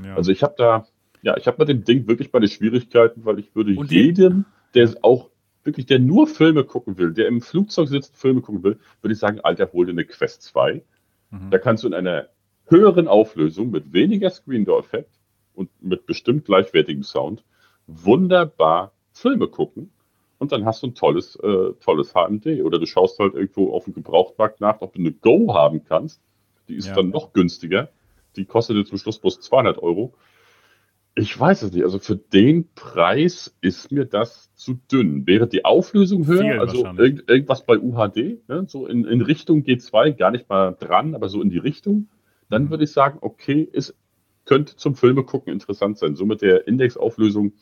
[0.04, 0.16] Ja.
[0.16, 0.86] Also ich habe da,
[1.22, 4.44] ja, ich habe bei dem Ding wirklich meine Schwierigkeiten, weil ich würde und jedem,
[4.76, 5.30] der auch
[5.64, 9.20] wirklich, der nur Filme gucken will, der im Flugzeug sitzt, Filme gucken will, würde ich
[9.20, 10.84] sagen, Alter, hol dir eine Quest 2.
[11.32, 11.50] Mhm.
[11.50, 12.28] Da kannst du in einer
[12.66, 15.18] höheren Auflösung mit weniger Screen Door Effekt
[15.54, 17.46] und mit bestimmt gleichwertigem Sound
[17.88, 19.92] wunderbar Filme gucken
[20.44, 22.62] und dann hast du ein tolles, äh, tolles HMD.
[22.64, 26.22] Oder du schaust halt irgendwo auf dem Gebrauchtmarkt nach, ob du eine Go haben kannst.
[26.68, 26.96] Die ist ja.
[26.96, 27.90] dann noch günstiger.
[28.36, 30.14] Die kostet dir zum Schluss bloß 200 Euro.
[31.16, 31.86] Ich weiß es nicht.
[31.86, 35.26] Also für den Preis ist mir das zu dünn.
[35.28, 39.62] Wäre die Auflösung höher, Viel also irgend, irgendwas bei UHD, ne, so in, in Richtung
[39.62, 42.10] G2, gar nicht mal dran, aber so in die Richtung,
[42.50, 42.70] dann mhm.
[42.72, 43.96] würde ich sagen, okay, es
[44.44, 46.18] könnte zum Filme gucken interessant sein.
[46.18, 47.54] So mit der Indexauflösung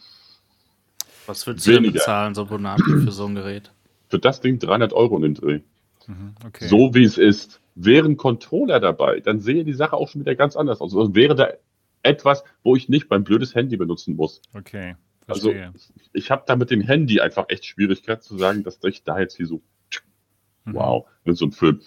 [1.25, 3.71] was würdest du denn bezahlen, so Bonati für so ein Gerät?
[4.09, 5.59] Für das Ding 300 Euro in den Dreh.
[6.07, 6.67] Mhm, okay.
[6.67, 7.59] So wie es ist.
[7.75, 10.93] Wäre ein Controller dabei, dann sehe die Sache auch schon wieder ganz anders aus.
[10.93, 11.47] Also wäre da
[12.03, 14.41] etwas, wo ich nicht mein blödes Handy benutzen muss.
[14.53, 14.95] Okay.
[15.27, 15.53] Also
[16.13, 19.37] ich habe da mit dem Handy einfach echt Schwierigkeit zu sagen, dass ich da jetzt
[19.37, 19.61] hier so
[20.65, 20.73] mhm.
[20.73, 21.81] wow, mit so einem Film.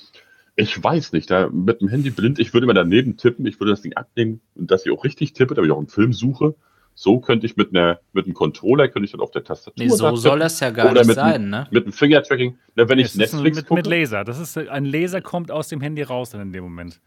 [0.56, 3.72] Ich weiß nicht, da mit dem Handy blind, ich würde mal daneben tippen, ich würde
[3.72, 6.54] das Ding abnehmen und dass ich auch richtig tippe, damit ich auch einen Film suche.
[6.94, 9.84] So könnte ich mit, einer, mit einem Controller, könnte ich dann auf der Tastatur.
[9.84, 11.66] Nee, so soll das ja gar nicht sein, ne?
[11.70, 12.56] Mit einem Finger-Tracking.
[12.76, 14.24] Na, wenn ich Netflix mit, gucke, mit Laser.
[14.24, 17.00] Das ist, ein Laser kommt aus dem Handy raus dann in dem Moment.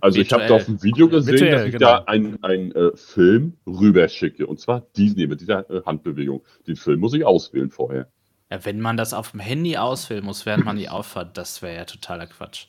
[0.00, 1.86] Also ich habe da auf dem Video gesehen, Virtuell, dass ich genau.
[1.86, 4.46] da einen, einen äh, Film rüberschicke.
[4.46, 6.42] Und zwar diesen hier mit dieser äh, Handbewegung.
[6.66, 8.08] Den Film muss ich auswählen vorher.
[8.50, 11.76] Ja, wenn man das auf dem Handy auswählen muss, während man die auffahrt, das wäre
[11.76, 12.66] ja totaler Quatsch.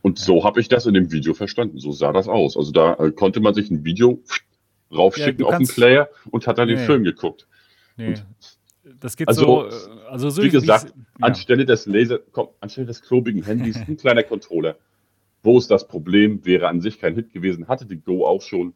[0.00, 1.78] Und so habe ich das in dem Video verstanden.
[1.78, 2.56] So sah das aus.
[2.56, 4.20] Also da äh, konnte man sich ein Video
[4.94, 6.76] raufschicken ja, auf den Player und hat dann nee.
[6.76, 7.46] den Film geguckt.
[7.96, 8.08] Nee.
[8.08, 8.26] Und
[9.00, 11.26] das gibt also, so, äh, also so wie gesagt, ja.
[11.26, 14.76] anstelle des Laser, komm, anstelle des klobigen Handys ein kleiner Controller.
[15.42, 16.44] Wo ist das Problem?
[16.44, 18.74] Wäre an sich kein Hit gewesen, hatte die Go auch schon.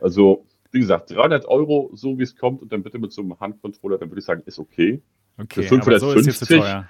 [0.00, 3.38] Also, wie gesagt, 300 Euro, so wie es kommt, und dann bitte mit so einem
[3.38, 5.02] Handcontroller, dann würde ich sagen, ist okay.
[5.38, 6.84] Okay, Für 550, so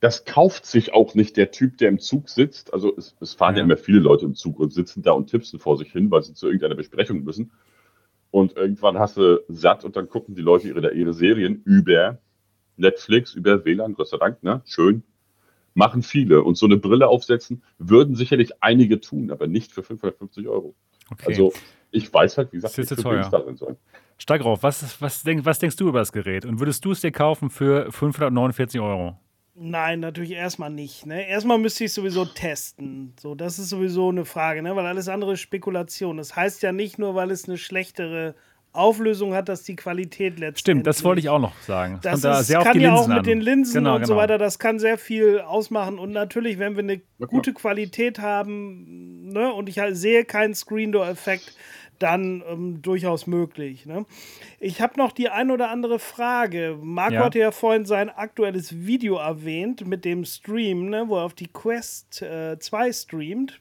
[0.00, 2.72] das kauft sich auch nicht der Typ, der im Zug sitzt.
[2.72, 3.60] Also es, es fahren ja.
[3.60, 3.64] ja.
[3.64, 6.34] immer viele Leute im Zug und sitzen da und tippsen vor sich hin, weil sie
[6.34, 7.50] zu irgendeiner Besprechung müssen.
[8.36, 12.18] Und irgendwann hast du satt und dann gucken die Leute ihre, ihre Serien über
[12.76, 14.60] Netflix, über WLAN, Gott sei Dank, ne?
[14.66, 15.04] Schön.
[15.72, 16.42] Machen viele.
[16.42, 20.74] Und so eine Brille aufsetzen würden sicherlich einige tun, aber nicht für 550 Euro.
[21.10, 21.28] Okay.
[21.28, 21.54] Also
[21.90, 23.26] ich weiß halt, wie gesagt, nicht, für teuer.
[23.30, 23.78] darin soll.
[24.18, 26.44] Steig auf, was, was, denk, was denkst du über das Gerät?
[26.44, 29.18] Und würdest du es dir kaufen für 549 Euro?
[29.58, 31.06] Nein, natürlich erstmal nicht.
[31.06, 31.26] Ne?
[31.28, 33.14] Erstmal müsste ich sowieso testen.
[33.18, 34.76] So, das ist sowieso eine Frage, ne?
[34.76, 36.18] weil alles andere ist Spekulation.
[36.18, 38.34] Das heißt ja nicht nur, weil es eine schlechtere
[38.76, 40.58] Auflösung hat, dass die Qualität letztendlich.
[40.60, 41.98] Stimmt, das wollte ich auch noch sagen.
[42.02, 43.24] Das, das ist, da kann ja auch mit an.
[43.24, 44.14] den Linsen genau, und genau.
[44.14, 45.98] so weiter, das kann sehr viel ausmachen.
[45.98, 51.56] Und natürlich, wenn wir eine gute Qualität haben ne, und ich sehe keinen Screen-Door-Effekt,
[51.98, 53.86] dann ähm, durchaus möglich.
[53.86, 54.06] Ne?
[54.60, 56.78] Ich habe noch die ein oder andere Frage.
[56.80, 57.24] Marco ja.
[57.24, 61.48] hatte ja vorhin sein aktuelles Video erwähnt mit dem Stream, ne, wo er auf die
[61.48, 63.60] Quest äh, 2 streamt.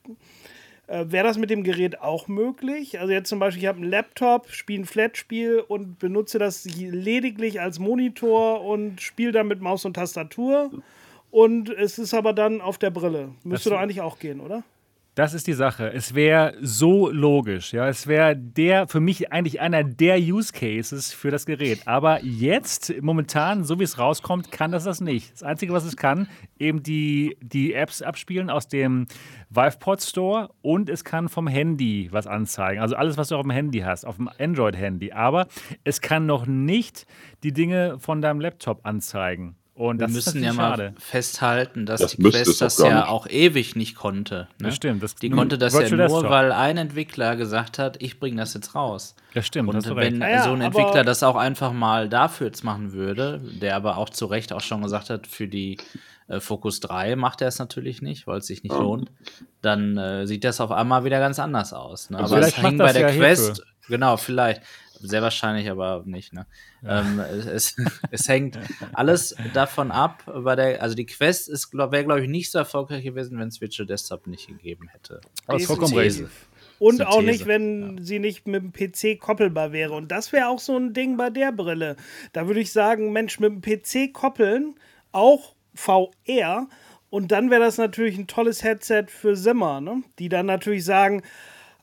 [0.87, 2.99] Äh, Wäre das mit dem Gerät auch möglich?
[2.99, 7.59] Also jetzt zum Beispiel, ich habe einen Laptop, spiele ein Flat-Spiel und benutze das lediglich
[7.61, 10.71] als Monitor und spiele dann mit Maus und Tastatur.
[11.31, 13.29] Und es ist aber dann auf der Brille.
[13.43, 14.63] Müsste das doch eigentlich auch gehen, oder?
[15.15, 15.93] Das ist die Sache.
[15.93, 17.71] Es wäre so logisch.
[17.71, 21.87] Ja, es wäre der für mich eigentlich einer der Use Cases für das Gerät.
[21.87, 25.31] Aber jetzt, momentan, so wie es rauskommt, kann das das nicht.
[25.31, 26.27] Das Einzige, was es kann,
[26.59, 29.05] eben die, die Apps abspielen aus dem
[29.49, 32.81] VivePod Store und es kann vom Handy was anzeigen.
[32.81, 35.13] Also alles, was du auf dem Handy hast, auf dem Android-Handy.
[35.13, 35.47] Aber
[35.85, 37.05] es kann noch nicht
[37.41, 39.55] die Dinge von deinem Laptop anzeigen.
[39.75, 43.95] Und wir müssen ja mal festhalten, dass das die Quest das ja auch ewig nicht
[43.95, 44.47] konnte.
[44.57, 44.69] Ne?
[44.69, 45.03] Das stimmt.
[45.03, 46.29] Das die konnte das ja nur, Desktop.
[46.29, 49.15] weil ein Entwickler gesagt hat, ich bringe das jetzt raus.
[49.33, 49.67] Das stimmt.
[49.67, 53.75] Und wenn ja, so ein Entwickler das auch einfach mal dafür jetzt machen würde, der
[53.75, 55.77] aber auch zu Recht auch schon gesagt hat, für die
[56.29, 58.81] äh, Focus 3 macht er es natürlich nicht, weil es sich nicht oh.
[58.81, 59.11] lohnt,
[59.61, 62.09] dann äh, sieht das auf einmal wieder ganz anders aus.
[62.09, 62.19] Ne?
[62.19, 63.65] Aber es hängt bei der ja Quest, hierfür.
[63.89, 64.61] genau, vielleicht.
[65.01, 66.33] Sehr wahrscheinlich, aber nicht.
[66.33, 66.45] Ne?
[66.81, 67.01] Ja.
[67.01, 67.75] Ähm, es,
[68.11, 68.57] es, hängt
[68.93, 70.23] alles davon ab.
[70.25, 73.85] Bei der, also die Quest wäre, glaube ich, nicht so erfolgreich gewesen, wenn es Virtual
[73.85, 75.21] Desktop nicht gegeben hätte.
[75.47, 76.27] Aber ist vollkommen richtig.
[76.77, 78.03] Und auch nicht, wenn ja.
[78.03, 79.93] sie nicht mit dem PC koppelbar wäre.
[79.93, 81.95] Und das wäre auch so ein Ding bei der Brille.
[82.33, 84.75] Da würde ich sagen, Mensch, mit dem PC koppeln,
[85.11, 86.67] auch VR.
[87.09, 90.03] Und dann wäre das natürlich ein tolles Headset für Simmer, ne?
[90.19, 91.23] die dann natürlich sagen,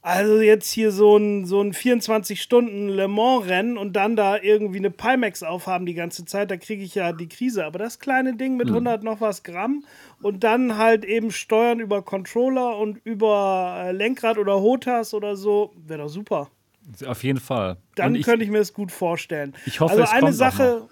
[0.03, 5.45] also jetzt hier so ein, so ein 24-Stunden-Le Mans-Rennen und dann da irgendwie eine Pimax
[5.45, 7.65] aufhaben die ganze Zeit, da kriege ich ja die Krise.
[7.65, 9.05] Aber das kleine Ding mit 100 hm.
[9.05, 9.85] noch was Gramm
[10.21, 15.73] und dann halt eben steuern über Controller und über äh, Lenkrad oder Hotas oder so,
[15.87, 16.51] wäre doch super.
[17.07, 17.77] Auf jeden Fall.
[17.95, 19.55] Dann ich, könnte ich mir das gut vorstellen.
[19.67, 20.89] Ich hoffe, also es eine kommt Sache,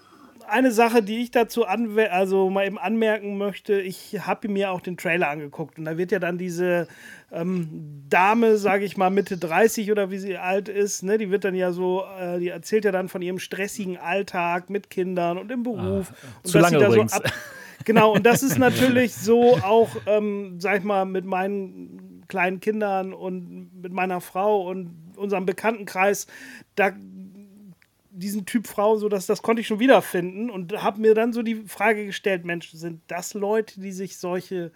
[0.51, 4.97] eine Sache, die ich dazu also mal eben anmerken möchte, ich habe mir auch den
[4.97, 6.87] Trailer angeguckt und da wird ja dann diese
[7.31, 11.45] ähm, Dame, sage ich mal Mitte 30 oder wie sie alt ist, ne, die wird
[11.45, 15.51] dann ja so, äh, die erzählt ja dann von ihrem stressigen Alltag mit Kindern und
[15.51, 16.11] im Beruf.
[16.11, 17.13] Ah, und zu lange übrigens.
[17.13, 17.21] So
[17.85, 23.13] genau, und das ist natürlich so auch, ähm, sag ich mal, mit meinen kleinen Kindern
[23.13, 26.27] und mit meiner Frau und unserem Bekanntenkreis,
[26.75, 26.91] da
[28.21, 31.41] diesen Typ Frau, so dass das konnte ich schon wiederfinden und habe mir dann so
[31.41, 34.71] die Frage gestellt, Mensch, sind das Leute, die sich solche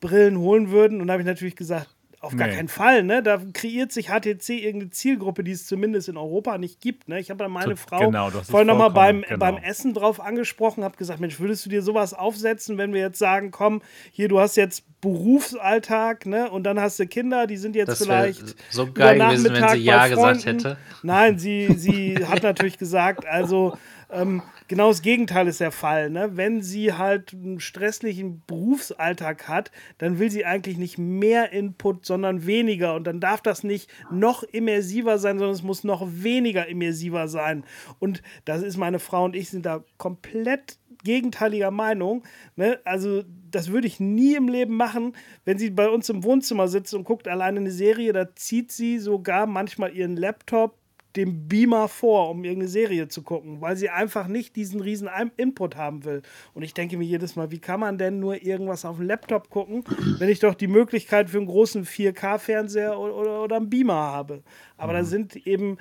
[0.00, 1.00] Brillen holen würden?
[1.00, 2.54] Und habe ich natürlich gesagt, auf gar nee.
[2.56, 3.22] keinen Fall, ne?
[3.22, 7.20] Da kreiert sich HTC irgendeine Zielgruppe, die es zumindest in Europa nicht gibt, ne?
[7.20, 9.38] Ich habe da meine Frau genau, vorhin nochmal beim, genau.
[9.38, 13.18] beim Essen drauf angesprochen, habe gesagt, Mensch, würdest du dir sowas aufsetzen, wenn wir jetzt
[13.18, 16.50] sagen, komm, hier, du hast jetzt Berufsalltag, ne?
[16.50, 19.84] Und dann hast du Kinder, die sind jetzt das vielleicht so geil gewesen, wenn sie
[19.84, 20.76] ja gesagt hätte.
[21.04, 23.78] Nein, sie, sie hat natürlich gesagt, also
[24.10, 26.10] ähm, genau das Gegenteil ist der Fall.
[26.10, 26.36] Ne?
[26.36, 32.46] Wenn sie halt einen stresslichen Berufsalltag hat, dann will sie eigentlich nicht mehr Input, sondern
[32.46, 32.94] weniger.
[32.94, 37.64] Und dann darf das nicht noch immersiver sein, sondern es muss noch weniger immersiver sein.
[37.98, 42.24] Und das ist meine Frau und ich sind da komplett gegenteiliger Meinung.
[42.56, 42.80] Ne?
[42.84, 45.14] Also, das würde ich nie im Leben machen,
[45.44, 48.12] wenn sie bei uns im Wohnzimmer sitzt und guckt alleine eine Serie.
[48.12, 50.76] Da zieht sie sogar manchmal ihren Laptop
[51.18, 55.76] dem Beamer vor, um irgendeine Serie zu gucken, weil sie einfach nicht diesen riesen Input
[55.76, 56.22] haben will.
[56.54, 59.50] Und ich denke mir jedes Mal, wie kann man denn nur irgendwas auf dem Laptop
[59.50, 59.84] gucken,
[60.18, 64.42] wenn ich doch die Möglichkeit für einen großen 4K-Fernseher oder, oder, oder, einen Beamer habe.
[64.76, 64.96] Aber mhm.
[64.96, 65.76] da sind eben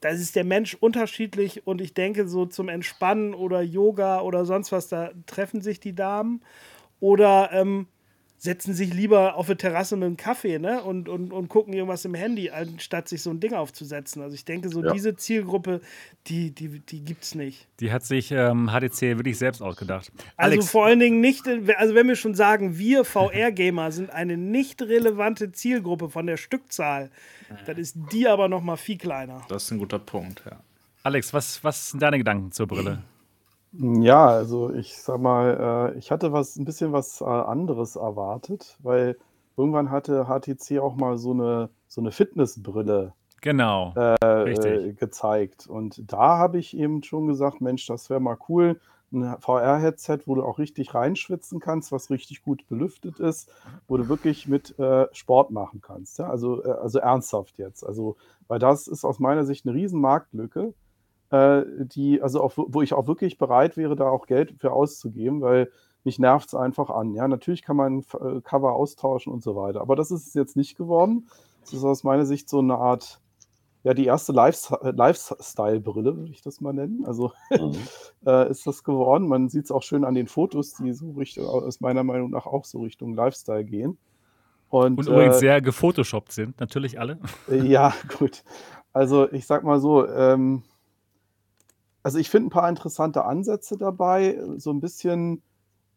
[0.00, 4.72] das ist der Mensch unterschiedlich und ich denke, so zum Entspannen oder Yoga oder sonst
[4.72, 6.40] was, da treffen sich die Damen.
[6.98, 7.86] Oder ähm,
[8.42, 10.82] setzen sich lieber auf eine Terrasse mit einem Kaffee ne?
[10.82, 14.20] und, und, und gucken irgendwas im Handy, anstatt sich so ein Ding aufzusetzen.
[14.20, 14.92] Also ich denke, so ja.
[14.92, 15.80] diese Zielgruppe,
[16.26, 17.68] die, die, die gibt es nicht.
[17.78, 20.10] Die hat sich ähm, HTC wirklich selbst ausgedacht.
[20.36, 20.70] Also Alex.
[20.70, 21.46] vor allen Dingen nicht,
[21.76, 27.12] also wenn wir schon sagen, wir VR-Gamer sind eine nicht relevante Zielgruppe von der Stückzahl,
[27.66, 29.42] dann ist die aber noch mal viel kleiner.
[29.48, 30.58] Das ist ein guter Punkt, ja.
[31.04, 33.04] Alex, was, was sind deine Gedanken zur Brille?
[33.74, 38.76] Ja, also ich sag mal, äh, ich hatte was ein bisschen was, äh, anderes erwartet,
[38.82, 39.16] weil
[39.56, 44.92] irgendwann hatte HTC auch mal so eine so 'ne Fitnessbrille Genau, äh, richtig.
[44.94, 45.66] gezeigt.
[45.68, 48.80] Und da habe ich eben schon gesagt: „Mensch, das wäre mal cool,
[49.12, 53.50] ein VR-Headset, wo du auch richtig reinschwitzen kannst, was richtig gut belüftet ist,
[53.88, 56.28] wo du wirklich mit, äh, Sport machen kannst“, ja?
[56.30, 57.84] Also, äh also ernsthaft jetzt.
[57.84, 58.16] Also,
[58.48, 60.74] weil das ist aus meiner Sicht eine riesen Marktlücke
[61.32, 65.40] äh, die, also auch, wo ich auch wirklich bereit wäre, da auch Geld für auszugeben,
[65.40, 65.70] weil
[66.04, 67.14] mich nervt es einfach an.
[67.14, 70.56] Ja, natürlich kann man äh, Cover austauschen und so weiter, aber das ist es jetzt
[70.56, 71.28] nicht geworden.
[71.62, 73.20] Das ist aus meiner Sicht so eine Art,
[73.82, 77.04] ja, die erste Lifestyle-Brille, würde ich das mal nennen.
[77.06, 77.76] Also mhm.
[78.26, 79.26] äh, ist das geworden.
[79.26, 82.46] Man sieht es auch schön an den Fotos, die so Richtung, aus meiner Meinung nach
[82.46, 83.96] auch so Richtung Lifestyle gehen.
[84.68, 87.18] Und, und übrigens äh, sehr gefotoshoppt sind, natürlich alle.
[87.48, 88.44] ja, gut.
[88.92, 90.62] Also ich sag mal so, ähm,
[92.02, 95.42] also ich finde ein paar interessante Ansätze dabei, so ein bisschen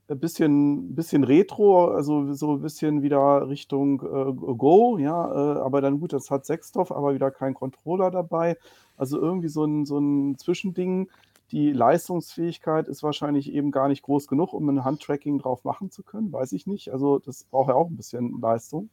[0.09, 5.81] ein bisschen bisschen Retro, also so ein bisschen wieder Richtung, äh, Go, ja, äh, aber
[5.81, 8.57] dann gut, das hat Sechsdorf, aber wieder kein Controller dabei.
[8.97, 11.09] Also irgendwie so ein so 'n Zwischending.
[11.51, 16.03] Die Leistungsfähigkeit ist wahrscheinlich eben gar nicht groß genug, um ein Handtracking drauf machen zu
[16.03, 16.89] können, weiß ich nicht.
[16.93, 18.89] Also, das braucht ja auch ein bisschen Leistung.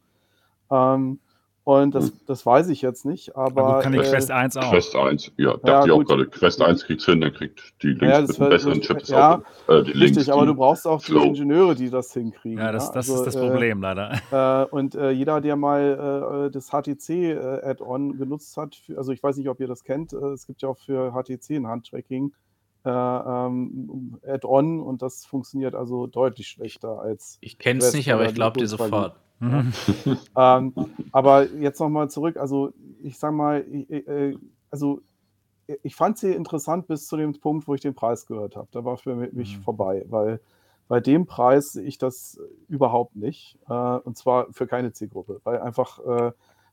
[0.71, 1.19] Ähm
[1.65, 2.13] und das, hm.
[2.27, 3.63] das weiß ich jetzt nicht, aber.
[3.63, 4.69] aber kann die äh, Quest 1 auch?
[4.69, 6.27] Quest 1, ja, dachte ja, ich auch gerade.
[6.27, 9.73] Quest 1 kriegt hin, dann kriegt die Links ja, mit einem besseren Chips ja, auch.
[9.73, 11.21] Äh, die richtig, Links, aber du brauchst auch Flow.
[11.21, 12.57] die Ingenieure, die das hinkriegen.
[12.59, 14.19] Ja, das, das also, ist das äh, Problem äh, leider.
[14.33, 19.47] Äh, und äh, jeder, der mal das HTC-Add-on genutzt hat, für, also ich weiß nicht,
[19.47, 22.33] ob ihr das kennt, es gibt ja auch für HTC ein Handtracking.
[22.85, 27.37] Ähm, Add-on und das funktioniert also deutlich schlechter als.
[27.39, 29.15] Ich kenne es nicht, aber ich glaube dir sofort.
[29.43, 29.73] Mhm.
[30.37, 30.73] ähm,
[31.11, 34.37] aber jetzt nochmal zurück, also ich sag mal, ich, äh,
[34.71, 35.01] also
[35.81, 38.67] ich fand sie interessant bis zu dem Punkt, wo ich den Preis gehört habe.
[38.71, 39.61] Da war für mich mhm.
[39.63, 40.39] vorbei, weil
[40.87, 43.57] bei dem Preis sehe ich das überhaupt nicht.
[43.69, 46.31] Äh, und zwar für keine Zielgruppe, weil einfach äh,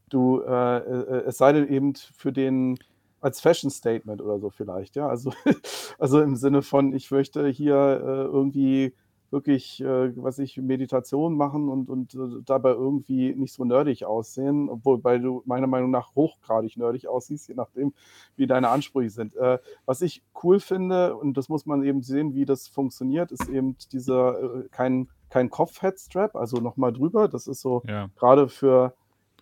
[0.08, 2.78] du, äh, äh, es sei denn eben für den
[3.20, 5.08] als Fashion Statement oder so vielleicht, ja.
[5.08, 5.32] Also,
[5.98, 8.94] also im Sinne von, ich möchte hier äh, irgendwie
[9.30, 14.68] wirklich, äh, was ich, Meditation machen und, und äh, dabei irgendwie nicht so nerdig aussehen,
[14.68, 17.94] obwohl weil du meiner Meinung nach hochgradig nerdig aussiehst, je nachdem,
[18.36, 19.36] wie deine Ansprüche sind.
[19.36, 23.48] Äh, was ich cool finde, und das muss man eben sehen, wie das funktioniert, ist
[23.48, 27.28] eben dieser äh, kein, kein Kopf-Headstrap, also nochmal drüber.
[27.28, 28.08] Das ist so ja.
[28.16, 28.94] gerade für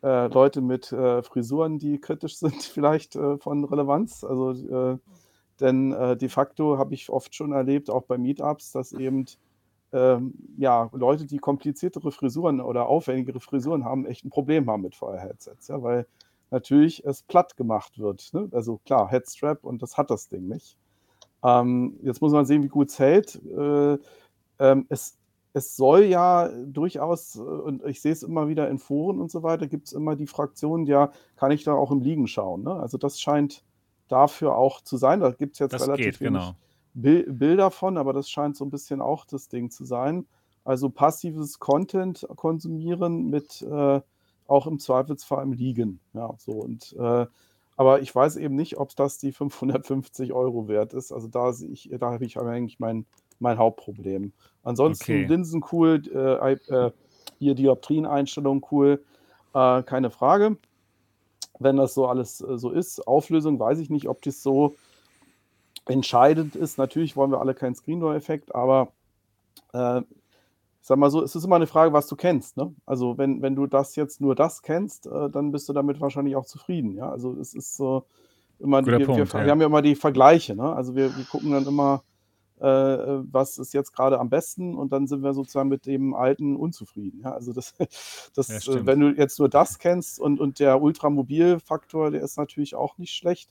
[0.02, 4.22] äh, Leute mit äh, Frisuren, die kritisch sind, vielleicht von Relevanz.
[4.24, 4.98] Also
[5.60, 9.24] denn de facto habe ich oft schon erlebt, auch bei Meetups, dass eben
[9.92, 14.94] ähm, ja, Leute, die kompliziertere Frisuren oder aufwendigere Frisuren haben, echt ein Problem haben mit
[14.94, 16.06] VR-Headsets, ja, weil
[16.50, 18.32] natürlich es platt gemacht wird.
[18.32, 18.48] Ne?
[18.52, 20.76] Also klar, Headstrap und das hat das Ding nicht.
[21.44, 23.40] Ähm, jetzt muss man sehen, wie gut es hält.
[23.44, 23.98] Äh,
[24.58, 25.16] ähm, es,
[25.52, 29.42] es soll ja durchaus, äh, und ich sehe es immer wieder in Foren und so
[29.42, 32.64] weiter, gibt es immer die Fraktion, ja, kann ich da auch im Liegen schauen.
[32.64, 32.72] Ne?
[32.72, 33.62] Also das scheint
[34.08, 35.20] dafür auch zu sein.
[35.20, 36.40] Da gibt es jetzt das relativ geht, wenig.
[36.40, 36.54] Genau.
[37.02, 40.26] Bilder von, aber das scheint so ein bisschen auch das Ding zu sein.
[40.64, 44.00] Also passives Content konsumieren mit äh,
[44.46, 46.00] auch im Zweifelsfall im Liegen.
[46.12, 47.26] Ja, so und äh,
[47.78, 51.12] aber ich weiß eben nicht, ob das die 550 Euro wert ist.
[51.12, 53.06] Also da sehe ich, da habe ich eigentlich mein,
[53.38, 54.32] mein Hauptproblem.
[54.64, 55.24] Ansonsten okay.
[55.26, 56.90] Linsen cool, äh, äh,
[57.38, 59.04] hier Dioptrien-Einstellung cool,
[59.54, 60.56] äh, keine Frage.
[61.60, 63.06] Wenn das so alles äh, so ist.
[63.06, 64.74] Auflösung weiß ich nicht, ob das so
[65.88, 68.92] entscheidend ist, natürlich wollen wir alle keinen Screen-Door-Effekt, aber
[69.72, 72.56] äh, ich sag mal so, es ist immer eine Frage, was du kennst.
[72.56, 72.74] Ne?
[72.86, 76.36] Also wenn, wenn du das jetzt nur das kennst, äh, dann bist du damit wahrscheinlich
[76.36, 76.94] auch zufrieden.
[76.94, 77.10] Ja?
[77.10, 78.04] Also es ist so
[78.58, 79.44] immer, die, wir, Punkt, wir, ja.
[79.46, 80.54] wir, haben ja immer die Vergleiche.
[80.54, 80.72] Ne?
[80.72, 82.02] Also wir, wir gucken dann immer,
[82.60, 86.56] äh, was ist jetzt gerade am besten und dann sind wir sozusagen mit dem Alten
[86.56, 87.20] unzufrieden.
[87.22, 87.32] Ja?
[87.32, 87.74] Also das,
[88.34, 92.74] das ja, wenn du jetzt nur das kennst und, und der Ultramobil-Faktor, der ist natürlich
[92.74, 93.50] auch nicht schlecht.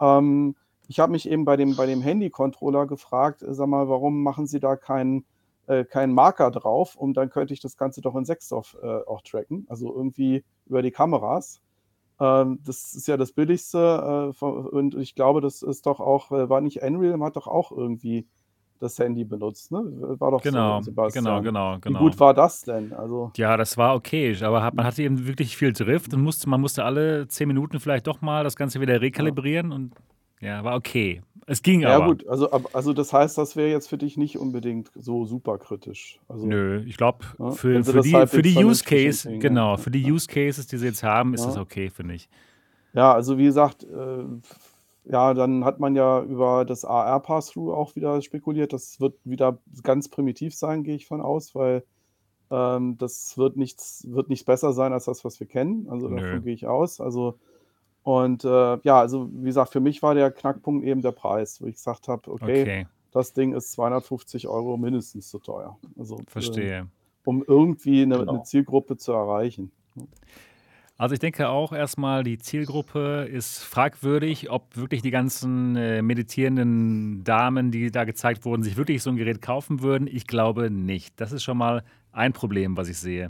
[0.00, 0.56] Ähm,
[0.88, 4.46] ich habe mich eben bei dem, bei dem Handy-Controller gefragt, äh, sag mal, warum machen
[4.46, 5.24] Sie da keinen
[5.66, 9.22] äh, keinen Marker drauf und dann könnte ich das Ganze doch in Sechsdorf äh, auch
[9.22, 11.62] tracken, also irgendwie über die Kameras.
[12.20, 14.32] Ähm, das ist ja das Billigste.
[14.40, 17.72] Äh, und ich glaube, das ist doch auch, äh, war nicht Unreal, hat doch auch
[17.72, 18.26] irgendwie
[18.78, 19.82] das Handy benutzt, ne?
[20.18, 21.24] War doch genau, so, Sebastian.
[21.24, 21.98] Genau, genau, genau.
[21.98, 22.92] Wie gut war das denn?
[22.92, 26.48] Also ja, das war okay, aber hat, man hatte eben wirklich viel Drift und musste,
[26.48, 29.76] man musste alle zehn Minuten vielleicht doch mal das Ganze wieder rekalibrieren ja.
[29.76, 29.94] und
[30.44, 31.22] ja, war okay.
[31.46, 32.04] Es ging ja, aber.
[32.04, 35.58] Ja gut, also, also das heißt, das wäre jetzt für dich nicht unbedingt so super
[35.58, 36.20] kritisch.
[36.28, 39.76] Also, Nö, ich glaube, ja, für, für, die, für die Use Case, Ding, genau, ja.
[39.76, 42.28] für die Use Cases, die sie jetzt haben, ist das okay, finde ich.
[42.94, 44.24] Ja, also wie gesagt, äh,
[45.04, 48.72] ja, dann hat man ja über das AR-Pass-Through auch wieder spekuliert.
[48.72, 51.84] Das wird wieder ganz primitiv sein, gehe ich von aus, weil
[52.50, 55.88] ähm, das wird nichts, wird nicht besser sein als das, was wir kennen.
[55.90, 56.20] Also Nö.
[56.20, 57.00] davon gehe ich aus.
[57.00, 57.38] Also
[58.04, 61.66] und äh, ja, also wie gesagt, für mich war der Knackpunkt eben der Preis, wo
[61.66, 65.78] ich gesagt habe, okay, okay, das Ding ist 250 Euro mindestens so teuer.
[65.98, 66.80] Also, Verstehe.
[66.80, 66.84] Äh,
[67.24, 68.32] um irgendwie eine, genau.
[68.32, 69.72] eine Zielgruppe zu erreichen.
[70.98, 77.24] Also ich denke auch erstmal, die Zielgruppe ist fragwürdig, ob wirklich die ganzen äh, meditierenden
[77.24, 80.06] Damen, die da gezeigt wurden, sich wirklich so ein Gerät kaufen würden.
[80.06, 81.18] Ich glaube nicht.
[81.20, 81.82] Das ist schon mal
[82.14, 83.28] ein Problem, was ich sehe.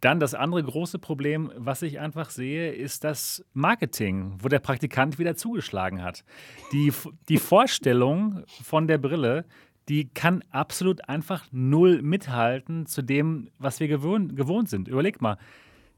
[0.00, 5.18] Dann das andere große Problem, was ich einfach sehe, ist das Marketing, wo der Praktikant
[5.18, 6.24] wieder zugeschlagen hat.
[6.72, 6.92] Die,
[7.28, 9.44] die Vorstellung von der Brille,
[9.88, 14.88] die kann absolut einfach null mithalten zu dem, was wir gewohnt, gewohnt sind.
[14.88, 15.38] Überlegt mal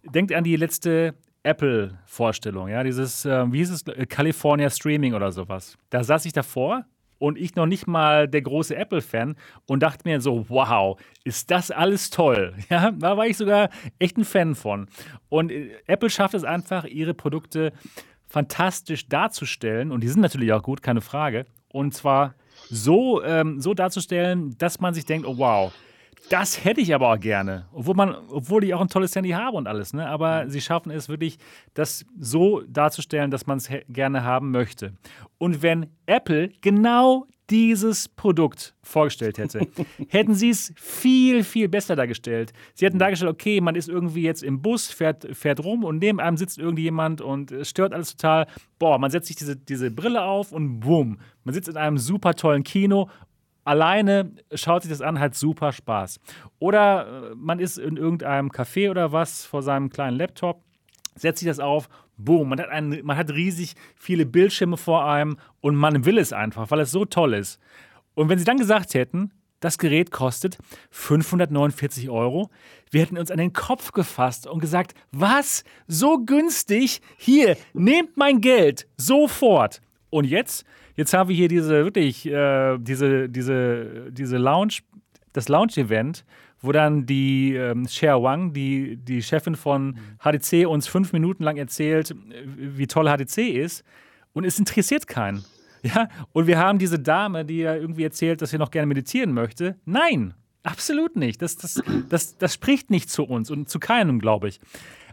[0.05, 5.76] denkt an die letzte Apple-Vorstellung, ja, dieses, äh, wie hieß es, California Streaming oder sowas.
[5.91, 6.84] Da saß ich davor
[7.18, 11.70] und ich noch nicht mal der große Apple-Fan und dachte mir so, wow, ist das
[11.70, 12.55] alles toll.
[12.70, 14.88] Ja, da war ich sogar echt ein Fan von.
[15.28, 17.72] Und äh, Apple schafft es einfach, ihre Produkte
[18.26, 21.47] fantastisch darzustellen und die sind natürlich auch gut, keine Frage.
[21.72, 22.34] Und zwar
[22.68, 25.72] so, ähm, so darzustellen, dass man sich denkt, oh wow,
[26.30, 27.66] das hätte ich aber auch gerne.
[27.72, 29.92] Obwohl, man, obwohl ich auch ein tolles Handy habe und alles.
[29.92, 30.06] Ne?
[30.06, 30.50] Aber mhm.
[30.50, 31.38] sie schaffen es wirklich,
[31.74, 34.92] das so darzustellen, dass man es gerne haben möchte.
[35.38, 39.66] Und wenn Apple genau dieses Produkt vorgestellt hätte,
[40.08, 42.52] hätten sie es viel, viel besser dargestellt.
[42.74, 46.20] Sie hätten dargestellt, okay, man ist irgendwie jetzt im Bus, fährt, fährt rum und neben
[46.20, 48.47] einem sitzt irgendjemand und es stört alles total.
[48.78, 52.34] Boah, man setzt sich diese, diese Brille auf und boom, man sitzt in einem super
[52.34, 53.08] tollen Kino
[53.68, 56.20] alleine schaut sich das an, hat super Spaß.
[56.58, 60.62] Oder äh, man ist in irgendeinem Café oder was vor seinem kleinen Laptop,
[61.14, 65.36] setzt sich das auf, boom, man hat, einen, man hat riesig viele Bildschirme vor einem
[65.60, 67.60] und man will es einfach, weil es so toll ist.
[68.14, 70.56] Und wenn sie dann gesagt hätten, das Gerät kostet
[70.90, 72.48] 549 Euro.
[72.90, 75.64] Wir hätten uns an den Kopf gefasst und gesagt, was?
[75.88, 77.00] So günstig?
[77.16, 79.80] Hier, nehmt mein Geld sofort.
[80.10, 80.64] Und jetzt
[80.98, 84.78] Jetzt haben wir hier diese wirklich, äh, diese, diese, diese Lounge,
[85.32, 86.24] das Lounge-Event,
[86.60, 91.56] wo dann die ähm, Cher Wang, die, die Chefin von HDC, uns fünf Minuten lang
[91.56, 92.16] erzählt,
[92.56, 93.84] wie toll HDC ist.
[94.32, 95.44] Und es interessiert keinen.
[95.84, 96.08] Ja?
[96.32, 99.76] Und wir haben diese Dame, die ja irgendwie erzählt, dass sie noch gerne meditieren möchte.
[99.84, 101.40] Nein, absolut nicht.
[101.40, 104.58] Das, das, das, das spricht nicht zu uns und zu keinem, glaube ich.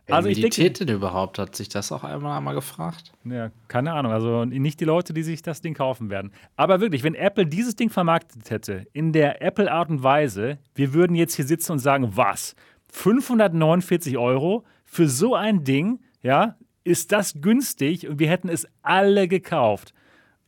[0.07, 1.39] Also meditiert denke, denn überhaupt?
[1.39, 3.11] Hat sich das auch einmal, einmal gefragt?
[3.23, 4.11] Ja, keine Ahnung.
[4.11, 6.31] Also nicht die Leute, die sich das Ding kaufen werden.
[6.55, 11.15] Aber wirklich, wenn Apple dieses Ding vermarktet hätte, in der Apple-Art und Weise, wir würden
[11.15, 12.55] jetzt hier sitzen und sagen, was?
[12.91, 19.27] 549 Euro für so ein Ding, ja, ist das günstig und wir hätten es alle
[19.27, 19.93] gekauft.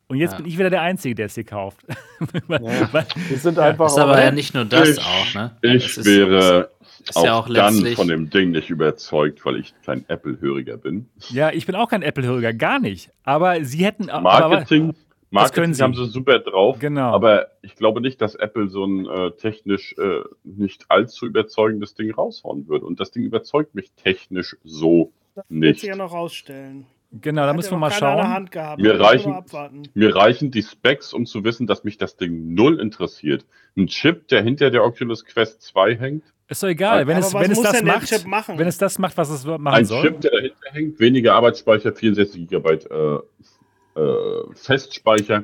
[0.08, 0.38] Und jetzt ja.
[0.38, 1.86] bin ich wieder der Einzige, der es hier kauft.
[2.48, 2.60] ja.
[3.28, 3.86] Wir sind einfach.
[3.86, 5.58] Das ist aber ja nicht nur das ich, auch, ne?
[5.62, 6.70] Ich wäre
[7.10, 11.08] ist auch, ja auch dann von dem Ding nicht überzeugt, weil ich kein Apple-Höriger bin.
[11.30, 13.12] Ja, ich bin auch kein Apple-Höriger, gar nicht.
[13.24, 14.06] Aber sie hätten.
[14.06, 14.96] Marketing, aber,
[15.30, 15.84] Marketing sie.
[15.84, 16.80] haben sie super drauf.
[16.80, 17.14] Genau.
[17.14, 22.12] Aber ich glaube nicht, dass Apple so ein äh, technisch äh, nicht allzu überzeugendes Ding
[22.12, 22.86] raushauen würde.
[22.86, 25.78] Und das Ding überzeugt mich technisch so das nicht.
[25.78, 26.86] Das wird ja noch rausstellen.
[27.12, 28.50] Genau, da müssen wir mal schauen.
[28.78, 29.34] Mir reichen,
[29.94, 33.46] mir reichen die Specs, um zu wissen, dass mich das Ding null interessiert.
[33.78, 37.52] Ein Chip, der hinter der Oculus Quest 2 hängt, ist doch egal, wenn es, wenn
[37.52, 39.98] es das macht, wenn es das macht, was es machen Ein soll.
[39.98, 43.20] Ein Chip, der dahinter hängt, weniger Arbeitsspeicher, 64 GB äh,
[44.00, 45.44] äh, Festspeicher.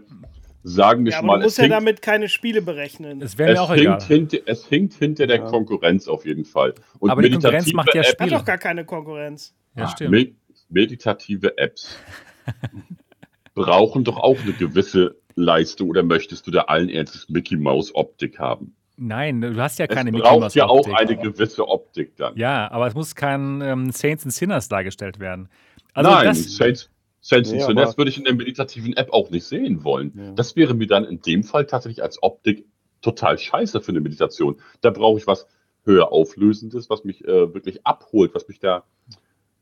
[0.66, 1.40] Sagen wir ja, mal.
[1.40, 3.22] Du musst ja damit keine Spiele berechnen.
[3.22, 4.02] Es wäre mir auch egal.
[4.02, 5.44] Hinter, es hinkt hinter der ja.
[5.44, 6.74] Konkurrenz auf jeden Fall.
[7.00, 8.32] Und aber die Konkurrenz macht ja Spiele.
[8.32, 9.54] Hat doch gar keine Konkurrenz.
[9.76, 10.36] Ja, stimmt.
[10.70, 11.98] Meditative Apps
[13.54, 18.40] brauchen doch auch eine gewisse Leistung oder möchtest du da allen Ernstes Mickey Mouse Optik
[18.40, 18.76] haben?
[18.96, 22.36] Nein, du hast ja keine es Mickey braucht ja auch eine gewisse Optik dann.
[22.38, 25.50] Ja, aber es muss kein ähm, Saints and Sinners dargestellt werden.
[25.94, 26.90] Also Nein, das, Saints,
[27.22, 30.14] Saints nee, and Sinners würde ich in der meditativen App auch nicht sehen wollen.
[30.16, 30.32] Ja.
[30.34, 32.66] Das wäre mir dann in dem Fall tatsächlich als Optik
[33.02, 34.58] total scheiße für eine Meditation.
[34.82, 35.48] Da brauche ich was
[35.86, 38.84] höher auflösendes, was mich äh, wirklich abholt, was mich da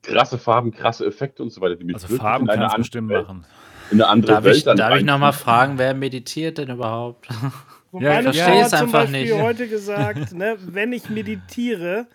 [0.04, 1.76] krasse Farben, krasse Effekte und so weiter.
[1.76, 3.46] Die mich Also wirklich Farben du andere bestimmt Welt, machen.
[3.92, 7.28] in eine andere Darf Welt ich, dann darf ich nochmal fragen, wer meditiert denn überhaupt?
[7.92, 9.42] Wo Ja, meine ich Frau verstehe hat es zum einfach Beispiel nicht.
[9.42, 12.08] heute gesagt, ne, wenn ich meditiere,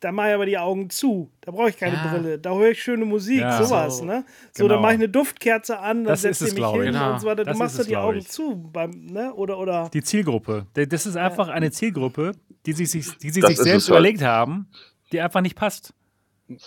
[0.00, 1.30] dann mache ich aber die Augen zu.
[1.40, 2.06] Da brauche ich keine Ja.
[2.12, 2.38] Brille.
[2.38, 3.62] Da höre ich schöne Musik, Ja.
[3.62, 3.98] sowas.
[3.98, 4.04] So.
[4.04, 4.24] Ne?
[4.52, 4.74] So, Genau.
[4.74, 6.98] dann mache ich eine Duftkerze an, dann Das ist setze mich glaube hin ich.
[7.00, 7.12] Genau.
[7.14, 7.44] und so weiter.
[7.44, 8.28] Du Das machst ist da die glaube Augen ich.
[8.28, 8.70] zu.
[8.72, 9.34] Beim, ne?
[9.34, 9.90] Oder, oder.
[9.92, 10.66] Die Zielgruppe.
[10.74, 12.32] Das ist einfach eine Zielgruppe,
[12.64, 13.98] die sich, sich, die Das sich selbst halt.
[13.98, 14.68] überlegt haben,
[15.12, 15.92] die einfach nicht passt.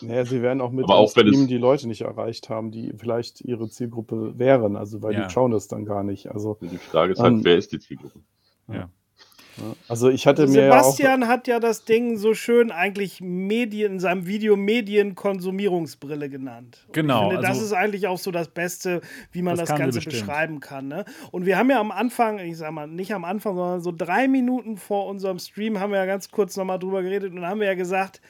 [0.01, 2.93] Naja, sie werden auch mit Aber dem auch Stream die Leute nicht erreicht haben, die
[2.97, 4.75] vielleicht ihre Zielgruppe wären.
[4.75, 5.25] Also, weil Ja.
[5.25, 6.27] die schauen das dann gar nicht.
[6.29, 8.19] Also, Die Frage ist halt, Ähm, wer ist die Zielgruppe?
[8.73, 8.89] Ja.
[9.87, 10.71] also ich hatte Also mir ja.
[10.71, 16.83] Sebastian hat ja das Ding so schön eigentlich Medien, in seinem Video Medienkonsumierungsbrille genannt.
[16.87, 19.01] Und Genau, Ich finde, das also- ist eigentlich auch so das Beste,
[19.31, 20.87] wie man Das das, Ganze beschreiben kann.
[20.87, 21.05] Ne?
[21.31, 24.27] Und wir haben ja am Anfang, ich sag mal, nicht am Anfang, sondern so drei
[24.27, 27.67] Minuten vor unserem Stream haben wir ja ganz kurz nochmal drüber geredet und haben wir
[27.67, 28.21] ja gesagt,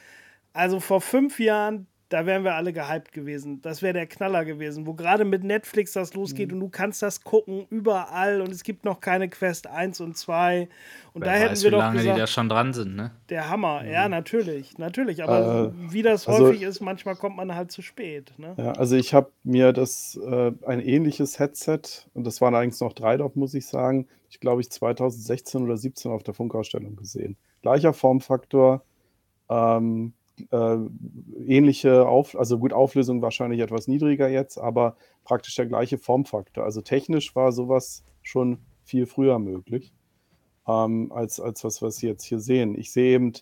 [0.52, 3.62] also vor fünf Jahren, da wären wir alle gehypt gewesen.
[3.62, 6.54] Das wäre der Knaller gewesen, wo gerade mit Netflix das losgeht Mhm.
[6.54, 10.68] und du kannst das gucken überall und es gibt noch keine Quest 1 und 2.
[11.14, 12.96] Und da Wer hätten weiß, wir wie doch lange gesagt, die da schon dran sind,
[12.96, 13.10] ne?
[13.28, 13.84] der Hammer.
[13.86, 15.22] Ja, natürlich, natürlich.
[15.22, 18.32] Aber Äh, wie das also- häufig ist, manchmal kommt man halt zu spät.
[18.38, 18.54] Ne?
[18.58, 21.80] Ja, also ich habe mir das äh, ein ähnliches Headset,
[22.14, 25.76] und das waren allerdings noch drei dort, muss ich sagen, ich glaube ich 2016 oder
[25.76, 27.36] 17 auf der Funkausstellung gesehen.
[27.62, 28.82] Gleicher Formfaktor,
[29.50, 30.12] ähm,
[30.50, 30.76] äh,
[31.46, 36.64] ähnliche Auf also gut, Auflösung wahrscheinlich etwas niedriger jetzt, aber praktisch der gleiche Formfaktor.
[36.64, 39.92] Also technisch war sowas schon viel früher möglich,
[40.66, 42.78] ähm, als, als was, was Sie jetzt hier sehen.
[42.78, 43.32] Ich sehe eben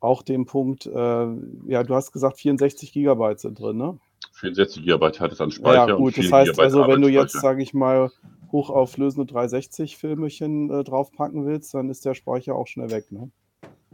[0.00, 3.98] auch den Punkt, äh, ja, du hast gesagt, 64 Gigabyte sind drin, ne?
[4.32, 7.08] 64 GB hat es an Speicher Ja, gut, 4 das heißt GB also, wenn du
[7.08, 8.10] jetzt, sage ich mal,
[8.52, 13.10] hochauflösende 360-Filmchen äh, draufpacken willst, dann ist der Speicher auch schnell weg.
[13.10, 13.30] Ne?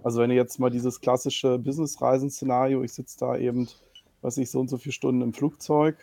[0.04, 3.68] Also wenn du jetzt mal dieses klassische Business-Reisen-Szenario, ich sitze da eben,
[4.22, 5.96] weiß ich, so und so viele Stunden im Flugzeug,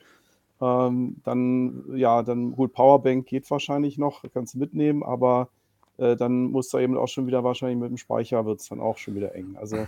[0.61, 5.50] ähm, dann, ja, dann gut, Powerbank geht wahrscheinlich noch, kannst du mitnehmen, aber
[5.98, 8.82] äh, dann musst du eben auch schon wieder wahrscheinlich mit dem Speicher wird es dann
[8.82, 9.56] auch schon wieder eng.
[9.58, 9.88] Also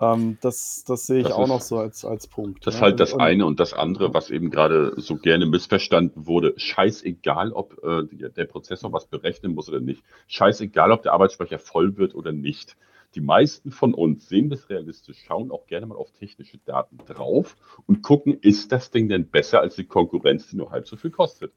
[0.00, 2.66] ähm, das, das sehe ich Das auch ist- noch so als, als Punkt.
[2.66, 2.86] Das ist ne?
[2.86, 6.54] halt das Und- eine und das andere, was eben gerade so gerne missverstanden wurde.
[6.56, 10.02] Scheißegal, ob äh, der Prozessor was berechnen muss oder nicht.
[10.26, 12.76] Scheißegal, ob der Arbeitsspeicher voll wird oder nicht.
[13.14, 17.56] Die meisten von uns sehen das realistisch, schauen auch gerne mal auf technische Daten drauf
[17.86, 21.10] und gucken, ist das Ding denn besser als die Konkurrenz, die nur halb so viel
[21.10, 21.52] kostet?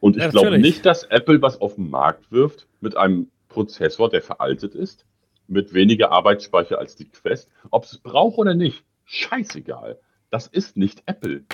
[0.00, 4.10] Und ich Ja, glaube nicht, dass Apple was auf den Markt wirft mit einem Prozessor,
[4.10, 5.06] der veraltet ist,
[5.46, 7.48] mit weniger Arbeitsspeicher als die Quest.
[7.70, 9.98] Ob es braucht oder nicht, scheißegal.
[10.30, 11.44] Das ist nicht Apple.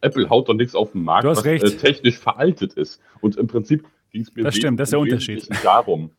[0.00, 1.44] Apple haut doch nichts auf den Markt, was.
[1.44, 3.00] Äh, technisch veraltet ist.
[3.20, 5.48] Und im Prinzip ging es mir Das stimmt, das ist der Unterschied.
[5.64, 6.10] Darum,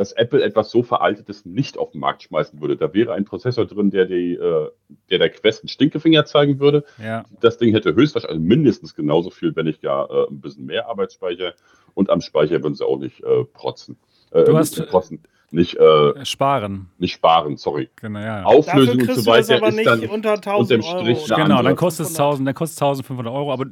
[0.00, 2.78] dass Apple etwas so Veraltetes nicht auf den Markt schmeißen würde.
[2.78, 4.70] Da wäre ein Prozessor drin, der, die, äh,
[5.10, 6.84] der der Quest einen Stinkefinger zeigen würde.
[6.96, 7.26] Ja.
[7.42, 10.88] Das Ding hätte höchstwahrscheinlich also mindestens genauso viel, wenn nicht gar äh, ein bisschen mehr
[10.88, 11.52] Arbeitsspeicher.
[11.92, 13.98] Und am Speicher würden sie auch nicht äh, protzen.
[14.30, 15.20] Äh, Du nicht hast- protzen.
[15.52, 16.86] Nicht, äh, Sparen.
[16.98, 17.88] nicht sparen, sorry.
[17.96, 18.42] Genau, ja.
[18.44, 21.00] Dafür Auflösung und so weiter aber ist nicht dann unter 1000 unterm Euro.
[21.02, 23.52] Strich eine Genau, dann kostet es 1000, dann kostet es 1500 Euro.
[23.52, 23.66] Aber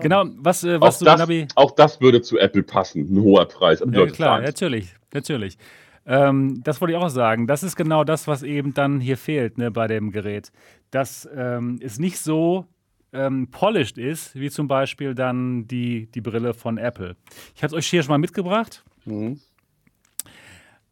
[0.00, 1.48] genau, was, äh, was auch, du, das, Nabi.
[1.56, 3.82] auch das würde zu Apple passen, ein hoher Preis.
[3.90, 5.58] Ja, klar, natürlich, natürlich.
[6.06, 7.48] Ähm, das wollte ich auch sagen.
[7.48, 10.52] Das ist genau das, was eben dann hier fehlt ne, bei dem Gerät.
[10.92, 12.66] Dass ähm, es nicht so
[13.12, 17.16] ähm, polished ist, wie zum Beispiel dann die, die Brille von Apple.
[17.56, 18.84] Ich habe es euch hier schon mal mitgebracht.
[19.04, 19.40] Mhm.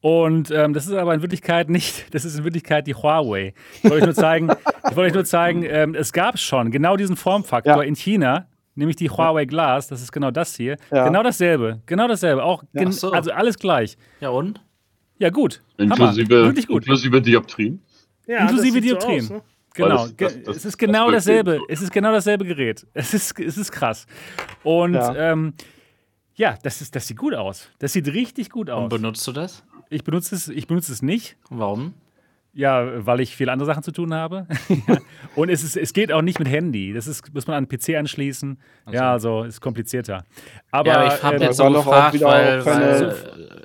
[0.03, 3.55] Und ähm, das ist aber in Wirklichkeit nicht, das ist in Wirklichkeit die Huawei.
[3.77, 4.51] Ich wollte euch nur zeigen,
[4.91, 7.83] ich wollte euch nur zeigen, ähm, es gab schon genau diesen Formfaktor Ja.
[7.83, 10.77] in China, nämlich die Huawei Glass, das ist genau das hier.
[10.91, 11.05] Ja.
[11.07, 13.13] Genau dasselbe, genau dasselbe, auch Ja, gen- so.
[13.13, 13.97] also alles gleich.
[14.21, 14.61] Ja und?
[15.19, 15.63] Ja, gut.
[15.79, 15.93] Hammer.
[15.95, 16.83] Inklusive, Wirklich gut.
[16.83, 17.81] inklusive Dioptrien.
[18.27, 19.21] Ja, Inklusive sieht so Dioptrien.
[19.25, 19.43] aus, ne?
[19.75, 21.61] Genau, das- das- das- es ist genau dasselbe.
[21.69, 22.85] Es ist genau dasselbe Gerät.
[22.93, 24.07] Es ist, es ist krass.
[24.65, 25.55] Und ähm,
[26.35, 27.69] ja das, ist, das sieht gut aus.
[27.79, 28.89] Das sieht richtig gut Und aus.
[28.91, 29.65] benutzt du das?
[29.93, 31.37] Ich benutze es, ich benutze es nicht.
[31.51, 31.95] Warum?
[32.55, 34.47] Ja, weil ich viele andere Sachen zu tun habe.
[35.37, 36.93] Und es, ist, es geht auch nicht mit Handy.
[36.93, 38.59] Das ist, muss man an den PC anschließen.
[38.91, 40.25] Ja, also ist komplizierter.
[40.71, 43.03] Aber, ja, ich habe ähm, jetzt so gefragt, weil, weil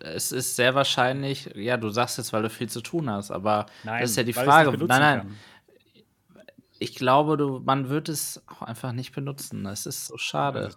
[0.03, 3.31] äh, es ist sehr wahrscheinlich, ja, du sagst jetzt, weil du viel zu tun hast,
[3.31, 4.71] aber nein, das ist ja die Frage.
[4.71, 5.35] Nein, nein, kann.
[6.79, 9.65] ich glaube, du, man wird es auch einfach nicht benutzen.
[9.65, 10.69] Es ist so schade.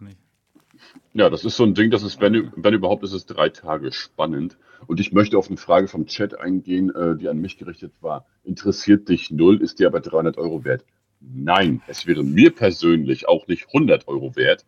[1.12, 3.92] Ja, das ist so ein Ding, das ist, wenn, wenn überhaupt, ist es drei Tage
[3.92, 4.56] spannend.
[4.86, 8.26] Und ich möchte auf eine Frage vom Chat eingehen, äh, die an mich gerichtet war.
[8.44, 10.84] Interessiert dich null, ist dir aber 300 Euro wert?
[11.20, 14.64] Nein, es wäre mir persönlich auch nicht 100 Euro wert,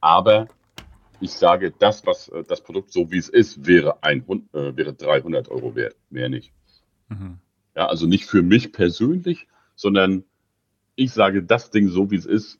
[0.00, 0.48] aber
[1.20, 4.92] ich sage, das, was äh, das Produkt so wie es ist, wäre, ein, äh, wäre
[4.92, 6.52] 300 Euro wert, mehr nicht.
[7.08, 7.38] Mhm.
[7.76, 10.24] Ja, also nicht für mich persönlich, sondern
[10.96, 12.58] ich sage, das Ding so wie es ist,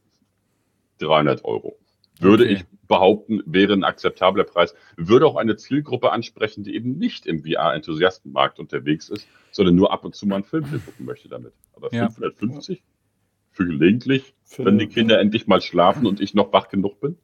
[0.98, 1.76] 300 Euro.
[2.20, 2.52] Würde okay.
[2.54, 4.74] ich behaupten, wäre ein akzeptabler Preis.
[4.96, 10.04] Würde auch eine Zielgruppe ansprechen, die eben nicht im VR-Enthusiastenmarkt unterwegs ist, sondern nur ab
[10.04, 11.54] und zu mal einen Film gucken möchte damit.
[11.74, 12.08] Aber ja.
[12.10, 12.82] 550
[13.50, 17.16] für gelegentlich, für wenn die Kinder endlich mal schlafen und ich noch wach genug bin?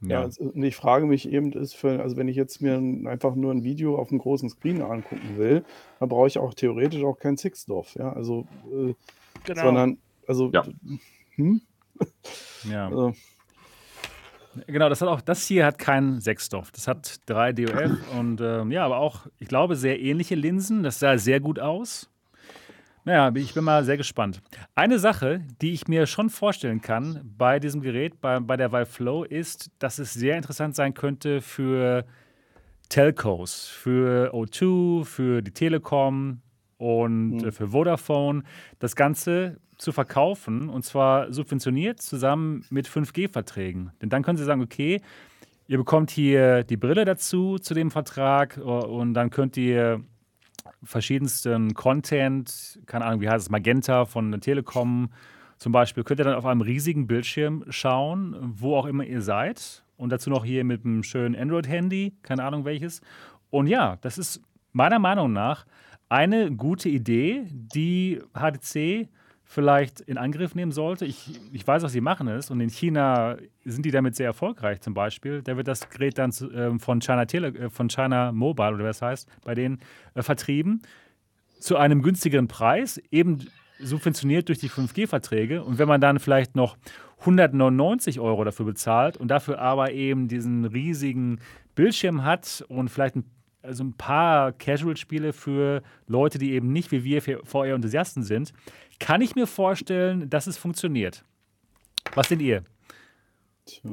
[0.00, 2.76] Ja, also, und ich frage mich eben, ist für, also wenn ich jetzt mir
[3.10, 5.64] einfach nur ein Video auf einem großen Screen angucken will,
[5.98, 8.94] dann brauche ich auch theoretisch auch kein Sixdorf, ja, also, äh,
[9.44, 9.62] genau.
[9.62, 10.64] sondern, also, ja.
[11.34, 11.60] Hm?
[12.70, 12.88] ja.
[12.90, 13.14] Also,
[14.66, 16.70] Genau, das hat auch, das hier hat keinen Sechsdorf.
[16.70, 20.82] Das hat drei DOF und ähm, ja, aber auch, ich glaube, sehr ähnliche Linsen.
[20.82, 22.10] Das sah sehr gut aus.
[23.04, 24.42] Naja, ich bin mal sehr gespannt.
[24.74, 28.86] Eine Sache, die ich mir schon vorstellen kann bei diesem Gerät, bei, bei der Vive
[28.86, 32.04] Flow, ist, dass es sehr interessant sein könnte für
[32.90, 36.42] Telcos, für O2, für die Telekom
[36.76, 37.52] und mhm.
[37.52, 38.42] für Vodafone,
[38.78, 43.92] das Ganze zu verkaufen und zwar subventioniert zusammen mit 5G-Verträgen.
[44.02, 45.00] Denn dann können sie sagen, okay,
[45.68, 50.02] ihr bekommt hier die Brille dazu zu dem Vertrag und dann könnt ihr
[50.82, 55.10] verschiedensten Content, keine Ahnung, wie heißt es, Magenta von der Telekom
[55.56, 59.84] zum Beispiel, könnt ihr dann auf einem riesigen Bildschirm schauen, wo auch immer ihr seid.
[59.96, 63.00] Und dazu noch hier mit einem schönen Android-Handy, keine Ahnung welches.
[63.50, 64.40] Und ja, das ist
[64.72, 65.66] meiner Meinung nach
[66.08, 69.08] eine gute Idee, die HTC
[69.50, 71.06] vielleicht in Angriff nehmen sollte.
[71.06, 74.82] Ich, ich weiß, was sie machen ist und in China sind die damit sehr erfolgreich
[74.82, 75.40] zum Beispiel.
[75.42, 79.00] Da wird das Gerät dann äh, von, China Tele, äh, von China Mobile oder was
[79.00, 79.80] heißt, bei denen
[80.14, 80.82] äh, vertrieben
[81.60, 83.48] zu einem günstigeren Preis, eben
[83.80, 85.64] subventioniert durch die 5G-Verträge.
[85.64, 86.76] Und wenn man dann vielleicht noch
[87.20, 91.40] 199 Euro dafür bezahlt und dafür aber eben diesen riesigen
[91.74, 93.24] Bildschirm hat und vielleicht ein
[93.62, 98.52] also ein paar Casual-Spiele für Leute, die eben nicht wie wir VR-Enthusiasten sind,
[98.98, 101.24] kann ich mir vorstellen, dass es funktioniert.
[102.14, 102.64] Was sind ihr?
[103.64, 103.90] Tja.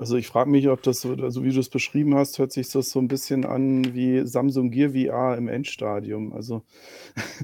[0.00, 2.70] Also ich frage mich, ob das so, also wie du es beschrieben hast, hört sich
[2.70, 6.32] das so ein bisschen an wie Samsung Gear VR im Endstadium.
[6.32, 6.62] Also,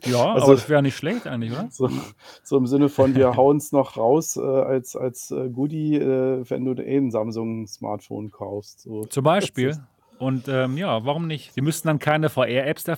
[0.07, 1.68] ja, also, aber das wäre nicht schlecht eigentlich, oder?
[1.70, 1.91] So,
[2.43, 6.49] so im Sinne von, wir hauen es noch raus äh, als, als äh, Goodie, äh,
[6.49, 8.81] wenn du eh ein Samsung-Smartphone kaufst.
[8.81, 9.05] So.
[9.05, 9.76] Zum Beispiel?
[10.18, 11.52] Und ähm, ja, warum nicht?
[11.52, 12.97] Sie müssten dann keine VR-Apps da,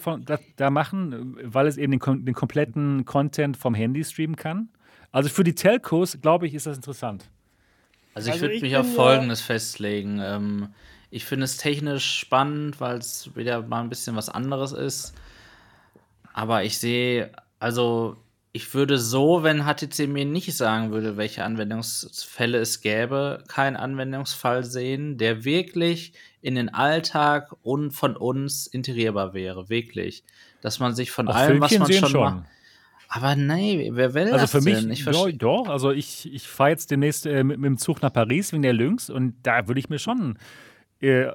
[0.55, 4.69] da, machen, weil es eben den, den, kompletten Content vom Handy streamen kann.
[5.11, 7.29] Also für die Telcos, glaube ich, ist das interessant.
[8.19, 10.21] Also ich also würde mich auf Folgendes festlegen.
[10.21, 10.69] Ähm,
[11.11, 15.15] ich finde es technisch spannend, weil es wieder mal ein bisschen was anderes ist.
[16.33, 18.17] Aber ich sehe, also
[18.53, 24.65] ich würde so, wenn HTC mir nicht sagen würde, welche Anwendungsfälle es gäbe, keinen Anwendungsfall
[24.65, 29.69] sehen, der wirklich in den Alltag und von uns integrierbar wäre.
[29.69, 30.25] Wirklich.
[30.61, 32.21] Dass man sich von Auch allem, Filmchen was man schon, schon.
[32.21, 32.45] macht.
[33.09, 34.91] Aber nee, wer will also das für mich, denn?
[34.91, 38.13] Ich doch, doch, also ich, ich fahre jetzt demnächst äh, mit, mit, dem Zug nach
[38.13, 40.39] Paris wegen der Lynx und da würde ich mir schon
[41.01, 41.27] äh,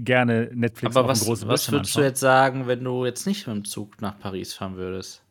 [0.00, 2.02] gerne Netflix Aber was, was würdest anschauen.
[2.02, 5.22] du jetzt sagen, wenn du jetzt nicht mit dem Zug nach Paris fahren würdest?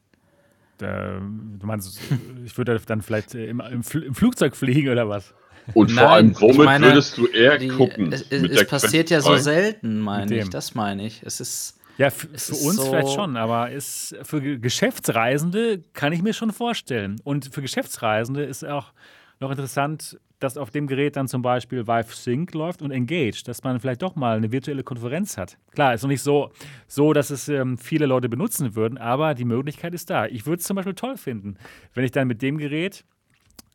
[0.82, 2.00] Äh, du meinst,
[2.46, 5.34] ich würde dann vielleicht äh, im, im, im, Flugzeug fliegen oder was?
[5.74, 8.12] Und Nein, vor allem, womit meine, würdest du eher die, gucken?
[8.12, 10.50] Es, es passiert ja so selten, meine ich.
[10.50, 11.24] Das meine ich.
[11.24, 11.77] Es ist.
[11.98, 16.52] Ja, für, für uns so vielleicht schon, aber ist für Geschäftsreisende kann ich mir schon
[16.52, 17.20] vorstellen.
[17.24, 18.94] Und für Geschäftsreisende ist auch
[19.40, 23.64] noch interessant, dass auf dem Gerät dann zum Beispiel Vive Sync läuft und Engage, dass
[23.64, 25.58] man vielleicht doch mal eine virtuelle Konferenz hat.
[25.72, 26.52] Klar, ist noch nicht so,
[26.88, 30.28] so dass es ähm, viele Leute benutzen würden, aber die Möglichkeit ist da.
[30.28, 31.58] Ich würde es zum Beispiel toll finden,
[31.94, 33.04] wenn ich dann mit dem Gerät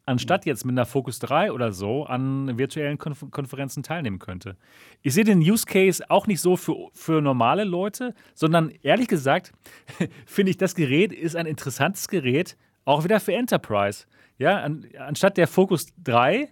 [0.05, 4.57] anstatt jetzt mit einer Focus 3 oder so an virtuellen Konf Konferenzen teilnehmen könnte.
[5.03, 9.53] Ich sehe den Use Case auch nicht so für, für normale Leute, sondern ehrlich gesagt
[10.27, 14.07] finde ich, das Gerät ist ein interessantes Gerät, auch wieder für Enterprise.
[14.39, 16.49] Ja, an, anstatt der Focus 3,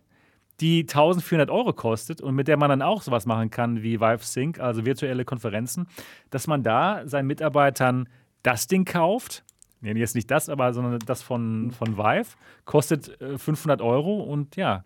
[0.60, 4.22] die 1400 Euro kostet und mit der man dann auch sowas machen kann wie Vive
[4.22, 5.88] Sync, also virtuelle Konferenzen,
[6.30, 8.08] dass man da seinen Mitarbeitern
[8.42, 9.44] das Ding kauft.
[9.80, 12.36] Nee, jetzt nicht das, aber sondern das von, von Vive.
[12.64, 14.84] Kostet 500 äh, Euro und ja,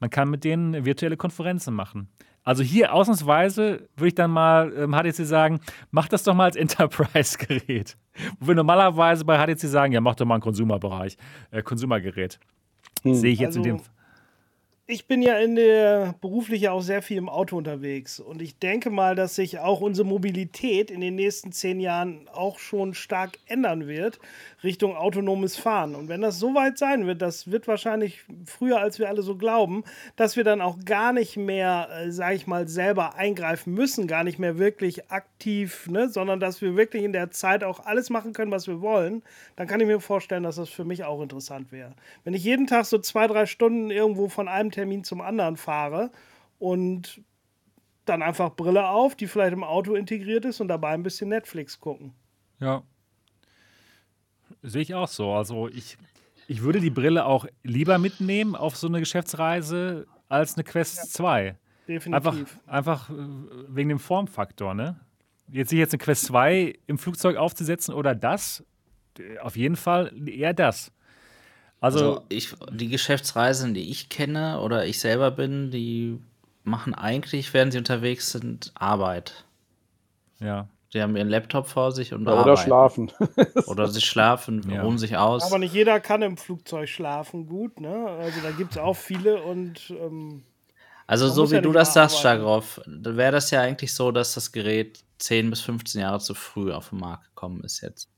[0.00, 2.08] man kann mit denen virtuelle Konferenzen machen.
[2.42, 6.56] Also hier ausnahmsweise würde ich dann mal ähm, HTC sagen, mach das doch mal als
[6.56, 7.96] Enterprise-Gerät.
[8.38, 11.16] Wo wir normalerweise bei HTC sagen, ja, mach doch mal ein Konsumerbereich,
[11.50, 12.38] äh, Konsumergerät.
[13.02, 13.14] Hm.
[13.14, 13.84] Sehe ich jetzt also, in dem.
[14.86, 18.90] Ich bin ja in der beruflich auch sehr viel im Auto unterwegs und ich denke
[18.90, 23.86] mal, dass sich auch unsere Mobilität in den nächsten zehn Jahren auch schon stark ändern
[23.86, 24.20] wird
[24.62, 25.94] Richtung autonomes Fahren.
[25.94, 29.36] Und wenn das so weit sein wird, das wird wahrscheinlich früher, als wir alle so
[29.36, 29.84] glauben,
[30.16, 34.24] dass wir dann auch gar nicht mehr, äh, sage ich mal, selber eingreifen müssen, gar
[34.24, 38.32] nicht mehr wirklich aktiv, ne, sondern dass wir wirklich in der Zeit auch alles machen
[38.32, 39.22] können, was wir wollen,
[39.56, 41.92] dann kann ich mir vorstellen, dass das für mich auch interessant wäre.
[42.24, 46.10] Wenn ich jeden Tag so zwei, drei Stunden irgendwo von einem Termin zum anderen fahre
[46.58, 47.22] und
[48.04, 51.80] dann einfach Brille auf, die vielleicht im Auto integriert ist und dabei ein bisschen Netflix
[51.80, 52.12] gucken.
[52.60, 52.82] Ja.
[54.62, 55.32] Sehe ich auch so.
[55.32, 55.96] Also ich,
[56.48, 61.04] ich würde die Brille auch lieber mitnehmen auf so eine Geschäftsreise als eine Quest ja.
[61.04, 61.56] 2.
[61.88, 62.14] Definitiv.
[62.14, 62.36] Einfach,
[62.66, 63.14] einfach äh,
[63.68, 65.00] wegen dem Formfaktor, ne?
[65.48, 68.64] Jetzt sich jetzt eine Quest 2 im Flugzeug aufzusetzen oder das,
[69.40, 70.90] auf jeden Fall eher das.
[71.84, 76.18] Also, also ich, die Geschäftsreisen, die ich kenne oder ich selber bin, die
[76.62, 79.44] machen eigentlich, während sie unterwegs sind, Arbeit.
[80.40, 80.66] Ja.
[80.88, 83.12] Sie haben ihren Laptop vor sich und ja, Oder schlafen.
[83.66, 84.80] oder sie schlafen, ja.
[84.80, 85.42] ruhen sich aus.
[85.42, 88.06] Aber nicht jeder kann im Flugzeug schlafen gut, ne?
[88.18, 90.42] Also da gibt es auch viele und ähm,
[91.06, 94.52] Also so wie ja du das sagst, Stagroff, wäre das ja eigentlich so, dass das
[94.52, 98.08] Gerät 10 bis 15 Jahre zu früh auf den Markt gekommen ist jetzt.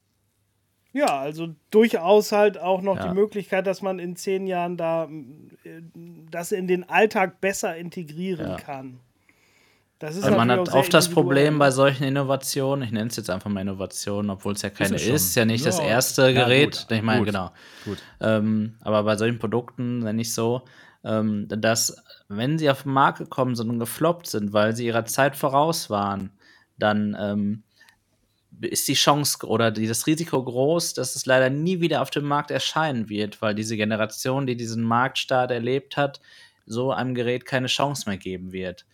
[0.97, 3.09] Ja, also durchaus halt auch noch ja.
[3.09, 5.83] die Möglichkeit, dass man in zehn Jahren da äh,
[6.31, 8.57] das in den Alltag besser integrieren ja.
[8.57, 9.01] kann.
[9.99, 13.29] Das ist also man hat oft das Problem bei solchen Innovationen, ich nenne es jetzt
[13.29, 15.71] einfach mal Innovation, obwohl es ja keine ist, ist, ja nicht ja.
[15.71, 16.87] das erste Gerät.
[16.91, 17.51] ich meine, genau.
[18.21, 20.63] Ähm, aber bei solchen Produkten nenne ich so,
[21.05, 25.05] ähm, dass wenn sie auf den Markt gekommen sind und gefloppt sind, weil sie ihrer
[25.05, 26.31] Zeit voraus waren,
[26.79, 27.65] dann ähm,
[28.61, 32.51] ist die Chance oder das Risiko groß, dass es leider nie wieder auf dem Markt
[32.51, 36.21] erscheinen wird, weil diese Generation, die diesen Marktstart erlebt hat,
[36.65, 38.87] so einem Gerät keine Chance mehr geben wird.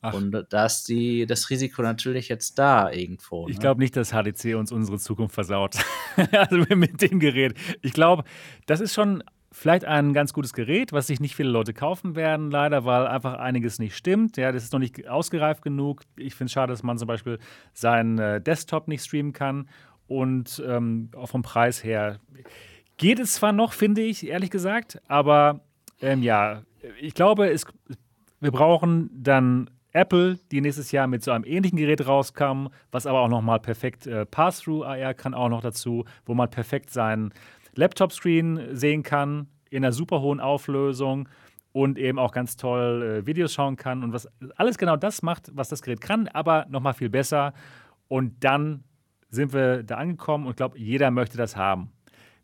[0.00, 0.14] Ach.
[0.14, 3.46] Und da ist die, das Risiko natürlich jetzt da irgendwo.
[3.46, 3.52] Ne?
[3.52, 5.76] Ich glaube nicht, dass HDC uns unsere Zukunft versaut.
[6.32, 7.54] also mit dem Gerät.
[7.82, 8.22] Ich glaube,
[8.66, 9.24] das ist schon
[9.60, 13.34] Vielleicht ein ganz gutes Gerät, was sich nicht viele Leute kaufen werden, leider, weil einfach
[13.34, 14.36] einiges nicht stimmt.
[14.36, 16.02] Ja, das ist noch nicht ausgereift genug.
[16.14, 17.40] Ich finde es schade, dass man zum Beispiel
[17.72, 19.68] seinen äh, Desktop nicht streamen kann.
[20.06, 22.20] Und ähm, auch vom Preis her
[22.98, 25.58] geht es zwar noch, finde ich, ehrlich gesagt, aber
[26.00, 26.62] ähm, ja,
[27.00, 27.66] ich glaube, es,
[28.38, 33.20] wir brauchen dann Apple, die nächstes Jahr mit so einem ähnlichen Gerät rauskam, was aber
[33.20, 37.32] auch nochmal perfekt äh, Pass-Through AR kann auch noch dazu, wo man perfekt seinen
[37.78, 41.28] Laptop-Screen sehen kann in einer super hohen Auflösung
[41.72, 45.50] und eben auch ganz toll äh, Videos schauen kann und was alles genau das macht,
[45.54, 47.52] was das Gerät kann, aber nochmal viel besser.
[48.08, 48.82] Und dann
[49.30, 51.92] sind wir da angekommen und ich glaube, jeder möchte das haben.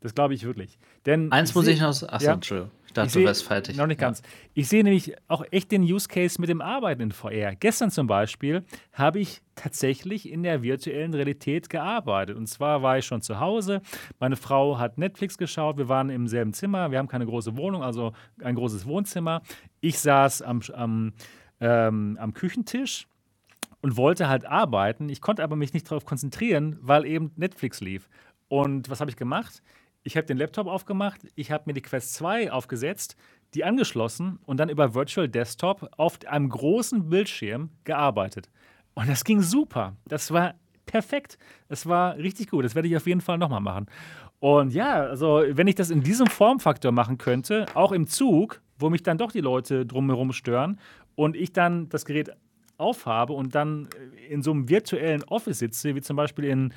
[0.00, 0.78] Das glaube ich wirklich.
[1.06, 1.88] Denn Eins muss ich noch.
[1.88, 2.70] Achso, ja, Entschuldigung.
[2.96, 3.76] Ich du wärst fertig.
[3.76, 4.20] Noch nicht ganz.
[4.20, 4.26] Ja.
[4.54, 7.54] Ich sehe nämlich auch echt den Use Case mit dem Arbeiten in VR.
[7.54, 12.36] Gestern zum Beispiel habe ich tatsächlich in der virtuellen Realität gearbeitet.
[12.36, 13.82] Und zwar war ich schon zu Hause.
[14.20, 15.76] Meine Frau hat Netflix geschaut.
[15.76, 16.90] Wir waren im selben Zimmer.
[16.90, 19.42] Wir haben keine große Wohnung, also ein großes Wohnzimmer.
[19.80, 21.12] Ich saß am, am,
[21.60, 23.06] ähm, am Küchentisch
[23.80, 25.08] und wollte halt arbeiten.
[25.08, 28.08] Ich konnte aber mich nicht darauf konzentrieren, weil eben Netflix lief.
[28.48, 29.62] Und was habe ich gemacht?
[30.04, 33.16] Ich habe den Laptop aufgemacht, ich habe mir die Quest 2 aufgesetzt,
[33.54, 38.50] die angeschlossen und dann über Virtual Desktop auf einem großen Bildschirm gearbeitet.
[38.94, 39.96] Und das ging super.
[40.06, 40.54] Das war
[40.86, 41.38] perfekt.
[41.68, 42.64] Das war richtig gut.
[42.64, 43.86] Das werde ich auf jeden Fall nochmal machen.
[44.40, 48.90] Und ja, also wenn ich das in diesem Formfaktor machen könnte, auch im Zug, wo
[48.90, 50.78] mich dann doch die Leute drumherum stören
[51.14, 52.30] und ich dann das Gerät
[52.76, 53.88] aufhabe und dann
[54.28, 56.74] in so einem virtuellen Office sitze, wie zum Beispiel in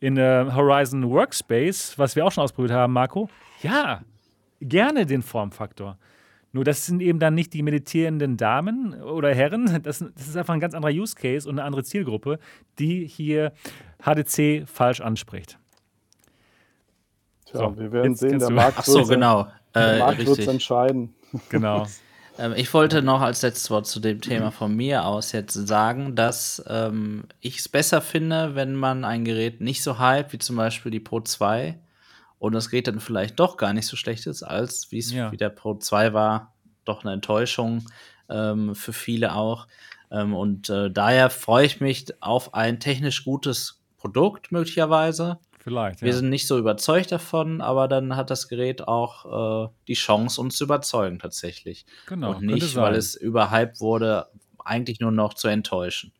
[0.00, 3.28] in äh, Horizon Workspace, was wir auch schon ausprobiert haben, Marco,
[3.62, 4.00] ja,
[4.60, 5.98] gerne den Formfaktor.
[6.52, 10.54] Nur das sind eben dann nicht die meditierenden Damen oder Herren, das, das ist einfach
[10.54, 12.40] ein ganz anderer Use Case und eine andere Zielgruppe,
[12.78, 13.52] die hier
[14.02, 15.58] HDC falsch anspricht.
[17.46, 19.46] Tja, so, wir werden sehen, der Markt, so, genau.
[19.74, 21.14] der Markt äh, wird es entscheiden.
[21.50, 21.86] Genau.
[22.40, 26.16] Ähm, ich wollte noch als letztes Wort zu dem Thema von mir aus jetzt sagen,
[26.16, 30.56] dass ähm, ich es besser finde, wenn man ein Gerät nicht so hype wie zum
[30.56, 31.78] Beispiel die Pro 2
[32.38, 35.30] und das Gerät dann vielleicht doch gar nicht so schlecht ist, als wie es ja.
[35.30, 36.54] wie der Pro 2 war,
[36.86, 37.84] doch eine Enttäuschung
[38.30, 39.66] ähm, für viele auch.
[40.10, 46.00] Ähm, und äh, daher freue ich mich auf ein technisch gutes Produkt möglicherweise Vielleicht.
[46.00, 46.06] Ja.
[46.06, 50.40] Wir sind nicht so überzeugt davon, aber dann hat das Gerät auch äh, die Chance,
[50.40, 51.84] uns zu überzeugen tatsächlich.
[52.06, 52.34] Genau.
[52.34, 54.28] Und nicht, weil es überhyped wurde,
[54.64, 56.12] eigentlich nur noch zu enttäuschen.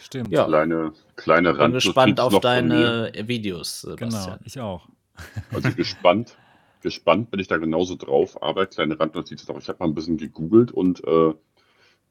[0.00, 0.30] Stimmt.
[0.30, 0.44] Ja.
[0.44, 3.80] Kleine, kleine Rand Bin gespannt auf deine Videos.
[3.80, 4.10] Sebastian.
[4.10, 4.88] Genau, ich auch.
[5.52, 6.36] Also gespannt.
[6.82, 8.42] gespannt, bin ich da genauso drauf.
[8.42, 11.32] Aber kleine Randnotiz noch, ich habe mal ein bisschen gegoogelt und äh,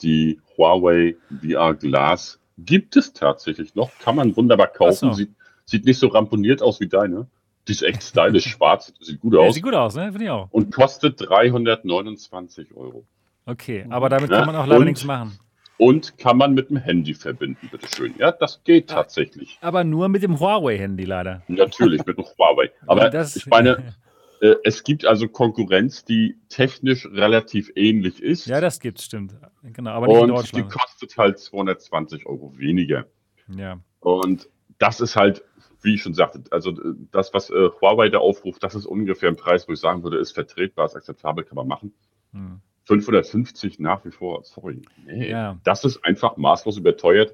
[0.01, 3.92] die Huawei VR Glass gibt es tatsächlich noch.
[4.00, 5.10] Kann man wunderbar kaufen.
[5.10, 5.14] so.
[5.14, 5.32] Sieht,
[5.72, 7.27] sieht nicht so ramponiert aus wie deine.
[7.67, 9.56] Die ist echt stylisch schwarz, sieht gut Ja, aus.
[9.56, 10.11] sieht gut aus, ne?
[10.11, 10.48] Finde ich auch.
[10.51, 13.06] Und kostet 329 Euro.
[13.45, 15.40] Okay, aber damit Ja, kann man auch leider und- nichts machen.
[15.77, 18.14] Und kann man mit dem Handy verbinden, bitteschön.
[18.19, 19.58] Ja, das geht tatsächlich.
[19.61, 21.41] Aber nur mit dem Huawei-Handy leider.
[21.48, 22.69] Natürlich mit dem Huawei.
[22.85, 23.95] Aber Das- ich meine,
[24.41, 28.45] äh, es gibt also Konkurrenz, die technisch relativ ähnlich ist.
[28.45, 29.33] Ja, das gibt's, stimmt.
[29.64, 30.72] Genau, aber nicht in und die Deutschland.
[30.72, 33.06] kostet halt 220 Euro weniger.
[33.48, 35.43] Ja, Und das ist halt,
[35.82, 39.30] wie ich schon sagte, also äh, das, was äh, Huawei da aufruft, das ist ungefähr
[39.30, 41.93] ein Preis, wo ich sagen würde, ist vertretbar, ist akzeptabel, kann man machen.
[42.34, 42.60] hm.
[42.85, 44.82] 550 nach wie vor, sorry.
[45.06, 45.58] Nee, Ja.
[45.64, 47.34] das ist einfach maßlos überteuert.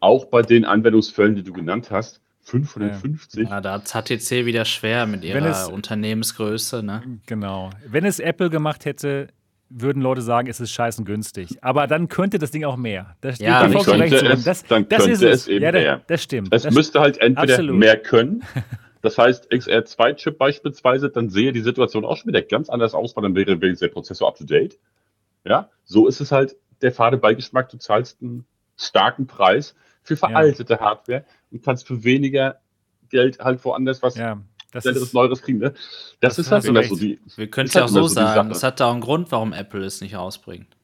[0.00, 3.48] Auch bei den Anwendungsfällen, die du genannt hast, 550.
[3.48, 6.82] Ja, da hat HTC wieder schwer mit ihrer es- Unternehmensgröße.
[6.82, 7.20] Ne?
[7.26, 7.70] genau.
[7.86, 9.28] Wenn es Apple gemacht hätte,
[9.70, 11.58] würden Leute sagen, es ist scheißen günstig.
[11.62, 13.16] Aber dann könnte das Ding auch mehr.
[13.20, 15.82] Das Ja, da dann könnte es- das, dann das könnte ist es eben ja, das,
[15.82, 16.00] mehr.
[16.06, 16.54] das stimmt.
[16.54, 17.76] Es das, müsste halt entweder absolut.
[17.76, 18.42] mehr können.
[19.00, 23.22] Das heißt, XR2-Chip beispielsweise, dann sehe die Situation auch schon wieder ganz anders aus, weil
[23.22, 24.76] dann wäre wenigstens der Prozessor up to date.
[25.44, 27.68] Ja, so ist es halt der fade Beigeschmack.
[27.68, 28.44] Du zahlst einen
[28.76, 32.56] starken Preis für veraltete Hardware und kannst für weniger
[33.08, 34.40] Geld halt woanders was ja,
[34.72, 35.58] das ist, Neueres kriegen.
[35.58, 35.70] Ne?
[36.20, 37.18] Das, Das ist halt immer so die.
[37.36, 38.50] Wir können es ja halt auch so immer so sagen.
[38.50, 40.76] Es hat da auch einen Grund, warum Apple es nicht rausbringt.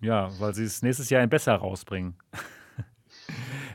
[0.00, 2.14] ja, weil sie es nächstes Jahr ein besser rausbringen.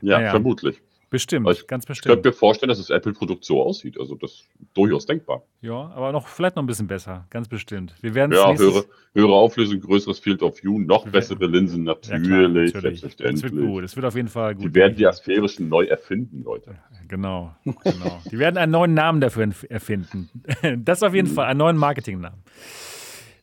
[0.02, 0.32] Ja, Naja.
[0.32, 0.82] vermutlich.
[1.14, 2.26] Bestimmt, Ich- ganz Ich könnte bestimmt.
[2.26, 4.00] mir vorstellen, dass das Apple-Produkt so aussieht.
[4.00, 5.44] Also das ist durchaus denkbar.
[5.62, 7.94] Ja, aber noch vielleicht noch ein bisschen besser, ganz bestimmt.
[8.02, 11.94] Wir werden es Ja, höhere, höhere Auflösung, größeres Field of View, noch bessere Linsen, Ja,
[11.94, 13.02] natürlich, klar, natürlich.
[13.02, 13.44] Selbstverständlich.
[13.54, 13.84] wird gut.
[13.84, 14.66] Es wird auf jeden Fall gut.
[14.66, 16.76] Die werden die Asphärischen neu erfinden, Leute.
[17.08, 18.20] Genau, genau.
[18.32, 20.30] Die werden einen neuen Namen dafür erfinden.
[20.84, 22.40] Das auf jeden Fall, einen neuen Marketingnamen.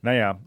[0.02, 0.40] Naja,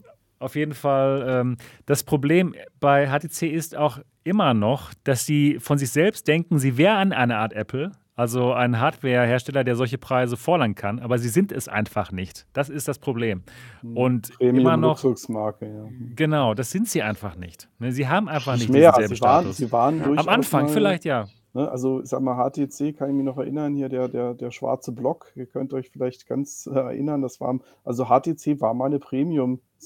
[0.44, 1.24] auf jeden Fall.
[1.28, 1.56] Ähm,
[1.86, 6.76] das Problem bei HTC ist auch immer noch, dass sie von sich selbst denken, sie
[6.78, 11.50] wären eine Art Apple, also ein Hardware-Hersteller, der solche Preise fordern kann, aber sie sind
[11.50, 12.46] es einfach nicht.
[12.52, 13.42] Das ist das Problem.
[13.82, 15.02] Und immer noch.
[15.02, 15.84] Luxusmarke, ja.
[16.14, 17.68] Genau, das sind sie einfach nicht.
[17.80, 19.56] Ne, Sie haben einfach nicht Mehr, diesen selben sie waren, Status.
[19.56, 21.26] sie waren durchaus Am Anfang mal, vielleicht ja.
[21.54, 24.50] Ne, also ich sag mal, HTC kann ich mich noch erinnern, hier der, der, der
[24.52, 28.86] schwarze Block, ihr könnt euch vielleicht ganz äh, erinnern, das war, also HTC war mal
[28.86, 29.00] eine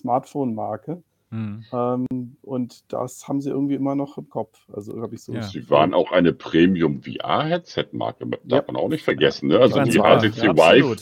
[0.03, 1.63] Premium-Smartphone-Marke Hm.
[1.75, 4.61] ähm, und das haben sie irgendwie immer noch im Kopf.
[4.73, 5.43] Also habe ich so Ja.
[5.43, 8.73] Sie waren auch eine Premium-VR-Headset-Marke, darf Ja.
[8.73, 9.49] man auch nicht vergessen.
[9.49, 9.59] Ne?
[9.59, 10.97] Also die super, HTC ja, Vive,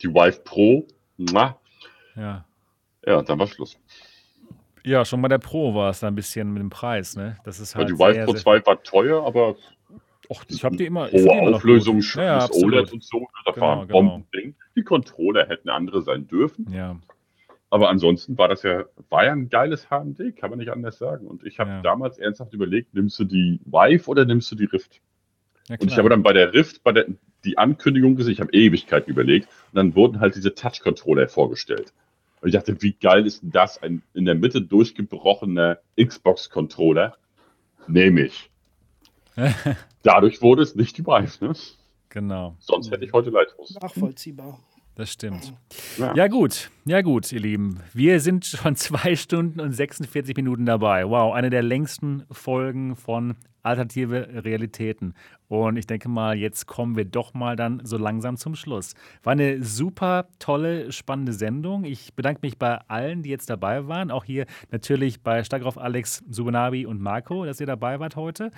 [0.00, 0.86] die Vive Pro,
[1.18, 1.54] muah.
[2.16, 2.46] Ja.
[3.06, 3.78] ja, dann war Schluss.
[4.84, 7.36] Ja, schon bei der Pro war es da ein bisschen mit dem Preis, ne?
[7.44, 9.56] Das ist halt die Vive Pro sehr, 2 war teuer, aber
[10.30, 11.08] Och, ich habe die immer.
[11.08, 12.64] die hohe immer Auflösung, schönes Ja, ja.
[12.64, 13.26] OLED und so.
[13.44, 14.00] Das Genau, war ein genau.
[14.00, 14.54] Bombending.
[14.74, 16.66] Die Controller hätten andere sein dürfen.
[16.72, 16.96] Ja,
[17.76, 21.26] Aber ansonsten war das ja, war ja ein geiles HMD, kann man nicht anders sagen.
[21.26, 21.82] Und ich habe Ja.
[21.82, 25.02] damals ernsthaft überlegt, nimmst du die Vive oder nimmst du die Rift?
[25.68, 27.04] ja Und ich habe dann bei der Rift, bei der
[27.44, 31.92] die Ankündigung gesehen, ich habe Ewigkeiten überlegt, und dann wurden halt diese Touch-Controller vorgestellt.
[32.40, 33.82] Und ich dachte, wie geil ist denn das?
[33.82, 37.14] Ein in der Mitte durchgebrochener Xbox-Controller.
[37.88, 38.50] Nehme ich.
[40.02, 41.52] Dadurch wurde es nicht die Vive, ne?
[42.08, 43.76] genau, Sonst hätte ich heute Leidlos.
[43.82, 44.60] Nachvollziehbar.
[44.96, 45.52] Das stimmt.
[45.98, 46.14] Ja.
[46.14, 46.70] Ja, gut.
[46.86, 47.80] Ja, gut, ihr Lieben.
[47.92, 51.08] Wir sind schon zwei Stunden und 46 Minuten dabei.
[51.08, 55.14] Wow, eine der längsten Folgen von Alternative Realitäten.
[55.48, 58.94] Und ich denke mal, jetzt kommen wir doch mal dann so langsam zum Schluss.
[59.22, 61.84] War eine super tolle, spannende Sendung.
[61.84, 64.10] Ich bedanke mich bei allen, die jetzt dabei waren.
[64.10, 68.50] Auch hier natürlich bei Stagroff Alex, Subunabi und Marco, dass ihr dabei wart heute.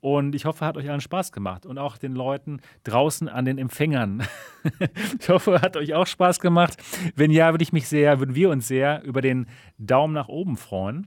[0.00, 3.58] Und ich hoffe, hat euch allen Spaß gemacht und auch den Leuten draußen an den
[3.58, 4.22] Empfängern.
[5.20, 6.78] ich hoffe, hat euch auch Spaß gemacht.
[7.16, 9.46] Wenn ja, würde ich mich sehr, würden wir uns sehr über den
[9.76, 11.06] Daumen nach oben freuen.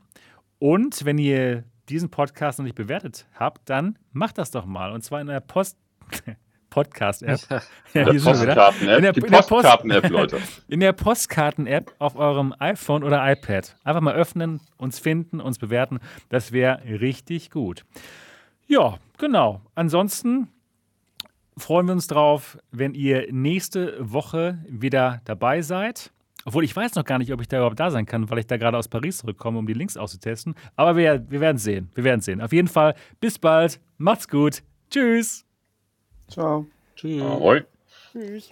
[0.60, 4.92] Und wenn ihr diesen Podcast noch nicht bewertet habt, dann macht das doch mal.
[4.92, 5.78] Und zwar in der Post
[6.70, 7.40] Podcast-App.
[7.94, 8.06] Ja.
[8.06, 10.40] Postkarten-App, In der- Postkarten-App, Leute.
[10.68, 13.76] In der Postkarten-App auf eurem iPhone oder iPad.
[13.84, 16.00] Einfach mal öffnen, uns finden, uns bewerten.
[16.30, 17.86] Das wäre richtig gut.
[18.68, 19.62] Ja, genau.
[19.76, 20.48] Ansonsten
[21.58, 26.12] freuen wir uns drauf, wenn ihr nächste Woche wieder dabei seid.
[26.46, 28.48] Obwohl ich weiß noch gar nicht, ob ich da überhaupt da sein kann, weil ich
[28.48, 30.56] da gerade aus Paris zurückkomme, um die Links auszutesten.
[30.76, 31.90] Aber wir, wir werden sehen.
[31.96, 32.42] Wir werden sehen.
[32.42, 33.80] Auf jeden Fall, bis bald.
[33.98, 34.62] Macht's gut.
[34.90, 35.46] Tschüss.
[36.28, 36.68] Ciao.
[36.96, 37.22] Tschüss.
[37.22, 37.64] Ahoi.
[38.12, 38.52] Tschüss.